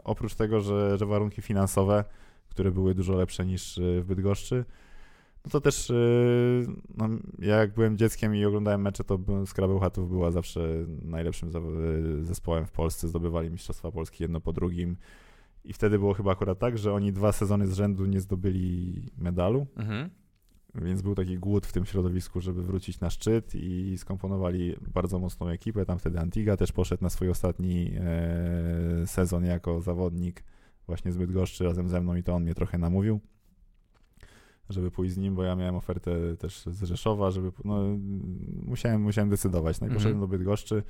oprócz 0.03 0.35
tego, 0.35 0.61
że, 0.61 0.97
że 0.97 1.05
warunki 1.05 1.41
finansowe, 1.41 2.03
które 2.49 2.71
były 2.71 2.95
dużo 2.95 3.15
lepsze 3.15 3.45
niż 3.45 3.77
e, 3.77 4.01
w 4.01 4.05
Bydgoszczy, 4.05 4.65
no 5.45 5.51
to 5.51 5.61
też 5.61 5.89
e, 5.89 5.93
no, 6.97 7.09
ja 7.39 7.55
jak 7.55 7.73
byłem 7.73 7.97
dzieckiem 7.97 8.35
i 8.35 8.45
oglądałem 8.45 8.81
mecze, 8.81 9.03
to 9.03 9.19
Skra 9.45 9.67
Bełchatów 9.67 10.09
była 10.09 10.31
zawsze 10.31 10.61
najlepszym 11.01 11.51
zespołem 12.21 12.65
w 12.65 12.71
Polsce. 12.71 13.07
Zdobywali 13.07 13.51
Mistrzostwa 13.51 13.91
Polski 13.91 14.23
jedno 14.23 14.41
po 14.41 14.53
drugim. 14.53 14.97
I 15.67 15.73
wtedy 15.73 15.99
było 15.99 16.13
chyba 16.13 16.31
akurat 16.31 16.59
tak, 16.59 16.77
że 16.77 16.93
oni 16.93 17.13
dwa 17.13 17.31
sezony 17.31 17.67
z 17.67 17.73
rzędu 17.73 18.05
nie 18.05 18.21
zdobyli 18.21 19.01
medalu, 19.17 19.67
Mhm. 19.75 20.09
więc 20.75 21.01
był 21.01 21.15
taki 21.15 21.37
głód 21.39 21.65
w 21.65 21.71
tym 21.73 21.85
środowisku, 21.85 22.41
żeby 22.41 22.63
wrócić 22.63 22.99
na 22.99 23.09
szczyt 23.09 23.55
i 23.55 23.97
skomponowali 23.97 24.75
bardzo 24.93 25.19
mocną 25.19 25.47
ekipę. 25.49 25.85
Tam 25.85 25.99
wtedy 25.99 26.19
Antiga 26.19 26.57
też 26.57 26.71
poszedł 26.71 27.03
na 27.03 27.09
swój 27.09 27.29
ostatni 27.29 27.91
e, 27.99 29.07
sezon 29.07 29.45
jako 29.45 29.81
zawodnik 29.81 30.43
właśnie 30.87 31.11
z 31.11 31.17
Bydgoszczy 31.17 31.63
razem 31.63 31.89
ze 31.89 32.01
mną 32.01 32.15
i 32.15 32.23
to 32.23 32.33
on 32.35 32.43
mnie 32.43 32.55
trochę 32.55 32.77
namówił. 32.77 33.19
żeby 34.69 34.91
pójść 34.91 35.13
z 35.13 35.17
nim, 35.17 35.35
bo 35.35 35.43
ja 35.43 35.55
miałem 35.55 35.75
ofertę 35.75 36.37
też 36.37 36.63
z 36.65 36.83
Rzeszowa, 36.83 37.31
żeby, 37.31 37.51
no, 37.65 37.79
musiałem, 38.65 39.01
musiałem 39.01 39.29
decydować. 39.29 39.81
No 39.81 39.87
i 39.87 39.89
poszedłem 39.89 40.13
Mhm. 40.13 40.19
do 40.31 40.37
Bydgoszczy, 40.37 40.83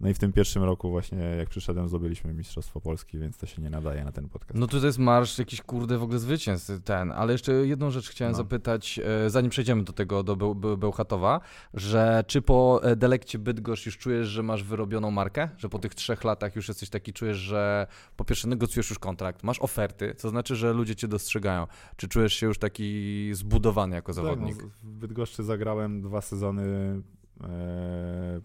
no 0.00 0.08
i 0.08 0.14
w 0.14 0.18
tym 0.18 0.32
pierwszym 0.32 0.62
roku 0.64 0.90
właśnie, 0.90 1.18
jak 1.18 1.48
przyszedłem, 1.48 1.88
zdobyliśmy 1.88 2.34
Mistrzostwo 2.34 2.80
Polski, 2.80 3.18
więc 3.18 3.36
to 3.38 3.46
się 3.46 3.62
nie 3.62 3.70
nadaje 3.70 4.04
na 4.04 4.12
ten 4.12 4.28
podcast. 4.28 4.54
No 4.60 4.66
to 4.66 4.86
jest 4.86 4.98
marsz 4.98 5.38
jakiś 5.38 5.62
kurde 5.62 5.98
w 5.98 6.02
ogóle 6.02 6.18
zwycięzcy 6.18 6.80
ten, 6.80 7.12
ale 7.12 7.32
jeszcze 7.32 7.52
jedną 7.52 7.90
rzecz 7.90 8.08
chciałem 8.08 8.32
No. 8.32 8.36
zapytać, 8.36 9.00
e, 9.26 9.30
zanim 9.30 9.50
przejdziemy 9.50 9.84
do 9.84 9.92
tego, 9.92 10.22
do 10.22 10.36
Beł- 10.36 10.54
Beł- 10.54 10.76
Bełchatowa, 10.78 11.40
że 11.74 12.24
czy 12.26 12.42
po 12.42 12.80
e, 12.82 12.96
Delekcie 12.96 13.38
Bydgoszcz 13.38 13.86
już 13.86 13.98
czujesz, 13.98 14.28
że 14.28 14.42
masz 14.42 14.62
wyrobioną 14.64 15.10
markę? 15.10 15.48
Że 15.58 15.68
po 15.68 15.78
tych 15.78 15.94
trzech 15.94 16.24
latach 16.24 16.56
już 16.56 16.68
jesteś 16.68 16.90
taki, 16.90 17.12
czujesz, 17.12 17.36
że 17.36 17.86
po 18.16 18.24
pierwsze 18.24 18.48
negocjujesz 18.48 18.90
już 18.90 18.98
kontrakt, 18.98 19.42
masz 19.42 19.58
oferty, 19.58 20.14
co 20.16 20.28
znaczy, 20.28 20.56
że 20.56 20.72
ludzie 20.72 20.96
cię 20.96 21.08
dostrzegają. 21.08 21.66
Czy 21.96 22.08
czujesz 22.08 22.34
się 22.34 22.46
już 22.46 22.58
taki 22.58 23.30
zbudowany 23.34 23.96
jako 23.96 24.12
zawodnik? 24.12 24.56
Tak, 24.56 24.64
no, 24.64 24.70
w 24.82 24.86
Bydgoszczy 24.92 25.44
zagrałem 25.44 26.02
dwa 26.02 26.20
sezony 26.20 26.62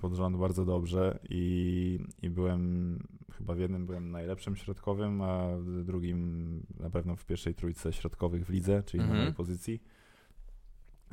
pod 0.02 0.14
rząd 0.14 0.38
bardzo 0.38 0.66
dobrze 0.66 1.20
i, 1.30 2.00
i 2.22 2.30
byłem, 2.30 3.00
chyba 3.38 3.54
w 3.56 3.60
jednym 3.60 3.86
byłem 3.86 4.12
najlepszym 4.12 4.56
środkowym, 4.56 5.22
a 5.22 5.48
w 5.58 5.84
drugim 5.84 6.60
na 6.80 6.90
pewno 6.90 7.16
w 7.16 7.26
pierwszej 7.26 7.56
trójce 7.56 7.94
środkowych 7.94 8.46
w 8.46 8.50
lidze, 8.50 8.84
czyli 8.84 9.02
Mhm. 9.02 9.18
na 9.18 9.24
mojej 9.24 9.36
pozycji. 9.36 9.82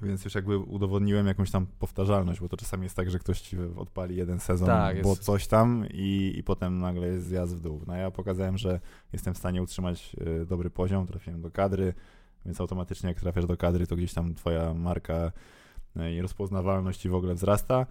Więc 0.02 0.24
już 0.24 0.34
jakby 0.34 0.58
udowodniłem 0.58 1.26
jakąś 1.26 1.50
tam 1.50 1.66
powtarzalność, 1.78 2.40
bo 2.40 2.48
to 2.48 2.56
czasami 2.56 2.82
jest 2.82 2.96
tak, 2.96 3.10
że 3.10 3.18
ktoś 3.18 3.40
ci 3.40 3.56
odpali 3.76 4.16
jeden 4.16 4.40
sezon, 4.40 4.66
Tak, 4.68 5.02
bo 5.02 5.16
coś 5.16 5.46
tam 5.46 5.84
i, 5.94 6.34
i 6.36 6.42
potem 6.42 6.78
nagle 6.78 7.06
jest 7.06 7.26
zjazd 7.26 7.56
w 7.56 7.60
dół. 7.60 7.82
No 7.86 7.96
ja 7.96 8.10
pokazałem, 8.10 8.58
że 8.58 8.80
jestem 9.12 9.34
w 9.34 9.38
stanie 9.38 9.62
utrzymać 9.62 10.16
e, 10.40 10.44
dobry 10.46 10.70
poziom, 10.70 11.06
trafiłem 11.06 11.40
do 11.42 11.50
kadry, 11.50 11.94
więc 12.46 12.60
automatycznie 12.60 13.08
jak 13.08 13.20
trafiasz 13.20 13.46
do 13.46 13.56
kadry, 13.56 13.86
to 13.86 13.96
gdzieś 13.96 14.14
tam 14.14 14.34
twoja 14.34 14.74
marka 14.74 15.14
e, 15.14 15.32
i 16.06 16.20
rozpoznawalność 16.20 17.04
i 17.04 17.08
w 17.08 17.14
ogóle 17.14 17.34
wzrasta. 17.34 17.86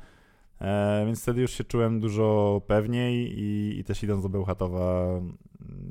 E, 0.62 1.04
więc 1.06 1.22
wtedy 1.22 1.42
już 1.42 1.52
się 1.52 1.64
czułem 1.64 2.00
dużo 2.00 2.62
pewniej 2.68 3.40
i, 3.40 3.80
i 3.80 3.84
też 3.84 4.04
idąc 4.04 4.24
do 4.24 4.30
Bełchatowa 4.30 5.04
mm, 5.08 5.38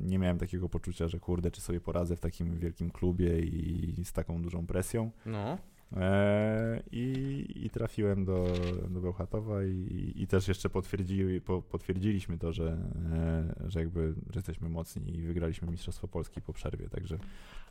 nie 0.02 0.18
miałem 0.18 0.38
takiego 0.38 0.68
poczucia, 0.68 1.08
że 1.08 1.18
kurde, 1.18 1.50
czy 1.50 1.60
sobie 1.60 1.80
poradzę 1.80 2.16
w 2.16 2.20
takim 2.20 2.58
wielkim 2.58 2.90
klubie 2.90 3.38
i 3.40 4.04
z 4.04 4.12
taką 4.12 4.42
dużą 4.42 4.66
presją. 4.66 5.10
No. 5.26 5.58
E, 5.96 6.82
i, 6.92 7.44
I 7.64 7.70
trafiłem 7.70 8.24
do, 8.24 8.46
do 8.88 9.00
Bełchatowa 9.00 9.64
i, 9.64 10.12
i 10.16 10.26
też 10.26 10.48
jeszcze 10.48 10.70
potwierdzili, 10.70 11.40
po, 11.40 11.62
potwierdziliśmy 11.62 12.38
to, 12.38 12.52
że, 12.52 12.76
e, 13.12 13.54
że 13.70 13.80
jakby 13.80 14.14
że 14.30 14.38
jesteśmy 14.38 14.68
mocni 14.68 15.16
i 15.16 15.22
wygraliśmy 15.22 15.70
Mistrzostwo 15.70 16.08
Polski 16.08 16.40
po 16.40 16.52
przerwie, 16.52 16.88
także, 16.88 17.18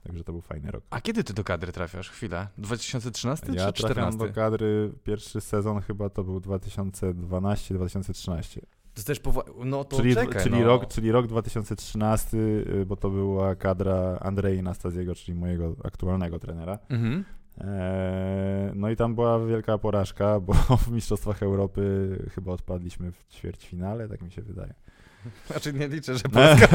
także 0.04 0.24
to 0.24 0.32
był 0.32 0.42
fajny 0.42 0.72
rok. 0.72 0.84
A 0.90 1.02
kiedy 1.02 1.24
ty 1.24 1.34
do 1.34 1.44
kadry 1.44 1.72
trafiasz? 1.72 2.10
Chwilę. 2.10 2.48
2013 2.58 3.46
Ja 3.54 3.74
czy 3.74 3.84
trafiam 3.84 4.12
2014? 4.12 4.28
do 4.28 4.34
kadry, 4.34 4.92
pierwszy 5.04 5.42
sezon 5.42 5.82
chyba 5.82 6.10
to 6.10 6.24
był 6.24 6.40
2012-2013. 6.40 8.60
To 8.94 9.04
też 9.04 9.20
powo- 9.20 9.66
No 9.66 9.84
to 9.84 9.98
Czyli, 9.98 10.14
czekaj, 10.16 10.44
czyli, 10.44 10.60
no. 10.60 10.66
rok, 10.68 10.88
czyli 10.88 11.12
rok 11.12 11.28
2013, 11.28 12.38
y, 12.38 12.86
bo 12.86 12.96
to 12.96 13.10
była 13.10 13.56
kadra 13.56 14.18
Andrei 14.22 14.64
Nastazjego, 14.64 15.16
czyli 15.16 15.38
mojego 15.38 15.76
aktualnego 15.84 16.40
trenera. 16.40 16.80
Mhm. 16.90 17.24
Eee, 17.58 18.72
No 18.76 18.90
i 18.90 18.96
tam 18.96 19.16
była 19.16 19.46
wielka 19.46 19.78
porażka, 19.78 20.40
bo 20.40 20.54
w 20.86 20.92
Mistrzostwach 20.92 21.44
Europy 21.44 22.16
chyba 22.36 22.52
odpadliśmy 22.52 23.12
w 23.12 23.34
ćwierćfinale, 23.34 24.10
tak 24.10 24.22
mi 24.22 24.32
się 24.32 24.42
wydaje. 24.42 24.74
Znaczy 25.52 25.74
nie 25.74 25.88
liczę, 25.88 26.16
że 26.16 26.24
Polska, 26.24 26.68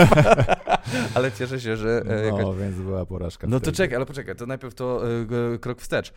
ale 1.14 1.32
cieszę 1.32 1.60
się, 1.60 1.76
że 1.76 2.02
e, 2.08 2.24
jakaś... 2.24 2.42
No, 2.42 2.54
więc 2.54 2.76
była 2.76 3.06
porażka. 3.06 3.46
No 3.46 3.56
to 3.56 3.62
wtedy. 3.64 3.76
czekaj, 3.76 3.96
ale 3.96 4.06
poczekaj, 4.06 4.36
to 4.36 4.46
najpierw 4.46 4.74
to 4.74 5.02
e, 5.54 5.58
krok 5.58 5.80
wstecz. 5.80 6.12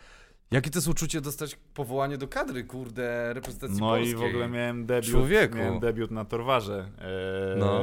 Jakie 0.54 0.70
to 0.70 0.78
jest 0.78 0.88
uczucie 0.88 1.20
dostać 1.20 1.58
powołanie 1.74 2.18
do 2.18 2.28
kadry, 2.28 2.64
kurde, 2.64 3.32
reprezentacji 3.34 3.80
No 3.80 3.88
polskiej? 3.88 4.12
i 4.12 4.16
w 4.16 4.22
ogóle 4.22 4.48
miałem 4.48 4.86
debiut, 4.86 5.10
Człowieku. 5.10 5.56
miałem 5.56 5.80
debiut 5.80 6.10
na 6.10 6.24
Torwarze 6.24 6.78
eee, 6.98 7.60
No. 7.60 7.80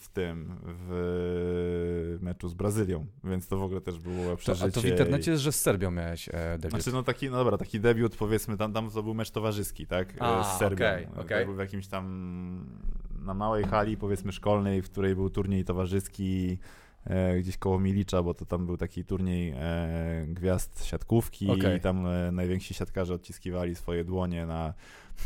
w 0.00 0.08
tym, 0.12 0.56
w 0.64 2.18
meczu 2.22 2.48
z 2.48 2.54
Brazylią, 2.54 3.06
więc 3.24 3.48
to 3.48 3.56
w 3.56 3.62
ogóle 3.62 3.80
też 3.80 3.98
było 3.98 4.30
To, 4.30 4.36
przeżycie. 4.36 4.68
a 4.68 4.70
to 4.70 4.80
w 4.80 4.84
internecie 4.84 5.30
jest, 5.30 5.42
że 5.42 5.52
z 5.52 5.60
Serbią 5.60 5.90
miałeś 5.90 6.28
e, 6.28 6.32
debiut. 6.58 6.70
Znaczy, 6.82 6.92
no 6.96 7.02
taki, 7.02 7.30
no 7.30 7.36
dobra, 7.36 7.58
taki 7.58 7.80
debiut, 7.80 8.16
powiedzmy, 8.16 8.56
tam, 8.56 8.72
tam 8.72 8.90
to 8.90 9.02
był 9.02 9.14
mecz 9.14 9.30
towarzyski, 9.30 9.86
tak? 9.86 10.14
A, 10.18 10.44
z 10.44 10.58
Serbią. 10.58 10.86
okej, 10.86 11.06
okej. 11.16 11.40
To 11.40 11.46
był 11.46 11.54
w 11.54 11.58
jakimś 11.58 11.86
tam, 11.86 12.66
na 13.24 13.34
małej 13.34 13.64
hali, 13.64 13.96
powiedzmy, 13.96 14.32
szkolnej, 14.32 14.82
w 14.82 14.90
której 14.90 15.14
był 15.14 15.30
turniej 15.30 15.64
towarzyski, 15.64 16.58
e, 16.62 16.89
gdzieś 17.40 17.56
koło 17.56 17.80
Milicza, 17.80 18.22
bo 18.22 18.34
to 18.34 18.44
tam 18.44 18.66
był 18.66 18.76
taki 18.76 19.04
turniej 19.04 19.54
e, 19.56 20.26
gwiazd 20.28 20.84
siatkówki 20.84 21.50
Okej. 21.50 21.76
i 21.76 21.80
tam 21.80 22.06
e, 22.06 22.32
najwięksi 22.32 22.74
siatkarze 22.74 23.14
odciskiwali 23.14 23.74
swoje 23.74 24.04
dłonie 24.04 24.46
na, 24.46 24.74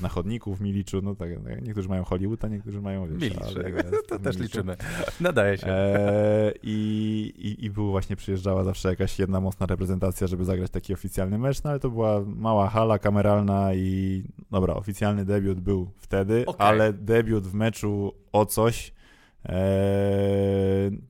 na 0.00 0.08
chodniku 0.08 0.54
w 0.54 0.60
Miliczu, 0.60 1.02
no 1.02 1.14
tak, 1.14 1.30
tak, 1.44 1.62
niektórzy 1.62 1.88
mają 1.88 2.04
Hollywood, 2.04 2.44
a 2.44 2.48
niektórzy 2.48 2.80
mają, 2.80 3.06
wiesz, 3.06 3.20
Milicz, 3.20 3.42
ale 3.42 3.72
tak, 3.72 3.90
to 4.08 4.18
w 4.18 4.22
też 4.22 4.38
liczymy. 4.38 4.76
Nadaje 5.20 5.58
się. 5.58 5.66
E, 5.66 6.52
i, 6.62 7.32
i, 7.36 7.64
I 7.64 7.70
był 7.70 7.90
właśnie, 7.90 8.16
przyjeżdżała 8.16 8.64
zawsze 8.64 8.88
jakaś 8.88 9.18
jedna 9.18 9.40
mocna 9.40 9.66
reprezentacja, 9.66 10.26
żeby 10.26 10.44
zagrać 10.44 10.70
taki 10.70 10.94
oficjalny 10.94 11.38
mecz, 11.38 11.62
no 11.62 11.70
ale 11.70 11.80
to 11.80 11.90
była 11.90 12.20
mała 12.26 12.68
hala 12.68 12.98
kameralna 12.98 13.74
i 13.74 14.22
dobra, 14.50 14.74
oficjalny 14.74 15.24
debiut 15.24 15.60
był 15.60 15.90
wtedy, 15.98 16.46
Okej. 16.46 16.66
ale 16.66 16.92
debiut 16.92 17.46
w 17.46 17.54
meczu 17.54 18.12
o 18.32 18.46
coś 18.46 18.88
e, 18.88 19.03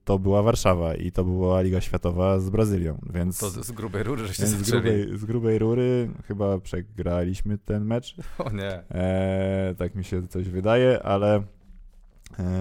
to 0.04 0.18
była 0.18 0.42
Warszawa 0.42 0.94
i 0.94 1.12
to 1.12 1.24
była 1.24 1.62
Liga 1.62 1.80
Światowa 1.80 2.38
z 2.38 2.50
Brazylią, 2.50 2.98
więc, 3.12 3.38
To 3.38 3.50
z, 3.50 3.70
grubej 3.70 4.02
rury, 4.02 4.26
żeście 4.26 4.46
z, 4.46 4.70
grubej, 4.70 5.18
z 5.18 5.24
grubej 5.24 5.58
rury 5.58 6.10
chyba 6.26 6.58
przegraliśmy 6.58 7.58
ten 7.58 7.84
mecz. 7.84 8.16
O 8.38 8.50
nie. 8.50 8.82
E, 8.90 9.74
tak 9.78 9.94
mi 9.94 10.04
się 10.04 10.28
coś 10.28 10.48
wydaje, 10.48 11.02
ale, 11.02 11.42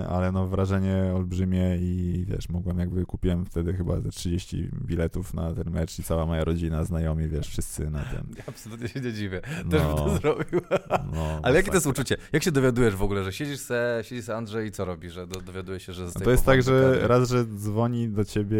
ale 0.09 0.31
no 0.31 0.47
wrażenie 0.47 1.11
olbrzymie 1.15 1.77
i 1.79 2.25
wiesz, 2.27 2.49
mogłem 2.49 2.79
jakby 2.79 3.05
kupiłem 3.05 3.45
wtedy 3.45 3.73
chyba 3.73 3.99
ze 4.01 4.09
30 4.09 4.69
biletów 4.85 5.33
na 5.33 5.53
ten 5.53 5.71
mecz 5.71 5.99
i 5.99 6.03
cała 6.03 6.25
moja 6.25 6.43
rodzina, 6.43 6.83
znajomi, 6.83 7.27
wiesz, 7.27 7.47
wszyscy 7.47 7.89
na 7.89 7.99
ten. 7.99 8.23
Ja 8.37 8.43
absolutnie 8.47 8.87
się 8.87 8.99
nie 9.01 9.13
dziwię. 9.13 9.41
Też 9.41 9.81
bym 9.81 9.95
to 9.95 10.05
No, 10.05 10.17
zrobił. 10.17 10.61
no, 11.13 11.39
Ale 11.43 11.55
jakie 11.55 11.69
to 11.69 11.77
jest 11.77 11.87
uczucie? 11.87 12.17
Jak 12.33 12.43
się 12.43 12.51
dowiadujesz 12.51 12.95
w 12.95 13.03
ogóle, 13.03 13.23
że 13.23 13.33
siedzisz 13.33 13.59
se, 13.59 13.99
siedzi 14.01 14.21
se 14.23 14.35
Andrzej 14.35 14.67
i 14.67 14.71
co 14.71 14.85
robi, 14.85 15.09
że 15.09 15.27
do, 15.27 15.41
dowiaduje 15.41 15.79
się, 15.79 15.93
że 15.93 16.05
zostaje 16.05 16.25
To 16.25 16.31
jest 16.31 16.45
tak, 16.45 16.63
że 16.63 17.07
raz, 17.07 17.29
że 17.29 17.45
dzwoni 17.45 18.09
do 18.09 18.25
ciebie 18.25 18.59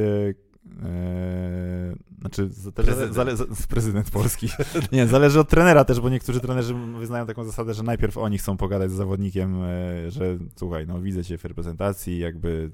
e, 0.83 1.95
znaczy 2.19 2.49
też 2.75 2.85
Prezydent. 2.85 3.13
zale, 3.13 3.37
z, 3.37 3.59
z 3.59 3.67
prezydent 3.67 4.11
Polski. 4.11 4.47
Nie, 4.91 5.07
zależy 5.07 5.39
od 5.39 5.49
trenera 5.49 5.85
też, 5.85 5.99
bo 5.99 6.09
niektórzy 6.09 6.39
trenerzy 6.39 6.73
wyznają 6.99 7.25
taką 7.25 7.43
zasadę, 7.43 7.73
że 7.73 7.83
najpierw 7.83 8.17
oni 8.17 8.37
chcą 8.37 8.57
pogadać 8.57 8.91
z 8.91 8.93
zawodnikiem, 8.93 9.61
e, 9.63 10.11
że 10.11 10.37
słuchaj, 10.55 10.87
no 10.87 11.01
widzę 11.01 11.23
cię 11.23 11.37
w 11.37 11.45
reprezentacji, 11.45 12.19
jakby 12.19 12.69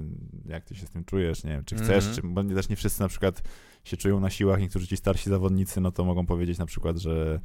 jak 0.45 0.65
ty 0.65 0.75
się 0.75 0.85
z 0.85 0.89
tym 0.89 1.03
czujesz, 1.05 1.43
nie 1.43 1.51
wiem, 1.51 1.63
czy 1.65 1.75
chcesz, 1.75 2.05
Mhm. 2.07 2.15
czy, 2.15 2.21
bo 2.23 2.43
nie- 2.43 2.55
też 2.55 2.69
nie 2.69 2.75
wszyscy 2.75 3.01
na 3.01 3.07
przykład 3.07 3.41
się 3.83 3.97
czują 3.97 4.19
na 4.19 4.29
siłach, 4.29 4.59
niektórzy 4.59 4.87
ci 4.87 4.97
starsi 4.97 5.29
zawodnicy, 5.29 5.81
no 5.81 5.91
to 5.91 6.05
mogą 6.05 6.25
powiedzieć 6.25 6.57
na 6.57 6.65
przykład, 6.65 6.97
że 6.97 7.39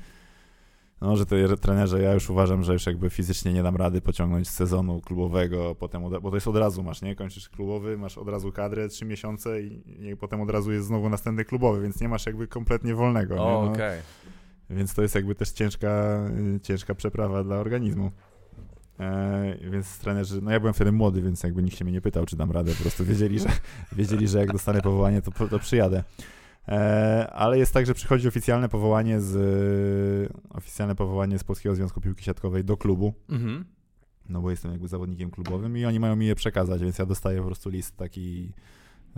no, 1.01 1.16
że 1.16 1.26
to 1.26 1.57
trenerze, 1.57 2.03
ja 2.03 2.14
już 2.14 2.30
uważam, 2.30 2.62
że 2.62 2.72
już 2.72 2.86
jakby 2.86 3.11
fizycznie 3.11 3.53
nie 3.53 3.62
dam 3.62 3.76
rady 3.76 4.01
pociągnąć 4.01 4.49
z 4.49 4.55
sezonu 4.55 5.01
klubowego, 5.01 5.74
potem 5.74 6.05
od, 6.05 6.22
bo 6.22 6.30
to 6.30 6.36
jest 6.36 6.49
od 6.49 6.57
razu 6.57 6.82
masz, 6.82 7.03
nie? 7.03 7.16
Kończysz 7.16 7.49
klubowy, 7.49 7.99
masz 7.99 8.18
od 8.18 8.28
razu 8.28 8.53
kadrę, 8.53 8.88
trzy 8.88 9.05
miesiące 9.05 9.62
i, 9.62 9.82
i 10.11 10.16
potem 10.16 10.40
od 10.40 10.51
razu 10.51 10.72
jest 10.72 10.86
znowu 10.86 11.09
następny 11.09 11.45
klubowy, 11.45 11.82
więc 11.82 12.01
nie 12.01 12.09
masz 12.09 12.26
jakby 12.26 12.49
kompletnie 12.49 12.95
wolnego. 12.95 13.34
O, 13.34 13.64
No, 13.64 13.72
okej. 13.72 14.01
Więc 14.70 14.95
to 14.95 15.03
jest 15.03 15.14
jakby 15.14 15.34
też 15.34 15.51
ciężka, 15.51 16.20
y, 16.57 16.61
ciężka 16.61 16.95
przeprawa 16.95 17.45
dla 17.45 17.57
organizmu. 17.57 18.11
E, 19.01 19.57
więc 19.70 19.99
trenerzy, 19.99 20.42
no 20.42 20.51
ja 20.51 20.61
byłem 20.61 20.74
wtedy 20.74 20.92
młody, 20.92 21.22
więc 21.22 21.42
jakby 21.42 21.62
nikt 21.62 21.78
się 21.78 21.84
mnie 21.84 21.92
nie 21.92 22.01
pytał, 22.01 22.26
czy 22.26 22.36
dam 22.36 22.51
radę, 22.51 22.72
po 22.72 22.82
prostu 22.82 23.05
wiedzieli, 23.05 23.38
że, 23.38 23.49
wiedzieli, 23.92 24.28
że 24.28 24.38
jak 24.38 24.53
dostanę 24.53 24.82
powołanie, 24.82 25.22
to, 25.22 25.49
to 25.49 25.59
przyjadę. 25.59 26.05
E, 26.69 27.31
ale 27.33 27.59
jest 27.59 27.75
tak, 27.75 27.87
że 27.87 27.95
przychodzi 27.95 28.29
oficjalne 28.29 28.69
powołanie 28.69 29.21
z 29.21 30.33
oficjalne 30.51 30.95
powołanie 30.95 31.39
z 31.39 31.45
Polskiego 31.45 31.75
Związku 31.75 32.01
Piłki 32.01 32.25
Siatkowej 32.25 32.65
do 32.65 32.77
klubu, 32.77 33.15
Mhm. 33.29 33.65
no 34.29 34.41
bo 34.43 34.51
jestem 34.51 34.71
jakby 34.71 34.89
zawodnikiem 34.89 35.31
klubowym 35.31 35.77
i 35.77 35.85
oni 35.85 36.01
mają 36.01 36.17
mi 36.17 36.27
je 36.27 36.35
przekazać, 36.35 36.83
więc 36.83 36.99
ja 36.99 37.07
dostaję 37.07 37.39
po 37.41 37.47
prostu 37.47 37.71
list 37.71 37.97
taki 37.97 38.53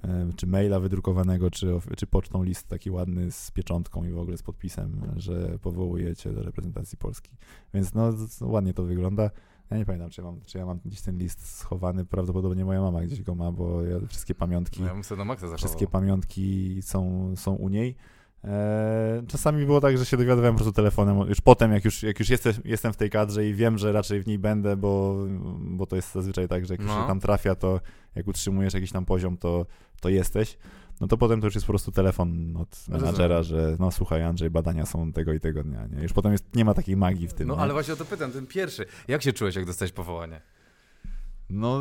e, 0.05 0.31
czy 0.37 0.47
maila 0.47 0.81
wydrukowanego, 0.81 1.51
czy, 1.51 1.73
czy 1.97 2.07
pocztą 2.07 2.43
list 2.43 2.69
taki 2.69 2.91
ładny 2.91 3.31
z 3.31 3.51
pieczątką 3.51 4.05
i 4.05 4.13
w 4.13 4.19
ogóle 4.19 4.37
z 4.37 4.43
podpisem, 4.43 5.01
że 5.17 5.59
powołujecie 5.63 6.33
do 6.33 6.43
reprezentacji 6.43 6.99
Polski. 6.99 7.31
Więc 7.75 7.95
no 7.95 8.13
ładnie 8.41 8.75
to 8.75 8.83
wygląda. 8.85 9.31
Ja 9.71 9.77
nie 9.77 9.87
pamiętam, 9.87 10.11
czy 10.11 10.21
ja 10.21 10.27
mam, 10.27 10.41
czy 10.47 10.59
ja 10.59 10.67
mam 10.67 10.79
gdzieś 10.85 11.01
ten 11.01 11.19
list 11.19 11.59
schowany, 11.59 12.05
prawdopodobnie 12.05 12.65
moja 12.65 12.81
mama 12.81 13.03
gdzieś 13.03 13.23
go 13.23 13.35
ma, 13.35 13.53
bo 13.53 13.83
ja 13.83 13.97
wszystkie 14.09 14.35
pamiątki 14.35 14.81
No, 14.81 14.87
ja 14.87 14.95
maksa 14.95 15.17
zachował. 15.17 15.57
wszystkie 15.59 15.87
pamiątki 15.87 16.79
są, 16.83 17.33
są 17.37 17.55
u 17.55 17.69
niej. 17.69 17.97
E, 18.45 19.23
czasami 19.29 19.67
było 19.67 19.81
tak, 19.81 19.99
że 19.99 20.07
się 20.07 20.17
dowiadywałem 20.17 20.55
po 20.55 20.59
prostu 20.59 20.73
telefonem, 20.73 21.29
już 21.29 21.41
potem, 21.41 21.73
jak 21.73 21.85
już, 21.85 22.03
jak 22.03 22.19
już 22.21 22.29
jestem, 22.29 22.53
jestem 22.65 22.93
w 22.93 22.97
tej 22.97 23.11
kadrze 23.11 23.47
i 23.49 23.55
wiem, 23.55 23.79
że 23.79 23.93
raczej 23.93 24.23
w 24.23 24.27
niej 24.27 24.39
będę, 24.39 24.77
bo, 24.77 25.17
bo 25.61 25.87
to 25.87 25.97
jest 25.97 26.13
zazwyczaj 26.15 26.49
tak, 26.49 26.67
że 26.67 26.75
jak 26.75 26.81
już 26.81 26.91
No. 26.91 27.01
się 27.01 27.07
tam 27.07 27.21
trafia, 27.21 27.55
to 27.55 27.81
jak 28.15 28.29
utrzymujesz 28.29 28.75
jakiś 28.75 28.93
tam 28.93 29.05
poziom, 29.05 29.37
to, 29.37 29.67
to 30.01 30.09
jesteś. 30.09 30.59
No 31.01 31.07
to 31.07 31.17
potem 31.17 31.41
to 31.41 31.47
już 31.47 31.55
jest 31.55 31.67
po 31.67 31.73
prostu 31.73 31.93
telefon 31.93 32.57
od 32.57 32.85
menadżera, 32.89 33.43
że 33.43 33.77
no 33.81 33.91
słuchaj 33.91 34.23
Andrzej, 34.23 34.51
badania 34.51 34.87
są 34.87 35.13
tego 35.13 35.33
i 35.33 35.41
tego 35.41 35.63
dnia, 35.65 35.87
nie? 35.87 36.03
Już 36.03 36.13
potem 36.13 36.33
jest, 36.33 36.57
nie 36.57 36.65
ma 36.65 36.75
takiej 36.75 36.97
magii 36.97 37.29
w 37.29 37.35
tym, 37.35 37.49
No 37.49 37.55
nie? 37.55 37.61
ale 37.61 37.73
właśnie 37.73 37.95
o 37.95 37.97
to 37.97 38.05
pytam, 38.05 38.33
ten 38.33 38.47
pierwszy. 38.47 38.87
Jak 39.09 39.23
się 39.23 39.33
czułeś, 39.33 39.55
jak 39.57 39.65
dostałeś 39.67 39.93
powołanie? 39.93 40.41
No, 41.51 41.81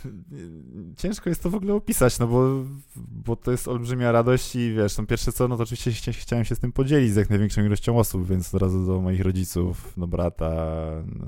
ciężko 0.96 1.28
jest 1.28 1.42
to 1.42 1.50
w 1.50 1.54
ogóle 1.54 1.74
opisać, 1.74 2.18
no 2.18 2.26
bo, 2.26 2.64
bo 2.96 3.36
to 3.36 3.50
jest 3.50 3.68
olbrzymia 3.68 4.12
radość 4.12 4.56
i 4.56 4.72
wiesz, 4.74 4.98
no 4.98 5.06
pierwsze 5.06 5.32
co, 5.32 5.48
no 5.48 5.56
to 5.56 5.62
oczywiście 5.62 5.90
chcia- 5.90 6.12
chciałem 6.20 6.44
się 6.44 6.54
z 6.54 6.58
tym 6.58 6.72
podzielić 6.72 7.12
z 7.12 7.16
jak 7.16 7.30
największą 7.30 7.64
ilością 7.64 7.98
osób, 7.98 8.26
więc 8.28 8.54
od 8.54 8.62
razu 8.62 8.86
do 8.86 9.00
moich 9.00 9.20
rodziców, 9.20 9.92
do 9.96 10.06
brata, 10.06 10.66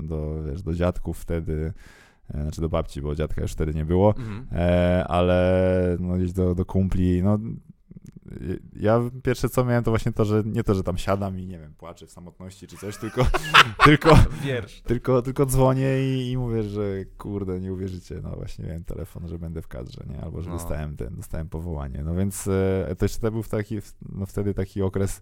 do, 0.03 0.43
wiesz, 0.43 0.61
do 0.61 0.73
dziadków 0.73 1.17
wtedy, 1.19 1.73
znaczy 2.33 2.61
do 2.61 2.69
babci, 2.69 3.01
bo 3.01 3.15
dziadka 3.15 3.41
już 3.41 3.51
wtedy 3.51 3.73
nie 3.73 3.85
było, 3.85 4.15
Mhm. 4.17 4.47
e, 4.51 5.05
ale 5.07 5.97
no 5.99 6.15
gdzieś 6.15 6.33
do, 6.33 6.55
do 6.55 6.65
kumpli, 6.65 7.23
no 7.23 7.39
ja 8.79 9.01
pierwsze 9.23 9.49
co 9.49 9.65
miałem 9.65 9.83
to 9.83 9.91
właśnie 9.91 10.11
to, 10.11 10.25
że 10.25 10.43
nie 10.45 10.63
to, 10.63 10.73
że 10.75 10.83
tam 10.83 10.97
siadam 10.97 11.39
i 11.39 11.47
nie 11.47 11.59
wiem, 11.59 11.73
płaczę 11.73 12.07
w 12.07 12.11
samotności 12.11 12.67
czy 12.67 12.77
coś, 12.77 12.97
tylko, 12.97 13.25
tylko, 13.85 14.15
Wiersz. 14.43 14.81
tylko, 14.81 15.21
tylko 15.21 15.45
dzwonię 15.45 15.87
i, 16.07 16.31
i 16.31 16.37
mówię, 16.37 16.63
że 16.63 17.05
kurde, 17.17 17.59
nie 17.59 17.73
uwierzycie, 17.73 18.19
no 18.23 18.29
właśnie 18.35 18.65
miałem 18.65 18.83
telefon, 18.83 19.27
że 19.27 19.39
będę 19.39 19.61
w 19.61 19.67
kadrze, 19.67 20.03
nie? 20.09 20.21
Albo 20.21 20.41
że 20.41 20.49
No. 20.49 20.55
dostałem 20.55 20.95
ten, 20.97 21.15
dostałem 21.15 21.49
powołanie. 21.49 22.03
No 22.03 22.15
więc 22.15 22.47
e, 22.47 22.95
to 22.97 23.05
jeszcze 23.05 23.19
to 23.19 23.31
był 23.31 23.43
taki, 23.43 23.77
no 24.09 24.25
wtedy 24.25 24.53
taki 24.53 24.81
okres, 24.81 25.21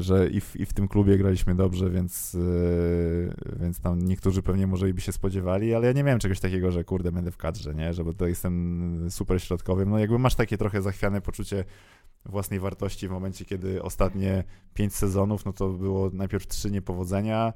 że 0.00 0.28
i 0.28 0.40
w, 0.40 0.56
i 0.56 0.66
w 0.66 0.72
tym 0.72 0.88
klubie 0.88 1.18
graliśmy 1.18 1.54
dobrze, 1.54 1.90
więc, 1.90 2.34
e, 2.34 3.58
więc 3.60 3.80
tam 3.80 4.02
niektórzy 4.02 4.42
pewnie 4.42 4.66
może 4.66 4.94
by 4.94 5.00
się 5.00 5.12
spodziewali, 5.12 5.74
ale 5.74 5.86
ja 5.86 5.92
nie 5.92 6.04
miałem 6.04 6.20
czegoś 6.20 6.40
takiego, 6.40 6.72
że 6.72 6.84
kurde, 6.84 7.12
będę 7.12 7.30
w 7.30 7.36
kadrze, 7.36 7.74
nie? 7.74 7.94
Że 7.94 8.04
bo 8.04 8.14
to 8.14 8.26
jestem 8.26 9.06
super 9.10 9.42
środkowym. 9.42 9.90
No 9.90 9.98
jakby 9.98 10.18
masz 10.18 10.34
takie 10.34 10.58
trochę 10.58 10.82
zachwiane 10.82 11.20
poczucie 11.20 11.64
własnej 12.24 12.60
wartości 12.60 13.08
w 13.08 13.10
momencie, 13.10 13.44
kiedy 13.44 13.82
ostatnie 13.82 14.44
pięć 14.74 14.94
sezonów, 14.94 15.44
no 15.44 15.52
to 15.52 15.68
było 15.68 16.10
najpierw 16.12 16.46
trzy 16.46 16.70
niepowodzenia, 16.70 17.52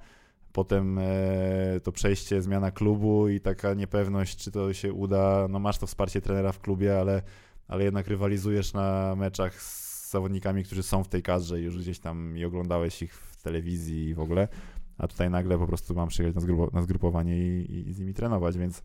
potem 0.52 0.98
e, 0.98 1.80
to 1.82 1.92
przejście, 1.92 2.42
zmiana 2.42 2.70
klubu 2.70 3.28
i 3.28 3.40
taka 3.40 3.74
niepewność, 3.74 4.36
czy 4.36 4.50
to 4.50 4.72
się 4.72 4.92
uda. 4.92 5.46
No 5.50 5.58
masz 5.58 5.78
to 5.78 5.86
wsparcie 5.86 6.20
trenera 6.20 6.52
w 6.52 6.60
klubie, 6.60 7.00
ale, 7.00 7.22
ale 7.68 7.84
jednak 7.84 8.06
rywalizujesz 8.06 8.72
na 8.72 9.16
meczach 9.16 9.62
z 9.62 9.79
zawodnikami, 10.10 10.64
którzy 10.64 10.82
są 10.82 11.04
w 11.04 11.08
tej 11.08 11.22
kadrze 11.22 11.60
i 11.60 11.64
już 11.64 11.78
gdzieś 11.78 11.98
tam 11.98 12.38
i 12.38 12.44
oglądałeś 12.44 13.02
ich 13.02 13.14
w 13.14 13.42
telewizji 13.42 14.08
i 14.08 14.14
w 14.14 14.20
ogóle, 14.20 14.48
a 14.98 15.08
tutaj 15.08 15.30
nagle 15.30 15.58
po 15.58 15.66
prostu 15.66 15.94
mam 15.94 16.08
przyjechać 16.08 16.34
na, 16.34 16.40
zgrupo, 16.40 16.70
na 16.72 16.82
zgrupowanie 16.82 17.38
i, 17.38 17.88
i 17.88 17.92
z 17.92 17.98
nimi 17.98 18.14
trenować, 18.14 18.58
więc 18.58 18.82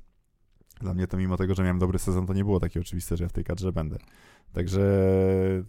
dla 0.81 0.93
mnie 0.93 1.07
to 1.07 1.17
mimo 1.17 1.37
tego, 1.37 1.55
że 1.55 1.63
miałem 1.63 1.79
dobry 1.79 1.99
sezon, 1.99 2.25
to 2.25 2.33
nie 2.33 2.43
było 2.43 2.59
takie 2.59 2.79
oczywiste, 2.79 3.17
że 3.17 3.23
ja 3.23 3.29
w 3.29 3.33
tej 3.33 3.43
kadrze 3.43 3.71
będę. 3.71 3.97
Także, 4.53 4.83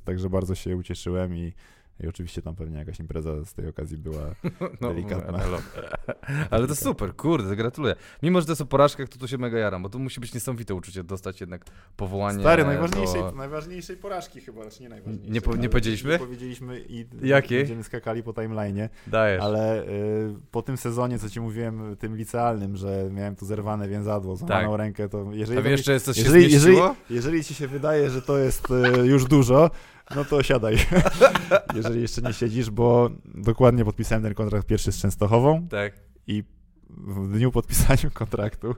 także 0.04 0.30
bardzo 0.30 0.54
się 0.54 0.76
ucieszyłem 0.76 1.36
i, 1.36 1.52
i 2.00 2.06
oczywiście 2.08 2.42
tam 2.42 2.54
pewnie 2.54 2.78
jakaś 2.78 3.00
impreza 3.00 3.44
z 3.44 3.54
tej 3.54 3.68
okazji 3.68 3.98
była 3.98 4.34
delikatna. 4.80 5.38
no, 5.50 5.58
Ale 6.50 6.66
to 6.66 6.74
super, 6.76 7.16
kurde, 7.16 7.56
gratuluję. 7.56 7.94
Mimo, 8.22 8.40
że 8.40 8.46
to 8.46 8.52
jest 8.52 8.62
o 8.62 8.66
porażkach, 8.66 9.08
to 9.08 9.18
tu 9.18 9.28
się 9.28 9.38
mega 9.38 9.58
jaram, 9.58 9.82
bo 9.82 9.88
to 9.88 9.98
musi 9.98 10.20
być 10.20 10.34
niesamowite 10.34 10.74
uczucie 10.74 11.04
dostać 11.04 11.40
jednak 11.40 11.64
powołanie 11.96 12.40
Stary, 12.40 12.62
do... 12.62 12.68
najważniejszej, 12.68 13.22
najważniejszej 13.36 13.96
porażki 13.96 14.40
chyba, 14.40 14.62
znaczy 14.62 14.82
nie 14.82 14.88
najważniejszej. 14.88 15.30
Nie 15.32 15.40
po- 15.40 15.56
nie 15.56 15.68
powiedzieliśmy? 15.68 16.12
Nie 16.12 16.18
powiedzieliśmy 16.18 16.80
i 16.88 17.06
Jakiej? 17.22 17.58
będziemy 17.58 17.84
skakali 17.84 18.22
po 18.22 18.32
timeline'ie, 18.32 18.88
Dajesz. 19.06 19.42
ale 19.42 19.82
y, 19.88 20.34
po 20.50 20.62
tym 20.62 20.76
sezonie, 20.76 21.18
co 21.18 21.30
ci 21.30 21.40
mówiłem, 21.40 21.96
tym 21.98 22.16
licealnym, 22.16 22.76
że 22.76 23.08
miałem 23.12 23.36
tu 23.36 23.46
zerwane 23.46 23.88
więzadło, 23.88 24.36
złamaną 24.36 24.70
Tak. 24.70 24.78
rękę, 24.78 25.08
to 25.08 25.26
jeżeli, 25.32 25.62
Tam 25.62 25.70
jeszcze 25.70 25.92
jest 25.92 26.04
coś 26.04 26.16
się 26.16 26.22
jeżeli, 26.22 26.52
jeżeli, 26.52 26.76
jeżeli 27.10 27.44
ci 27.44 27.54
się 27.54 27.68
wydaje, 27.68 28.10
że 28.10 28.22
to 28.22 28.38
jest 28.38 28.68
y, 28.70 29.06
już 29.06 29.24
dużo, 29.24 29.70
no 30.14 30.24
to 30.24 30.42
siadaj, 30.42 30.76
jeżeli 31.76 32.02
jeszcze 32.02 32.22
nie 32.22 32.32
siedzisz, 32.32 32.70
bo 32.70 33.10
dokładnie 33.34 33.84
podpisałem 33.84 34.22
ten 34.22 34.34
kontrakt 34.34 34.66
pierwszy 34.66 34.92
z 34.92 34.98
Częstochową, 34.98 35.68
Tak. 35.68 35.92
i 36.26 36.44
w 36.90 37.32
dniu 37.32 37.52
podpisania 37.52 38.10
kontraktu 38.14 38.74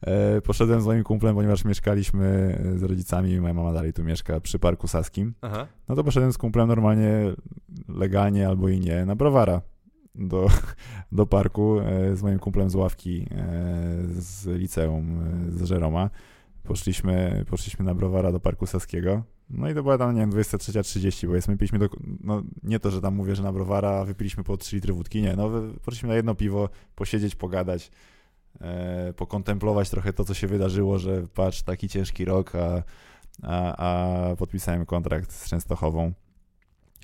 e, 0.00 0.40
poszedłem 0.40 0.80
z 0.80 0.86
moim 0.86 1.04
kumplem, 1.04 1.34
ponieważ 1.34 1.64
mieszkaliśmy 1.64 2.58
z 2.76 2.82
rodzicami, 2.82 3.40
moja 3.40 3.54
mama 3.54 3.72
dalej 3.72 3.92
tu 3.92 4.04
mieszka 4.04 4.40
przy 4.40 4.58
Parku 4.58 4.88
Saskim. 4.88 5.34
Aha. 5.42 5.66
No 5.88 5.94
to 5.94 6.04
poszedłem 6.04 6.32
z 6.32 6.38
kumplem 6.38 6.68
normalnie, 6.68 7.10
legalnie 7.88 8.48
albo 8.48 8.68
i 8.68 8.80
nie, 8.80 9.04
na 9.04 9.16
browara 9.16 9.60
do, 10.18 10.46
do 11.12 11.26
parku 11.26 11.80
e, 11.80 12.16
z 12.16 12.22
moim 12.22 12.38
kumplem 12.38 12.70
z 12.70 12.74
ławki 12.74 13.26
e, 13.30 13.46
z 14.08 14.46
liceum 14.46 15.20
e, 15.48 15.50
z 15.50 15.62
Żeroma. 15.62 16.10
Poszliśmy, 16.62 17.44
poszliśmy 17.50 17.84
na 17.84 17.94
browara 17.94 18.32
do 18.32 18.40
Parku 18.40 18.66
Saskiego. 18.66 19.22
No 19.50 19.70
i 19.70 19.74
to 19.74 19.82
była 19.82 19.98
tam, 19.98 20.14
nie 20.14 20.20
wiem, 20.20 20.30
23.30, 20.30 21.26
powiedzmy, 21.26 21.56
piliśmy 21.56 21.78
do, 21.78 21.88
no 22.20 22.42
nie 22.62 22.80
to, 22.80 22.90
że 22.90 23.00
tam 23.00 23.14
mówię, 23.14 23.36
że 23.36 23.42
na 23.42 23.52
browara 23.52 24.04
wypiliśmy 24.04 24.44
po 24.44 24.56
3 24.56 24.76
litry 24.76 24.92
wódki, 24.92 25.22
nie, 25.22 25.36
no 25.36 25.50
poszliśmy 25.84 26.08
na 26.08 26.14
jedno 26.14 26.34
piwo, 26.34 26.68
posiedzieć, 26.94 27.34
pogadać, 27.34 27.90
e, 28.60 29.12
pokontemplować 29.16 29.90
trochę 29.90 30.12
to, 30.12 30.24
co 30.24 30.34
się 30.34 30.46
wydarzyło, 30.46 30.98
że 30.98 31.26
patrz, 31.34 31.62
taki 31.62 31.88
ciężki 31.88 32.24
rok, 32.24 32.52
a, 32.54 32.82
a, 33.42 33.76
a 33.76 34.36
podpisałem 34.36 34.86
kontrakt 34.86 35.32
z 35.32 35.50
Częstochową. 35.50 36.12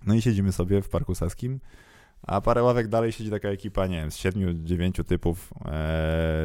No 0.07 0.15
i 0.15 0.23
siedzimy 0.23 0.53
sobie 0.53 0.83
w 0.83 0.89
Parku 0.89 1.15
Saskim, 1.15 1.61
a 2.23 2.41
parę 2.41 2.63
ławek 2.63 2.89
dalej 2.89 3.13
siedzi 3.13 3.31
taka 3.31 3.49
ekipa, 3.49 3.87
nie 3.87 3.97
wiem, 3.97 4.11
z 4.11 4.17
siedmiu, 4.17 4.55
dziewięciu 4.55 5.05
typów 5.05 5.55
e, 5.65 5.71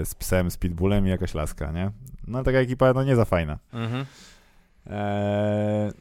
z 0.05 0.15
psem, 0.15 0.51
z 0.51 0.57
pitbullem 0.57 1.07
i 1.07 1.09
jakaś 1.09 1.33
laska, 1.33 1.71
nie? 1.71 1.91
No 2.27 2.43
taka 2.43 2.57
ekipa, 2.57 2.93
no 2.93 3.03
nie 3.03 3.15
za 3.15 3.25
fajna. 3.25 3.59
Mhm. 3.73 4.05
Eee, 4.89 5.91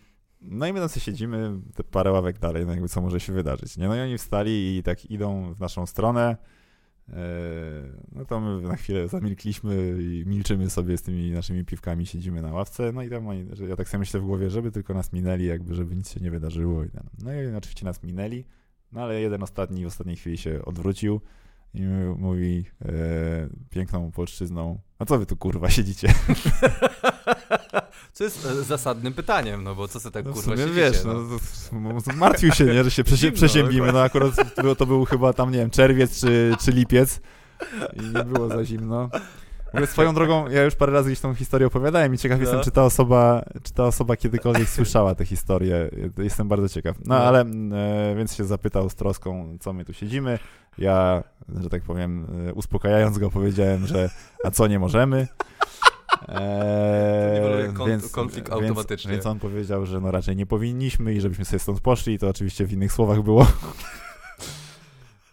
no 0.40 0.66
i 0.66 0.72
my 0.72 0.80
tam 0.80 0.88
sobie 0.88 1.00
siedzimy, 1.00 1.60
te 1.74 1.84
parę 1.84 2.12
ławek 2.12 2.38
dalej, 2.38 2.66
no 2.66 2.72
jakby 2.72 2.88
co 2.88 3.00
może 3.00 3.20
się 3.20 3.32
wydarzyć, 3.32 3.76
nie? 3.76 3.88
No 3.88 3.96
i 3.96 4.00
oni 4.00 4.18
wstali 4.18 4.76
i 4.76 4.82
tak 4.82 5.10
idą 5.10 5.54
w 5.54 5.60
naszą 5.60 5.86
stronę, 5.86 6.36
eee, 7.08 7.16
no 8.12 8.24
to 8.24 8.40
my 8.40 8.62
na 8.62 8.76
chwilę 8.76 9.08
zamilkliśmy 9.08 9.98
i 10.00 10.24
milczymy 10.26 10.70
sobie 10.70 10.98
z 10.98 11.02
tymi 11.02 11.30
naszymi 11.30 11.64
piwkami, 11.64 12.06
siedzimy 12.06 12.42
na 12.42 12.52
ławce, 12.52 12.92
no 12.92 13.02
i 13.02 13.10
tam 13.10 13.28
oni, 13.28 13.46
ja 13.68 13.76
tak 13.76 13.88
sobie 13.88 13.98
myślę 13.98 14.20
w 14.20 14.24
głowie, 14.24 14.50
żeby 14.50 14.72
tylko 14.72 14.94
nas 14.94 15.12
minęli, 15.12 15.44
jakby 15.44 15.74
żeby 15.74 15.96
nic 15.96 16.12
się 16.12 16.20
nie 16.20 16.30
wydarzyło. 16.30 16.82
No 17.22 17.32
i 17.32 17.54
oczywiście 17.56 17.84
nas 17.84 18.02
minęli, 18.02 18.44
no 18.92 19.02
ale 19.02 19.20
jeden 19.20 19.42
ostatni 19.42 19.84
w 19.84 19.86
ostatniej 19.86 20.16
chwili 20.16 20.38
się 20.38 20.64
odwrócił 20.64 21.20
i 21.74 21.82
mówi 22.16 22.64
e, 22.84 22.92
piękną 23.70 24.10
polszczyzną, 24.10 24.78
a 24.98 25.04
co 25.04 25.18
wy 25.18 25.26
tu 25.26 25.36
kurwa 25.36 25.70
siedzicie? 25.70 26.08
Co 28.12 28.24
jest 28.24 28.46
e, 28.46 28.62
zasadnym 28.62 29.12
pytaniem, 29.14 29.64
no 29.64 29.74
bo 29.74 29.88
co 29.88 30.00
sobie 30.00 30.12
tak 30.12 30.24
No 30.24 30.32
kurwa 30.32 30.44
sumie 30.44 30.56
siedzicie, 30.56 30.80
wiesz, 30.80 31.04
no. 31.04 31.14
no, 31.72 32.00
to 32.02 32.12
martwił 32.12 32.52
się, 32.52 32.64
nie, 32.64 32.84
że 32.84 32.90
się 32.90 33.04
przezie, 33.04 33.32
przeziębimy, 33.32 33.92
no 33.92 34.02
akurat 34.02 34.54
to, 34.54 34.76
to 34.76 34.86
był 34.86 35.04
chyba 35.04 35.32
tam, 35.32 35.50
nie 35.52 35.58
wiem, 35.58 35.70
czerwiec 35.70 36.20
czy, 36.20 36.56
czy 36.60 36.72
lipiec 36.72 37.20
i 37.92 38.00
nie 38.02 38.24
było 38.24 38.48
za 38.48 38.64
zimno. 38.64 39.10
Ogóle 39.68 39.86
swoją 39.86 40.14
drogą, 40.14 40.48
ja 40.48 40.62
już 40.64 40.74
parę 40.74 40.92
razy 40.92 41.08
gdzieś 41.10 41.20
tą 41.20 41.34
historię 41.34 41.66
opowiadałem 41.66 42.14
i 42.14 42.18
ciekaw 42.18 42.38
No. 42.38 42.42
jestem, 42.42 42.60
czy 42.62 42.70
ta 42.70 42.84
osoba, 42.84 43.44
czy 43.62 43.72
ta 43.72 43.84
osoba 43.84 44.16
kiedykolwiek 44.16 44.68
słyszała 44.68 45.14
tę 45.14 45.24
historię. 45.24 45.90
Jestem 46.18 46.48
bardzo 46.48 46.68
ciekaw. 46.68 46.96
No, 46.98 47.04
No. 47.04 47.16
ale 47.24 47.40
e, 47.40 48.14
więc 48.16 48.34
się 48.34 48.44
zapytał 48.44 48.90
z 48.90 48.94
troską, 48.94 49.56
co 49.60 49.72
my 49.72 49.84
tu 49.84 49.92
siedzimy. 49.92 50.38
Ja, 50.78 51.22
że 51.60 51.68
tak 51.70 51.82
powiem, 51.82 52.26
e, 52.48 52.54
uspokajając 52.54 53.18
go 53.18 53.30
powiedziałem, 53.30 53.86
że 53.86 54.10
a 54.44 54.50
co 54.50 54.66
nie 54.66 54.78
możemy. 54.78 55.26
Eee, 56.28 57.72
kon- 57.74 58.00
konflikt 58.12 58.52
automatycznie. 58.52 59.10
Więc, 59.10 59.24
więc 59.24 59.26
on 59.26 59.38
powiedział, 59.38 59.86
że 59.86 60.00
no 60.00 60.10
raczej 60.10 60.36
nie 60.36 60.46
powinniśmy 60.46 61.14
i 61.14 61.20
żebyśmy 61.20 61.44
sobie 61.44 61.58
stąd 61.58 61.80
poszli. 61.80 62.14
I 62.14 62.18
to 62.18 62.28
oczywiście 62.28 62.66
w 62.66 62.72
innych 62.72 62.92
słowach 62.92 63.22
było. 63.22 63.46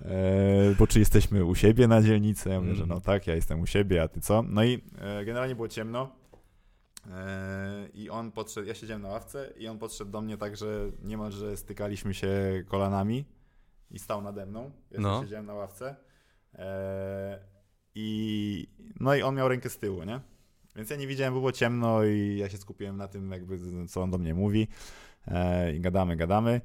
Eee, 0.05 0.75
bo 0.79 0.87
czy 0.87 0.99
jesteśmy 0.99 1.45
u 1.45 1.55
siebie 1.55 1.87
na 1.87 2.01
dzielnicy? 2.01 2.49
Ja 2.49 2.55
mówię, 2.59 2.71
Mm. 2.71 2.79
że 2.79 2.85
no 2.85 3.01
tak, 3.01 3.27
ja 3.27 3.35
jestem 3.35 3.61
u 3.61 3.65
siebie, 3.65 4.01
a 4.03 4.07
ty 4.07 4.21
co? 4.21 4.43
No 4.47 4.63
i 4.63 4.81
e, 5.01 5.25
generalnie 5.25 5.55
było 5.55 5.67
ciemno. 5.67 6.09
E, 7.11 7.87
I 7.93 8.09
on 8.09 8.31
podszedł, 8.31 8.67
ja 8.67 8.73
siedziałem 8.73 9.01
na 9.01 9.09
ławce 9.09 9.53
i 9.57 9.67
on 9.67 9.77
podszedł 9.79 10.11
do 10.11 10.21
mnie 10.21 10.37
tak, 10.37 10.57
że 10.57 10.91
niemalże 11.03 11.57
stykaliśmy 11.57 12.13
się 12.13 12.29
kolanami 12.67 13.25
i 13.91 13.99
stał 13.99 14.21
nade 14.21 14.45
mną. 14.45 14.71
Ja 14.91 14.99
No. 14.99 15.21
siedziałem 15.23 15.45
na 15.45 15.53
ławce. 15.53 15.95
I 17.95 18.67
no 18.99 19.15
i 19.15 19.21
on 19.21 19.35
miał 19.35 19.47
rękę 19.49 19.69
z 19.69 19.77
tyłu, 19.77 20.03
nie? 20.03 20.19
Więc 20.75 20.89
ja 20.89 20.95
nie 20.95 21.07
widziałem, 21.07 21.33
było 21.33 21.51
ciemno 21.51 22.03
i 22.03 22.37
ja 22.37 22.49
się 22.49 22.57
skupiłem 22.57 22.97
na 22.97 23.07
tym, 23.07 23.31
jakby 23.31 23.59
co 23.87 24.01
on 24.01 24.11
do 24.11 24.17
mnie 24.17 24.33
mówi. 24.33 24.67
E, 25.27 25.75
I 25.75 25.79
gadamy, 25.79 26.15
gadamy. 26.15 26.61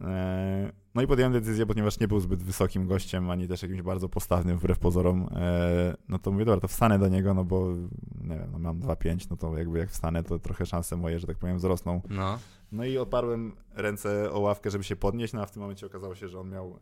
E, 0.00 0.72
no 0.94 1.02
i 1.02 1.06
podjąłem 1.06 1.32
decyzję, 1.32 1.66
ponieważ 1.66 2.00
nie 2.00 2.08
był 2.08 2.20
zbyt 2.20 2.42
wysokim 2.42 2.86
gościem, 2.86 3.30
ani 3.30 3.48
też 3.48 3.62
jakimś 3.62 3.82
bardzo 3.82 4.08
postawnym 4.08 4.58
wbrew 4.58 4.78
pozorom. 4.78 5.28
E, 5.36 5.96
no 6.08 6.18
to 6.18 6.32
mówię, 6.32 6.44
dobra, 6.44 6.60
to 6.60 6.68
wstanę 6.68 6.98
do 6.98 7.08
niego, 7.08 7.34
no 7.34 7.44
bo 7.44 7.72
nie 8.20 8.36
wiem, 8.38 8.48
no 8.52 8.58
mam 8.58 8.80
2,5, 8.80 9.26
no 9.30 9.36
to 9.36 9.58
jakby 9.58 9.78
jak 9.78 9.90
wstanę, 9.90 10.22
to 10.22 10.38
trochę 10.38 10.66
szanse 10.66 10.96
moje, 10.96 11.18
że 11.18 11.26
tak 11.26 11.38
powiem, 11.38 11.56
wzrosną. 11.56 12.00
No. 12.10 12.38
No 12.72 12.84
i 12.84 12.98
oparłem 12.98 13.52
ręce 13.74 14.32
o 14.32 14.40
ławkę, 14.40 14.70
żeby 14.70 14.84
się 14.84 14.96
podnieść, 14.96 15.32
no 15.32 15.42
a 15.42 15.46
w 15.46 15.50
tym 15.50 15.62
momencie 15.62 15.86
okazało 15.86 16.14
się, 16.14 16.28
że 16.28 16.40
on 16.40 16.50
miał 16.50 16.78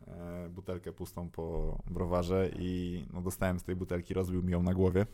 butelkę 0.49 0.91
pustą 0.91 1.29
po 1.29 1.77
browarze 1.91 2.49
i 2.59 3.03
no, 3.13 3.21
dostałem 3.21 3.59
z 3.59 3.63
tej 3.63 3.75
butelki, 3.75 4.13
rozbił 4.13 4.43
mi 4.43 4.51
ją 4.51 4.63
na 4.63 4.73
głowie. 4.73 5.05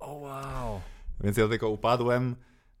O 0.00 0.14
wow. 0.14 0.80
Więc 1.20 1.36
ja 1.36 1.48
tylko 1.48 1.68
upadłem, 1.68 2.36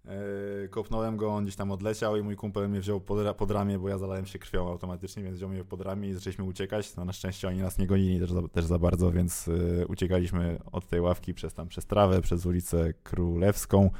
E, 0.06 0.68
kopnąłem 0.68 1.16
go, 1.16 1.34
on 1.34 1.44
gdzieś 1.44 1.56
tam 1.56 1.70
odleciał 1.70 2.16
i 2.16 2.22
mój 2.22 2.36
kumpel 2.36 2.68
mnie 2.68 2.80
wziął 2.80 3.00
pod, 3.00 3.36
pod 3.36 3.50
ramię, 3.50 3.78
bo 3.78 3.88
ja 3.88 3.98
zalałem 3.98 4.26
się 4.26 4.38
krwią 4.38 4.68
automatycznie, 4.68 5.22
więc 5.22 5.36
wziął 5.36 5.48
mnie 5.50 5.64
pod 5.64 5.80
ramię 5.80 6.08
i 6.08 6.14
zaczęliśmy 6.14 6.44
uciekać. 6.44 6.96
No, 6.96 7.04
na 7.04 7.12
szczęście 7.12 7.48
oni 7.48 7.58
nas 7.58 7.78
nie 7.78 7.86
gonili 7.86 8.20
też 8.20 8.32
za, 8.32 8.48
też 8.48 8.64
za 8.64 8.78
bardzo, 8.78 9.12
więc 9.12 9.48
y, 9.48 9.84
uciekaliśmy 9.88 10.58
od 10.72 10.86
tej 10.86 11.00
ławki 11.00 11.34
przez 11.34 11.54
tam 11.54 11.68
przez 11.68 11.86
trawę, 11.86 12.20
przez 12.20 12.46
ulicę 12.46 12.92
Królewską. 13.02 13.90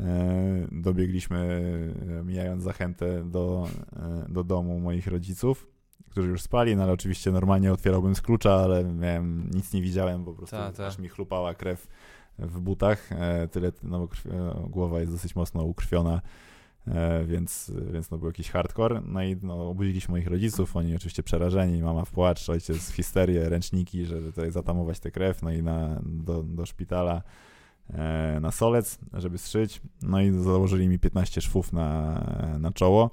E, 0.00 0.66
dobiegliśmy, 0.72 1.62
mijając 2.24 2.62
zachętę 2.62 3.24
do, 3.24 3.68
do 4.28 4.44
domu 4.44 4.80
moich 4.80 5.06
rodziców, 5.06 5.66
którzy 6.10 6.28
już 6.28 6.42
spali, 6.42 6.76
no 6.76 6.82
ale 6.82 6.92
oczywiście 6.92 7.32
normalnie 7.32 7.72
otwierałbym 7.72 8.14
z 8.14 8.20
klucza, 8.20 8.54
ale 8.54 8.84
miałem, 8.84 9.50
nic 9.54 9.72
nie 9.72 9.82
widziałem, 9.82 10.24
po 10.24 10.34
prostu 10.34 10.56
ta, 10.56 10.72
ta. 10.72 10.86
aż 10.86 10.98
mi 10.98 11.08
chlupała 11.08 11.54
krew 11.54 11.88
w 12.40 12.60
butach, 12.60 13.12
e, 13.12 13.48
tyle, 13.48 13.72
no 13.82 13.98
bo 13.98 14.08
krwi, 14.08 14.30
e, 14.30 14.68
głowa 14.68 15.00
jest 15.00 15.12
dosyć 15.12 15.36
mocno 15.36 15.64
ukrwiona, 15.64 16.20
e, 16.86 17.24
więc, 17.24 17.72
więc 17.92 18.10
no 18.10 18.18
był 18.18 18.26
jakiś 18.26 18.50
hardcore. 18.50 19.02
No 19.04 19.22
i 19.22 19.36
no, 19.42 19.68
obudziliśmy 19.68 20.12
moich 20.12 20.26
rodziców, 20.26 20.76
oni 20.76 20.96
oczywiście 20.96 21.22
przerażeni, 21.22 21.82
mama 21.82 22.04
w 22.04 22.10
płacz, 22.10 22.48
ojciec 22.48 22.90
w 22.90 22.94
histerię, 22.94 23.48
ręczniki, 23.48 24.04
żeby 24.04 24.32
tutaj 24.32 24.50
zatamować 24.50 25.00
tę 25.00 25.10
krew, 25.10 25.42
no 25.42 25.52
i 25.52 25.62
na, 25.62 26.00
do, 26.02 26.42
do 26.42 26.66
szpitala 26.66 27.22
na 28.40 28.50
solec, 28.50 28.98
żeby 29.12 29.38
strzyć. 29.38 29.80
No 30.02 30.20
i 30.20 30.30
założyli 30.30 30.88
mi 30.88 30.98
15 30.98 31.40
szwów 31.40 31.72
na, 31.72 32.24
na 32.58 32.72
czoło. 32.72 33.10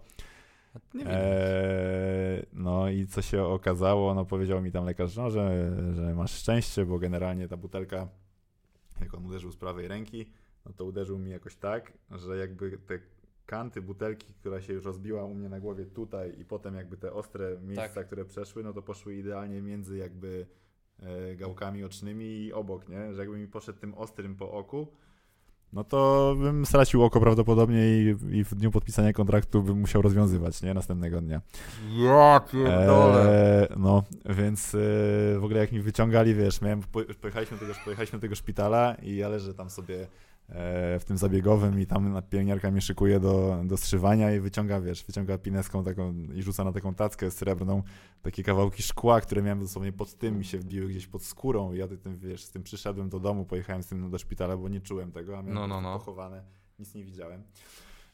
Eee, 1.06 2.46
no 2.54 2.90
i 2.90 3.08
co 3.08 3.22
się 3.22 3.44
okazało, 3.44 4.14
no 4.14 4.26
powiedział 4.26 4.62
mi 4.62 4.72
tam 4.72 4.86
lekarz, 4.86 5.16
no, 5.16 5.30
że, 5.30 5.72
że 5.94 6.16
masz 6.16 6.32
szczęście, 6.32 6.86
bo 6.86 7.00
generalnie 7.00 7.48
ta 7.48 7.58
butelka 7.58 8.08
jak 9.02 9.14
on 9.14 9.26
uderzył 9.26 9.52
z 9.52 9.58
prawej 9.58 9.88
ręki, 9.88 10.26
no 10.66 10.74
to 10.74 10.86
uderzył 10.86 11.20
mi 11.20 11.32
jakoś 11.32 11.56
tak, 11.56 11.94
że 12.12 12.38
jakby 12.38 12.78
te 12.78 13.00
kanty 13.46 13.82
butelki, 13.82 14.34
która 14.34 14.62
się 14.62 14.74
już 14.74 14.86
rozbiła 14.86 15.24
u 15.24 15.34
mnie 15.34 15.50
na 15.50 15.60
głowie 15.60 15.86
tutaj 15.86 16.40
i 16.40 16.46
potem 16.46 16.76
jakby 16.76 16.98
te 16.98 17.14
ostre 17.14 17.58
miejsca, 17.62 17.96
tak. 17.96 18.08
które 18.08 18.26
przeszły, 18.26 18.64
no 18.64 18.74
to 18.74 18.82
poszły 18.82 19.16
idealnie 19.16 19.62
między 19.62 19.98
jakby 19.98 20.48
e, 21.00 21.36
gałkami 21.36 21.84
ocznymi 21.84 22.26
i 22.26 22.54
obok, 22.54 22.90
nie? 22.90 23.14
Że 23.14 23.22
jakby 23.22 23.38
mi 23.38 23.48
poszedł 23.48 23.80
tym 23.80 23.94
ostrym 23.94 24.36
po 24.36 24.52
oku, 24.52 24.88
no 25.74 25.84
to 25.84 26.36
bym 26.40 26.66
stracił 26.66 27.04
oko 27.04 27.20
prawdopodobnie 27.20 27.88
i, 27.88 28.16
i, 28.32 28.44
w 28.44 28.56
dniu 28.56 28.72
podpisania 28.72 29.14
kontraktu 29.14 29.64
bym 29.64 29.80
musiał 29.80 30.02
rozwiązywać, 30.02 30.62
nie? 30.62 30.74
Następnego 30.74 31.22
dnia. 31.22 31.42
Ja 31.98 32.42
pierdolę. 32.52 33.62
Eee, 33.62 33.68
no, 33.78 34.04
więc 34.26 34.76
e, 34.76 34.78
w 35.40 35.42
ogóle 35.44 35.60
jak 35.60 35.72
mi 35.72 35.82
wyciągali, 35.82 36.36
wiesz, 36.36 36.62
miałem, 36.62 36.82
pojechaliśmy 37.22 37.58
do 37.58 37.66
tego, 37.66 37.80
pojechaliśmy 37.84 38.20
do 38.20 38.22
tego 38.22 38.36
szpitala 38.36 38.96
i 39.02 39.16
ja 39.16 39.30
leżę 39.30 39.54
tam 39.54 39.70
sobie 39.70 40.08
w 41.00 41.04
tym 41.08 41.18
zabiegowym 41.18 41.80
i 41.80 41.86
tam 41.86 42.22
pielęgniarka 42.30 42.72
mnie 42.72 42.82
szykuje 42.82 43.20
do, 43.20 43.62
do 43.66 43.78
strzywania 43.78 44.36
i 44.36 44.40
wyciąga, 44.40 44.82
wiesz, 44.82 45.04
wyciąga 45.04 45.38
pineską 45.38 45.84
taką 45.84 46.14
i 46.14 46.44
rzuca 46.44 46.64
na 46.64 46.72
taką 46.72 46.94
tackę 46.94 47.32
srebrną 47.32 47.84
takie 48.22 48.44
kawałki 48.44 48.84
szkła, 48.84 49.22
które 49.22 49.42
miałem 49.42 49.60
dosłownie 49.60 49.94
pod 49.94 50.14
tym 50.14 50.38
mi 50.38 50.46
się 50.46 50.58
wbiły 50.58 50.88
gdzieś 50.90 51.08
pod 51.08 51.24
skórą 51.24 51.74
i 51.74 51.78
ja 51.78 51.88
tym, 51.88 52.18
wiesz, 52.18 52.44
z 52.44 52.52
tym 52.52 52.64
przyszedłem 52.64 53.10
do 53.10 53.20
domu, 53.20 53.46
pojechałem 53.46 53.84
z 53.84 53.88
tym 53.88 54.10
do 54.10 54.18
szpitala, 54.18 54.58
bo 54.58 54.70
nie 54.70 54.82
czułem 54.82 55.12
tego, 55.12 55.38
a 55.38 55.42
miałem 55.42 55.54
no, 55.54 55.68
no, 55.68 55.82
no. 55.82 56.00
pochowane, 56.00 56.44
nic 56.80 56.96
nie 56.96 57.04
widziałem. 57.04 57.44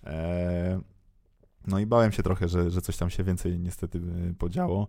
E, 0.03 0.81
no 1.67 1.79
i 1.79 1.85
bałem 1.85 2.11
się 2.11 2.23
trochę, 2.23 2.47
że, 2.47 2.69
że 2.69 2.81
coś 2.81 2.97
tam 2.97 3.09
się 3.09 3.23
więcej 3.23 3.59
niestety 3.59 4.01
podziało. 4.39 4.87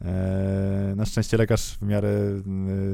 E, 0.00 0.92
na 0.96 1.04
szczęście 1.04 1.36
lekarz 1.36 1.78
w 1.78 1.82
miarę 1.82 2.08
e, 2.08 2.42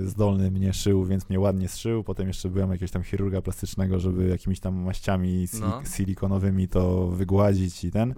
zdolny 0.07 0.51
mnie 0.51 0.73
szył, 0.73 1.05
więc 1.05 1.29
mnie 1.29 1.41
ładnie 1.41 1.69
zszył. 1.69 2.05
Potem 2.05 2.29
jeszcze 2.29 2.49
byłem 2.49 2.71
jakiegoś 2.71 2.91
tam 2.91 3.03
chirurga 3.03 3.43
plastycznego, 3.43 3.99
żeby 3.99 4.29
jakimiś 4.29 4.61
tam 4.61 4.75
maściami 4.75 5.49
no. 5.61 5.83
silikonowymi 5.97 6.69
to 6.69 7.07
wygładzić 7.07 7.85
i 7.85 7.91
ten. 7.91 8.15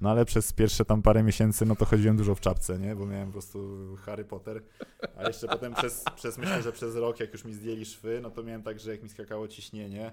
No 0.00 0.10
ale 0.10 0.24
przez 0.24 0.52
pierwsze 0.52 0.84
tam 0.84 1.02
parę 1.02 1.22
miesięcy, 1.22 1.66
no 1.66 1.76
to 1.76 1.84
chodziłem 1.84 2.16
dużo 2.16 2.34
w 2.34 2.40
czapce, 2.40 2.78
nie? 2.78 2.96
Bo 2.96 3.06
miałem 3.06 3.26
po 3.26 3.32
prostu 3.32 3.78
Harry 3.96 4.24
Potter. 4.24 4.62
A 5.16 5.28
jeszcze 5.28 5.48
potem 5.48 5.74
przez, 5.74 6.04
przez 6.16 6.38
myślę, 6.38 6.62
że 6.62 6.72
przez 6.72 6.96
rok, 6.96 7.20
jak 7.20 7.32
już 7.32 7.44
mi 7.44 7.54
zdjęli 7.54 7.84
szwy, 7.84 8.20
no 8.22 8.30
to 8.30 8.42
miałem 8.42 8.62
tak, 8.62 8.80
że 8.80 8.90
jak 8.90 9.02
mi 9.02 9.08
skakało 9.08 9.48
ciśnienie, 9.48 10.12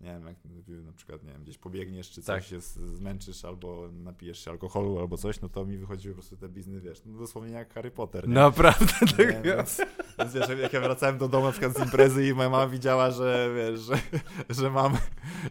nie 0.00 0.08
wiem, 0.08 0.26
jak 0.26 0.36
na 0.84 0.92
przykład, 0.92 1.22
nie 1.24 1.32
wiem, 1.32 1.42
gdzieś 1.42 1.58
pobiegniesz, 1.58 2.10
czy 2.10 2.22
coś 2.22 2.26
tak. 2.26 2.44
się 2.44 2.60
zmęczysz, 2.60 3.44
albo 3.44 3.88
napijesz 3.92 4.44
się 4.44 4.50
alkoholu, 4.50 4.98
albo 4.98 5.16
coś, 5.16 5.40
no 5.40 5.48
to 5.48 5.64
mi 5.64 5.78
wychodziły 5.78 6.14
po 6.14 6.20
prostu 6.20 6.36
te 6.36 6.48
bizny, 6.48 6.80
wiesz, 6.80 7.02
no 7.06 7.18
dosłownie 7.18 7.52
jak 7.52 7.74
Harry 7.74 7.90
Potter. 7.90 8.28
Nie? 8.28 8.34
Naprawdę, 8.34 8.94
tak 9.16 9.42
więc, 9.42 9.80
więc 10.18 10.34
wiesz, 10.34 10.48
jak 10.62 10.72
ja 10.72 10.80
wracałem 10.80 11.18
do 11.18 11.28
domu 11.28 11.46
na 11.46 11.52
przykład 11.52 11.76
z 11.76 11.80
imprezy 11.80 12.28
i 12.28 12.34
moja 12.34 12.50
mama 12.50 12.66
widziała, 12.66 13.10
że 13.10 13.50
wiesz, 13.56 13.80
że, 13.80 13.94
że 14.62 14.70
mam 14.70 14.96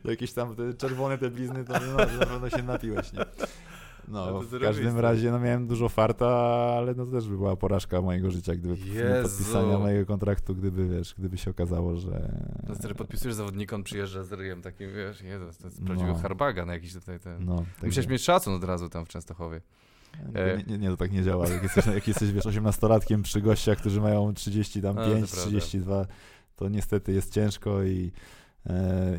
jakieś 0.03 0.33
tam 0.33 0.55
te 0.55 0.73
czerwone 0.73 1.17
te 1.17 1.29
blizny, 1.29 1.65
to 1.65 1.73
no, 1.73 1.97
na 1.97 2.25
pewno 2.25 2.49
się 2.49 2.63
napiłeś, 2.63 3.13
nie? 3.13 3.25
No, 4.07 4.41
w 4.41 4.59
każdym 4.59 4.99
razie 4.99 5.31
no, 5.31 5.39
miałem 5.39 5.67
dużo 5.67 5.89
farta, 5.89 6.27
ale 6.77 6.95
no, 6.95 7.05
to 7.05 7.11
też 7.11 7.29
by 7.29 7.37
była 7.37 7.55
porażka 7.55 8.01
mojego 8.01 8.31
życia, 8.31 8.55
gdyby 8.55 8.77
Jezu. 8.77 9.29
podpisania 9.29 9.77
mojego 9.79 10.05
kontraktu, 10.05 10.55
gdyby, 10.55 10.87
wiesz, 10.87 11.15
gdyby 11.17 11.37
się 11.37 11.51
okazało, 11.51 11.95
że... 11.95 12.31
No 12.67 12.75
stary, 12.75 12.95
podpisujesz 12.95 13.35
zawodnika, 13.35 13.75
on 13.75 13.83
przyjeżdża 13.83 14.23
z 14.23 14.31
ryjem 14.31 14.61
takim, 14.61 14.93
wiesz, 14.93 15.21
Jezus, 15.21 15.57
to 15.57 15.67
jest 15.67 15.83
prawdziwy 15.83 16.11
no. 16.11 16.17
harbaga 16.17 16.65
na 16.65 16.73
jakiś 16.73 16.93
tutaj 16.93 17.19
ten... 17.19 17.45
No, 17.45 17.55
tak 17.75 17.83
Musiałeś 17.83 18.07
mieć 18.07 18.21
szacun 18.21 18.53
od 18.53 18.63
razu 18.63 18.89
tam 18.89 19.05
w 19.05 19.09
Częstochowie. 19.09 19.61
Nie, 20.33 20.63
nie, 20.67 20.77
nie, 20.77 20.89
to 20.89 20.97
tak 20.97 21.11
nie 21.11 21.23
działa. 21.23 21.47
Jak 21.47 21.63
jesteś, 21.63 21.85
jak 21.85 22.07
jesteś 22.07 22.31
wiesz, 22.31 22.43
18-latkiem 22.43 23.21
przy 23.21 23.41
gościach, 23.41 23.77
którzy 23.77 24.01
mają 24.01 24.33
30 24.33 24.81
tam 24.81 24.95
5, 24.95 25.31
32, 25.31 26.05
to 26.55 26.69
niestety 26.69 27.13
jest 27.13 27.33
ciężko 27.33 27.83
i 27.83 28.11
E, 28.11 28.36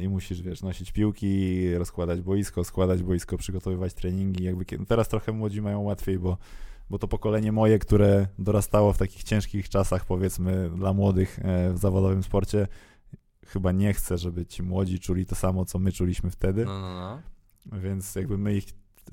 i 0.00 0.08
musisz, 0.08 0.42
wiesz, 0.42 0.62
nosić 0.62 0.92
piłki, 0.92 1.74
rozkładać 1.74 2.20
boisko, 2.20 2.64
składać 2.64 3.02
boisko, 3.02 3.36
przygotowywać 3.36 3.94
treningi. 3.94 4.44
Jakby 4.44 4.64
teraz 4.64 5.08
trochę 5.08 5.32
młodzi 5.32 5.62
mają 5.62 5.80
łatwiej, 5.80 6.18
bo, 6.18 6.38
bo 6.90 6.98
to 6.98 7.08
pokolenie 7.08 7.52
moje, 7.52 7.78
które 7.78 8.26
dorastało 8.38 8.92
w 8.92 8.98
takich 8.98 9.24
ciężkich 9.24 9.68
czasach, 9.68 10.06
powiedzmy, 10.06 10.70
dla 10.70 10.92
młodych 10.92 11.38
e, 11.38 11.72
w 11.72 11.78
zawodowym 11.78 12.22
sporcie, 12.22 12.66
chyba 13.46 13.72
nie 13.72 13.94
chce, 13.94 14.18
żeby 14.18 14.46
ci 14.46 14.62
młodzi 14.62 15.00
czuli 15.00 15.26
to 15.26 15.34
samo, 15.34 15.64
co 15.64 15.78
my 15.78 15.92
czuliśmy 15.92 16.30
wtedy. 16.30 16.64
No, 16.64 16.80
no, 16.80 16.94
no. 16.94 17.22
Więc 17.80 18.14
jakby 18.14 18.38
my 18.38 18.56
ich 18.56 18.64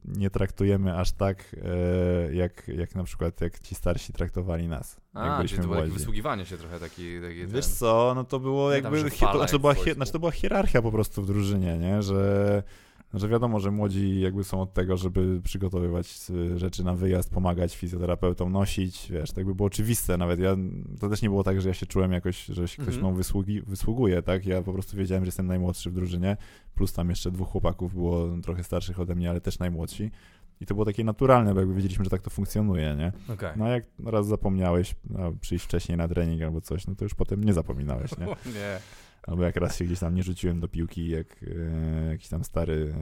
nie 0.08 0.30
traktujemy 0.30 0.97
aż 0.97 1.12
tak, 1.12 1.56
e, 1.64 2.36
jak, 2.36 2.68
jak 2.68 2.95
na 2.95 3.03
przykład 3.03 3.41
jak 3.41 3.60
ci 3.60 3.76
starsi 3.76 4.14
traktowali 4.14 4.68
nas. 4.68 5.01
A, 5.14 5.43
czyli 5.47 5.62
to 5.62 5.68
było 5.68 5.82
wysługiwanie 5.82 6.45
się 6.45 6.58
trochę 6.58 6.80
taki... 6.80 7.22
taki 7.22 7.47
Wiesz 7.47 7.66
ten... 7.66 7.76
co, 7.76 8.14
no 8.16 8.24
to 8.24 8.39
było 8.39 8.72
jakby, 8.72 9.01
tam, 9.01 9.10
hi, 9.10 9.26
to, 9.26 9.38
znaczy, 9.38 9.60
była, 9.60 9.74
hi, 9.74 9.93
znaczy 9.93 10.12
to 10.12 10.20
była 10.20 10.32
hierarchia 10.32 10.82
po 10.82 10.91
prostu 10.91 11.22
w 11.22 11.28
drużynie, 11.28 11.78
nie, 11.78 12.01
że 12.01 12.64
że 13.20 13.28
wiadomo, 13.28 13.59
że 13.59 13.72
młodzi 13.72 14.20
jakby 14.20 14.43
są 14.43 14.61
od 14.61 14.74
tego, 14.74 14.97
żeby 14.97 15.41
przygotowywać 15.41 16.18
y, 16.30 16.57
rzeczy 16.57 16.84
na 16.84 16.93
wyjazd, 16.93 17.30
pomagać 17.30 17.76
fizjoterapeutom, 17.76 18.51
nosić, 18.51 19.07
wiesz, 19.11 19.32
tak 19.32 19.45
by 19.45 19.55
było 19.55 19.68
oczywiste 19.68 20.18
nawet. 20.18 20.39
Ja, 20.39 20.55
to 20.99 21.09
też 21.09 21.22
nie 21.22 21.30
było 21.30 21.43
tak, 21.43 21.61
że 21.61 21.70
ja 21.70 21.74
się 21.74 21.86
czułem 21.86 22.11
jakoś, 22.11 22.45
że 22.45 22.68
się 22.68 22.82
ktoś 22.82 22.95
mm 22.95 22.99
-hmm. 22.99 23.07
mną 23.07 23.13
wysługi, 23.13 23.61
wysługuje, 23.61 24.22
tak? 24.22 24.45
Ja 24.45 24.61
po 24.61 24.74
prostu 24.74 24.97
wiedziałem, 24.97 25.26
że 25.26 25.28
jestem 25.28 25.47
najmłodszy 25.47 25.89
w 25.89 25.93
drużynie, 25.93 26.38
plus 26.76 26.93
tam 26.93 27.09
jeszcze 27.09 27.32
dwóch 27.32 27.47
chłopaków 27.47 27.93
było 27.93 28.28
trochę 28.43 28.63
starszych 28.63 28.99
ode 28.99 29.16
mnie, 29.16 29.30
ale 29.30 29.41
też 29.41 29.59
najmłodsi. 29.59 30.11
I 30.61 30.66
to 30.66 30.74
było 30.74 30.86
takie 30.86 31.03
naturalne, 31.03 31.53
bo 31.53 31.59
jakby 31.59 31.76
wiedzieliśmy, 31.76 32.03
że 32.03 32.09
tak 32.11 32.22
to 32.22 32.30
funkcjonuje, 32.30 32.95
nie? 32.95 33.34
Okay. 33.34 33.53
No 33.57 33.66
a 33.66 33.70
jak 33.70 33.86
raz 34.05 34.28
zapomniałeś 34.28 34.95
no, 35.09 35.34
przyjść 35.41 35.66
wcześniej 35.66 35.97
na 35.97 36.07
trening 36.07 36.41
albo 36.41 36.61
coś, 36.61 36.88
no 36.88 36.95
to 36.95 37.05
już 37.05 37.13
potem 37.13 37.43
nie 37.43 37.53
zapominałeś, 37.53 38.18
nie? 38.18 38.26
nie. 38.59 38.80
Albo 39.28 39.43
jak 39.43 39.55
raz 39.55 39.78
się 39.78 39.86
gdzieś 39.86 39.99
tam 39.99 40.15
nie 40.15 40.23
rzuciłem 40.23 40.59
do 40.59 40.67
piłki, 40.67 41.09
jak 41.09 41.43
e, 41.43 42.09
jakiś 42.09 42.28
tam 42.28 42.43
stary, 42.43 42.93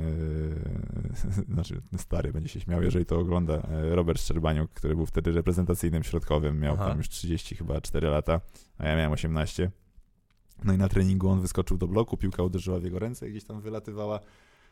e, 1.37 1.43
znaczy 1.53 1.81
stary 1.97 2.33
będzie 2.33 2.49
się 2.49 2.59
śmiał, 2.59 2.83
jeżeli 2.83 3.05
to 3.05 3.19
ogląda, 3.19 3.53
e, 3.53 3.95
Robert 3.95 4.21
Szczerbaniuk, 4.21 4.71
który 4.71 4.95
był 4.95 5.05
wtedy 5.05 5.31
reprezentacyjnym 5.31 6.03
środkowym, 6.03 6.59
miał 6.59 6.75
Aha. 6.75 6.87
tam 6.87 6.97
już 6.97 7.09
30 7.09 7.55
chyba 7.55 7.81
4 7.81 8.07
lata, 8.07 8.41
a 8.77 8.87
ja 8.87 8.95
miałem 8.95 9.11
18. 9.11 9.71
No 10.63 10.73
i 10.73 10.77
na 10.77 10.89
treningu 10.89 11.29
on 11.29 11.41
wyskoczył 11.41 11.77
do 11.77 11.87
bloku, 11.87 12.17
piłka 12.17 12.43
uderzyła 12.43 12.79
w 12.79 12.83
jego 12.83 12.99
ręce 12.99 13.27
i 13.27 13.31
gdzieś 13.31 13.43
tam 13.43 13.61
wylatywała 13.61 14.19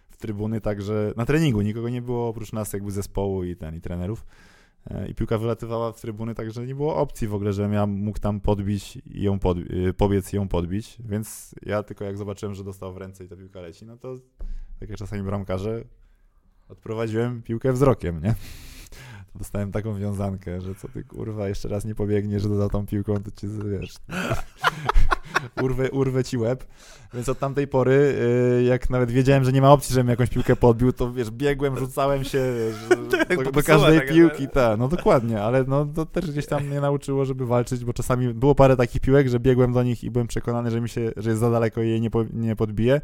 w 0.10 0.18
trybuny, 0.18 0.62
także 0.62 1.14
na 1.18 1.26
treningu 1.26 1.62
nikogo 1.62 1.90
nie 1.90 2.02
było 2.02 2.28
oprócz 2.28 2.54
nas 2.54 2.74
jakby 2.74 2.92
zespołu 2.92 3.44
i 3.44 3.56
ten, 3.56 3.76
i 3.76 3.82
trenerów. 3.82 4.26
E, 4.90 5.08
i 5.08 5.16
piłka 5.16 5.38
wylatywała 5.38 5.92
w 5.92 6.02
trybuny, 6.02 6.36
także 6.36 6.66
nie 6.66 6.76
było 6.76 6.96
opcji 6.96 7.28
w 7.28 7.34
ogóle, 7.34 7.54
żebym 7.54 7.74
ja 7.74 7.86
mógł 7.86 8.20
tam 8.20 8.40
podbić 8.40 8.98
i 9.06 9.22
ją 9.22 9.40
pod, 9.40 9.58
y, 9.58 9.94
pobiec 9.98 10.34
i 10.34 10.36
ją 10.36 10.48
podbić, 10.48 10.98
więc 11.06 11.56
ja 11.66 11.84
tylko 11.84 12.06
jak 12.06 12.18
zobaczyłem, 12.18 12.56
że 12.56 12.64
dostał 12.64 12.94
w 12.94 12.98
ręce 12.98 13.24
i 13.24 13.28
ta 13.28 13.36
piłka 13.36 13.62
leci, 13.62 13.86
no 13.86 13.98
to 13.98 14.16
tak 14.80 14.90
jak 14.90 14.98
czasami 14.98 15.24
bramkarze, 15.24 15.84
odprowadziłem 16.70 17.42
piłkę 17.42 17.74
wzrokiem, 17.74 18.24
nie? 18.24 18.36
Dostałem 19.36 19.72
taką 19.72 20.00
wiązankę, 20.00 20.62
że 20.62 20.76
co 20.76 20.88
ty 20.88 21.04
kurwa, 21.04 21.48
jeszcze 21.48 21.70
raz 21.70 21.86
nie 21.86 21.96
pobiegniesz 21.96 22.44
za 22.44 22.70
tą 22.70 22.86
piłką, 22.86 23.24
to 23.24 23.32
cię 23.32 23.48
wiesz. 23.48 23.96
Urwę, 25.62 25.92
urwę 25.92 26.24
ci 26.24 26.38
łeb. 26.38 26.66
Więc 27.14 27.30
od 27.30 27.40
tamtej 27.40 27.68
pory, 27.68 28.16
y, 28.60 28.64
jak 28.64 28.90
nawet 28.90 29.12
wiedziałem, 29.12 29.44
że 29.44 29.52
nie 29.52 29.62
ma 29.62 29.72
opcji, 29.72 29.94
żebym 29.94 30.10
jakąś 30.10 30.30
piłkę 30.30 30.56
podbił, 30.56 30.94
to 30.94 31.14
wiesz, 31.14 31.32
biegłem, 31.32 31.78
rzucałem 31.78 32.24
się 32.24 32.40
wiesz, 32.58 32.98
do, 33.38 33.52
do 33.52 33.64
każdej 33.64 34.02
piłki, 34.02 34.48
tak, 34.48 34.80
no 34.80 34.88
dokładnie, 34.88 35.42
ale 35.42 35.64
no 35.64 35.86
to 35.86 36.06
też 36.06 36.32
gdzieś 36.32 36.48
tam 36.48 36.68
mnie 36.68 36.82
nauczyło, 36.82 37.26
żeby 37.26 37.46
walczyć, 37.46 37.86
bo 37.86 37.94
czasami 37.94 38.34
było 38.34 38.56
parę 38.56 38.78
takich 38.78 39.02
piłek, 39.02 39.30
że 39.30 39.40
biegłem 39.40 39.74
do 39.74 39.84
nich 39.84 40.04
i 40.04 40.12
byłem 40.12 40.28
przekonany, 40.28 40.72
że 40.72 40.82
mi 40.82 40.90
się, 40.90 41.12
że 41.18 41.30
jest 41.30 41.40
za 41.40 41.52
daleko 41.52 41.82
i 41.82 41.90
jej 41.90 42.02
nie, 42.02 42.10
po, 42.10 42.24
nie 42.34 42.56
podbiję, 42.56 43.02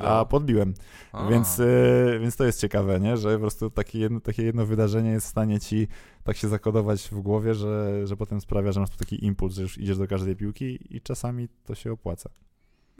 A 0.00 0.20
a 0.20 0.24
podbiłem. 0.24 0.74
A. 1.12 1.28
Więc, 1.28 1.58
y, 1.58 2.18
więc 2.20 2.36
to 2.36 2.44
jest 2.44 2.60
ciekawe, 2.60 3.00
nie? 3.00 3.16
że 3.16 3.34
po 3.34 3.40
prostu 3.40 3.70
takie 3.70 3.98
jedno, 3.98 4.20
takie 4.20 4.42
jedno 4.42 4.66
wydarzenie 4.66 5.10
jest 5.10 5.26
w 5.26 5.30
stanie 5.30 5.60
ci 5.60 5.88
tak 6.24 6.36
się 6.36 6.48
zakodować 6.48 7.08
w 7.12 7.20
głowie, 7.20 7.54
że, 7.54 8.06
że 8.06 8.16
potem 8.16 8.40
sprawia, 8.40 8.72
że 8.72 8.80
masz 8.80 8.90
taki 8.90 9.24
impuls, 9.24 9.54
że 9.54 9.62
już 9.62 9.78
idziesz 9.78 9.98
do 9.98 10.08
każdej 10.08 10.36
piłki 10.36 10.96
i 10.96 11.00
czasami 11.00 11.48
to 11.64 11.74
się 11.74 11.92
opłaca. 11.92 12.30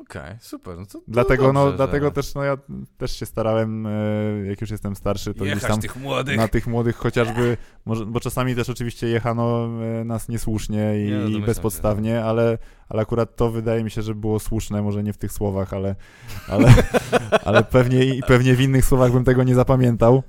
Okej, 0.02 0.36
super. 0.40 0.78
No 0.78 0.86
to, 0.86 0.92
to 0.92 1.04
Dlatego, 1.08 1.52
no, 1.52 1.64
dobrze, 1.64 1.76
dlatego 1.76 2.06
że... 2.06 2.12
też, 2.12 2.34
no 2.34 2.44
ja 2.44 2.56
też 2.98 3.18
się 3.18 3.26
starałem, 3.26 3.86
e, 3.86 3.90
jak 4.46 4.60
już 4.60 4.70
jestem 4.70 4.96
starszy, 4.96 5.34
to 5.34 5.44
gdzieś 5.44 5.54
Jechać 5.54 5.70
tam 5.70 5.80
tych 5.80 5.96
młodych. 5.96 6.36
na 6.36 6.48
tych 6.48 6.66
młodych 6.66 6.96
chociażby, 6.96 7.56
może, 7.84 8.06
bo 8.06 8.20
czasami 8.20 8.54
też 8.54 8.70
oczywiście 8.70 9.08
jechano 9.08 9.68
e, 10.00 10.04
nas 10.04 10.28
niesłusznie 10.28 11.06
i, 11.06 11.10
Nie, 11.10 11.18
no, 11.18 11.28
i 11.28 11.32
się, 11.32 11.40
bezpodstawnie, 11.40 12.24
ale, 12.24 12.58
ale 12.88 13.02
akurat 13.02 13.36
to 13.36 13.50
wydaje 13.50 13.84
mi 13.84 13.90
się, 13.90 14.02
że 14.02 14.14
było 14.14 14.40
słuszne, 14.40 14.82
może 14.82 15.02
nie 15.02 15.12
w 15.12 15.18
tych 15.18 15.32
słowach, 15.32 15.72
ale, 15.74 15.94
ale, 16.48 16.74
ale 17.44 17.64
pewnie, 17.64 18.04
i 18.04 18.22
pewnie 18.22 18.54
w 18.54 18.60
innych 18.60 18.84
słowach 18.84 19.12
bym 19.12 19.24
tego 19.24 19.42
nie 19.42 19.54
zapamiętał. 19.54 20.22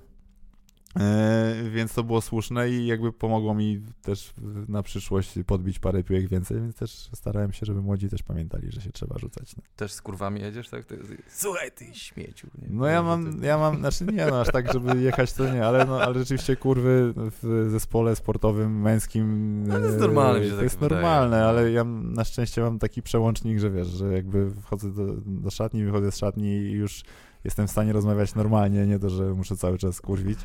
E, 0.99 1.55
więc 1.71 1.93
to 1.93 2.03
było 2.03 2.21
słuszne 2.21 2.69
i 2.69 2.85
jakby 2.85 3.13
pomogło 3.13 3.55
mi 3.55 3.81
też 4.01 4.33
na 4.67 4.83
przyszłość 4.83 5.33
podbić 5.47 5.79
parę 5.79 6.03
piłek 6.03 6.27
więcej, 6.27 6.57
więc 6.57 6.75
też 6.75 7.09
starałem 7.13 7.53
się, 7.53 7.65
żeby 7.65 7.81
młodzi 7.81 8.09
też 8.09 8.23
pamiętali, 8.23 8.71
że 8.71 8.81
się 8.81 8.91
trzeba 8.91 9.17
rzucać. 9.17 9.55
No. 9.55 9.63
Też 9.75 9.91
z 9.93 10.01
kurwami 10.01 10.41
jedziesz, 10.41 10.69
tak? 10.69 10.83
Słuchaj, 11.29 11.71
ty 11.71 11.85
śmieciu. 11.93 12.47
Nie? 12.61 12.67
No 12.69 12.85
ja 12.85 13.03
mam, 13.03 13.43
ja 13.43 13.57
mam, 13.57 13.77
znaczy 13.79 14.05
nie 14.05 14.25
no, 14.25 14.41
aż 14.41 14.47
tak, 14.51 14.73
żeby 14.73 15.01
jechać 15.01 15.33
to 15.33 15.53
nie, 15.53 15.65
ale, 15.65 15.85
no, 15.85 16.01
ale 16.01 16.19
rzeczywiście 16.19 16.55
kurwy 16.55 17.13
w 17.15 17.67
zespole 17.71 18.15
sportowym, 18.15 18.81
męskim, 18.81 19.63
No 19.67 19.79
to 19.79 19.85
jest 19.85 19.97
e, 19.97 19.99
normalne, 19.99 20.49
to 20.49 20.55
tak 20.55 20.63
jest 20.63 20.79
wydaje. 20.79 21.01
normalne, 21.01 21.45
ale 21.45 21.71
ja 21.71 21.83
na 21.83 22.23
szczęście 22.23 22.61
mam 22.61 22.79
taki 22.79 23.01
przełącznik, 23.01 23.59
że 23.59 23.71
wiesz, 23.71 23.87
że 23.87 24.13
jakby 24.13 24.51
wchodzę 24.61 24.91
do, 24.93 25.05
do 25.25 25.51
szatni, 25.51 25.85
wychodzę 25.85 26.11
z 26.11 26.17
szatni 26.17 26.47
i 26.47 26.71
już 26.71 27.03
jestem 27.43 27.67
w 27.67 27.71
stanie 27.71 27.93
rozmawiać 27.93 28.35
normalnie, 28.35 28.87
nie 28.87 28.99
to, 28.99 29.09
że 29.09 29.33
muszę 29.33 29.57
cały 29.57 29.77
czas 29.77 30.01
kurwić. 30.01 30.39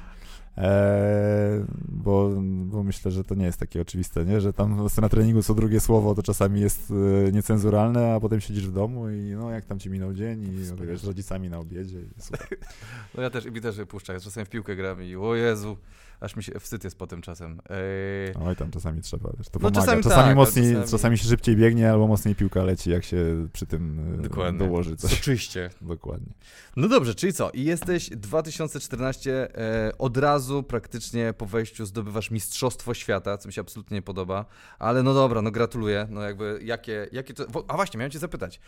Eee, 0.58 1.64
bo, 1.88 2.30
bo 2.64 2.82
myślę, 2.82 3.10
że 3.10 3.24
to 3.24 3.34
nie 3.34 3.44
jest 3.44 3.58
takie 3.58 3.80
oczywiste, 3.80 4.24
nie? 4.24 4.40
że 4.40 4.52
tam 4.52 4.88
na 5.00 5.08
treningu 5.08 5.42
co 5.42 5.54
drugie 5.54 5.80
słowo 5.80 6.14
to 6.14 6.22
czasami 6.22 6.60
jest 6.60 6.90
e, 6.90 7.32
niecenzuralne, 7.32 8.14
a 8.14 8.20
potem 8.20 8.40
siedzisz 8.40 8.66
w 8.66 8.72
domu 8.72 9.10
i 9.10 9.34
no 9.38 9.50
jak 9.50 9.64
tam 9.64 9.78
ci 9.78 9.90
minął 9.90 10.14
dzień 10.14 10.42
i 10.42 10.86
wiesz, 10.86 11.00
z 11.00 11.04
rodzicami 11.04 11.50
na 11.50 11.58
obiedzie 11.58 12.00
i 12.00 12.22
super. 12.22 12.46
No 13.14 13.22
ja 13.22 13.30
też, 13.30 13.46
i 13.46 13.60
też 13.60 13.76
puszczę. 13.88 14.20
Czasem 14.20 14.44
w 14.44 14.48
piłkę 14.48 14.76
gram 14.76 15.02
i 15.02 15.16
o 15.16 15.34
Jezu, 15.34 15.76
aż 16.20 16.36
mi 16.36 16.42
się 16.42 16.60
wstyd 16.60 16.84
jest 16.84 16.98
po 16.98 17.06
tym 17.06 17.22
czasem. 17.22 17.60
Ej, 17.70 18.34
Oj, 18.46 18.56
tam 18.56 18.70
czasami 18.70 19.02
trzeba, 19.02 19.30
wiesz, 19.38 19.48
to 19.48 19.58
No 19.58 19.60
pomaga. 19.60 19.80
czasami 19.80 20.02
Czasami, 20.02 20.22
tak, 20.28 20.36
mocniej, 20.36 20.72
czasami- 20.74 20.90
czasami... 20.90 21.18
się 21.18 21.28
szybciej 21.28 21.56
biegnie, 21.56 21.90
albo 21.90 22.06
mocniej 22.06 22.34
piłka 22.34 22.62
leci, 22.64 22.90
jak 22.90 23.04
się 23.04 23.48
przy 23.52 23.66
tym 23.66 24.14
e, 24.18 24.22
Dokładnie. 24.22 24.58
dołoży 24.58 24.96
coś. 24.96 25.12
Oczywiście. 25.12 25.70
Dokładnie. 25.80 26.32
No 26.76 26.88
dobrze, 26.88 27.14
czyli 27.14 27.32
co? 27.32 27.50
I 27.50 27.64
jesteś 27.64 28.10
2014, 28.10 29.48
e, 29.58 29.92
od 29.98 30.16
razu 30.16 30.62
praktycznie 30.62 31.32
po 31.38 31.46
wejściu 31.46 31.86
zdobywasz 31.86 32.30
Mistrzostwo 32.30 32.94
Świata, 32.94 33.38
co 33.38 33.48
mi 33.48 33.52
się 33.52 33.60
absolutnie 33.60 33.94
nie 33.94 34.02
podoba, 34.02 34.44
ale 34.78 35.02
no 35.02 35.14
dobra, 35.14 35.42
no 35.42 35.50
gratuluję. 35.50 36.06
No 36.10 36.22
jakby, 36.22 36.60
jakie, 36.62 37.08
jakie 37.12 37.34
to... 37.34 37.44
A 37.68 37.76
właśnie, 37.76 37.98
miałem 37.98 38.10
cię 38.10 38.18
zapytać. 38.18 38.60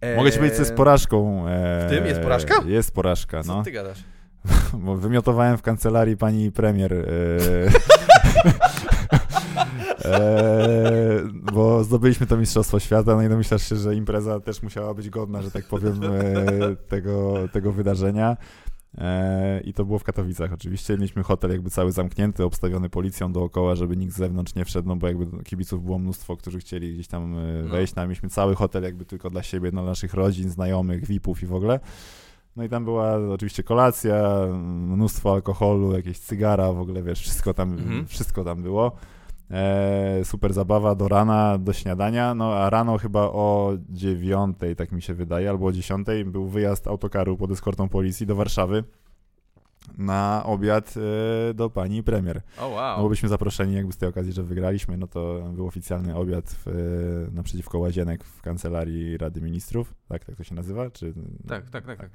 E, 0.00 0.16
Mogę 0.16 0.30
ci 0.32 0.38
powiedzieć, 0.38 0.56
co 0.56 0.62
jest 0.62 0.74
porażką. 0.74 1.48
E, 1.48 1.86
w 1.86 1.90
tym 1.90 2.06
jest 2.06 2.20
porażka? 2.20 2.54
Jest 2.66 2.90
porażka, 2.94 3.42
Co 3.42 3.56
no. 3.56 3.62
ty 3.62 3.70
gadasz? 3.72 3.98
Bo 4.84 4.96
wymiotowałem 4.96 5.58
w 5.58 5.62
kancelarii 5.62 6.16
pani 6.16 6.52
premier. 6.52 6.92
E, 6.92 7.06
e, 10.04 11.22
bo 11.52 11.84
zdobyliśmy 11.84 12.26
to 12.26 12.36
Mistrzostwo 12.36 12.80
Świata, 12.80 13.16
no 13.16 13.22
i 13.22 13.28
domyślasz 13.28 13.68
się, 13.68 13.76
że 13.76 13.94
impreza 13.94 14.40
też 14.40 14.62
musiała 14.62 14.94
być 14.94 15.10
godna, 15.10 15.42
że 15.42 15.50
tak 15.50 15.64
powiem, 15.68 16.00
e, 16.04 16.76
tego, 16.88 17.34
tego 17.52 17.72
wydarzenia. 17.72 18.36
E, 18.98 19.60
I 19.60 19.72
to 19.74 19.84
było 19.84 19.98
w 19.98 20.04
Katowicach 20.04 20.52
oczywiście. 20.52 20.94
Mieliśmy 20.94 21.22
hotel 21.22 21.50
jakby 21.50 21.70
cały 21.70 21.92
zamknięty, 21.92 22.44
obstawiony 22.44 22.88
policją 22.90 23.32
dookoła, 23.32 23.74
żeby 23.74 23.96
nikt 23.96 24.14
z 24.14 24.16
zewnątrz 24.16 24.54
nie 24.54 24.64
wszedł, 24.64 24.88
no 24.88 24.96
bo 24.96 25.06
jakby 25.06 25.44
kibiców 25.44 25.84
było 25.84 25.98
mnóstwo, 25.98 26.36
którzy 26.36 26.58
chcieli 26.58 26.94
gdzieś 26.94 27.08
tam 27.08 27.38
e, 27.38 27.62
No. 27.62 27.68
wejść. 27.70 27.94
No. 27.94 28.02
Mieliśmy 28.02 28.28
cały 28.28 28.54
hotel 28.54 28.82
jakby 28.82 29.04
tylko 29.04 29.30
dla 29.30 29.42
siebie, 29.42 29.70
dla 29.70 29.82
naszych 29.82 30.14
rodzin, 30.14 30.50
znajomych, 30.50 31.06
VIP-ów 31.06 31.42
i 31.42 31.46
w 31.46 31.54
ogóle. 31.54 31.80
No 32.56 32.64
i 32.64 32.68
tam 32.68 32.84
była 32.84 33.14
oczywiście 33.16 33.62
kolacja, 33.62 34.24
mnóstwo 34.86 35.32
alkoholu, 35.32 35.92
jakieś 35.92 36.18
cygara, 36.18 36.72
w 36.72 36.80
ogóle 36.80 37.02
wiesz, 37.02 37.20
wszystko 37.20 37.54
tam, 37.54 37.72
Mhm. 37.72 38.06
wszystko 38.06 38.44
tam 38.44 38.62
było. 38.62 38.92
E, 39.50 40.20
super 40.24 40.52
zabawa 40.52 40.94
do 40.94 41.08
rana, 41.08 41.58
do 41.58 41.72
śniadania, 41.72 42.34
no 42.34 42.54
a 42.54 42.70
rano 42.70 42.98
chyba 42.98 43.20
o 43.22 43.72
dziewiątej, 43.90 44.76
tak 44.76 44.92
mi 44.92 45.02
się 45.02 45.14
wydaje, 45.14 45.50
albo 45.50 45.66
o 45.66 45.72
dziesiątej 45.72 46.24
był 46.24 46.46
wyjazd 46.48 46.86
autokaru 46.88 47.36
pod 47.36 47.50
eskortą 47.50 47.88
policji 47.88 48.26
do 48.26 48.36
Warszawy 48.36 48.84
na 49.96 50.42
obiad 50.44 50.94
e, 51.50 51.54
do 51.54 51.70
pani 51.70 52.02
premier. 52.02 52.42
O 52.58 52.60
No 52.60 52.68
wow. 52.68 53.02
bo 53.02 53.08
byliśmy 53.08 53.28
zaproszeni 53.28 53.74
jakby 53.74 53.92
z 53.92 53.96
tej 53.96 54.08
okazji, 54.08 54.32
że 54.32 54.42
wygraliśmy, 54.42 54.96
no 54.96 55.06
to 55.06 55.50
był 55.52 55.66
oficjalny 55.66 56.16
obiad 56.16 56.44
w, 56.50 56.68
e, 56.68 56.72
naprzeciwko 57.32 57.78
łazienek 57.78 58.24
w 58.24 58.42
kancelarii 58.42 59.16
Rady 59.18 59.40
Ministrów, 59.40 59.94
tak, 60.08 60.24
tak 60.24 60.36
to 60.36 60.44
się 60.44 60.54
nazywa? 60.54 60.90
Czy... 60.90 61.14
Tak, 61.48 61.70
tak, 61.70 61.86
tak. 61.86 61.98
tak. 61.98 62.10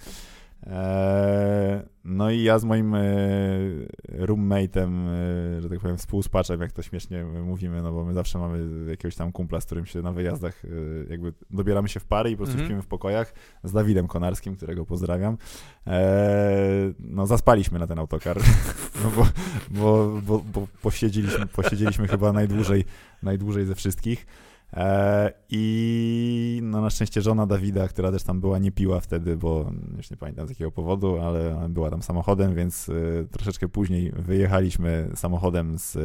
Eee, 0.68 1.82
no 2.06 2.32
i 2.32 2.44
ja 2.44 2.60
z 2.60 2.64
moim 2.64 2.96
e, 2.96 3.02
roommate'em, 4.10 5.08
e, 5.58 5.62
że 5.62 5.70
tak 5.70 5.80
powiem, 5.80 5.98
współspaczem, 5.98 6.62
jak 6.62 6.72
to 6.72 6.82
śmiesznie 6.82 7.24
mówimy, 7.26 7.82
no 7.82 7.92
bo 7.92 8.06
my 8.06 8.14
zawsze 8.14 8.40
mamy 8.40 8.90
jakiegoś 8.90 9.16
tam 9.16 9.32
kumpla, 9.32 9.62
z 9.62 9.66
którym 9.66 9.86
się 9.86 10.02
na 10.02 10.12
wyjazdach 10.12 10.66
e, 10.66 10.68
jakby 11.10 11.34
dobieramy 11.50 11.90
się 11.90 12.00
w 12.00 12.06
pary 12.06 12.30
i 12.32 12.34
po 12.34 12.38
prostu 12.38 12.54
Mhm. 12.54 12.68
śpimy 12.70 12.82
w 12.82 12.88
pokojach 12.88 13.34
z 13.64 13.72
Dawidem 13.72 14.08
Konarskim, 14.08 14.56
którego 14.56 14.86
pozdrawiam. 14.86 15.38
Eee, 15.86 16.94
no 17.00 17.28
zaspaliśmy 17.28 17.80
na 17.80 17.88
ten 17.88 18.00
autokar, 18.00 18.38
no 19.04 19.12
bo, 19.16 19.28
bo, 19.70 20.22
bo, 20.22 20.44
bo 20.54 20.68
posiedzieliśmy, 20.82 21.46
posiedzieliśmy 21.48 22.08
chyba 22.08 22.34
najdłużej, 22.34 22.86
najdłużej 23.24 23.66
ze 23.66 23.76
wszystkich. 23.76 24.26
E, 24.74 25.34
I 25.50 26.60
no 26.64 26.82
na 26.82 26.90
szczęście 26.90 27.22
żona 27.22 27.48
Dawida, 27.48 27.88
która 27.88 28.12
też 28.12 28.24
tam 28.24 28.42
była, 28.42 28.60
nie 28.60 28.72
piła 28.72 29.00
wtedy, 29.00 29.38
bo 29.38 29.72
już 29.98 30.12
nie 30.12 30.18
pamiętam 30.18 30.48
z 30.48 30.50
jakiego 30.50 30.72
powodu, 30.72 31.20
ale 31.20 31.70
była 31.70 31.90
tam 31.90 32.02
samochodem, 32.02 32.56
więc 32.56 32.90
e, 32.90 32.94
troszeczkę 33.32 33.68
później 33.68 34.12
wyjechaliśmy 34.12 35.10
samochodem 35.16 35.78
z, 35.78 35.98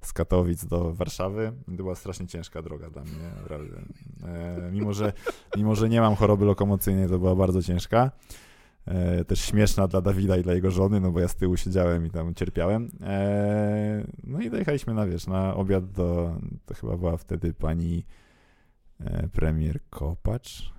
z 0.00 0.12
Katowic 0.12 0.64
do 0.64 0.94
Warszawy. 0.94 1.52
Była 1.68 1.94
strasznie 1.94 2.26
ciężka 2.26 2.62
droga 2.62 2.90
dla 2.90 3.02
mnie, 3.02 3.30
naprawdę. 3.42 3.82
E, 4.24 4.70
mimo, 4.72 4.92
że, 4.92 5.12
mimo, 5.56 5.74
że 5.74 5.88
nie 5.88 6.00
mam 6.00 6.14
choroby 6.14 6.44
lokomocyjnej, 6.44 7.08
to 7.08 7.18
była 7.18 7.34
bardzo 7.34 7.62
ciężka. 7.62 8.10
E, 8.88 9.24
też 9.24 9.40
śmieszna 9.40 9.88
dla 9.88 10.00
Dawida 10.00 10.36
i 10.36 10.42
dla 10.42 10.54
jego 10.54 10.70
żony, 10.70 11.00
no 11.00 11.10
bo 11.12 11.20
ja 11.20 11.28
z 11.28 11.36
tyłu 11.36 11.56
siedziałem 11.56 12.06
i 12.06 12.10
tam 12.10 12.34
cierpiałem. 12.34 12.90
E, 13.02 14.04
no 14.24 14.40
i 14.40 14.50
dojechaliśmy 14.50 14.94
na, 14.94 15.06
wiesz, 15.06 15.26
na 15.26 15.54
obiad 15.54 15.90
do, 15.92 16.36
to 16.66 16.74
chyba 16.74 16.96
była 16.96 17.16
wtedy 17.16 17.54
pani 17.54 18.04
e, 19.00 19.28
premier 19.28 19.80
Kopacz, 19.90 20.72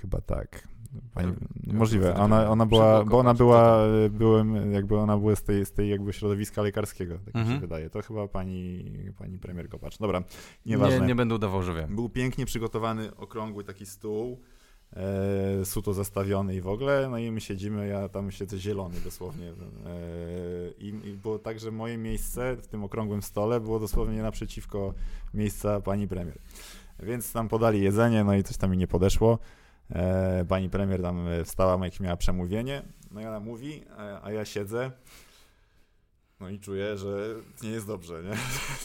chyba 0.00 0.20
tak. 0.20 0.68
Pani, 1.14 1.28
Ja- 1.28 1.72
ja 1.72 1.78
możliwe, 1.78 2.04
wtedy 2.06 2.20
ona, 2.20 2.36
byłem 2.36 2.50
ona 2.52 2.66
przy 2.66 2.70
była, 2.70 3.04
bo 3.04 3.18
ona 3.18 3.34
była, 3.34 3.78
byłem, 4.10 4.72
jakby 4.72 4.96
ona 4.98 5.18
była 5.18 5.36
z 5.36 5.42
tej, 5.42 5.66
z 5.66 5.72
tej 5.72 5.90
jakby 5.90 6.12
środowiska 6.12 6.62
lekarskiego, 6.62 7.18
tak 7.24 7.34
mi 7.34 7.40
Mhm. 7.40 7.56
się 7.56 7.60
wydaje. 7.60 7.90
To 7.90 8.02
chyba 8.02 8.28
pani, 8.28 8.84
pani 9.18 9.38
premier 9.38 9.68
Kopacz. 9.68 9.98
Dobra, 9.98 10.22
nieważne. 10.66 11.00
Nie, 11.00 11.06
nie 11.06 11.14
będę 11.14 11.34
udawał, 11.34 11.62
że 11.62 11.74
wiem. 11.74 11.94
Był 11.94 12.08
pięknie 12.08 12.46
przygotowany, 12.46 13.16
okrągły 13.16 13.64
taki 13.64 13.86
stół, 13.86 14.40
e, 14.92 15.64
suto 15.64 15.92
zastawiony 15.92 16.54
i 16.54 16.60
w 16.60 16.68
ogóle, 16.68 17.08
no 17.10 17.18
i 17.18 17.30
my 17.30 17.40
siedzimy, 17.40 17.88
ja 17.88 18.08
tam 18.08 18.30
siedzę 18.30 18.58
zielony 18.58 19.00
dosłownie. 19.00 19.48
E, 19.48 19.52
i, 20.78 20.88
I 20.88 21.12
było 21.12 21.38
tak, 21.38 21.60
że 21.60 21.70
moje 21.70 21.98
miejsce 21.98 22.56
w 22.56 22.66
tym 22.66 22.84
okrągłym 22.84 23.22
stole 23.22 23.60
było 23.60 23.80
dosłownie 23.80 24.22
naprzeciwko 24.22 24.94
miejsca 25.34 25.80
pani 25.80 26.08
premier. 26.08 26.38
Więc 27.02 27.32
tam 27.32 27.48
podali 27.48 27.82
jedzenie, 27.82 28.24
no 28.24 28.34
i 28.34 28.42
coś 28.42 28.56
tam 28.56 28.70
mi 28.70 28.76
nie 28.76 28.86
podeszło. 28.86 29.38
E, 29.90 30.44
pani 30.48 30.70
premier 30.70 31.02
tam 31.02 31.28
e, 31.28 31.44
wstała, 31.44 31.84
jak 31.84 32.00
miała 32.00 32.16
przemówienie, 32.16 32.82
no 33.10 33.20
i 33.20 33.26
ona 33.26 33.40
mówi, 33.40 33.84
a, 33.96 34.24
a 34.24 34.32
ja 34.32 34.44
siedzę, 34.44 34.90
no 36.40 36.48
i 36.48 36.58
czuję, 36.58 36.96
że 36.96 37.34
nie 37.62 37.70
jest 37.70 37.86
dobrze, 37.86 38.22
nie? 38.22 38.36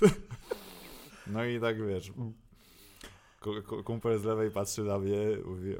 No 1.27 1.45
i 1.45 1.59
tak 1.59 1.87
wiesz, 1.87 2.11
Kumpel 3.85 4.19
z 4.19 4.23
lewej 4.23 4.51
patrzy 4.51 4.83
na 4.83 4.99
mnie, 4.99 5.17
mówi, 5.45 5.75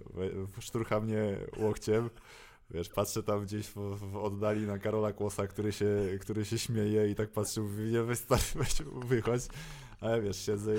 szturcha 0.59 0.99
mnie 0.99 1.37
łokciem. 1.57 2.09
Wiesz, 2.71 2.89
patrzę 2.89 3.23
tam 3.23 3.45
gdzieś 3.45 3.67
w, 3.67 3.75
w 4.11 4.17
oddali 4.17 4.67
na 4.67 4.79
Karola 4.79 5.13
Kłosa, 5.13 5.47
który 5.47 5.71
się, 5.71 5.87
który 6.21 6.45
się 6.45 6.57
śmieje 6.57 7.09
i 7.09 7.15
tak 7.15 7.29
patrzy, 7.29 7.61
mówi, 7.61 7.83
nie 7.83 8.03
weź 8.09 8.19
wychodź. 9.05 9.41
Ale 10.01 10.21
wiesz, 10.21 10.45
siedzę. 10.45 10.73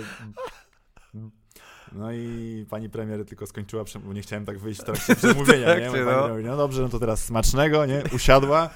No 1.93 2.13
i 2.13 2.67
pani 2.71 2.91
premier 2.91 3.25
tylko 3.25 3.47
skończyła, 3.47 3.85
bo 4.05 4.13
nie 4.13 4.23
chciałem 4.23 4.45
tak 4.45 4.59
wyjść 4.59 4.81
w 4.81 4.85
trakcie 4.85 5.17
przemówienia, 5.17 5.75
nie? 5.75 5.81
trakcie, 5.81 6.05
Bo 6.05 6.11
pani 6.11 6.23
no. 6.23 6.29
mówi, 6.29 6.45
no 6.45 6.57
dobrze, 6.57 6.83
no 6.83 6.89
to 6.89 6.99
teraz 6.99 7.25
smacznego, 7.25 7.87
nie? 7.87 8.03
Usiadła. 8.15 8.71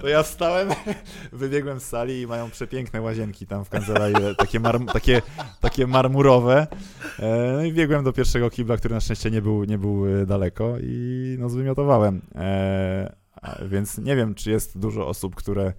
To 0.00 0.08
ja 0.08 0.22
wstałem, 0.22 0.68
wybiegłem 1.32 1.80
z 1.80 1.84
sali 1.84 2.20
i 2.20 2.26
mają 2.26 2.50
przepiękne 2.50 3.00
łazienki 3.00 3.46
tam 3.46 3.64
w 3.64 3.68
kancelarii, 3.70 4.16
takie, 4.38 4.60
takie, 4.92 5.22
takie 5.60 5.86
marmurowe. 5.86 6.66
E, 7.18 7.52
No 7.52 7.62
i 7.64 7.72
biegłem 7.72 8.04
do 8.04 8.12
pierwszego 8.12 8.50
kibla, 8.50 8.76
który 8.76 8.94
na 8.94 9.00
szczęście 9.00 9.30
nie 9.30 9.42
był, 9.42 9.64
nie 9.64 9.78
był 9.78 10.06
e, 10.22 10.26
daleko 10.26 10.74
i 10.82 11.36
no 11.38 11.48
zwymiotowałem. 11.48 12.22
E, 12.34 13.12
Więc 13.68 13.98
nie 13.98 14.16
wiem, 14.16 14.34
czy 14.34 14.50
jest 14.50 14.78
dużo 14.78 15.08
osób, 15.08 15.34
które 15.34 15.72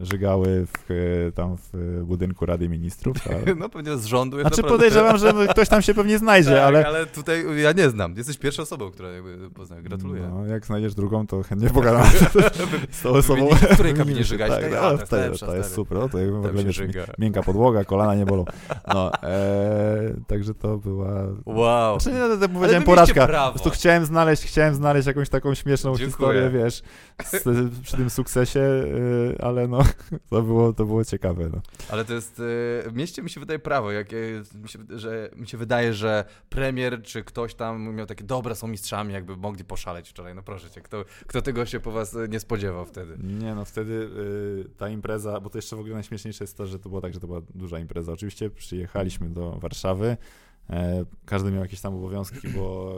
żygały 0.00 0.66
w, 0.66 0.90
e, 0.90 1.32
tam 1.32 1.56
w 1.56 1.74
e, 1.74 2.04
budynku 2.04 2.46
Rady 2.46 2.68
Ministrów. 2.68 3.16
Ale... 3.26 3.54
No 3.58 3.68
pewnie 3.68 3.98
z 3.98 4.04
rządu 4.04 4.40
Znaczy 4.40 4.56
naprawdę- 4.56 4.76
podejrzewam, 4.76 5.18
że 5.18 5.46
ktoś 5.50 5.68
tam 5.68 5.82
się 5.82 5.94
pewnie 5.94 6.18
znajdzie, 6.18 6.50
tak, 6.50 6.58
ale... 6.58 6.86
ale 6.86 7.06
tutaj 7.06 7.44
ja 7.62 7.72
nie 7.72 7.90
znam. 7.90 8.16
Jesteś 8.16 8.38
pierwszą 8.38 8.62
osobą, 8.62 8.90
która 8.90 9.08
jakby 9.08 9.50
poznaję. 9.50 9.82
Gratuluję. 9.82 10.30
No, 10.34 10.46
jak 10.46 10.66
znajdziesz 10.66 10.94
drugą, 10.94 11.26
to 11.26 11.42
chętnie 11.42 11.70
pogadam 11.70 12.06
z 12.90 13.02
tą 13.02 13.10
osobą. 13.10 13.48
W 13.48 13.74
której 13.74 13.94
kabinie 13.94 14.24
żygać, 14.24 14.50
Tak, 14.50 14.60
tak, 14.60 14.72
no, 14.72 14.78
a, 14.78 14.90
to 14.90 14.96
jest 14.96 15.12
lepsza, 15.12 15.46
to 15.46 15.64
super, 15.64 15.98
no, 15.98 16.08
to 16.08 16.18
jakby 16.18 16.40
w 16.40 16.46
ogóle 16.46 16.64
wiesz, 16.64 16.82
miękka 17.18 17.42
podłoga, 17.42 17.84
kolana 17.84 18.14
nie 18.14 18.26
bolą. 18.26 18.44
No, 18.94 19.12
e, 19.22 20.14
także 20.26 20.54
to 20.54 20.78
była... 20.78 21.26
Wow. 21.46 22.00
Znaczy, 22.00 22.18
nie, 22.18 22.28
no, 22.28 22.36
tak 22.36 22.50
powiedziałem 22.50 22.82
porażka. 22.82 23.26
Po 23.26 23.50
prostu 23.50 23.70
chciałem 23.70 24.04
znaleźć, 24.04 24.44
chciałem 24.44 24.74
znaleźć 24.74 25.06
jakąś 25.06 25.28
taką 25.28 25.54
śmieszną 25.54 25.90
Dziękuję. 25.90 26.06
historię, 26.10 26.50
wiesz, 26.50 26.82
przy 27.82 27.96
tym 27.96 28.10
sukcesie, 28.10 28.60
y, 28.60 29.36
ale 29.38 29.68
no, 29.68 29.78
to 30.30 30.42
było, 30.42 30.72
to 30.72 30.84
było 30.84 31.04
ciekawe. 31.04 31.48
No. 31.52 31.60
Ale 31.90 32.04
to 32.04 32.14
jest, 32.14 32.40
e, 32.40 32.42
w 32.90 32.92
mieście 32.94 33.22
mi 33.22 33.30
się 33.30 33.40
wydaje 33.40 33.58
prawo, 33.58 33.92
jak, 33.92 34.12
e, 34.12 34.16
mi, 34.62 34.68
się, 34.68 34.78
że, 34.88 35.30
mi 35.36 35.48
się 35.48 35.58
wydaje, 35.58 35.94
że 35.94 36.24
premier 36.48 37.02
czy 37.02 37.24
ktoś 37.24 37.54
tam 37.54 37.94
miał 37.94 38.06
takie, 38.06 38.24
dobra, 38.24 38.54
są 38.54 38.66
mistrzami, 38.66 39.12
jakby 39.12 39.36
mogli 39.36 39.64
poszaleć 39.64 40.08
wczoraj, 40.08 40.34
no 40.34 40.42
proszę 40.42 40.70
cię, 40.70 40.80
kto, 40.80 41.04
kto 41.26 41.42
tego 41.42 41.66
się 41.66 41.80
po 41.80 41.92
was 41.92 42.16
nie 42.28 42.40
spodziewał 42.40 42.84
wtedy? 42.84 43.18
Nie, 43.22 43.54
no 43.54 43.64
wtedy 43.64 43.92
y, 43.92 44.70
ta 44.76 44.88
impreza, 44.88 45.40
bo 45.40 45.50
to 45.50 45.58
jeszcze 45.58 45.76
w 45.76 45.80
ogóle 45.80 45.94
najśmieszniejsze 45.94 46.44
jest 46.44 46.56
to, 46.56 46.66
że 46.66 46.78
to 46.78 46.88
było 46.88 47.00
tak, 47.00 47.14
że 47.14 47.20
to 47.20 47.26
była 47.26 47.40
duża 47.54 47.78
impreza. 47.78 48.12
Oczywiście 48.12 48.50
przyjechaliśmy 48.50 49.28
do 49.28 49.50
Warszawy, 49.50 50.16
każdy 51.24 51.50
miał 51.50 51.62
jakieś 51.62 51.80
tam 51.80 51.94
obowiązki, 51.94 52.48
bo 52.48 52.94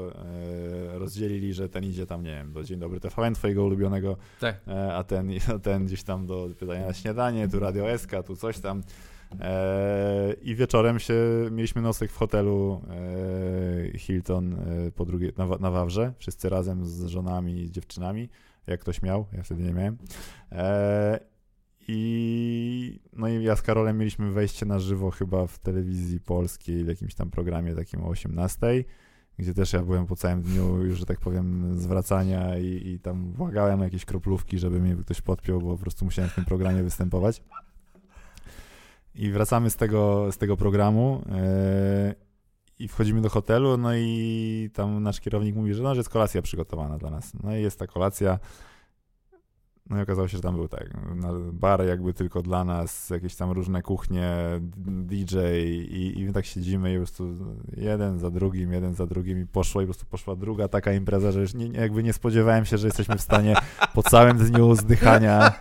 e, 0.94 0.98
rozdzielili, 0.98 1.54
że 1.54 1.68
ten 1.68 1.84
idzie 1.84 2.06
tam, 2.06 2.22
nie 2.22 2.30
wiem, 2.30 2.52
do 2.52 2.64
Dzień 2.64 2.78
Dobry 2.78 3.00
TVN, 3.00 3.34
twojego 3.34 3.64
ulubionego, 3.64 4.16
Tak. 4.40 4.60
e, 4.68 4.94
a 4.94 5.04
ten, 5.04 5.30
a 5.54 5.58
ten 5.58 5.86
gdzieś 5.86 6.02
tam 6.02 6.26
do 6.26 6.48
pytania 6.58 6.86
na 6.86 6.92
śniadanie, 6.92 7.48
tu 7.48 7.60
Radio 7.60 7.98
SK, 7.98 8.10
tu 8.26 8.36
coś 8.36 8.58
tam. 8.58 8.82
E, 9.40 10.34
I 10.42 10.54
wieczorem 10.54 10.98
się 10.98 11.14
mieliśmy 11.50 11.82
nocleg 11.82 12.10
w 12.10 12.16
hotelu 12.16 12.80
e, 13.94 13.98
Hilton 13.98 14.54
e, 14.54 14.90
po 14.92 15.04
drugiej, 15.04 15.32
na, 15.36 15.46
na 15.46 15.70
Wawrze, 15.70 16.12
wszyscy 16.18 16.48
razem 16.48 16.86
z 16.86 17.04
żonami 17.06 17.62
i 17.62 17.70
dziewczynami, 17.70 18.28
jak 18.66 18.80
ktoś 18.80 19.02
miał, 19.02 19.26
ja 19.32 19.42
wtedy 19.42 19.62
nie 19.62 19.72
miałem. 19.72 19.96
I 21.88 23.00
no 23.12 23.28
i 23.28 23.44
ja 23.44 23.56
z 23.56 23.62
Karolem 23.62 23.98
mieliśmy 23.98 24.32
wejście 24.32 24.66
na 24.66 24.78
żywo 24.78 25.10
chyba 25.10 25.46
w 25.46 25.58
telewizji 25.58 26.20
polskiej, 26.20 26.84
w 26.84 26.88
jakimś 26.88 27.14
tam 27.14 27.30
programie 27.30 27.74
takim 27.74 28.02
o 28.04 28.08
18 28.08 28.84
gdzie 29.40 29.54
też 29.54 29.72
ja 29.72 29.82
byłem 29.82 30.06
po 30.06 30.16
całym 30.16 30.42
dniu 30.42 30.84
już, 30.84 30.98
że 30.98 31.06
tak 31.06 31.20
powiem, 31.20 31.78
zwracania 31.78 32.58
i, 32.58 32.88
i 32.88 32.98
tam 32.98 33.32
błagałem 33.32 33.80
jakieś 33.80 34.04
kroplówki, 34.04 34.58
żeby 34.58 34.80
mnie 34.80 34.96
ktoś 34.96 35.20
podpiął, 35.20 35.60
bo 35.60 35.76
po 35.76 35.82
prostu 35.82 36.04
musiałem 36.04 36.30
w 36.30 36.34
tym 36.34 36.44
programie 36.44 36.82
występować. 36.82 37.42
I 39.14 39.30
wracamy 39.30 39.70
z 39.70 39.76
tego, 39.76 40.32
z 40.32 40.38
tego 40.38 40.56
programu 40.56 41.22
yy, 41.26 42.14
i 42.78 42.88
wchodzimy 42.88 43.20
do 43.20 43.28
hotelu, 43.28 43.76
no 43.76 43.94
i 43.94 44.70
tam 44.74 45.02
nasz 45.02 45.20
kierownik 45.20 45.56
mówi, 45.56 45.74
że, 45.74 45.82
no, 45.82 45.94
że 45.94 45.98
jest 45.98 46.10
kolacja 46.10 46.42
przygotowana 46.42 46.98
dla 46.98 47.10
nas. 47.10 47.32
No 47.42 47.56
i 47.56 47.62
jest 47.62 47.78
ta 47.78 47.86
kolacja. 47.86 48.38
No 49.90 49.98
i 49.98 50.02
okazało 50.02 50.28
się, 50.28 50.36
że 50.36 50.42
tam 50.42 50.56
był 50.56 50.68
tak, 50.68 50.90
bar 51.52 51.86
jakby 51.86 52.14
tylko 52.14 52.42
dla 52.42 52.64
nas, 52.64 53.10
jakieś 53.10 53.34
tam 53.34 53.50
różne 53.50 53.82
kuchnie, 53.82 54.36
DJ 54.76 55.36
i, 55.88 56.18
i 56.18 56.24
my 56.24 56.32
tak 56.32 56.44
siedzimy 56.44 56.92
i 56.92 56.94
po 56.94 56.98
prostu 56.98 57.36
jeden 57.76 58.18
za 58.18 58.30
drugim, 58.30 58.72
jeden 58.72 58.94
za 58.94 59.06
drugim 59.06 59.42
i 59.42 59.46
poszło 59.46 59.80
i 59.82 59.84
po 59.84 59.88
prostu 59.88 60.06
poszła 60.06 60.36
druga 60.36 60.68
taka 60.68 60.92
impreza, 60.92 61.32
że 61.32 61.40
już 61.40 61.54
nie, 61.54 61.66
jakby 61.66 62.02
nie 62.02 62.12
spodziewałem 62.12 62.64
się, 62.64 62.78
że 62.78 62.86
jesteśmy 62.86 63.16
w 63.16 63.20
stanie 63.20 63.56
po 63.94 64.02
całym 64.02 64.38
dniu 64.38 64.74
zdychania 64.74 65.52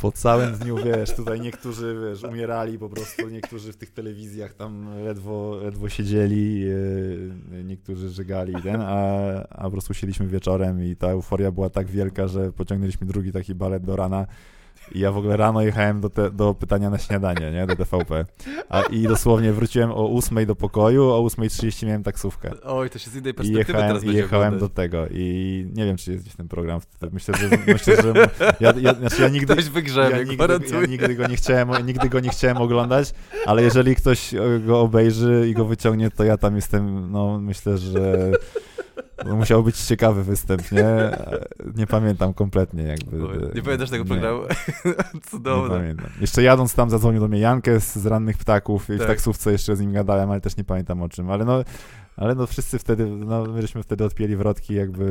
po 0.00 0.12
całym 0.12 0.52
dniu, 0.52 0.76
wiesz, 0.84 1.14
tutaj 1.14 1.40
niektórzy, 1.40 1.96
wiesz, 2.04 2.22
umierali 2.24 2.78
po 2.78 2.88
prostu, 2.88 3.28
niektórzy 3.28 3.72
w 3.72 3.76
tych 3.76 3.90
telewizjach 3.90 4.54
tam 4.54 4.88
ledwo, 5.04 5.60
ledwo 5.62 5.88
siedzieli, 5.88 6.60
yy, 6.60 7.64
niektórzy 7.64 8.08
żygali, 8.08 8.54
ten, 8.62 8.80
a, 8.80 9.02
a 9.48 9.64
po 9.64 9.70
prostu 9.70 9.94
siedzieliśmy 9.94 10.26
wieczorem 10.26 10.84
i 10.84 10.96
ta 10.96 11.08
euforia 11.08 11.52
była 11.52 11.70
tak 11.70 11.86
wielka, 11.86 12.28
że 12.28 12.52
pociągnęliśmy 12.52 12.99
drugi 13.06 13.32
taki 13.32 13.54
balet 13.54 13.84
do 13.84 13.96
rana 13.96 14.26
i 14.94 14.98
ja 14.98 15.12
w 15.12 15.16
ogóle 15.16 15.36
rano 15.36 15.62
jechałem 15.62 16.00
do, 16.00 16.10
te, 16.10 16.30
do 16.30 16.54
pytania 16.54 16.90
na 16.90 16.98
śniadanie, 16.98 17.50
nie, 17.50 17.66
do 17.66 17.76
TVP, 17.76 18.24
a, 18.68 18.82
i 18.82 19.02
dosłownie 19.02 19.52
wróciłem 19.52 19.90
o 19.90 20.16
8 20.16 20.46
do 20.46 20.56
pokoju, 20.56 21.04
o 21.04 21.26
8.30 21.26 21.86
miałem 21.86 22.02
taksówkę. 22.02 22.50
Oj, 22.62 22.90
to 22.90 22.98
się 22.98 23.10
z 23.10 23.16
innej 23.16 23.30
I 23.30 23.34
perspektywy 23.34 23.58
jechałem, 23.58 23.88
teraz 23.88 24.02
i 24.02 24.06
będzie 24.06 24.22
jechałem 24.22 24.50
do 24.50 24.56
oglądać. 24.56 24.76
tego 24.76 25.06
i 25.10 25.66
nie 25.74 25.84
wiem, 25.84 25.96
czy 25.96 26.12
jest 26.12 26.24
gdzieś 26.24 26.36
ten 26.36 26.48
program. 26.48 26.80
Myślę, 27.12 27.34
że, 27.38 27.58
myślę, 27.66 28.02
że 28.02 28.12
ja, 28.60 28.72
ja, 28.80 28.94
znaczy 28.94 29.22
ja 29.22 29.28
nigdy, 29.28 29.52
Ktoś 29.52 29.68
wygrzebie, 29.68 30.16
ja 30.16 30.22
nigdy, 30.22 30.46
ja 30.80 30.86
nigdy 30.86 31.14
go 31.14 31.26
nie 31.26 31.36
chciałem, 31.36 31.86
nigdy 31.86 32.08
go 32.08 32.20
nie 32.20 32.28
chciałem 32.28 32.56
oglądać, 32.56 33.12
ale 33.46 33.62
jeżeli 33.62 33.96
ktoś 33.96 34.34
go 34.66 34.80
obejrzy 34.80 35.46
i 35.50 35.54
go 35.54 35.64
wyciągnie, 35.64 36.10
to 36.10 36.24
ja 36.24 36.36
tam 36.36 36.56
jestem, 36.56 37.12
no 37.12 37.40
myślę, 37.40 37.78
że 37.78 38.32
no, 39.26 39.36
musiał 39.36 39.62
być 39.62 39.76
ciekawy 39.80 40.24
występ, 40.24 40.72
nie? 40.72 40.86
Nie 41.76 41.86
pamiętam 41.86 42.34
kompletnie 42.34 42.82
jakby. 42.82 43.16
E, 43.16 43.54
Nie 43.54 43.62
pamiętasz 43.62 43.90
tego 43.90 44.04
nie, 44.04 44.10
programu? 44.10 44.42
Nie 45.14 45.20
Cudowne. 45.30 45.74
pamiętam. 45.76 46.06
Jeszcze 46.20 46.42
jadąc 46.42 46.74
tam 46.74 46.90
zadzwonił 46.90 47.20
do 47.20 47.28
mnie 47.28 47.38
Jankes 47.40 47.98
z 47.98 48.06
Rannych 48.06 48.38
Ptaków 48.38 48.90
i 48.90 48.92
w 48.92 48.98
Tak. 48.98 49.06
taksówce 49.08 49.52
jeszcze 49.52 49.76
z 49.76 49.80
nim 49.80 49.92
gadałem, 49.92 50.30
ale 50.30 50.40
też 50.40 50.56
nie 50.56 50.64
pamiętam 50.64 51.02
o 51.02 51.08
czym, 51.08 51.30
ale 51.30 51.44
no 51.44 51.64
ale 52.20 52.34
no 52.34 52.46
wszyscy 52.46 52.78
wtedy, 52.78 53.06
no 53.06 53.44
my 53.44 53.62
żeśmy 53.62 53.82
wtedy 53.82 54.04
odpięli 54.04 54.36
wrotki 54.36 54.74
jakby 54.74 55.04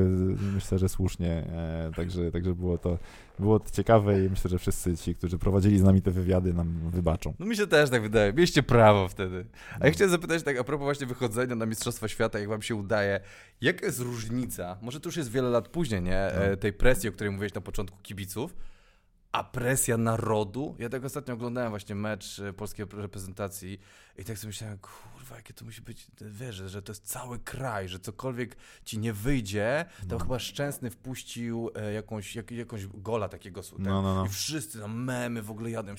myślę, 0.54 0.80
że 0.80 0.90
słusznie, 0.90 1.32
e, 1.32 1.92
także, 1.96 2.32
także 2.32 2.56
było 2.56 2.78
to 2.78 2.98
było 3.40 3.60
to 3.60 3.70
ciekawe 3.72 4.26
i 4.26 4.30
myślę, 4.30 4.50
że 4.50 4.60
wszyscy 4.60 4.98
ci, 4.98 5.16
którzy 5.16 5.38
prowadzili 5.38 5.80
z 5.80 5.84
nami 5.84 6.02
te 6.02 6.12
wywiady 6.12 6.54
nam 6.54 6.90
wybaczą. 6.90 7.34
No 7.40 7.46
mi 7.46 7.56
się 7.56 7.68
też 7.68 7.90
tak 7.90 8.02
wydaje. 8.02 8.34
Mieliście 8.34 8.64
prawo 8.64 9.08
wtedy. 9.08 9.46
A 9.76 9.80
No. 9.80 9.86
ja 9.86 9.92
chciałem 9.92 10.12
zapytać 10.12 10.44
tak 10.44 10.58
a 10.58 10.64
propos 10.64 10.84
właśnie 10.84 11.08
wychodzenia 11.08 11.56
na 11.56 11.66
Mistrzostwa 11.66 12.08
Świata, 12.08 12.40
jak 12.40 12.50
wam 12.50 12.62
się 12.62 12.76
udaje, 12.76 13.20
jaka 13.62 13.86
jest 13.86 14.00
różnica, 14.00 14.78
może 14.82 15.00
to 15.00 15.08
już 15.10 15.18
jest 15.18 15.32
wiele 15.32 15.50
lat 15.50 15.68
później, 15.68 16.02
nie, 16.02 16.18
e, 16.20 16.58
tej 16.58 16.74
presji, 16.74 17.10
o 17.10 17.12
której 17.12 17.32
mówiłeś 17.32 17.54
na 17.54 17.62
początku 17.62 17.98
kibiców, 18.04 18.56
a 19.32 19.44
presja 19.44 19.98
narodu? 19.98 20.76
Ja 20.80 20.90
tak 20.90 21.06
ostatnio 21.06 21.34
oglądałem 21.34 21.70
właśnie 21.70 21.96
mecz 21.96 22.40
e, 22.40 22.54
polskiej 22.54 22.86
reprezentacji 22.94 23.80
i 24.18 24.26
tak 24.26 24.38
sobie 24.38 24.48
myślałem, 24.50 24.78
kurwa, 25.30 25.36
jakie 25.38 25.54
to 25.54 25.66
musi 25.66 25.82
być, 25.82 26.08
wiesz, 26.22 26.56
że- 26.56 26.82
to 26.82 26.92
jest 26.92 27.08
cały 27.08 27.40
kraj, 27.40 27.90
że 27.90 28.00
cokolwiek 28.00 28.56
ci 28.86 29.00
nie 29.00 29.14
wyjdzie, 29.14 29.86
tam 30.00 30.10
No. 30.10 30.20
chyba 30.20 30.40
Szczęsny 30.40 30.90
wpuścił 30.90 31.70
e, 31.76 31.94
jakąś, 31.94 32.36
jak, 32.36 32.52
jakąś 32.52 32.88
gola 32.88 33.30
takiego, 33.30 33.62
tak, 33.62 33.72
No, 33.80 34.02
no, 34.02 34.16
no. 34.16 34.26
i 34.26 34.30
wszyscy 34.30 34.80
tam 34.80 35.04
memy 35.04 35.42
w 35.42 35.52
ogóle 35.52 35.72
jadą. 35.72 35.96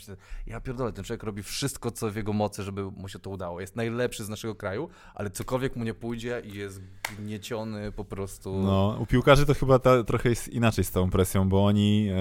Ja 0.46 0.60
pierdolę, 0.60 0.92
ten 0.92 1.04
człowiek 1.04 1.22
robi 1.22 1.42
wszystko, 1.42 1.90
co 1.90 2.10
w 2.10 2.16
jego 2.16 2.32
mocy, 2.32 2.62
żeby 2.62 2.84
mu 2.84 3.08
się 3.08 3.18
to 3.18 3.30
udało. 3.30 3.60
Jest 3.60 3.76
najlepszy 3.76 4.24
z 4.24 4.28
naszego 4.28 4.54
kraju, 4.54 4.88
ale 5.14 5.30
cokolwiek 5.30 5.76
mu 5.76 5.84
nie 5.84 5.94
pójdzie 5.94 6.42
i 6.44 6.54
jest 6.54 6.80
gnieciony 7.18 7.92
po 7.92 8.04
prostu. 8.04 8.62
No, 8.62 8.96
u 9.00 9.06
piłkarzy 9.06 9.46
to 9.46 9.54
chyba 9.54 9.78
ta, 9.78 10.04
trochę 10.04 10.28
jest 10.28 10.48
inaczej 10.48 10.84
z 10.84 10.90
tą 10.90 11.10
presją, 11.10 11.48
bo 11.48 11.64
oni, 11.64 12.08
e, 12.12 12.14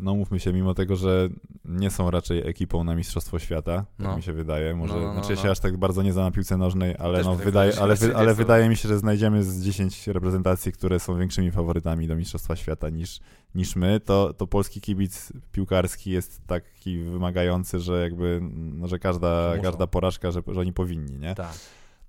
no 0.00 0.14
mówmy 0.14 0.40
się, 0.40 0.52
mimo 0.52 0.74
tego, 0.74 0.96
że 0.96 1.28
nie 1.64 1.90
są 1.90 2.10
raczej 2.10 2.48
ekipą 2.48 2.84
na 2.84 2.94
Mistrzostwo 2.94 3.38
Świata, 3.38 3.76
tak 3.76 4.06
No. 4.06 4.16
mi 4.16 4.22
się 4.22 4.32
wydaje, 4.32 4.74
może, 4.74 4.94
No, 4.94 5.00
no, 5.00 5.06
no, 5.06 5.12
znaczy 5.12 5.30
ja 5.32 5.36
no. 5.36 5.42
się 5.42 5.50
aż 5.50 5.60
tak 5.60 5.76
bardzo 5.76 6.02
nie 6.02 6.12
znam 6.12 6.31
na 6.32 6.34
piłce 6.34 6.56
nożnej, 6.56 6.94
ale, 6.98 7.22
no, 7.22 7.36
tak 7.36 7.44
wydaje, 7.44 7.72
ale, 7.80 7.94
wy, 7.96 8.16
ale 8.16 8.34
wydaje 8.34 8.68
mi 8.68 8.76
się, 8.76 8.88
że 8.88 8.98
znajdziemy 8.98 9.42
z 9.42 9.64
10 9.64 10.06
reprezentacji, 10.06 10.72
które 10.72 11.00
są 11.00 11.18
większymi 11.18 11.50
faworytami 11.50 12.06
do 12.06 12.16
Mistrzostwa 12.16 12.56
Świata 12.56 12.88
niż, 12.88 13.20
niż 13.54 13.76
my, 13.76 14.00
to, 14.00 14.32
to 14.34 14.46
polski 14.46 14.80
kibic 14.80 15.32
piłkarski 15.52 16.10
jest 16.10 16.46
taki 16.46 16.98
wymagający, 16.98 17.80
że 17.80 18.02
jakby, 18.02 18.40
no, 18.52 18.88
że 18.88 18.98
każda, 18.98 19.50
Muszą. 19.50 19.62
każda 19.62 19.86
porażka, 19.86 20.30
że, 20.30 20.42
że 20.46 20.60
oni 20.60 20.72
powinni, 20.72 21.18
nie? 21.18 21.34
Tak. 21.34 21.54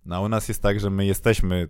No 0.05 0.15
a 0.15 0.19
u 0.19 0.29
nas 0.29 0.47
jest 0.47 0.61
tak, 0.61 0.79
że 0.79 0.89
my 0.89 1.05
jesteśmy 1.05 1.67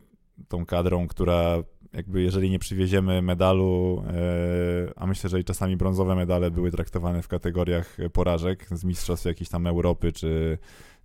tą 0.48 0.66
kadrą, 0.66 1.08
która 1.08 1.64
jakby 1.94 2.22
jeżeli 2.22 2.50
nie 2.50 2.60
przywieziemy 2.60 3.22
medalu, 3.22 4.04
e, 4.08 4.94
a 4.96 5.08
myślę, 5.08 5.30
że 5.30 5.40
i 5.40 5.44
czasami 5.44 5.78
brązowe 5.78 6.16
medale 6.16 6.52
były 6.52 6.72
traktowane 6.72 7.22
w 7.22 7.28
kategoriach 7.28 7.98
porażek 8.14 8.68
z 8.72 8.84
mistrzostw 8.84 9.26
jakiejś 9.26 9.50
tam 9.50 9.68
Europy 9.68 10.12
czy, 10.12 10.58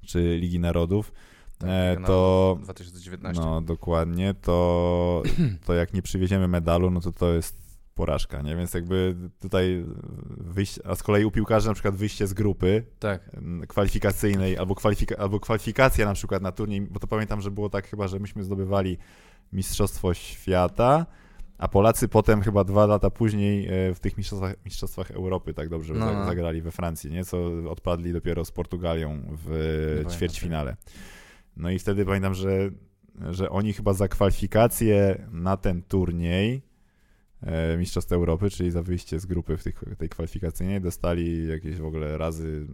czy 0.07 0.39
Ligi 0.41 0.61
Narodów, 0.61 1.13
tak 1.59 1.71
e, 1.71 1.97
to 1.97 2.01
Narodów 2.01 2.65
2019. 2.65 3.43
no 3.43 3.61
dokładnie, 3.61 4.35
to, 4.35 5.23
to 5.67 5.75
jak 5.75 5.95
nie 5.95 6.03
przywieziemy 6.03 6.49
medalu, 6.49 6.91
no 6.91 7.01
to 7.01 7.13
to 7.13 7.33
jest 7.33 7.69
porażka, 7.95 8.43
nie? 8.43 8.57
Więc 8.57 8.75
jakby 8.75 9.17
tutaj 9.41 9.85
wyjście, 10.29 10.81
a 10.87 10.95
z 10.95 11.03
kolei 11.03 11.25
u 11.25 11.31
piłkarzy 11.31 11.69
na 11.69 11.75
przykład 11.75 11.95
wyjście 11.95 12.27
z 12.27 12.35
grupy 12.35 12.83
Tak. 12.99 13.31
kwalifikacyjnej 13.69 14.59
albo, 14.59 14.75
kwalifika, 14.75 15.17
albo 15.17 15.41
kwalifikacja 15.41 16.07
na 16.07 16.15
przykład 16.15 16.43
na 16.43 16.53
turniej, 16.53 16.81
bo 16.81 17.01
to 17.01 17.07
pamiętam, 17.07 17.41
że 17.41 17.51
było 17.51 17.71
tak 17.71 17.89
chyba, 17.89 18.09
że 18.09 18.19
myśmy 18.19 18.43
zdobywali 18.45 18.99
Mistrzostwo 19.53 20.15
Świata, 20.15 21.07
a 21.59 21.69
Polacy 21.69 22.09
potem 22.09 22.43
chyba 22.43 22.65
dwa 22.65 22.87
lata 22.87 23.11
później 23.11 23.67
e, 23.67 23.95
w 23.95 24.01
tych 24.01 24.19
mistrzostwach, 24.19 24.55
mistrzostwach 24.65 25.11
Europy 25.11 25.55
tak 25.55 25.69
dobrze 25.69 25.95
No, 25.95 26.13
no. 26.13 26.27
zagrali 26.27 26.63
we 26.63 26.71
Francji, 26.71 27.11
nie? 27.11 27.25
Co 27.25 27.51
odpadli 27.71 28.13
dopiero 28.13 28.45
z 28.45 28.51
Portugalią 28.51 29.23
w 29.45 29.51
pamiętam, 29.51 30.13
ćwierćfinale. 30.13 30.77
No 31.59 31.71
i 31.71 31.79
wtedy 31.79 32.05
pamiętam, 32.05 32.35
że, 32.35 32.71
że 33.31 33.51
oni 33.51 33.73
chyba 33.73 33.93
za 33.93 34.09
kwalifikację 34.09 35.27
na 35.33 35.57
ten 35.57 35.83
turniej 35.83 36.63
e, 37.43 37.77
Mistrzostw 37.77 38.13
Europy, 38.13 38.51
czyli 38.51 38.71
za 38.71 38.83
wyjście 38.83 39.21
z 39.21 39.27
grupy 39.27 39.57
w 39.57 39.65
tych, 39.65 39.85
tej 39.99 40.09
kwalifikacyjnej, 40.09 40.81
dostali 40.81 41.49
jakieś 41.49 41.77
w 41.77 41.85
ogóle 41.85 42.19
razy 42.19 42.67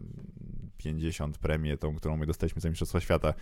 50 0.77 1.39
premię, 1.39 1.77
tą, 1.77 1.97
którą 1.97 2.17
my 2.17 2.27
dostaliśmy 2.27 2.61
za 2.61 2.69
Mistrzostwa 2.69 3.01
Świata. 3.01 3.35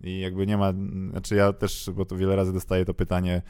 I 0.00 0.20
jakby 0.20 0.46
nie 0.46 0.56
ma, 0.56 0.72
znaczy 1.10 1.34
ja 1.34 1.52
też, 1.52 1.90
bo 1.94 2.04
to 2.04 2.16
wiele 2.16 2.36
razy 2.36 2.52
dostaję 2.52 2.84
to 2.84 2.94
pytanie, 2.94 3.42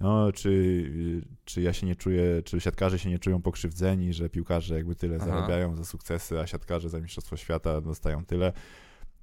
no, 0.00 0.32
czy, 0.32 1.22
czy 1.44 1.62
ja 1.62 1.72
się 1.72 1.86
nie 1.86 1.96
czuję, 1.96 2.42
czy 2.44 2.60
siatkarze 2.60 2.98
się 2.98 3.10
nie 3.10 3.18
czują 3.18 3.42
pokrzywdzeni, 3.42 4.12
że 4.12 4.30
piłkarze 4.30 4.74
jakby 4.74 4.94
tyle 4.94 5.16
Aha. 5.16 5.26
zarabiają 5.26 5.76
za 5.76 5.84
sukcesy, 5.84 6.40
a 6.40 6.46
siatkarze 6.46 6.88
za 6.88 7.00
Mistrzostwo 7.00 7.36
Świata 7.36 7.80
dostają 7.80 8.24
tyle. 8.24 8.52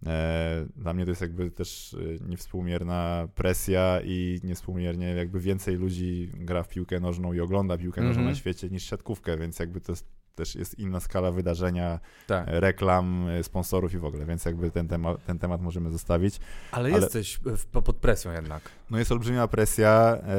E, 0.05 0.65
Dla 0.75 0.93
mnie 0.93 1.03
to 1.05 1.11
jest 1.11 1.21
jakby 1.21 1.51
też 1.51 1.93
e, 1.93 2.29
niewspółmierna 2.29 3.27
presja 3.35 4.01
i 4.03 4.39
niewspółmiernie 4.43 5.05
jakby 5.07 5.39
więcej 5.39 5.75
ludzi 5.75 6.31
gra 6.33 6.63
w 6.63 6.69
piłkę 6.69 6.99
nożną 6.99 7.33
i 7.33 7.39
ogląda 7.39 7.77
piłkę 7.77 8.01
nożną 8.01 8.21
Mhm. 8.21 8.29
na 8.29 8.35
świecie 8.35 8.69
niż 8.69 8.83
siatkówkę, 8.83 9.37
więc 9.37 9.59
jakby 9.59 9.81
to 9.81 9.91
jest, 9.91 10.05
też 10.37 10.55
jest 10.55 10.79
inna 10.79 10.99
skala 10.99 11.31
wydarzenia, 11.31 11.99
Tak. 12.27 12.47
e, 12.47 12.59
reklam, 12.59 13.27
e, 13.29 13.43
sponsorów 13.43 13.93
i 13.93 13.97
w 13.97 14.05
ogóle, 14.05 14.25
więc 14.25 14.45
jakby 14.45 14.71
ten, 14.71 14.87
tema, 14.87 15.15
ten 15.27 15.39
temat 15.39 15.61
możemy 15.61 15.91
zostawić. 15.91 16.39
Ale, 16.71 16.89
Ale- 16.89 16.99
jesteś 17.01 17.39
w, 17.45 17.65
pod 17.65 17.95
presją 17.95 18.31
jednak. 18.31 18.61
No 18.89 18.99
jest 18.99 19.11
olbrzymia 19.11 19.47
presja 19.47 20.17
e, 20.27 20.37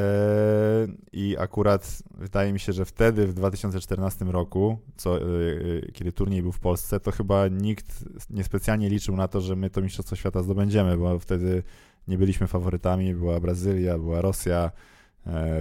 i 1.12 1.37
akurat 1.39 2.03
wydaje 2.19 2.53
mi 2.53 2.61
się, 2.61 2.73
że 2.73 2.85
wtedy 2.85 3.27
w 3.27 3.35
2014 3.35 4.25
roku, 4.25 4.79
co, 4.97 5.19
e, 5.19 5.23
e, 5.23 5.93
kiedy 5.93 6.12
turniej 6.12 6.43
był 6.43 6.53
w 6.53 6.61
Polsce, 6.61 7.01
to 7.01 7.11
chyba 7.12 7.49
nikt 7.49 8.05
niespecjalnie 8.31 8.89
liczył 8.89 9.16
na 9.16 9.29
to, 9.29 9.41
że 9.41 9.57
my 9.57 9.70
to 9.70 9.81
Mistrzostwo 9.81 10.16
Świata 10.16 10.43
zdobędziemy, 10.43 10.97
bo 10.97 11.19
wtedy 11.19 11.62
nie 12.09 12.19
byliśmy 12.19 12.47
faworytami, 12.47 13.15
była 13.15 13.41
Brazylia, 13.41 13.99
była 13.99 14.20
Rosja, 14.20 14.65
e, 14.65 14.98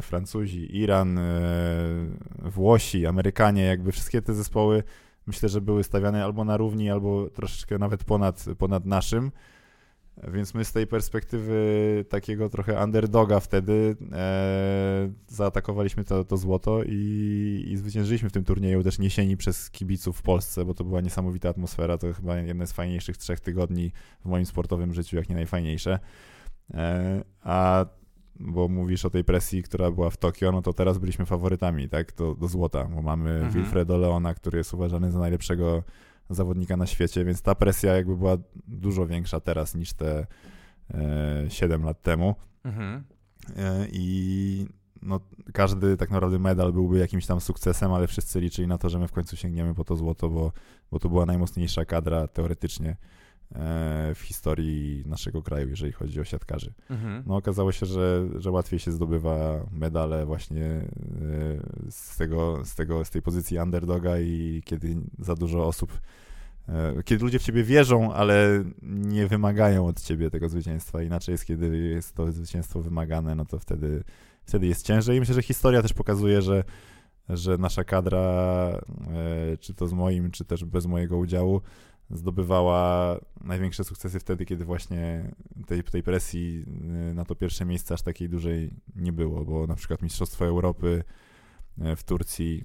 Francuzi, 0.02 0.78
Iran, 0.78 1.18
e, 1.18 1.22
Włosi, 2.42 3.06
Amerykanie, 3.06 3.64
jakby 3.64 3.92
wszystkie 3.92 4.22
te 4.22 4.34
zespoły 4.34 4.84
myślę, 5.28 5.50
że 5.50 5.62
były 5.62 5.84
stawiane 5.84 6.24
albo 6.24 6.46
na 6.46 6.58
równi, 6.58 6.90
albo 6.90 7.30
troszeczkę 7.30 7.78
nawet 7.78 8.04
ponad, 8.04 8.46
ponad 8.58 8.86
naszym. 8.86 9.32
Więc 10.34 10.54
my 10.54 10.66
z 10.66 10.72
tej 10.72 10.88
perspektywy 10.88 12.06
takiego 12.10 12.50
trochę 12.50 12.84
underdoga 12.84 13.40
wtedy 13.40 13.96
e, 14.12 15.10
zaatakowaliśmy 15.28 16.04
to, 16.04 16.24
to 16.24 16.38
złoto 16.38 16.84
i, 16.84 17.66
i 17.68 17.78
zwyciężyliśmy 17.78 18.30
w 18.30 18.32
tym 18.32 18.44
turnieju 18.44 18.84
też 18.84 19.00
niesieni 19.00 19.38
przez 19.38 19.72
kibiców 19.72 20.18
w 20.18 20.22
Polsce, 20.22 20.66
bo 20.66 20.74
to 20.74 20.84
była 20.84 21.02
niesamowita 21.02 21.50
atmosfera. 21.50 21.98
To 21.98 22.14
chyba 22.14 22.38
jedne 22.38 22.68
z 22.68 22.72
fajniejszych 22.72 23.18
trzech 23.18 23.40
tygodni 23.40 23.92
w 24.26 24.26
moim 24.26 24.46
sportowym 24.46 24.94
życiu, 24.94 25.16
jak 25.16 25.30
nie 25.30 25.36
najfajniejsze. 25.36 26.00
E, 26.74 27.24
a 27.42 27.86
bo 28.40 28.68
mówisz 28.68 29.06
o 29.06 29.10
tej 29.10 29.24
presji, 29.24 29.64
która 29.64 29.92
była 29.92 30.10
w 30.10 30.18
Tokio, 30.18 30.52
no 30.52 30.62
to 30.62 30.74
teraz 30.74 30.98
byliśmy 30.98 31.26
faworytami, 31.26 31.90
tak, 31.90 32.16
do, 32.16 32.36
do 32.36 32.48
złota, 32.48 32.86
bo 32.86 33.02
mamy 33.02 33.30
Mhm. 33.30 33.52
Wilfredo 33.52 33.98
Leona, 33.98 34.34
który 34.34 34.58
jest 34.58 34.74
uważany 34.74 35.12
za 35.12 35.20
najlepszego 35.20 35.84
zawodnika 36.30 36.78
na 36.78 36.86
świecie, 36.86 37.26
więc 37.26 37.42
ta 37.42 37.56
presja 37.56 37.96
jakby 37.96 38.18
była 38.18 38.38
dużo 38.68 39.08
większa 39.08 39.40
teraz 39.40 39.76
niż 39.76 39.94
te 39.94 40.28
e, 40.94 41.46
7 41.50 41.84
lat 41.84 42.02
temu. 42.02 42.36
Mhm. 42.64 43.04
E, 43.58 43.88
I 43.92 44.66
no, 45.02 45.20
każdy 45.54 45.98
tak 45.98 46.12
naprawdę 46.12 46.40
medal 46.40 46.74
byłby 46.74 46.98
jakimś 46.98 47.26
tam 47.26 47.42
sukcesem, 47.42 47.92
ale 47.94 48.08
wszyscy 48.08 48.40
liczyli 48.40 48.68
na 48.68 48.78
to, 48.78 48.90
że 48.90 49.00
my 49.00 49.08
w 49.08 49.12
końcu 49.12 49.36
sięgniemy 49.36 49.74
po 49.74 49.84
to 49.84 49.96
złoto, 49.96 50.30
bo, 50.30 50.52
bo 50.92 51.00
to 51.00 51.10
była 51.10 51.26
najmocniejsza 51.26 51.86
kadra 51.86 52.28
teoretycznie 52.28 52.96
w 54.16 54.20
historii 54.22 55.04
naszego 55.06 55.42
kraju, 55.42 55.70
jeżeli 55.70 55.92
chodzi 55.92 56.20
o 56.20 56.24
siatkarzy. 56.24 56.74
Mhm. 56.90 57.24
No 57.28 57.36
okazało 57.36 57.72
się, 57.72 57.86
że, 57.86 58.28
że 58.36 58.52
łatwiej 58.52 58.80
się 58.80 58.92
zdobywa 58.92 59.66
medale 59.72 60.26
właśnie 60.26 60.66
e, 60.66 60.88
z, 61.90 62.18
tego, 62.18 62.66
z, 62.66 62.76
tego, 62.76 63.06
z 63.06 63.10
tej 63.10 63.22
pozycji 63.22 63.58
underdoga 63.60 64.20
i 64.20 64.62
kiedy 64.66 64.96
za 65.20 65.36
dużo 65.36 65.68
osób, 65.68 66.00
e, 66.70 67.04
kiedy 67.04 67.24
ludzie 67.24 67.40
w 67.40 67.44
ciebie 67.44 67.64
wierzą, 67.64 68.14
ale 68.14 68.64
nie 68.82 69.28
wymagają 69.28 69.88
od 69.88 70.02
ciebie 70.02 70.30
tego 70.30 70.50
zwycięstwa. 70.50 71.04
Inaczej 71.04 71.32
jest, 71.32 71.46
kiedy 71.46 71.78
jest 71.78 72.16
to 72.16 72.32
zwycięstwo 72.32 72.82
wymagane, 72.82 73.36
no 73.36 73.46
to 73.46 73.60
wtedy, 73.60 74.04
wtedy 74.44 74.68
jest 74.68 74.86
ciężej. 74.86 75.18
I 75.18 75.20
myślę, 75.20 75.36
że 75.36 75.42
historia 75.42 75.82
też 75.82 75.94
pokazuje, 75.94 76.42
że, 76.42 76.64
że 77.30 77.58
nasza 77.58 77.84
kadra, 77.84 78.22
e, 78.22 79.58
czy 79.60 79.74
to 79.74 79.88
z 79.88 79.94
moim, 79.94 80.32
czy 80.32 80.46
też 80.46 80.66
bez 80.66 80.86
mojego 80.86 81.18
udziału, 81.18 81.62
zdobywała 82.10 83.16
największe 83.42 83.84
sukcesy 83.84 84.20
wtedy, 84.20 84.46
kiedy 84.46 84.66
właśnie 84.66 85.32
tej, 85.68 85.84
tej 85.84 86.04
presji 86.04 86.66
y, 87.12 87.14
na 87.14 87.26
to 87.26 87.36
pierwsze 87.36 87.66
miejsce 87.66 87.94
aż 87.94 88.02
takiej 88.02 88.30
dużej 88.30 88.72
nie 88.96 89.14
było, 89.14 89.46
bo 89.46 89.68
na 89.68 89.76
przykład 89.76 90.02
Mistrzostwo 90.02 90.46
Europy 90.46 91.04
y, 91.78 91.96
w 91.96 92.04
Turcji 92.04 92.64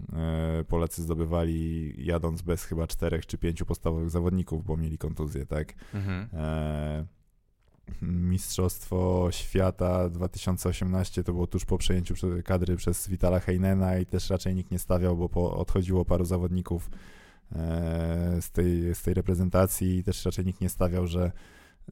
y, 0.61 0.65
Polacy 0.65 1.03
zdobywali 1.03 1.95
jadąc 2.07 2.43
bez 2.43 2.65
chyba 2.65 2.87
czterech 2.87 3.27
czy 3.27 3.39
pięciu 3.39 3.67
podstawowych 3.67 4.11
zawodników, 4.11 4.65
bo 4.65 4.77
mieli 4.77 4.99
kontuzję, 4.99 5.47
tak? 5.47 5.75
Mhm. 5.95 6.29
E, 6.33 7.07
Mistrzostwo 8.03 9.29
Świata 9.31 10.09
2018 10.09 11.25
to 11.25 11.33
było 11.33 11.47
tuż 11.47 11.65
po 11.65 11.79
przejęciu 11.79 12.15
prze- 12.15 12.43
kadry 12.43 12.77
przez 12.77 13.09
Vitala 13.09 13.41
Heinena 13.41 13.99
i 13.99 14.07
też 14.07 14.31
raczej 14.31 14.55
nikt 14.55 14.71
nie 14.71 14.79
stawiał, 14.79 15.17
bo 15.17 15.29
po, 15.29 15.57
odchodziło 15.57 16.05
paru 16.05 16.25
zawodników 16.25 16.91
z 18.41 18.51
tej, 18.51 18.95
z 18.95 19.03
tej 19.03 19.15
reprezentacji 19.15 19.97
i 19.99 20.05
też 20.05 20.25
raczej 20.25 20.45
nikt 20.45 20.61
nie 20.61 20.69
stawiał, 20.69 21.07
że, 21.07 21.33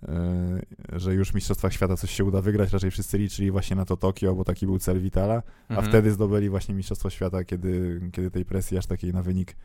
e, 0.03 0.61
że 0.93 1.15
już 1.15 1.31
w 1.31 1.35
Mistrzostwach 1.35 1.73
Świata 1.73 1.97
coś 1.97 2.11
się 2.11 2.25
uda 2.25 2.41
wygrać. 2.41 2.73
Raczej 2.73 2.91
wszyscy 2.91 3.19
liczyli 3.19 3.51
właśnie 3.51 3.77
na 3.77 3.85
to 3.85 3.97
Tokio, 3.97 4.35
bo 4.35 4.45
taki 4.45 4.67
był 4.67 4.79
cel 4.79 5.01
Vitala, 5.01 5.43
a 5.69 5.73
Mhm. 5.75 5.89
wtedy 5.89 6.11
zdobyli 6.13 6.49
właśnie 6.51 6.75
Mistrzostwo 6.75 7.11
Świata, 7.11 7.45
kiedy, 7.45 8.01
kiedy 8.13 8.31
tej 8.31 8.45
presji 8.45 8.79
aż 8.79 8.87
takiej 8.87 9.13
na 9.13 9.23
wynik 9.23 9.57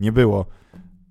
nie 0.00 0.12
było. 0.12 0.46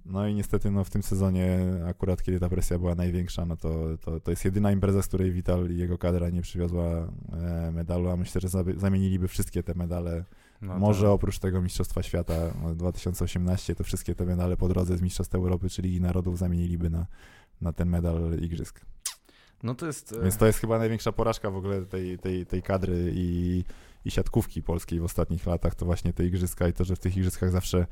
No 0.05 0.27
i 0.27 0.33
niestety 0.35 0.71
no, 0.71 0.83
w 0.83 0.89
tym 0.89 1.03
sezonie, 1.03 1.59
akurat 1.87 2.23
kiedy 2.23 2.39
ta 2.39 2.49
presja 2.49 2.79
była 2.79 2.95
największa, 2.95 3.45
no 3.45 3.57
to, 3.57 3.97
to, 4.01 4.19
to 4.19 4.31
jest 4.31 4.45
jedyna 4.45 4.71
impreza, 4.71 5.01
z 5.01 5.07
której 5.07 5.31
Vital 5.31 5.69
i 5.71 5.77
jego 5.77 5.97
kadra 5.97 6.29
nie 6.29 6.41
przywiozła 6.41 7.07
e, 7.31 7.71
medalu, 7.71 8.09
a 8.09 8.15
myślę, 8.17 8.41
że 8.41 8.49
za- 8.49 8.63
zamieniliby 8.77 9.27
wszystkie 9.27 9.63
te 9.63 9.73
medale. 9.75 10.23
No 10.61 10.79
Może 10.79 11.11
oprócz 11.11 11.39
tego 11.39 11.61
Mistrzostwa 11.61 12.03
Świata 12.03 12.33
no, 12.63 12.75
2018, 12.75 13.75
to 13.75 13.83
wszystkie 13.83 14.15
te 14.15 14.25
medale 14.25 14.57
po 14.57 14.67
drodze 14.67 14.97
z 14.97 15.01
Mistrzostw 15.01 15.35
Europy 15.35 15.69
czy 15.69 15.81
Ligi 15.81 16.01
Narodów 16.01 16.37
zamieniliby 16.37 16.89
na, 16.89 17.05
na 17.61 17.73
ten 17.73 17.89
medal 17.89 18.37
Igrzysk. 18.41 18.81
No 19.63 19.75
to 19.75 19.85
jest... 19.85 20.13
e, 20.13 20.21
Więc 20.21 20.37
to 20.37 20.45
jest 20.45 20.59
chyba 20.59 20.79
największa 20.79 21.11
porażka 21.11 21.51
w 21.51 21.55
ogóle 21.55 21.85
tej, 21.85 22.19
tej, 22.19 22.45
tej 22.45 22.61
kadry 22.61 23.11
i, 23.15 23.63
i 24.05 24.11
siatkówki 24.11 24.63
polskiej 24.63 24.99
w 24.99 25.03
ostatnich 25.03 25.45
latach, 25.45 25.75
to 25.75 25.85
właśnie 25.85 26.13
te 26.13 26.25
igrzyska 26.25 26.67
i 26.67 26.73
to, 26.73 26.83
że 26.83 26.95
w 26.95 26.99
tych 26.99 27.17
igrzyskach 27.17 27.51
zawsze 27.51 27.87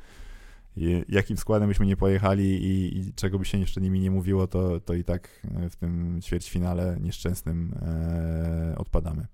jakim 1.09 1.37
składem 1.37 1.67
byśmy 1.67 1.85
nie 1.85 1.97
pojechali 1.97 2.63
i, 2.65 2.97
i 2.97 3.13
czego 3.13 3.39
by 3.39 3.45
się 3.45 3.57
jeszcze 3.57 3.81
nimi 3.81 3.99
nie 3.99 4.11
mówiło, 4.11 4.47
to, 4.47 4.79
to 4.79 4.93
i 4.93 5.03
tak 5.03 5.47
w 5.69 5.75
tym 5.75 6.21
ćwierćfinale 6.21 6.97
nieszczęsnym 7.01 7.73
e, 7.81 8.75
odpadamy. 8.77 9.27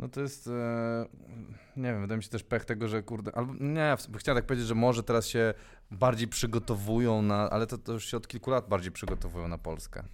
No 0.00 0.08
to 0.08 0.20
jest, 0.20 0.46
e, 0.46 1.06
nie 1.76 1.92
wiem, 1.92 2.00
wydaje 2.00 2.16
mi 2.16 2.22
się 2.22 2.30
też 2.30 2.42
pech 2.42 2.64
tego, 2.64 2.88
że 2.88 3.02
kurde, 3.02 3.34
albo 3.34 3.54
nie, 3.60 3.96
chciałem 4.18 4.38
tak 4.38 4.46
powiedzieć, 4.46 4.66
że 4.66 4.74
może 4.74 5.02
teraz 5.02 5.26
się 5.26 5.54
bardziej 5.90 6.28
przygotowują 6.28 7.22
na, 7.22 7.50
ale 7.50 7.66
to, 7.66 7.78
to 7.78 7.92
już 7.92 8.06
się 8.06 8.16
od 8.16 8.28
kilku 8.28 8.50
lat 8.50 8.68
bardziej 8.68 8.92
przygotowują 8.92 9.48
na 9.48 9.58
Polskę. 9.58 10.04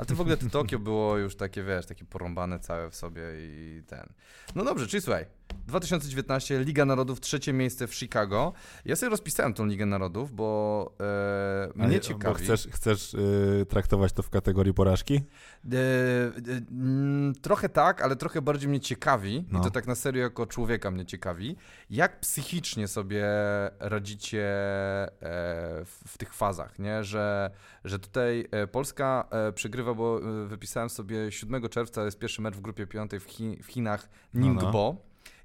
Ale 0.00 0.06
to 0.06 0.14
w 0.14 0.20
ogóle 0.20 0.36
to 0.36 0.50
Tokio 0.58 0.78
było 0.78 1.18
już 1.18 1.36
takie, 1.36 1.62
wiesz, 1.62 1.86
takie 1.86 2.04
porąbane 2.04 2.60
całe 2.60 2.90
w 2.90 2.94
sobie 2.94 3.22
i 3.38 3.82
ten. 3.86 4.12
No 4.54 4.64
dobrze, 4.64 4.86
czyli 4.86 5.00
słuchaj, 5.00 5.26
2019 5.66 6.64
Liga 6.64 6.84
Narodów, 6.84 7.20
trzecie 7.20 7.52
miejsce 7.52 7.86
w 7.86 7.94
Chicago. 7.94 8.52
Ja 8.84 8.96
sobie 8.96 9.10
rozpisałem 9.10 9.54
tą 9.54 9.66
Ligę 9.66 9.86
Narodów, 9.86 10.32
bo 10.32 10.92
e, 11.00 11.68
mnie 11.74 11.86
Ale- 11.86 12.00
ciekawi. 12.00 12.34
Bo 12.34 12.34
chcesz, 12.34 12.68
chcesz 12.72 13.14
e, 13.14 13.66
traktować 13.66 14.12
to 14.12 14.22
w 14.22 14.30
kategorii 14.30 14.74
porażki? 14.74 15.14
E, 15.14 15.76
e, 15.76 15.80
mm, 16.70 17.34
trochę 17.34 17.68
tak, 17.68 18.02
ale 18.02 18.16
trochę 18.16 18.42
bardziej 18.42 18.68
mnie 18.68 18.80
ciekawi, 18.80 19.36
i 19.36 19.46
No. 19.50 19.60
to 19.60 19.70
tak 19.70 19.86
na 19.86 19.94
serio 19.94 20.22
jako 20.22 20.46
człowieka 20.46 20.90
mnie 20.90 21.06
ciekawi, 21.06 21.56
jak 21.90 22.20
psychicznie 22.20 22.88
sobie 22.88 23.24
radzicie 23.80 24.42
e, 24.42 25.10
w, 25.84 26.00
w 26.06 26.18
tych 26.18 26.34
fazach, 26.34 26.78
nie? 26.78 27.04
Że, 27.04 27.50
że 27.84 27.98
tutaj 27.98 28.48
e, 28.50 28.66
Polska 28.66 29.28
e, 29.30 29.52
przegrywa, 29.52 29.94
bo 29.94 30.20
e, 30.20 30.46
wypisałem 30.46 30.90
sobie 30.90 31.32
7 31.32 31.68
czerwca 31.68 32.04
jest 32.04 32.18
pierwszy 32.18 32.42
mecz 32.42 32.54
w 32.54 32.60
grupie 32.60 32.86
piątej 32.86 33.20
w, 33.20 33.24
Chi, 33.24 33.62
w 33.62 33.66
Chinach 33.66 34.08
No, 34.34 34.40
no. 34.40 34.46
Ningbo. 34.46 34.96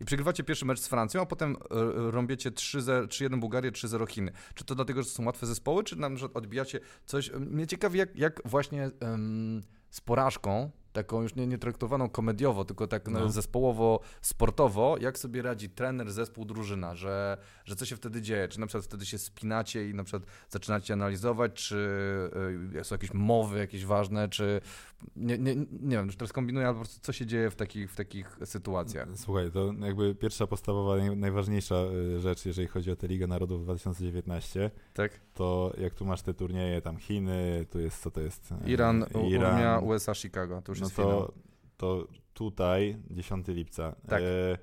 i 0.01 0.05
przegrywacie 0.05 0.43
pierwszy 0.43 0.65
mecz 0.65 0.79
z 0.79 0.87
Francją, 0.87 1.21
a 1.21 1.25
potem 1.25 1.57
rąbiecie 1.95 2.51
3-1 2.51 3.39
Bułgarię, 3.39 3.71
3-0 3.71 4.07
Chiny. 4.07 4.31
Czy 4.55 4.65
to 4.65 4.75
dlatego, 4.75 5.03
że 5.03 5.09
są 5.09 5.25
łatwe 5.25 5.45
zespoły, 5.45 5.83
czy 5.83 5.95
na 5.95 6.09
przykład 6.09 6.37
odbijacie 6.37 6.79
coś? 7.05 7.31
Mnie 7.31 7.67
ciekawi, 7.67 7.99
jak, 7.99 8.15
jak 8.15 8.41
właśnie 8.45 8.91
um, 9.01 9.63
z 9.89 10.01
porażką 10.01 10.71
taką 10.95 11.21
już 11.21 11.35
nie, 11.35 11.47
nie 11.47 11.57
traktowaną 11.57 12.09
komediowo, 12.09 12.65
tylko 12.65 12.87
tak 12.87 13.07
no. 13.07 13.29
zespołowo, 13.29 13.99
sportowo, 14.21 14.97
jak 15.01 15.19
sobie 15.19 15.41
radzi 15.41 15.69
trener, 15.69 16.11
zespół, 16.11 16.45
drużyna, 16.45 16.95
że, 16.95 17.37
że 17.65 17.75
co 17.75 17.85
się 17.85 17.95
wtedy 17.95 18.21
dzieje? 18.21 18.47
Czy 18.47 18.59
na 18.59 18.67
przykład 18.67 18.85
wtedy 18.85 19.05
się 19.05 19.17
spinacie 19.17 19.89
i 19.89 19.93
na 19.93 20.03
przykład 20.03 20.23
zaczynacie 20.49 20.93
analizować, 20.93 21.53
czy 21.53 21.75
y, 22.75 22.83
są 22.83 22.95
jakieś 22.95 23.13
mowy 23.13 23.59
jakieś 23.59 23.85
ważne, 23.85 24.29
czy 24.29 24.61
nie, 25.15 25.37
nie, 25.37 25.55
nie 25.55 25.97
wiem, 25.97 26.09
czy 26.09 26.17
teraz 26.17 26.33
kombinuję, 26.33 26.73
prostu 26.73 26.99
co 27.01 27.13
się 27.13 27.25
dzieje 27.25 27.49
w 27.49 27.55
takich, 27.55 27.91
w 27.91 27.95
takich 27.95 28.37
sytuacjach? 28.45 29.07
Słuchaj, 29.15 29.51
to 29.51 29.73
jakby 29.79 30.15
pierwsza 30.15 30.47
podstawowa, 30.47 30.95
najważniejsza 31.15 31.75
y, 31.75 32.19
rzecz, 32.19 32.45
jeżeli 32.45 32.67
chodzi 32.67 32.91
o 32.91 32.95
tę 32.95 33.07
Ligę 33.07 33.27
Narodów 33.27 33.63
2019, 33.63 34.71
tak? 34.93 35.11
to 35.33 35.73
jak 35.77 35.93
tu 35.93 36.05
masz 36.05 36.21
te 36.21 36.33
turnieje, 36.33 36.81
tam 36.81 36.97
Chiny, 36.97 37.65
tu 37.69 37.79
jest, 37.79 38.01
co 38.01 38.11
to 38.11 38.21
jest? 38.21 38.53
Iran, 38.65 39.05
Iran 39.27 39.55
Unia, 39.55 39.79
USA, 39.79 40.15
Chicago, 40.15 40.61
to 40.61 40.71
już 40.71 40.81
no 40.81 40.89
to, 40.89 41.33
to 41.77 42.07
tutaj, 42.33 42.97
10 43.09 43.47
lipca, 43.47 43.95
tak. 44.07 44.21
E, 44.21 44.57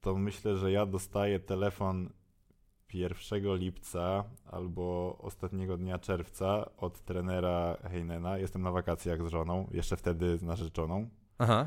to 0.00 0.14
myślę, 0.14 0.56
że 0.56 0.72
ja 0.72 0.86
dostaję 0.86 1.40
telefon 1.40 2.10
1 2.94 3.56
lipca 3.56 4.24
albo 4.50 5.18
ostatniego 5.20 5.76
dnia 5.76 5.98
czerwca 5.98 6.70
od 6.76 7.00
trenera 7.00 7.76
Heinena. 7.90 8.38
Jestem 8.38 8.62
na 8.62 8.70
wakacjach 8.70 9.22
z 9.22 9.26
żoną, 9.26 9.68
jeszcze 9.70 9.96
wtedy 9.96 10.38
z 10.38 10.42
narzeczoną. 10.42 11.08
Aha. 11.38 11.66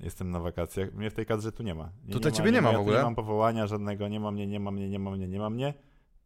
Jestem 0.00 0.30
na 0.30 0.40
wakacjach. 0.40 0.94
Mnie 0.94 1.10
w 1.10 1.14
tej 1.14 1.26
kadrze 1.26 1.52
tu 1.52 1.62
nie 1.62 1.74
ma. 1.74 1.90
Nie, 2.04 2.12
Tutaj 2.12 2.32
nie 2.32 2.38
ciebie 2.38 2.52
nie 2.52 2.62
ma, 2.62 2.68
w 2.68 2.70
ogóle? 2.70 2.80
ogóle? 2.82 2.98
Nie 2.98 3.04
mam 3.04 3.14
powołania 3.14 3.66
żadnego, 3.66 4.08
nie 4.08 4.20
ma 4.20 4.30
mnie, 4.30 4.46
nie 4.46 4.60
ma 4.60 4.70
mnie, 4.70 4.88
nie 4.88 4.98
ma 4.98 5.10
mnie, 5.10 5.28
nie 5.28 5.38
ma 5.38 5.50
mnie. 5.50 5.74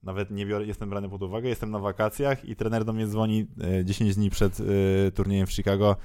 Nawet 0.02 0.30
nie 0.30 0.46
biorę, 0.46 0.66
jestem 0.66 0.90
brany 0.90 1.08
pod 1.08 1.22
uwagę, 1.22 1.48
jestem 1.48 1.70
na 1.70 1.78
wakacjach 1.78 2.44
i 2.44 2.56
trener 2.56 2.84
do 2.84 2.92
mnie 2.92 3.06
dzwoni 3.06 3.46
10 3.84 4.10
e, 4.10 4.14
dni 4.14 4.30
przed 4.30 4.60
y, 4.60 5.12
turniejem 5.14 5.46
w 5.46 5.52
Chicago 5.52 5.96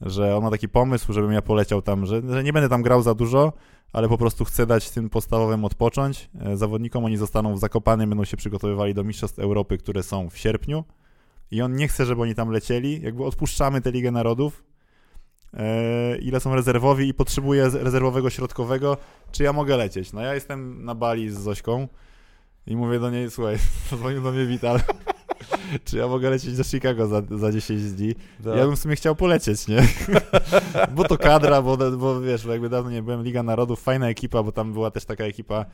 że 0.00 0.36
on 0.36 0.44
ma 0.44 0.50
taki 0.50 0.68
pomysł, 0.68 1.12
żebym 1.12 1.32
ja 1.32 1.42
poleciał 1.42 1.82
tam, 1.82 2.06
że, 2.06 2.22
że 2.28 2.44
nie 2.44 2.52
będę 2.52 2.68
tam 2.68 2.82
grał 2.82 3.02
za 3.02 3.14
dużo, 3.14 3.52
ale 3.92 4.08
po 4.08 4.18
prostu 4.18 4.44
chcę 4.44 4.66
dać 4.66 4.90
tym 4.90 5.10
podstawowym 5.10 5.64
odpocząć 5.64 6.30
e, 6.40 6.56
zawodnikom. 6.56 7.04
Oni 7.04 7.16
zostaną 7.16 7.54
w 7.54 7.58
Zakopanym, 7.58 8.10
będą 8.10 8.24
się 8.24 8.36
przygotowywali 8.36 8.94
do 8.94 9.04
Mistrzostw 9.04 9.38
Europy, 9.38 9.78
które 9.78 10.02
są 10.02 10.30
w 10.30 10.38
sierpniu 10.38 10.84
i 11.50 11.62
on 11.62 11.76
nie 11.76 11.88
chce, 11.88 12.06
żeby 12.06 12.22
oni 12.22 12.34
tam 12.34 12.50
lecieli. 12.50 13.02
Jakby 13.02 13.24
odpuszczamy 13.24 13.80
tę 13.80 13.90
Ligę 13.90 14.10
Narodów, 14.10 14.64
e, 15.54 16.18
ile 16.18 16.40
są 16.40 16.54
rezerwowi 16.54 17.08
i 17.08 17.14
potrzebuję 17.14 17.70
rezerwowego 17.72 18.30
środkowego, 18.30 18.96
czy 19.32 19.42
ja 19.42 19.52
mogę 19.52 19.76
lecieć? 19.76 20.12
No 20.12 20.20
ja 20.20 20.34
jestem 20.34 20.84
na 20.84 20.94
Bali 20.94 21.30
z 21.30 21.38
Zośką 21.38 21.88
i 22.66 22.76
mówię 22.76 22.98
do 22.98 23.10
niej, 23.10 23.30
słuchaj, 23.30 23.56
dzwonił 23.96 24.22
do 24.22 24.32
mnie 24.32 24.46
Wital, 24.46 24.80
czy 25.84 25.96
ja 25.96 26.08
mogę 26.08 26.30
lecieć 26.30 26.56
do 26.56 26.64
Chicago 26.64 27.06
za, 27.06 27.22
za 27.30 27.52
10 27.52 27.82
dni? 27.82 28.14
Tak. 28.14 28.56
Ja 28.56 28.66
bym 28.66 28.76
w 28.76 28.78
sumie 28.78 28.96
chciał 28.96 29.16
polecieć, 29.16 29.68
nie? 29.68 29.82
bo 30.96 31.04
to 31.04 31.18
kadra, 31.18 31.62
bo, 31.62 31.76
bo 31.76 32.20
wiesz, 32.20 32.46
bo 32.46 32.52
jakby 32.52 32.68
dawno 32.68 32.90
nie 32.90 33.02
byłem, 33.02 33.22
Liga 33.22 33.42
Narodów, 33.42 33.82
fajna 33.82 34.08
ekipa, 34.08 34.42
bo 34.42 34.52
tam 34.52 34.72
była 34.72 34.90
też 34.90 35.04
taka 35.04 35.24
ekipa, 35.24 35.64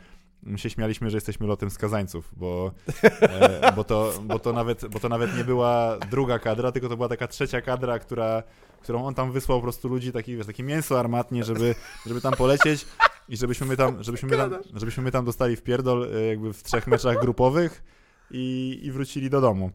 my 0.42 0.58
się 0.58 0.70
śmialiśmy, 0.70 1.10
że 1.10 1.16
jesteśmy 1.16 1.46
lotem 1.46 1.70
skazańców, 1.70 2.32
bo, 2.36 2.72
e, 3.02 3.72
bo, 3.76 3.84
to, 3.84 4.12
bo, 4.22 4.38
to 4.38 4.52
nawet, 4.52 4.86
bo 4.86 5.00
to 5.00 5.08
nawet 5.08 5.36
nie 5.36 5.44
była 5.44 5.98
druga 6.10 6.38
kadra, 6.38 6.72
tylko 6.72 6.88
to 6.88 6.96
była 6.96 7.08
taka 7.08 7.28
trzecia 7.28 7.60
kadra, 7.60 7.98
która, 7.98 8.42
którą 8.82 9.04
on 9.04 9.14
tam 9.14 9.32
wysłał 9.32 9.58
po 9.58 9.62
prostu 9.62 9.88
ludzi, 9.88 10.12
taki, 10.12 10.36
wiesz, 10.36 10.46
takie 10.46 10.62
mięso 10.62 11.00
armatnie, 11.00 11.44
żeby, 11.44 11.74
żeby 12.06 12.20
tam 12.20 12.32
polecieć 12.32 12.86
i 13.28 13.36
żebyśmy 13.36 13.66
my 13.66 13.76
tam, 13.76 14.02
żebyśmy 14.02 14.28
my 14.28 14.36
tam, 14.36 14.54
żebyśmy 14.74 15.02
my 15.02 15.10
tam 15.10 15.24
dostali 15.24 15.56
w 15.56 15.62
pierdol 15.62 16.08
e, 16.14 16.26
jakby 16.26 16.52
w 16.52 16.62
trzech 16.62 16.86
meczach 16.86 17.20
grupowych 17.20 17.82
i, 18.30 18.78
i 18.82 18.92
wrócili 18.92 19.30
do 19.30 19.40
domu. 19.40 19.70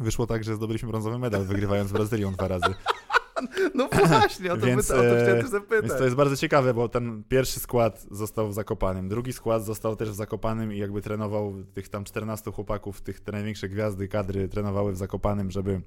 Wyszło 0.00 0.26
tak, 0.26 0.44
że 0.44 0.56
zdobyliśmy 0.56 0.88
brązowy 0.88 1.18
medal, 1.18 1.44
wygrywając 1.44 1.92
Brazylią 1.92 2.32
dwa 2.32 2.48
razy. 2.48 2.74
No 3.74 3.88
właśnie, 3.88 4.52
o 4.52 4.56
to, 4.56 4.66
więc, 4.66 4.88
pyta, 4.88 5.00
o 5.00 5.02
to 5.02 5.22
chciałem 5.22 5.40
też 5.40 5.50
zapytać. 5.50 5.82
Więc 5.82 5.98
to 5.98 6.04
jest 6.04 6.16
bardzo 6.16 6.36
ciekawe, 6.36 6.74
bo 6.74 6.88
ten 6.88 7.24
pierwszy 7.28 7.60
skład 7.60 8.06
został 8.10 8.48
w 8.48 8.54
Zakopanym, 8.54 9.08
drugi 9.08 9.32
skład 9.32 9.64
został 9.64 9.96
też 9.96 10.10
w 10.10 10.14
Zakopanym 10.14 10.72
i 10.72 10.78
jakby 10.78 11.02
trenował 11.02 11.54
tych 11.74 11.88
tam 11.88 12.04
14 12.04 12.52
chłopaków, 12.52 13.00
tych 13.00 13.20
te 13.20 13.32
największe 13.32 13.68
gwiazdy 13.68 14.08
kadry 14.08 14.48
trenowały 14.48 14.92
w 14.92 14.96
Zakopanym, 14.96 15.50
żeby 15.50 15.80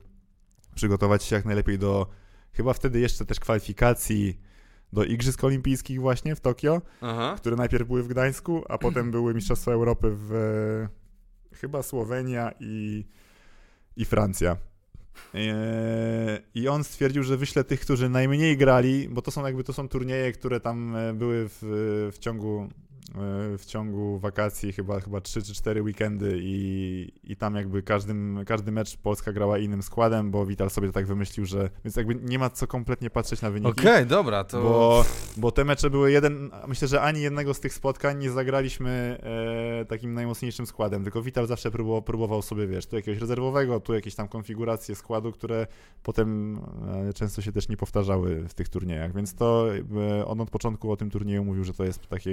przygotować 0.75 1.23
się 1.23 1.35
jak 1.35 1.45
najlepiej 1.45 1.79
do 1.79 2.07
chyba 2.51 2.73
wtedy 2.73 2.99
jeszcze 2.99 3.25
też 3.25 3.39
kwalifikacji 3.39 4.39
do 4.93 5.03
Igrzysk 5.03 5.43
Olimpijskich 5.43 6.01
właśnie 6.01 6.35
w 6.35 6.39
Tokio, 6.39 6.81
Aha. 7.01 7.35
które 7.37 7.55
najpierw 7.55 7.87
były 7.87 8.03
w 8.03 8.07
Gdańsku, 8.07 8.63
a 8.69 8.77
potem 8.77 9.11
były 9.11 9.33
Mistrzostwa 9.33 9.71
Europy 9.71 10.07
w 10.11 10.87
chyba 11.53 11.83
Słowenia 11.83 12.51
i, 12.59 13.05
i 13.97 14.05
Francja. 14.05 14.57
E, 15.35 16.41
I 16.55 16.67
on 16.67 16.83
stwierdził, 16.83 17.23
że 17.23 17.37
wyśle 17.37 17.63
tych, 17.63 17.79
którzy 17.79 18.09
najmniej 18.09 18.57
grali, 18.57 19.09
bo 19.09 19.21
to 19.21 19.31
są 19.31 19.45
jakby 19.45 19.63
to 19.63 19.73
są 19.73 19.89
turnieje, 19.89 20.31
które 20.31 20.59
tam 20.59 20.95
e, 20.95 21.13
były 21.13 21.49
w, 21.49 21.59
w 22.13 22.19
ciągu 22.19 22.69
w 23.57 23.65
ciągu 23.65 24.19
wakacji 24.19 24.73
chyba, 24.73 24.99
chyba 24.99 25.21
3 25.21 25.41
czy 25.41 25.53
4 25.53 25.81
weekendy 25.81 26.39
i, 26.41 27.11
i 27.23 27.35
tam 27.35 27.55
jakby 27.55 27.83
każdym, 27.83 28.39
każdy 28.45 28.71
mecz 28.71 28.97
Polska 28.97 29.33
grała 29.33 29.57
innym 29.57 29.83
składem, 29.83 30.31
bo 30.31 30.45
Vital 30.45 30.69
sobie 30.69 30.91
tak 30.91 31.05
wymyślił, 31.05 31.45
że 31.45 31.69
więc 31.85 31.95
jakby 31.95 32.15
nie 32.15 32.39
ma 32.39 32.49
co 32.49 32.67
kompletnie 32.67 33.09
patrzeć 33.09 33.41
na 33.41 33.51
wyniki. 33.51 33.71
Okej, 33.71 33.93
okay, 33.93 34.05
dobra, 34.05 34.43
to... 34.43 34.61
Bo, 34.61 35.05
bo 35.37 35.51
te 35.51 35.65
mecze 35.65 35.89
były 35.89 36.11
jeden, 36.11 36.51
myślę, 36.67 36.87
że 36.87 37.01
ani 37.01 37.21
jednego 37.21 37.53
z 37.53 37.59
tych 37.59 37.73
spotkań 37.73 38.19
nie 38.19 38.31
zagraliśmy 38.31 39.19
e, 39.81 39.85
takim 39.85 40.13
najmocniejszym 40.13 40.65
składem, 40.65 41.03
tylko 41.03 41.21
Vital 41.21 41.47
zawsze 41.47 41.71
próbował, 41.71 42.01
próbował 42.01 42.41
sobie, 42.41 42.67
wiesz, 42.67 42.85
tu 42.85 42.95
jakiegoś 42.95 43.21
rezerwowego, 43.21 43.79
tu 43.79 43.93
jakieś 43.93 44.15
tam 44.15 44.27
konfiguracje 44.27 44.95
składu, 44.95 45.31
które 45.31 45.67
potem 46.03 46.59
e, 47.09 47.13
często 47.13 47.41
się 47.41 47.51
też 47.51 47.69
nie 47.69 47.77
powtarzały 47.77 48.47
w 48.47 48.53
tych 48.53 48.69
turniejach, 48.69 49.15
więc 49.15 49.35
to 49.35 49.67
e, 50.19 50.25
on 50.25 50.41
od 50.41 50.49
początku 50.49 50.91
o 50.91 50.97
tym 50.97 51.09
turnieju 51.09 51.45
mówił, 51.45 51.63
że 51.63 51.73
to 51.73 51.83
jest 51.83 52.07
taki, 52.07 52.29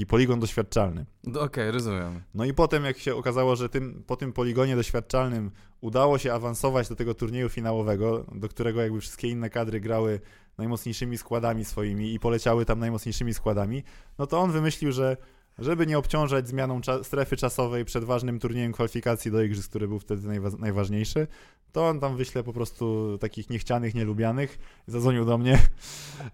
taki 0.00 0.06
poligon 0.06 0.40
doświadczalny. 0.40 1.06
No, 1.24 1.40
okej, 1.40 1.46
okay, 1.46 1.70
rozumiem. 1.70 2.22
No 2.34 2.44
i 2.44 2.54
potem, 2.54 2.84
jak 2.84 2.98
się 2.98 3.14
okazało, 3.14 3.56
że 3.56 3.68
tym, 3.68 4.04
po 4.06 4.16
tym 4.16 4.32
poligonie 4.32 4.76
doświadczalnym 4.76 5.50
udało 5.80 6.18
się 6.18 6.32
awansować 6.32 6.88
do 6.88 6.96
tego 6.96 7.14
turnieju 7.14 7.48
finałowego, 7.48 8.26
do 8.34 8.48
którego 8.48 8.82
jakby 8.82 9.00
wszystkie 9.00 9.28
inne 9.28 9.50
kadry 9.50 9.80
grały 9.80 10.20
najmocniejszymi 10.58 11.18
składami 11.18 11.64
swoimi 11.64 12.14
i 12.14 12.20
poleciały 12.20 12.64
tam 12.64 12.78
najmocniejszymi 12.78 13.34
składami, 13.34 13.82
no 14.18 14.26
to 14.26 14.38
on 14.38 14.52
wymyślił, 14.52 14.92
że 14.92 15.16
żeby 15.58 15.86
nie 15.86 15.98
obciążać 15.98 16.48
zmianą 16.48 16.80
cza 16.80 17.04
strefy 17.04 17.36
czasowej 17.36 17.84
przed 17.84 18.04
ważnym 18.04 18.38
turniejem 18.38 18.72
kwalifikacji 18.72 19.30
do 19.30 19.42
igrzysk, 19.42 19.70
który 19.70 19.88
był 19.88 19.98
wtedy 19.98 20.28
najwa 20.28 20.50
najważniejszy, 20.58 21.26
to 21.72 21.88
on 21.88 22.00
tam 22.00 22.16
wyśle 22.16 22.42
po 22.42 22.52
prostu 22.52 23.18
takich 23.20 23.50
niechcianych, 23.50 23.94
nielubianych. 23.94 24.58
Zadzwonił 24.86 25.24
do 25.24 25.38
mnie, 25.38 25.58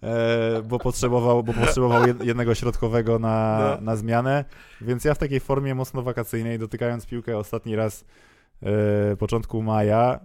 e, 0.03 0.63
bo 0.63 0.79
potrzebował, 0.79 1.43
bo 1.43 1.53
potrzebował 1.53 2.03
jednego 2.23 2.55
środkowego 2.55 3.19
na, 3.19 3.59
no. 3.61 3.85
na 3.85 3.97
zmianę, 3.97 4.45
więc 4.81 5.05
ja 5.05 5.15
w 5.15 5.19
takiej 5.19 5.41
formie 5.41 5.75
mocno 5.75 6.03
wakacyjnej, 6.03 6.59
dotykając 6.59 7.07
piłkę 7.07 7.39
ostatni 7.39 7.77
raz 7.77 8.05
e, 8.63 9.17
początku 9.17 9.63
maja, 9.63 10.21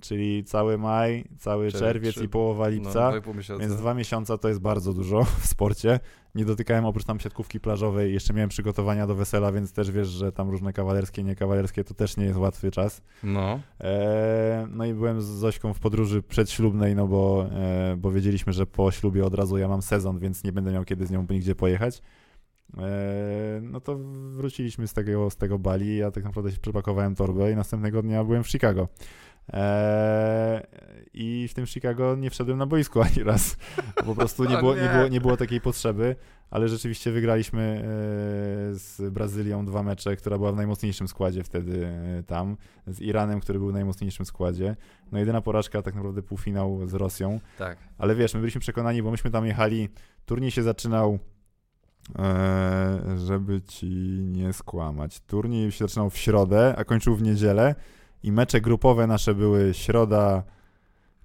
czyli 0.00 0.44
cały 0.44 0.78
maj, 0.78 1.24
cały 1.38 1.72
czerwiec 1.72 2.22
i 2.22 2.28
połowa 2.28 2.64
no, 2.64 2.70
lipca, 2.70 3.12
no, 3.48 3.58
więc 3.58 3.76
dwa 3.76 3.94
miesiące 3.94 4.38
to 4.38 4.48
jest 4.48 4.60
bardzo 4.60 4.92
dużo 4.92 5.24
w 5.40 5.46
sporcie. 5.46 6.00
Nie 6.34 6.44
dotykałem 6.44 6.84
oprócz 6.84 7.04
tam 7.04 7.20
siatkówki 7.20 7.60
plażowej, 7.60 8.12
jeszcze 8.12 8.34
miałem 8.34 8.48
przygotowania 8.48 9.06
do 9.06 9.14
wesela, 9.14 9.52
więc 9.52 9.72
też 9.72 9.90
wiesz, 9.90 10.08
że 10.08 10.32
tam 10.32 10.50
różne 10.50 10.72
kawalerskie, 10.72 11.22
niekawalerskie 11.22 11.84
to 11.84 11.94
też 11.94 12.16
nie 12.16 12.24
jest 12.24 12.38
łatwy 12.38 12.70
czas. 12.70 13.02
No. 13.22 13.60
E, 13.80 14.66
no 14.70 14.84
i 14.84 14.94
byłem 14.94 15.20
z 15.20 15.24
Zośką 15.24 15.74
w 15.74 15.80
podróży 15.80 16.22
przedślubnej, 16.22 16.94
no 16.94 17.06
bo, 17.06 17.48
e, 17.52 17.96
bo 17.98 18.10
wiedzieliśmy, 18.10 18.52
że 18.52 18.66
po 18.66 18.90
ślubie 18.90 19.24
od 19.24 19.34
razu 19.34 19.58
ja 19.58 19.68
mam 19.68 19.82
sezon, 19.82 20.18
więc 20.18 20.44
nie 20.44 20.52
będę 20.52 20.72
miał 20.72 20.84
kiedy 20.84 21.06
z 21.06 21.10
nią 21.10 21.26
nigdzie 21.30 21.54
pojechać. 21.54 22.02
E, 22.78 23.60
no 23.62 23.80
to 23.80 23.98
wróciliśmy 24.30 24.88
z 24.88 24.92
tego, 24.92 25.30
z 25.30 25.36
tego 25.36 25.58
Bali, 25.58 25.96
ja 25.96 26.10
tak 26.10 26.24
naprawdę 26.24 26.52
się 26.52 26.58
przepakowałem 26.58 27.14
torbę 27.14 27.52
i 27.52 27.56
następnego 27.56 28.02
dnia 28.02 28.24
byłem 28.24 28.44
w 28.44 28.48
Chicago. 28.48 28.88
Eee, 29.52 30.62
I 31.14 31.48
w 31.48 31.54
tym 31.54 31.66
Chicago 31.66 32.16
nie 32.16 32.30
wszedłem 32.30 32.58
na 32.58 32.66
boisku 32.66 33.00
ani 33.00 33.22
raz. 33.24 33.56
Po 34.06 34.14
prostu 34.14 34.44
nie 34.44 34.58
było, 34.62 34.74
nie 34.74 34.88
było, 34.88 35.08
nie 35.08 35.20
było 35.20 35.36
takiej 35.36 35.60
potrzeby, 35.60 36.16
ale 36.50 36.68
rzeczywiście 36.68 37.10
wygraliśmy 37.12 37.62
e, 37.62 37.84
z 38.74 39.12
Brazylią 39.12 39.66
dwa 39.66 39.82
mecze, 39.82 40.16
która 40.16 40.38
była 40.38 40.52
w 40.52 40.56
najmocniejszym 40.56 41.08
składzie 41.08 41.44
wtedy 41.44 41.86
e, 41.86 42.22
tam, 42.22 42.56
z 42.86 43.00
Iranem, 43.00 43.40
który 43.40 43.58
był 43.58 43.68
w 43.68 43.72
najmocniejszym 43.72 44.26
składzie. 44.26 44.76
No 45.12 45.18
jedyna 45.18 45.40
porażka 45.40 45.82
tak 45.82 45.94
naprawdę 45.94 46.22
półfinał 46.22 46.86
z 46.86 46.94
Rosją. 46.94 47.40
Tak. 47.58 47.78
Ale 47.98 48.14
wiesz, 48.14 48.34
my 48.34 48.40
byliśmy 48.40 48.60
przekonani, 48.60 49.02
bo 49.02 49.10
myśmy 49.10 49.30
tam 49.30 49.46
jechali, 49.46 49.88
turniej 50.26 50.50
się 50.50 50.62
zaczynał 50.62 51.18
e, 52.18 53.16
żeby 53.26 53.62
ci 53.62 53.86
nie 54.22 54.52
skłamać. 54.52 55.20
Turniej 55.20 55.72
się 55.72 55.84
zaczynał 55.84 56.10
w 56.10 56.16
środę, 56.16 56.74
a 56.78 56.84
kończył 56.84 57.16
w 57.16 57.22
niedzielę 57.22 57.74
i 58.26 58.32
mecze 58.32 58.60
grupowe 58.60 59.06
nasze 59.06 59.34
były 59.34 59.74
środa, 59.74 60.42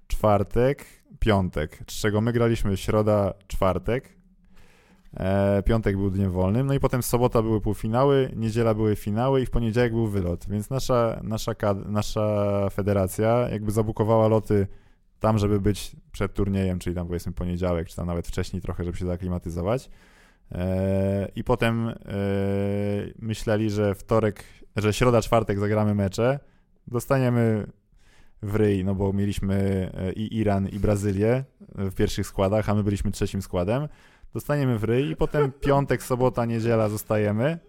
czwartek, 0.08 0.86
piątek, 1.20 1.84
z 1.88 1.94
czego 2.02 2.22
my 2.22 2.34
graliśmy 2.34 2.78
środa, 2.78 3.34
czwartek, 3.48 4.22
E, 5.18 5.64
piątek 5.64 5.98
był 5.98 6.10
dniem 6.10 6.32
wolnym, 6.32 6.68
no 6.68 6.74
i 6.74 6.80
potem 6.80 7.04
sobota 7.04 7.42
były 7.42 7.62
półfinały, 7.62 8.32
niedziela 8.36 8.74
były 8.74 8.96
finały 8.96 9.42
i 9.42 9.46
w 9.46 9.50
poniedziałek 9.50 9.94
był 9.94 10.08
wylot, 10.08 10.46
więc 10.50 10.70
nasza, 10.70 11.20
nasza, 11.24 11.54
nasza 11.86 12.68
federacja 12.70 13.50
jakby 13.50 13.72
zabukowała 13.72 14.28
loty 14.28 14.68
tam, 15.20 15.38
żeby 15.38 15.60
być 15.60 15.96
przed 16.12 16.34
turniejem, 16.34 16.80
czyli 16.80 16.96
tam 16.96 17.08
powiedzmy 17.08 17.32
poniedziałek, 17.32 17.88
czy 17.88 17.96
tam 17.96 18.08
nawet 18.08 18.28
wcześniej 18.28 18.62
trochę, 18.62 18.84
żeby 18.84 18.98
się 18.98 19.06
zaklimatyzować. 19.06 19.90
E, 20.52 21.28
I 21.36 21.44
potem 21.44 21.88
e, 21.88 21.96
myśleli, 23.20 23.70
że 23.70 23.96
wtorek, 23.96 24.44
że 24.76 24.94
środa, 24.94 25.22
czwartek 25.22 25.60
zagramy 25.60 25.96
mecze, 25.96 26.40
dostaniemy 26.88 27.68
w 28.42 28.56
ryj, 28.56 28.86
no 28.86 28.96
bo 28.96 29.14
mieliśmy 29.14 29.56
e, 29.94 30.14
i 30.14 30.38
Iran, 30.38 30.68
i 30.68 30.80
Brazylię 30.80 31.44
w 31.76 31.96
pierwszych 31.96 32.28
składach, 32.28 32.70
a 32.70 32.76
my 32.76 32.84
byliśmy 32.84 33.12
trzecim 33.12 33.42
składem. 33.42 33.88
Dostaniemy 34.34 34.80
w 34.80 34.84
ryj 34.84 35.10
i 35.10 35.16
potem 35.16 35.52
piątek, 35.68 36.04
sobota, 36.04 36.46
niedziela 36.46 36.90
zostajemy 36.90 37.60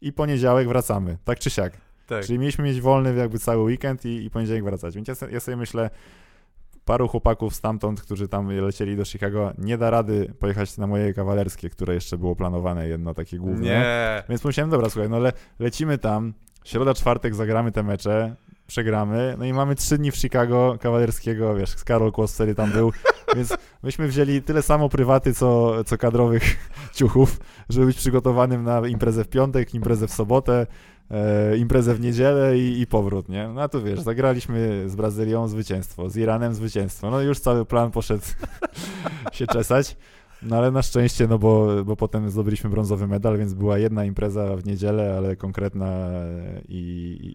i 0.00 0.12
poniedziałek 0.12 0.68
wracamy, 0.68 1.18
tak 1.24 1.38
czy 1.38 1.50
siak. 1.50 1.72
Tak. 2.06 2.24
Czyli 2.24 2.38
mieliśmy 2.38 2.64
mieć 2.64 2.80
wolny 2.80 3.14
jakby 3.14 3.38
cały 3.38 3.62
weekend 3.62 4.04
i, 4.04 4.24
i 4.24 4.30
poniedziałek 4.30 4.64
wracać. 4.64 4.94
Więc 4.94 5.08
ja, 5.08 5.14
ja 5.30 5.40
sobie 5.40 5.56
myślę, 5.56 5.90
paru 6.84 7.08
chłopaków 7.08 7.54
stamtąd, 7.54 8.02
którzy 8.02 8.28
tam 8.28 8.48
lecieli 8.48 8.96
do 8.96 9.04
Chicago, 9.04 9.52
nie 9.58 9.78
da 9.78 9.90
rady 9.90 10.34
pojechać 10.38 10.78
na 10.78 10.86
moje 10.86 11.14
kawalerskie, 11.14 11.70
które 11.70 11.94
jeszcze 11.94 12.18
było 12.18 12.36
planowane, 12.36 12.88
jedno 12.88 13.14
takie 13.14 13.38
główne. 13.38 13.60
Nie. 13.60 14.22
Więc 14.28 14.42
pomyślałem, 14.42 14.70
dobra, 14.70 14.90
słuchaj, 14.90 15.10
no 15.10 15.16
ale 15.16 15.32
lecimy 15.58 15.98
tam, 15.98 16.34
środa, 16.64 16.94
czwartek 16.94 17.34
zagramy 17.34 17.72
te 17.72 17.82
mecze, 17.82 18.36
przegramy, 18.66 19.34
no 19.38 19.44
i 19.44 19.52
mamy 19.52 19.74
trzy 19.74 19.98
dni 19.98 20.10
w 20.10 20.16
Chicago 20.16 20.76
kawalerskiego, 20.80 21.54
wiesz, 21.54 21.70
z 21.70 21.84
Karol 21.84 22.12
Kłos 22.12 22.34
wtedy 22.34 22.54
tam 22.54 22.70
był, 22.72 22.92
więc 23.36 23.56
myśmy 23.82 24.08
wzięli 24.08 24.42
tyle 24.42 24.62
samo 24.62 24.88
prywaty, 24.88 25.34
co, 25.34 25.84
co 25.84 25.98
kadrowych 25.98 26.42
ciuchów, 26.98 27.40
żeby 27.68 27.86
być 27.86 27.96
przygotowanym 27.96 28.64
na 28.64 28.86
imprezę 28.86 29.24
w 29.24 29.28
piątek, 29.28 29.74
imprezę 29.74 30.08
w 30.08 30.12
sobotę, 30.12 30.66
e, 31.10 31.56
imprezę 31.56 31.94
w 31.94 32.00
niedzielę 32.00 32.58
i, 32.58 32.80
i 32.80 32.86
powrót, 32.86 33.28
nie? 33.28 33.48
No 33.48 33.62
a 33.62 33.68
tu 33.68 33.82
wiesz, 33.82 34.00
zagraliśmy 34.00 34.84
z 34.86 34.96
Brazylią 34.96 35.48
zwycięstwo, 35.48 36.10
z 36.10 36.16
Iranem 36.16 36.54
zwycięstwo, 36.54 37.10
no 37.10 37.20
już 37.20 37.40
cały 37.40 37.64
plan 37.64 37.90
poszedł 37.90 38.24
się 39.32 39.46
czesać. 39.46 39.96
No 40.48 40.56
ale 40.56 40.70
na 40.70 40.82
szczęście, 40.82 41.26
no 41.26 41.38
bo, 41.38 41.84
bo 41.84 41.96
potem 41.96 42.30
zdobyliśmy 42.30 42.70
brązowy 42.70 43.06
medal, 43.06 43.38
więc 43.38 43.54
była 43.54 43.78
jedna 43.78 44.04
impreza 44.04 44.56
w 44.56 44.66
niedzielę, 44.66 45.14
ale 45.16 45.36
konkretna 45.36 46.10
i, 46.68 46.78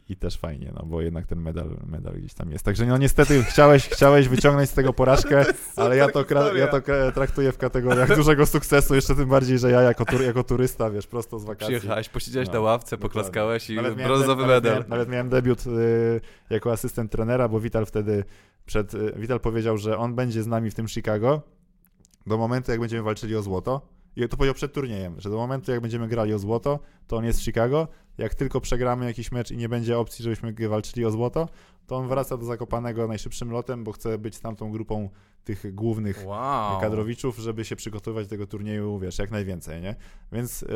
i, 0.08 0.14
i, 0.14 0.16
też 0.16 0.38
fajnie, 0.38 0.72
no 0.76 0.86
bo 0.86 1.02
jednak 1.02 1.26
ten 1.26 1.40
medal, 1.40 1.70
medal 1.86 2.14
gdzieś 2.14 2.34
tam 2.34 2.52
jest. 2.52 2.66
Także 2.66 2.86
no 2.86 2.98
niestety 2.98 3.44
chciałeś, 3.44 3.90
chciałeś 3.90 4.28
wyciągnąć 4.28 4.70
z 4.70 4.74
tego 4.74 4.94
porażkę, 4.94 5.46
ale 5.76 5.98
ja 5.98 6.08
to, 6.08 6.26
ja 6.56 6.68
to 6.68 6.78
traktuję 7.14 7.52
w 7.52 7.58
kategoriach 7.58 8.16
dużego 8.16 8.46
sukcesu, 8.46 8.96
jeszcze 8.96 9.16
tym 9.16 9.30
bardziej, 9.30 9.60
że 9.60 9.72
ja 9.72 9.82
jako, 9.82 10.06
tur, 10.06 10.22
jako 10.22 10.44
turysta, 10.44 10.90
wiesz, 10.90 11.08
prosto 11.08 11.40
z 11.40 11.46
wakacji. 11.46 11.76
Przyjechałeś, 11.76 12.10
posiedziałeś 12.10 12.48
no, 12.48 12.54
na 12.54 12.60
ławce, 12.60 12.98
poklaskałeś 12.98 13.70
i 13.70 13.78
brązowy 14.06 14.48
medal. 14.48 14.48
Nawet 14.48 14.64
miałem, 14.64 14.90
nawet 14.90 15.10
miałem 15.10 15.30
debiut 15.30 15.68
y, 15.68 16.22
jako 16.50 16.72
asystent 16.72 17.12
trenera, 17.12 17.48
bo 17.48 17.60
Wital 17.60 17.86
wtedy 17.86 18.24
przed, 18.66 18.94
y, 18.94 19.14
Wital 19.18 19.40
powiedział, 19.40 19.78
że 19.78 19.98
on 19.98 20.16
będzie 20.16 20.44
z 20.44 20.48
nami 20.48 20.72
w 20.72 20.76
tym 20.76 20.88
Chicago, 20.88 21.42
do 22.28 22.38
momentu, 22.38 22.72
jak 22.72 22.80
będziemy 22.80 23.04
walczyli 23.04 23.36
o 23.36 23.42
złoto, 23.42 23.82
i 24.16 24.30
to 24.30 24.38
powiedział 24.38 24.56
przed 24.56 24.74
turniejem, 24.74 25.22
że 25.22 25.30
do 25.30 25.38
momentu, 25.38 25.72
jak 25.72 25.82
będziemy 25.82 26.08
grali 26.08 26.34
o 26.34 26.40
złoto, 26.40 26.80
to 27.08 27.18
on 27.18 27.26
jest 27.26 27.40
w 27.40 27.44
Chicago. 27.44 27.88
Jak 28.22 28.36
tylko 28.36 28.62
przegramy 28.62 29.06
jakiś 29.06 29.32
mecz 29.32 29.52
i 29.52 29.58
nie 29.58 29.70
będzie 29.70 29.98
opcji, 29.98 30.24
żebyśmy 30.24 30.54
walczyli 30.70 31.06
o 31.06 31.12
złoto, 31.12 31.50
to 31.88 31.96
on 31.96 32.08
wraca 32.08 32.38
do 32.38 32.46
Zakopanego 32.46 33.08
najszybszym 33.08 33.52
lotem, 33.52 33.84
bo 33.84 33.92
chce 33.92 34.18
być 34.18 34.40
tamtą 34.40 34.72
grupą 34.72 35.10
tych 35.44 35.76
głównych 35.76 36.26
wow. 36.26 36.82
kadrowiczów, 36.82 37.38
żeby 37.38 37.66
się 37.66 37.76
przygotować 37.76 38.26
do 38.26 38.30
tego 38.30 38.48
turnieju, 38.48 39.00
wiesz, 39.00 39.20
jak 39.20 39.32
najwięcej, 39.32 39.82
nie? 39.82 39.96
Więc 40.32 40.62
yy, 40.62 40.70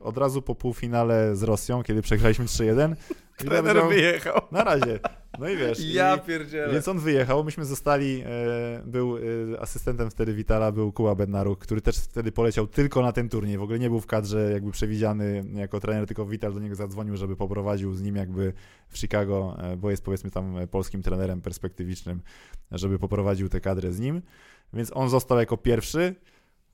od 0.00 0.18
razu 0.18 0.42
po 0.42 0.54
półfinale 0.54 1.36
z 1.36 1.42
Rosją, 1.42 1.82
kiedy 1.82 2.02
przegraliśmy 2.02 2.44
3-1, 2.44 2.94
trener 3.36 3.88
wyjechał. 3.88 4.40
Na 4.52 4.64
razie. 4.64 4.98
No 5.38 5.48
i 5.48 5.56
wiesz. 5.56 5.78
Ja 5.80 6.16
i, 6.16 6.20
pierdzielę. 6.20 6.72
Więc 6.72 6.88
on 6.88 6.98
wyjechał, 6.98 7.44
myśmy 7.44 7.64
zostali, 7.64 8.22
e, 8.26 8.82
był 8.86 9.16
e, 9.16 9.20
asystentem 9.60 10.10
wtedy 10.10 10.34
Witala, 10.34 10.72
był 10.72 10.92
Kuba 10.92 11.14
Bednaruk, 11.14 11.58
który 11.58 11.80
też 11.80 11.98
wtedy 11.98 12.32
poleciał 12.32 12.66
tylko 12.66 13.02
na 13.02 13.12
ten 13.12 13.28
turniej, 13.28 13.58
w 13.58 13.62
ogóle 13.62 13.78
nie 13.78 13.90
był 13.90 14.00
w 14.00 14.06
kadrze 14.06 14.52
jakby 14.52 14.70
przewidziany 14.70 15.44
jako 15.54 15.80
trener, 15.80 16.06
tylko 16.06 16.26
Wital 16.26 16.54
do 16.54 16.60
niego 16.60 16.67
zadzwonił, 16.74 17.16
żeby 17.16 17.36
poprowadził 17.36 17.94
z 17.94 18.02
nim 18.02 18.16
jakby 18.16 18.52
w 18.88 18.98
Chicago, 18.98 19.56
e, 19.58 19.76
bo 19.76 19.90
jest 19.90 20.04
powiedzmy 20.04 20.30
tam 20.30 20.54
polskim 20.70 21.02
trenerem 21.02 21.40
perspektywicznym, 21.40 22.22
żeby 22.70 22.98
poprowadził 22.98 23.48
tę 23.48 23.60
kadrę 23.60 23.92
z 23.92 24.00
nim. 24.00 24.22
Więc 24.72 24.90
on 24.94 25.08
został 25.08 25.38
jako 25.38 25.56
pierwszy. 25.56 26.14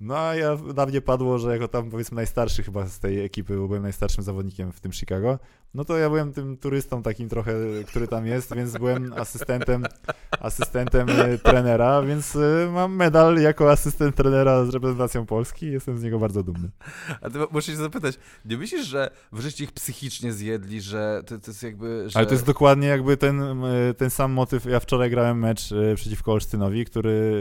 No 0.01 0.19
a 0.19 0.35
ja, 0.35 0.59
na 0.77 0.87
mnie 0.87 1.01
padło, 1.01 1.39
że 1.39 1.53
jako 1.53 1.69
tam 1.69 1.91
powiedzmy 1.91 2.17
najstarszy 2.17 2.63
chyba 2.63 2.87
z 2.87 2.99
tej 2.99 3.25
ekipy, 3.25 3.55
byłem 3.55 3.83
najstarszym 3.83 4.25
zawodnikiem 4.25 4.73
w 4.73 4.81
tym 4.81 4.93
Chicago, 4.93 5.39
no 5.75 5.85
to 5.85 5.99
ja 5.99 6.09
byłem 6.09 6.33
tym 6.33 6.57
turystą 6.57 7.03
takim 7.03 7.29
trochę, 7.29 7.55
który 7.87 8.09
tam 8.09 8.27
jest, 8.27 8.55
więc 8.55 8.73
byłem 8.79 9.13
asystentem, 9.13 9.85
asystentem 10.41 11.09
e, 11.11 11.39
trenera, 11.39 12.03
więc 12.03 12.37
e, 12.37 12.71
mam 12.73 12.97
medal 12.97 13.37
jako 13.37 13.71
asystent 13.71 14.17
trenera 14.17 14.65
z 14.65 14.71
reprezentacją 14.71 15.27
Polski 15.27 15.67
i 15.67 15.73
jestem 15.73 15.99
z 15.99 16.03
niego 16.03 16.19
bardzo 16.19 16.43
dumny. 16.43 16.71
A 17.21 17.31
ty 17.31 17.39
muszę 17.51 17.73
się 17.73 17.79
zapytać, 17.79 18.19
nie 18.45 18.57
myślisz, 18.57 18.87
że 18.87 19.11
wreszcie 19.33 19.65
ich 19.65 19.73
psychicznie 19.73 20.33
zjedli, 20.33 20.81
że 20.81 21.23
to, 21.27 21.39
to 21.39 21.51
jest 21.51 21.63
jakby... 21.63 22.11
Że... 22.11 22.19
Ale 22.19 22.27
to 22.27 22.33
jest 22.33 22.47
dokładnie 22.47 22.89
jakby 22.89 23.17
ten, 23.17 23.41
e, 23.65 23.95
ten 23.95 24.11
sam 24.11 24.33
motyw. 24.33 24.65
Ja 24.65 24.81
wczoraj 24.81 25.11
grałem 25.11 25.39
mecz 25.39 25.75
przeciwko 25.95 26.33
Olsztynowi, 26.33 26.85
który 26.85 27.35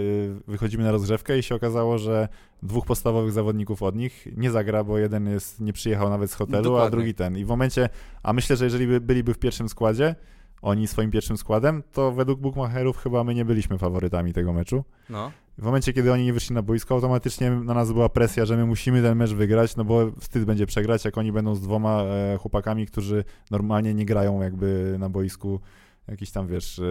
wychodzimy 0.47 0.83
na 0.83 0.91
rozgrzewkę 0.91 1.37
i 1.39 1.43
się 1.43 1.55
okazało, 1.55 1.97
że 1.97 2.27
dwóch 2.63 2.85
podstawowych 2.85 3.31
zawodników 3.31 3.83
od 3.83 3.95
nich 3.95 4.27
nie 4.37 4.51
zagra, 4.51 4.83
bo 4.83 4.97
jeden 4.97 5.27
jest, 5.27 5.61
nie 5.61 5.73
przyjechał 5.73 6.09
nawet 6.09 6.31
z 6.31 6.33
hotelu, 6.33 6.63
Dokładnie. 6.63 6.87
a 6.87 6.91
drugi 6.91 7.13
ten. 7.13 7.37
I 7.37 7.45
w 7.45 7.47
momencie, 7.47 7.89
a 8.23 8.33
myślę, 8.33 8.55
że 8.55 8.65
jeżeli 8.65 8.87
by, 8.87 9.01
byliby 9.01 9.33
w 9.33 9.39
pierwszym 9.39 9.69
składzie, 9.69 10.15
oni 10.61 10.87
swoim 10.87 11.11
pierwszym 11.11 11.37
składem, 11.37 11.83
to 11.91 12.11
według 12.11 12.39
bookmacherów 12.39 12.97
chyba 12.97 13.23
my 13.23 13.35
nie 13.35 13.45
byliśmy 13.45 13.77
faworytami 13.77 14.33
tego 14.33 14.53
meczu. 14.53 14.83
No. 15.09 15.31
W 15.57 15.63
momencie, 15.63 15.93
kiedy 15.93 16.13
oni 16.13 16.25
nie 16.25 16.33
wyszli 16.33 16.55
na 16.55 16.61
boisko, 16.61 16.95
automatycznie 16.95 17.51
na 17.51 17.73
nas 17.73 17.91
była 17.91 18.09
presja, 18.09 18.45
że 18.45 18.57
my 18.57 18.65
musimy 18.65 19.01
ten 19.01 19.17
mecz 19.17 19.31
wygrać, 19.31 19.75
no 19.75 19.85
bo 19.85 20.11
wstyd 20.19 20.45
będzie 20.45 20.65
przegrać, 20.65 21.05
jak 21.05 21.17
oni 21.17 21.31
będą 21.31 21.55
z 21.55 21.61
dwoma 21.61 22.03
e, 22.03 22.37
chłopakami, 22.37 22.85
którzy 22.87 23.23
normalnie 23.51 23.93
nie 23.93 24.05
grają 24.05 24.41
jakby 24.41 24.95
na 24.99 25.09
boisku 25.09 25.59
jakieś 26.07 26.31
tam, 26.31 26.47
wiesz, 26.47 26.79
e, 26.79 26.83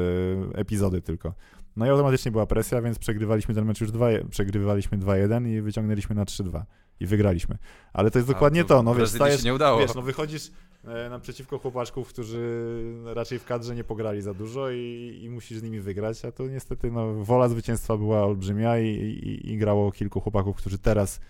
epizody 0.55 1.03
tylko. 1.03 1.35
No 1.77 1.87
i 1.87 1.89
automatycznie 1.89 2.31
była 2.31 2.47
presja, 2.47 2.83
więc 2.83 2.99
przegrywaliśmy 2.99 3.55
ten 3.55 3.65
mecz 3.65 3.81
już 3.81 3.93
2, 3.93 4.07
przegrywaliśmy 4.31 4.99
2-1 4.99 5.49
i 5.49 5.61
wyciągnęliśmy 5.61 6.15
na 6.15 6.25
3-2 6.25 6.63
i 7.01 7.07
wygraliśmy. 7.07 7.59
Ale 7.93 8.11
to 8.11 8.19
jest 8.19 8.29
dokładnie 8.29 8.63
to, 8.63 8.69
to, 8.69 8.83
no 8.83 8.95
wiesz, 8.95 9.11
stajesz, 9.11 9.45
nie 9.45 9.55
udało. 9.55 9.81
wiesz, 9.81 9.95
no 9.95 10.03
wychodzisz 10.03 10.51
e, 10.85 11.11
naprzeciwko 11.11 11.59
chłopaczków, 11.59 12.09
którzy 12.09 12.75
raczej 13.15 13.39
w 13.39 13.45
kadrze 13.45 13.75
nie 13.75 13.85
pograli 13.85 14.23
za 14.23 14.35
dużo 14.35 14.71
i, 14.71 15.19
i 15.23 15.31
musisz 15.31 15.59
z 15.59 15.63
nimi 15.63 15.81
wygrać, 15.81 16.25
a 16.25 16.33
to 16.33 16.49
niestety 16.49 16.91
no, 16.91 17.15
wola 17.15 17.49
zwycięstwa 17.49 17.97
była 17.97 18.25
olbrzymia 18.25 18.79
i, 18.79 18.87
i, 18.89 19.53
i 19.53 19.59
grało 19.59 19.93
kilku 19.93 20.21
chłopaków, 20.21 20.57
którzy 20.57 20.79
teraz 20.79 21.21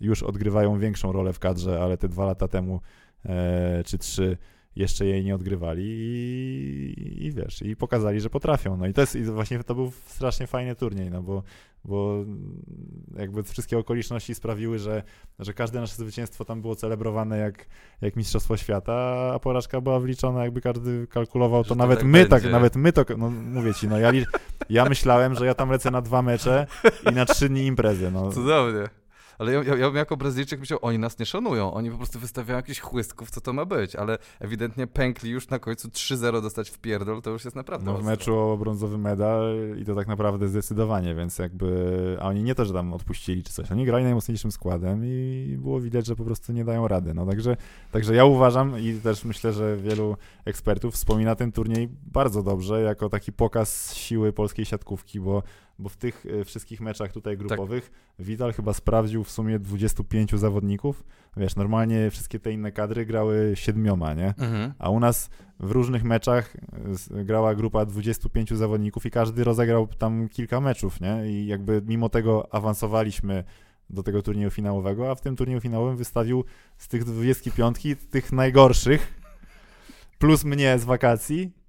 już 0.00 0.22
odgrywają 0.22 0.78
większą 0.78 1.12
rolę 1.12 1.32
w 1.32 1.38
kadrze, 1.38 1.82
ale 1.82 1.96
te 1.96 2.08
dwa 2.08 2.26
lata 2.26 2.48
temu 2.48 2.80
e, 3.24 3.84
czy 3.84 3.98
trzy 3.98 4.36
jeszcze 4.76 5.06
jej 5.06 5.24
nie 5.24 5.34
odgrywali 5.34 5.84
i, 5.84 7.26
i, 7.26 7.32
wiesz, 7.32 7.62
i 7.62 7.76
pokazali, 7.76 8.20
że 8.20 8.30
potrafią. 8.30 8.76
No 8.76 8.86
i 8.86 8.92
to 8.92 9.00
jest 9.00 9.16
i 9.16 9.24
właśnie 9.24 9.64
to 9.64 9.74
był 9.74 9.92
strasznie 10.06 10.46
fajny 10.46 10.76
turniej, 10.76 11.10
no 11.10 11.22
bo, 11.22 11.42
bo 11.84 12.24
jakby 13.18 13.42
wszystkie 13.42 13.78
okoliczności 13.78 14.34
sprawiły, 14.34 14.78
że, 14.78 15.02
że 15.38 15.54
każde 15.54 15.80
nasze 15.80 15.96
zwycięstwo 15.96 16.44
tam 16.44 16.60
było 16.60 16.76
celebrowane 16.76 17.38
jak, 17.38 17.66
jak 18.00 18.16
Mistrzostwo 18.16 18.56
Świata, 18.56 19.30
a 19.34 19.38
porażka 19.38 19.80
była 19.80 20.00
wliczona, 20.00 20.44
jakby 20.44 20.60
każdy 20.60 21.06
kalkulował, 21.06 21.64
to, 21.64 21.74
nawet 21.74 21.98
tak 21.98 22.08
my 22.08 22.26
tak, 22.26 22.44
nawet 22.44 22.76
my 22.76 22.92
to, 22.92 23.04
no 23.18 23.30
mówię 23.30 23.74
ci, 23.74 23.88
no 23.88 23.98
ja, 23.98 24.12
ja 24.70 24.84
myślałem, 24.84 25.34
że 25.34 25.46
ja 25.46 25.54
tam 25.54 25.70
lecę 25.70 25.90
na 25.90 26.02
dwa 26.02 26.22
mecze 26.22 26.66
i 27.10 27.14
na 27.14 27.26
trzy 27.26 27.48
dni 27.48 27.66
imprezy. 27.66 28.10
No. 28.10 28.32
Cudownie. 28.32 29.01
Ale 29.38 29.52
ja, 29.52 29.62
ja, 29.62 29.76
ja 29.76 29.90
jako 29.94 30.16
Brazylijczyk 30.16 30.60
myślał, 30.60 30.78
oni 30.82 30.98
nas 30.98 31.18
nie 31.18 31.26
szanują, 31.26 31.74
oni 31.74 31.90
po 31.90 31.96
prostu 31.96 32.18
wystawiają 32.18 32.56
jakichś 32.56 32.80
chłystków, 32.80 33.30
co 33.30 33.40
to 33.40 33.52
ma 33.52 33.64
być, 33.64 33.96
ale 33.96 34.18
ewidentnie 34.40 34.86
pękli 34.86 35.30
już 35.30 35.48
na 35.48 35.58
końcu 35.58 35.88
3-0 35.88 36.42
dostać 36.42 36.70
w 36.70 36.78
pierdol, 36.78 37.22
to 37.22 37.30
już 37.30 37.44
jest 37.44 37.56
naprawdę 37.56 37.92
No 37.92 37.98
w 37.98 38.04
meczu 38.04 38.38
o 38.38 38.56
brązowy 38.56 38.98
medal 38.98 39.56
i 39.80 39.84
to 39.84 39.94
tak 39.94 40.06
naprawdę 40.06 40.48
zdecydowanie, 40.48 41.14
więc 41.14 41.38
jakby, 41.38 42.16
a 42.20 42.28
oni 42.28 42.42
nie 42.42 42.54
to, 42.54 42.64
że 42.64 42.72
tam 42.72 42.92
odpuścili 42.92 43.42
czy 43.42 43.52
coś, 43.52 43.72
oni 43.72 43.84
grali 43.84 44.04
najmocniejszym 44.04 44.52
składem 44.52 45.02
i 45.04 45.56
było 45.58 45.80
widać, 45.80 46.06
że 46.06 46.16
po 46.16 46.24
prostu 46.24 46.52
nie 46.52 46.64
dają 46.64 46.88
rady, 46.88 47.14
no 47.14 47.26
także, 47.26 47.56
także 47.92 48.14
ja 48.14 48.24
uważam 48.24 48.78
i 48.78 48.94
też 48.94 49.24
myślę, 49.24 49.52
że 49.52 49.76
wielu 49.76 50.16
ekspertów 50.44 50.94
wspomina 50.94 51.34
ten 51.34 51.52
turniej 51.52 51.88
bardzo 52.02 52.42
dobrze, 52.42 52.82
jako 52.82 53.08
taki 53.08 53.32
pokaz 53.32 53.94
siły 53.94 54.32
polskiej 54.32 54.64
siatkówki, 54.64 55.20
bo 55.20 55.42
bo 55.78 55.88
w 55.88 55.96
tych 55.96 56.26
e, 56.40 56.44
wszystkich 56.44 56.80
meczach 56.80 57.12
tutaj 57.12 57.36
tak. 57.36 57.46
grupowych 57.46 57.84
tak. 57.84 58.26
Vidal 58.26 58.52
chyba 58.52 58.72
sprawdził 58.72 59.24
w 59.24 59.30
sumie 59.30 59.58
25 59.58 60.34
zawodników. 60.34 61.04
Wiesz, 61.36 61.56
normalnie 61.56 62.10
wszystkie 62.10 62.40
te 62.40 62.52
inne 62.52 62.72
kadry 62.72 63.06
grały 63.06 63.52
siedmioma, 63.54 64.14
nie? 64.14 64.26
Mhm. 64.26 64.72
A 64.78 64.90
u 64.90 65.00
nas 65.00 65.30
w 65.60 65.70
różnych 65.70 66.04
meczach 66.04 66.56
grała 67.10 67.54
grupa 67.54 67.86
25 67.86 68.50
zawodników 68.50 69.06
i 69.06 69.10
każdy 69.10 69.44
rozegrał 69.44 69.86
tam 69.86 70.28
kilka 70.28 70.60
meczów, 70.60 71.00
nie? 71.00 71.30
I 71.30 71.46
jakby 71.46 71.82
mimo 71.86 72.08
tego 72.08 72.54
awansowaliśmy 72.54 73.44
do 73.90 74.02
tego 74.02 74.22
turnieju 74.22 74.50
finałowego, 74.50 75.10
a 75.10 75.14
w 75.14 75.20
tym 75.20 75.36
turnieju 75.36 75.60
finałowym 75.60 75.96
wystawił 75.96 76.44
z 76.78 76.88
tych 76.88 77.04
25 77.04 77.78
tych 78.10 78.32
najgorszych, 78.32 79.20
plus 80.18 80.44
mnie 80.44 80.78
z 80.78 80.84
wakacji 80.84 81.61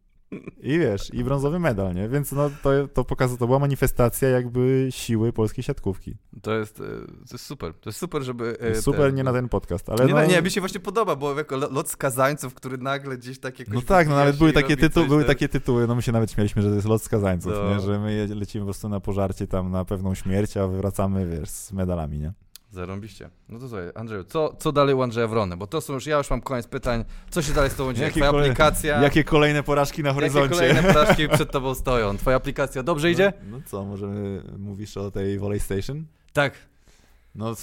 i 0.62 0.80
wiesz, 0.80 1.14
i 1.14 1.24
brązowy 1.24 1.60
medal, 1.60 1.96
nie? 1.96 2.10
Więc 2.10 2.32
no, 2.32 2.50
to, 2.64 2.70
to 2.94 3.04
pokazuje, 3.04 3.38
to 3.40 3.46
była 3.46 3.60
manifestacja 3.60 4.30
jakby 4.30 4.88
siły 4.90 5.34
polskiej 5.34 5.64
siatkówki. 5.64 6.16
To 6.42 6.54
jest, 6.58 6.80
e, 6.80 6.84
to 7.06 7.34
jest 7.34 7.46
super. 7.46 7.74
To 7.74 7.90
jest 7.90 8.00
super, 8.00 8.24
żeby... 8.24 8.58
e, 8.60 8.76
Super 8.82 9.06
ten- 9.06 9.16
nie 9.16 9.24
na 9.24 9.34
ten 9.34 9.50
podcast, 9.50 9.90
ale 9.90 10.06
nie, 10.06 10.14
no, 10.14 10.26
nie, 10.26 10.42
mi 10.42 10.52
się 10.52 10.62
właśnie 10.62 10.80
podoba, 10.80 11.16
bo 11.16 11.38
jako 11.38 11.58
lo- 11.58 11.70
lot 11.72 11.90
skazańców, 11.90 12.54
który 12.54 12.78
nagle 12.78 13.18
gdzieś 13.18 13.40
tak 13.40 13.60
jakoś 13.60 13.74
No 13.76 13.82
tak, 13.82 14.08
no 14.10 14.16
nawet 14.16 14.38
były 14.38 14.54
takie, 14.54 14.78
tytuły, 14.78 15.08
były 15.08 15.24
takie 15.26 15.50
tytuły, 15.50 15.88
no 15.88 15.96
my 15.96 16.02
się 16.02 16.12
nawet 16.12 16.32
śmialiśmy, 16.32 16.62
że 16.62 16.70
to 16.70 16.76
jest 16.76 16.88
lot 16.88 17.02
skazańców, 17.04 17.54
No. 17.56 17.74
nie? 17.76 17.80
że 17.80 18.00
my 18.00 18.14
je- 18.14 18.36
lecimy 18.36 18.62
po 18.62 18.66
prostu 18.66 18.90
na 18.90 19.00
pożarcie 19.00 19.48
tam 19.48 19.72
na 19.72 19.86
pewną 19.86 20.16
śmierć, 20.16 20.58
a 20.58 20.68
wracamy, 20.68 21.26
wiesz, 21.40 21.50
z 21.50 21.72
medalami, 21.72 22.20
nie? 22.20 22.34
Zarąbiście. 22.74 23.30
No 23.50 23.60
to 23.60 23.68
słuchaj, 23.68 23.90
Andrzeju, 23.96 24.24
co, 24.24 24.56
co 24.60 24.72
dalej 24.72 24.96
u 24.96 25.02
Andrzeja 25.02 25.28
Wrony? 25.28 25.58
Bo 25.58 25.68
to 25.68 25.82
są 25.82 25.94
już, 25.94 26.06
ja 26.06 26.18
już 26.18 26.30
mam 26.30 26.42
koniec 26.42 26.68
pytań. 26.68 27.06
Co 27.30 27.42
się 27.42 27.54
dalej 27.54 27.70
z 27.70 27.76
tobą 27.76 27.94
dzieje? 27.94 28.08
Jakie 28.08 28.20
Twoja 28.20 28.32
kolejne- 28.32 28.52
aplikacja... 28.52 29.02
Jakie 29.02 29.24
kolejne 29.24 29.64
porażki 29.64 30.04
na 30.04 30.10
jakie 30.10 30.20
horyzoncie? 30.20 30.50
kolejne 30.50 30.84
porażki 30.94 31.30
przed 31.30 31.52
tobą 31.52 31.76
stoją? 31.76 32.18
Twoja 32.18 32.38
aplikacja 32.38 32.84
dobrze 32.84 33.12
idzie? 33.12 33.34
No, 33.50 33.58
no 33.58 33.64
co, 33.66 33.86
możemy, 33.86 34.44
mówisz 34.58 34.98
o 34.98 35.12
tej 35.12 35.40
Volley 35.40 35.60
Station? 35.60 36.06
Tak. 36.34 36.54
No, 37.36 37.56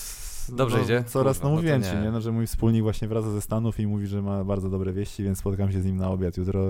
Dobrze 0.49 0.77
no, 0.77 0.83
idzie? 0.83 1.05
Coraz, 1.07 1.43
no 1.43 1.49
no 1.49 1.57
mówiłem 1.57 1.83
ci, 1.83 1.97
nie. 1.97 2.11
No, 2.11 2.21
że 2.21 2.33
mój 2.33 2.47
wspólnik 2.47 2.83
właśnie 2.83 3.09
wraca 3.09 3.31
ze 3.31 3.41
Stanów 3.41 3.81
i 3.81 3.87
mówi, 3.87 4.07
że 4.07 4.23
ma 4.23 4.45
bardzo 4.45 4.71
dobre 4.71 4.93
wieści, 4.93 5.23
więc 5.23 5.39
spotkam 5.39 5.73
się 5.73 5.81
z 5.81 5.85
nim 5.85 5.97
na 5.97 6.11
obiad 6.11 6.37
jutro. 6.37 6.61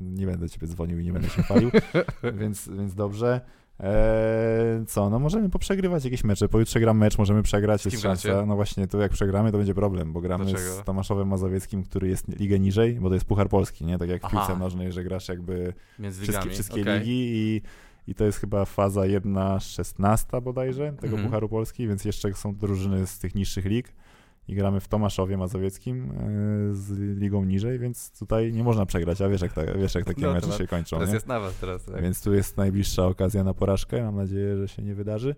Nie 0.00 0.26
będę 0.26 0.50
ciebie 0.50 0.66
dzwonił 0.66 0.98
i 0.98 1.04
nie 1.04 1.12
będę 1.12 1.28
się 1.28 1.42
chwalił, 1.42 1.70
więc, 2.40 2.68
więc 2.68 2.94
dobrze. 2.94 3.40
Eee, 3.82 4.86
co, 4.86 5.10
no 5.10 5.18
możemy 5.18 5.50
poprzegrywać 5.50 6.04
jakieś 6.04 6.24
mecze. 6.24 6.48
Pojutrze 6.48 6.80
gram 6.80 6.98
mecz, 6.98 7.18
możemy 7.18 7.42
przegrać, 7.42 7.84
jest 7.84 8.02
gracie? 8.02 8.28
szansa. 8.28 8.46
No 8.46 8.56
właśnie, 8.56 8.86
to 8.86 9.00
jak 9.00 9.12
przegramy, 9.12 9.52
to 9.52 9.58
będzie 9.58 9.74
problem, 9.74 10.12
bo 10.12 10.20
gramy 10.20 10.44
Dlaczego? 10.44 10.72
z 10.72 10.84
Tomaszowem 10.84 11.28
Mazowieckim, 11.28 11.82
który 11.82 12.08
jest 12.08 12.28
ligę 12.40 12.58
niżej, 12.58 12.94
bo 12.94 13.08
to 13.08 13.14
jest 13.14 13.26
Puchar 13.26 13.48
Polski, 13.48 13.84
nie? 13.84 13.98
Tak 13.98 14.08
jak 14.08 14.26
w 14.26 14.30
piłce 14.30 14.56
nożnej, 14.58 14.92
że 14.92 15.04
grasz 15.04 15.28
jakby 15.28 15.72
wszystkie, 16.22 16.50
wszystkie 16.50 16.80
Okej. 16.82 16.98
ligi 16.98 17.30
i, 17.34 17.62
i 18.10 18.14
to 18.14 18.24
jest 18.24 18.38
chyba 18.38 18.64
faza 18.64 19.00
1-16 19.00 20.42
bodajże 20.42 20.92
tego 20.92 21.06
Mhm. 21.12 21.24
Pucharu 21.24 21.48
Polski, 21.48 21.88
więc 21.88 22.04
jeszcze 22.04 22.34
są 22.34 22.54
drużyny 22.54 23.06
z 23.06 23.18
tych 23.18 23.34
niższych 23.34 23.64
lig 23.64 23.92
i 24.48 24.54
gramy 24.54 24.80
w 24.80 24.88
Tomaszowie 24.88 25.36
Mazowieckim 25.36 26.10
e, 26.10 26.74
z 26.74 26.98
ligą 27.20 27.44
niżej, 27.44 27.78
więc 27.78 28.18
tutaj 28.18 28.52
nie 28.52 28.64
można 28.64 28.86
przegrać, 28.86 29.20
a 29.20 29.28
wiesz 29.28 29.40
jak, 29.42 29.52
ta, 29.52 29.62
wiesz, 29.74 29.94
jak 29.94 30.04
takie 30.04 30.22
No 30.22 30.28
to 30.28 30.34
mecze 30.34 30.46
ma- 30.46 30.56
się 30.58 30.66
kończą, 30.66 30.96
Teraz 30.96 31.08
nie? 31.08 31.14
jest 31.14 31.26
na 31.26 31.40
was 31.40 31.54
teraz, 31.56 31.84
tak. 31.84 32.02
Więc 32.02 32.22
tu 32.22 32.34
jest 32.34 32.56
najbliższa 32.56 33.06
okazja 33.06 33.44
na 33.44 33.54
porażkę, 33.54 34.02
mam 34.02 34.16
nadzieję, 34.16 34.56
że 34.56 34.68
się 34.68 34.82
nie 34.82 34.94
wydarzy. 34.94 35.34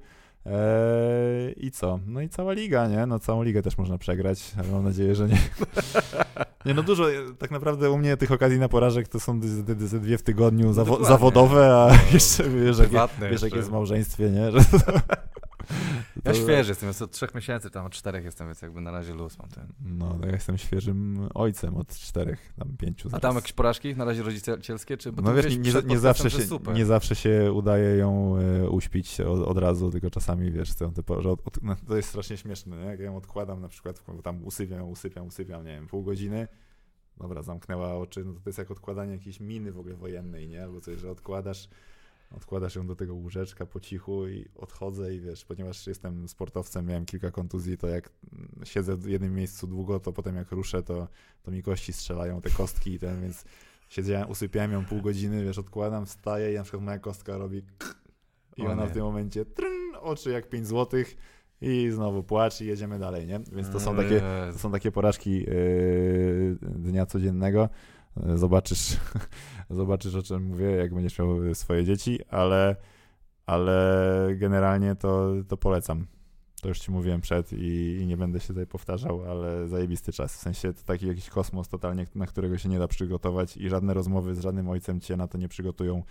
Eee, 0.47 1.67
I 1.67 1.71
co? 1.71 1.99
No 2.07 2.21
i 2.21 2.29
cała 2.29 2.53
liga, 2.53 2.89
nie? 2.89 3.07
No 3.07 3.19
całą 3.19 3.43
ligę 3.43 3.63
też 3.63 3.79
można 3.79 3.99
przegrać, 3.99 4.53
ale 4.59 4.69
mam 4.69 4.85
nadzieję, 4.85 5.15
że 5.15 5.29
nie. 5.29 5.39
Nie, 6.67 6.75
no 6.75 6.83
dużo, 6.83 7.05
tak 7.39 7.51
naprawdę 7.51 7.91
u 7.91 7.99
mnie 7.99 8.17
tych 8.17 8.33
okazji 8.33 8.59
na 8.59 8.69
porażek 8.69 9.09
to 9.09 9.21
są 9.21 9.41
dwie 9.41 10.19
w 10.19 10.23
tygodniu 10.23 10.73
zawo- 10.73 10.77
dokładnie. 10.85 11.07
zawodowe, 11.07 11.75
a 11.77 11.89
No, 11.89 11.95
jeszcze 12.13 12.51
wiesz, 12.51 12.79
jak, 12.79 12.91
wiesz 13.31 13.43
jak 13.43 13.55
jest 13.55 13.69
w 13.69 13.73
małżeństwie, 13.73 14.31
nie? 14.31 14.51
Że 14.53 14.59
Ja 16.25 16.35
świeży 16.35 16.71
jestem, 16.71 16.89
jest 16.89 17.03
od 17.03 17.11
trzech 17.11 17.35
miesięcy, 17.35 17.71
tam 17.71 17.87
od 17.87 17.93
czterech 17.93 18.25
jestem, 18.25 18.47
więc 18.47 18.63
jakby 18.63 18.81
na 18.81 18.91
razie 18.91 19.15
luz 19.15 19.39
mam 19.39 19.49
ten. 19.49 19.69
No, 19.81 20.19
ja 20.27 20.33
jestem 20.33 20.59
świeżym 20.59 21.29
ojcem 21.35 21.77
od 21.77 21.89
czterech, 21.89 22.53
tam 22.59 22.77
pięciu 22.77 23.09
A 23.09 23.11
zaraz. 23.11 23.23
tam 23.23 23.35
jakieś 23.35 23.53
porażki 23.53 23.97
na 23.97 24.05
razie 24.05 24.23
rodzicielskie, 24.23 24.97
czy... 24.97 25.13
Bo 25.13 25.23
No 25.23 25.35
wiesz, 25.35 25.57
nie, 25.59 25.73
nie, 25.87 25.99
zawsze 25.99 26.31
się, 26.31 26.39
nie 26.75 26.87
zawsze 26.87 27.15
się 27.15 27.53
udaje 27.53 27.97
ją 27.97 28.37
e, 28.37 28.71
uśpić 28.71 29.21
od, 29.21 29.41
od 29.49 29.59
razu, 29.59 29.91
tylko 29.91 30.11
czasami, 30.11 30.53
wiesz, 30.53 30.71
chcą 30.71 30.93
typo, 30.93 31.23
że 31.23 31.31
od, 31.31 31.63
no, 31.63 31.77
to 31.89 31.97
jest 31.97 32.09
strasznie 32.09 32.37
śmieszne, 32.37 32.77
nie? 32.77 32.85
jak 32.85 32.99
ja 32.99 33.05
ją 33.05 33.17
odkładam 33.17 33.61
na 33.61 33.69
przykład, 33.69 34.03
tam 34.23 34.45
usypiam, 34.45 34.89
usypiam, 34.89 35.27
usypiam, 35.27 35.65
nie 35.65 35.73
wiem, 35.73 35.87
pół 35.87 36.03
godziny, 36.03 36.49
dobra, 37.17 37.43
zamknęła 37.43 37.97
oczy, 37.97 38.25
no 38.25 38.33
to 38.33 38.41
jest 38.47 38.59
jak 38.59 38.71
odkładanie 38.71 39.13
jakiejś 39.13 39.41
miny 39.41 39.73
w 39.73 39.79
ogóle 39.79 39.95
wojennej, 39.95 40.49
nie, 40.49 40.63
albo 40.63 40.81
coś, 40.81 40.99
że 40.99 41.11
odkładasz, 41.11 41.69
odkładasz 42.31 42.75
ją 42.75 42.87
do 42.87 42.97
tego 42.97 43.15
łóżeczka 43.15 43.67
po 43.67 43.81
cichu 43.81 44.29
i 44.29 44.49
odchodzę 44.55 45.15
i 45.15 45.21
wiesz, 45.21 45.45
ponieważ 45.45 45.87
jestem 45.87 46.29
sportowcem, 46.29 46.87
miałem 46.87 47.07
kilka 47.07 47.31
kontuzji, 47.31 47.79
to 47.79 47.89
jak 47.89 48.11
mm, 48.33 48.51
siedzę 48.65 48.97
w 48.97 49.07
jednym 49.07 49.35
miejscu 49.35 49.67
długo, 49.67 50.01
to 50.01 50.13
potem 50.13 50.37
jak 50.37 50.53
ruszę, 50.53 50.83
to, 50.83 51.09
to 51.43 51.51
mi 51.51 51.63
kości 51.63 51.93
strzelają, 51.93 52.41
te 52.41 52.51
kostki 52.51 52.93
i 52.95 52.99
ten, 52.99 53.23
więc 53.23 53.45
siedziałem, 53.89 54.31
usypiałem 54.31 54.73
ją 54.73 54.85
pół 54.85 55.03
godziny, 55.03 55.45
wiesz, 55.45 55.59
odkładam, 55.59 56.07
wstaję 56.07 56.53
i 56.53 56.57
na 56.57 56.63
przykład 56.63 56.83
moja 56.83 56.99
kostka 56.99 57.37
robi 57.37 57.63
i 58.57 58.63
O 58.63 58.67
ona 58.71 58.83
nie. 58.83 58.89
w 58.89 58.93
tym 58.93 59.03
momencie 59.03 59.45
tryn, 59.45 59.93
oczy 60.01 60.31
jak 60.31 60.49
5 60.49 60.67
złotych 60.67 61.17
i 61.61 61.91
znowu 61.91 62.23
płacz 62.23 62.61
i 62.61 62.67
jedziemy 62.67 62.99
dalej, 62.99 63.27
nie? 63.27 63.41
Więc 63.53 63.71
to 63.71 63.81
są 63.81 63.97
takie, 63.97 64.23
to 64.53 64.59
są 64.59 64.73
takie 64.73 64.93
porażki 64.93 65.39
yy, 65.39 66.59
dnia 66.63 67.07
codziennego. 67.07 67.69
Yy, 68.17 68.39
Zobaczysz, 68.39 68.97
zobaczysz, 69.71 70.15
o 70.15 70.23
czym 70.23 70.45
mówię, 70.45 70.71
jak 70.71 70.95
będziesz 70.95 71.19
miał 71.19 71.55
swoje 71.55 71.85
dzieci, 71.85 72.19
ale, 72.31 72.77
ale 73.47 74.29
generalnie 74.37 74.95
to, 74.95 75.31
to 75.49 75.57
polecam. 75.57 76.07
To 76.63 76.69
już 76.69 76.79
ci 76.79 76.91
mówiłem 76.91 77.21
przed 77.21 77.53
i, 77.53 77.99
i 78.01 78.07
nie 78.07 78.17
będę 78.17 78.41
się 78.41 78.49
tutaj 78.49 78.67
powtarzał, 78.67 79.31
ale 79.31 79.69
zajebisty 79.69 80.13
czas. 80.13 80.37
W 80.37 80.41
sensie 80.41 80.73
to 80.73 80.83
taki 80.85 81.07
jakiś 81.07 81.29
kosmos 81.29 81.69
totalnie, 81.69 82.07
na 82.15 82.27
którego 82.27 82.59
się 82.59 82.69
nie 82.69 82.79
da 82.79 82.89
przygotować 82.89 83.57
i 83.57 83.69
żadne 83.69 83.95
rozmowy 83.95 84.35
z 84.35 84.41
żadnym 84.41 84.69
ojcem 84.69 85.01
cię 85.01 85.17
na 85.17 85.29
to 85.29 85.39
nie 85.39 85.49
przygotują, 85.49 86.03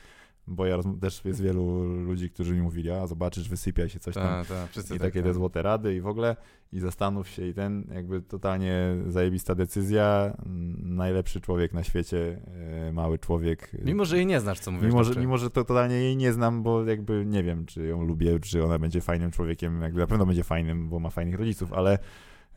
bo 0.48 0.65
ja 0.65 0.78
też 1.02 1.26
jest 1.26 1.41
wielu 1.41 1.84
ludzi, 1.84 2.30
którzy 2.30 2.53
mi 2.53 2.61
mówili, 2.61 2.91
a 2.91 3.07
zobaczysz, 3.07 3.49
wysypia 3.49 3.90
się 3.90 3.99
coś 3.99 4.15
tam. 4.15 4.45
Tak, 4.45 4.48
tak, 4.48 4.86
I 4.86 4.90
tak, 4.90 4.99
takie 4.99 5.20
tak. 5.20 5.24
te 5.24 5.34
złote 5.34 5.61
rady 5.61 5.95
i 5.95 6.02
w 6.02 6.07
ogóle 6.07 6.36
i 6.74 6.80
zastanów 6.80 7.30
się 7.30 7.48
i 7.48 7.53
ten 7.53 7.88
jakby 7.94 8.22
totalnie 8.22 8.95
zajebista 9.07 9.56
decyzja. 9.56 10.34
Mm, 10.45 10.95
Najlepszy 10.95 11.41
człowiek 11.41 11.74
na 11.74 11.84
świecie, 11.84 12.41
e, 12.88 12.94
mały 12.94 13.20
człowiek. 13.20 13.72
Mimo, 13.86 14.06
że 14.06 14.18
jej 14.18 14.26
nie 14.26 14.40
znasz, 14.40 14.60
co 14.60 14.72
mówisz. 14.72 14.88
Mimo, 14.88 15.03
że, 15.03 15.20
mimo, 15.20 15.38
że 15.38 15.49
to 15.49 15.64
totalnie 15.64 15.95
jej 15.95 16.18
nie 16.18 16.34
znam, 16.34 16.64
bo 16.64 16.84
jakby 16.84 17.26
nie 17.26 17.44
wiem, 17.44 17.65
czy 17.65 17.88
ją 17.88 18.03
lubię, 18.03 18.40
czy 18.40 18.64
ona 18.64 18.80
będzie 18.80 19.02
fajnym 19.02 19.32
człowiekiem, 19.32 19.82
jakby 19.82 19.99
na 19.99 20.07
pewno 20.07 20.26
będzie 20.26 20.44
fajnym, 20.44 20.90
bo 20.90 20.99
ma 20.99 21.10
fajnych 21.10 21.40
rodziców, 21.40 21.74
ale 21.74 21.99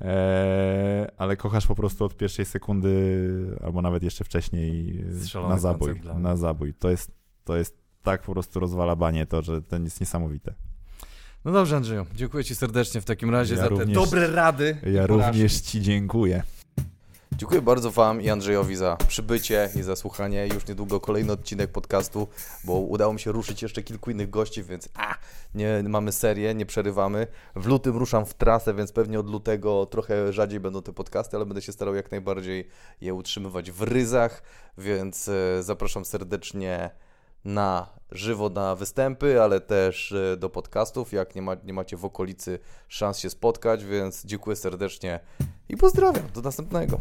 e, 0.01 1.11
ale 1.17 1.37
kochasz 1.37 1.67
po 1.67 1.75
prostu 1.75 2.05
od 2.05 2.17
pierwszej 2.17 2.45
sekundy, 2.45 3.57
albo 3.63 3.83
nawet 3.83 4.03
jeszcze 4.03 4.25
wcześniej 4.25 5.05
na 5.49 5.59
zabój, 5.59 6.01
na 6.19 6.37
zabój. 6.37 6.75
To 6.75 6.91
jest, 6.91 7.15
to 7.47 7.56
jest 7.56 7.77
tak 8.02 8.23
po 8.23 8.32
prostu 8.32 8.60
rozwala 8.60 8.97
banie 8.97 9.27
to, 9.27 9.43
że 9.43 9.62
to 9.62 9.78
jest 9.78 10.01
niesamowite. 10.01 10.55
No 11.44 11.52
dobrze, 11.52 11.77
Andrzeju, 11.77 12.06
dziękuję 12.14 12.44
ci 12.44 12.55
serdecznie 12.56 13.01
w 13.01 13.05
takim 13.05 13.31
razie 13.31 13.55
Ja 13.55 13.60
za 13.60 13.68
również- 13.68 13.89
te 13.89 13.94
dobre 13.94 14.27
rady. 14.31 14.77
Ja 14.93 15.06
również 15.06 15.60
ci 15.60 15.81
dziękuję. 15.81 16.43
Dziękuję 17.32 17.62
bardzo 17.62 17.90
Wam 17.90 18.23
i 18.23 18.31
Andrzejowi 18.31 18.77
za 18.77 18.97
przybycie 19.09 19.70
i 19.77 19.82
za 19.82 19.97
słuchanie. 19.97 20.47
Już 20.55 20.66
niedługo 20.68 21.01
kolejny 21.01 21.32
odcinek 21.32 21.70
podcastu, 21.73 22.28
bo 22.64 22.73
udało 22.73 23.12
mi 23.12 23.20
się 23.20 23.32
ruszyć 23.32 23.62
jeszcze 23.62 23.82
kilku 23.82 24.10
innych 24.10 24.31
gości, 24.31 24.62
więc 24.62 24.89
a, 24.94 25.14
nie 25.55 25.82
mamy 25.89 26.12
serię, 26.12 26.55
nie 26.55 26.66
przerywamy. 26.66 27.27
W 27.56 27.66
lutym 27.66 27.97
ruszam 27.97 28.27
w 28.27 28.35
trasę, 28.35 28.74
więc 28.74 28.93
pewnie 28.93 29.20
od 29.20 29.31
lutego 29.31 29.86
trochę 29.86 30.32
rzadziej 30.32 30.60
będą 30.60 30.82
te 30.82 30.93
podcasty, 30.93 31.36
ale 31.36 31.47
będę 31.47 31.62
się 31.62 31.73
starał 31.73 31.94
jak 31.94 32.10
najbardziej 32.10 32.68
je 33.01 33.14
utrzymywać 33.14 33.70
w 33.70 33.82
ryzach, 33.82 34.43
więc 34.78 35.28
e, 35.28 35.62
zapraszam 35.62 36.05
serdecznie 36.05 36.90
na 37.47 37.86
żywo 38.10 38.48
na 38.48 38.74
występy, 38.74 39.43
ale 39.43 39.60
też 39.60 40.12
e, 40.12 40.36
do 40.36 40.51
podcastów, 40.51 41.12
jak 41.12 41.35
nie, 41.35 41.43
ma, 41.43 41.56
nie 41.64 41.73
macie 41.73 41.97
w 41.97 42.05
okolicy 42.05 42.59
szans 42.89 43.18
się 43.18 43.31
spotkać, 43.31 43.85
więc 43.85 44.24
dziękuję 44.24 44.56
serdecznie 44.56 45.20
i 45.68 45.77
pozdrawiam. 45.77 46.24
Do 46.35 46.40
następnego. 46.40 47.01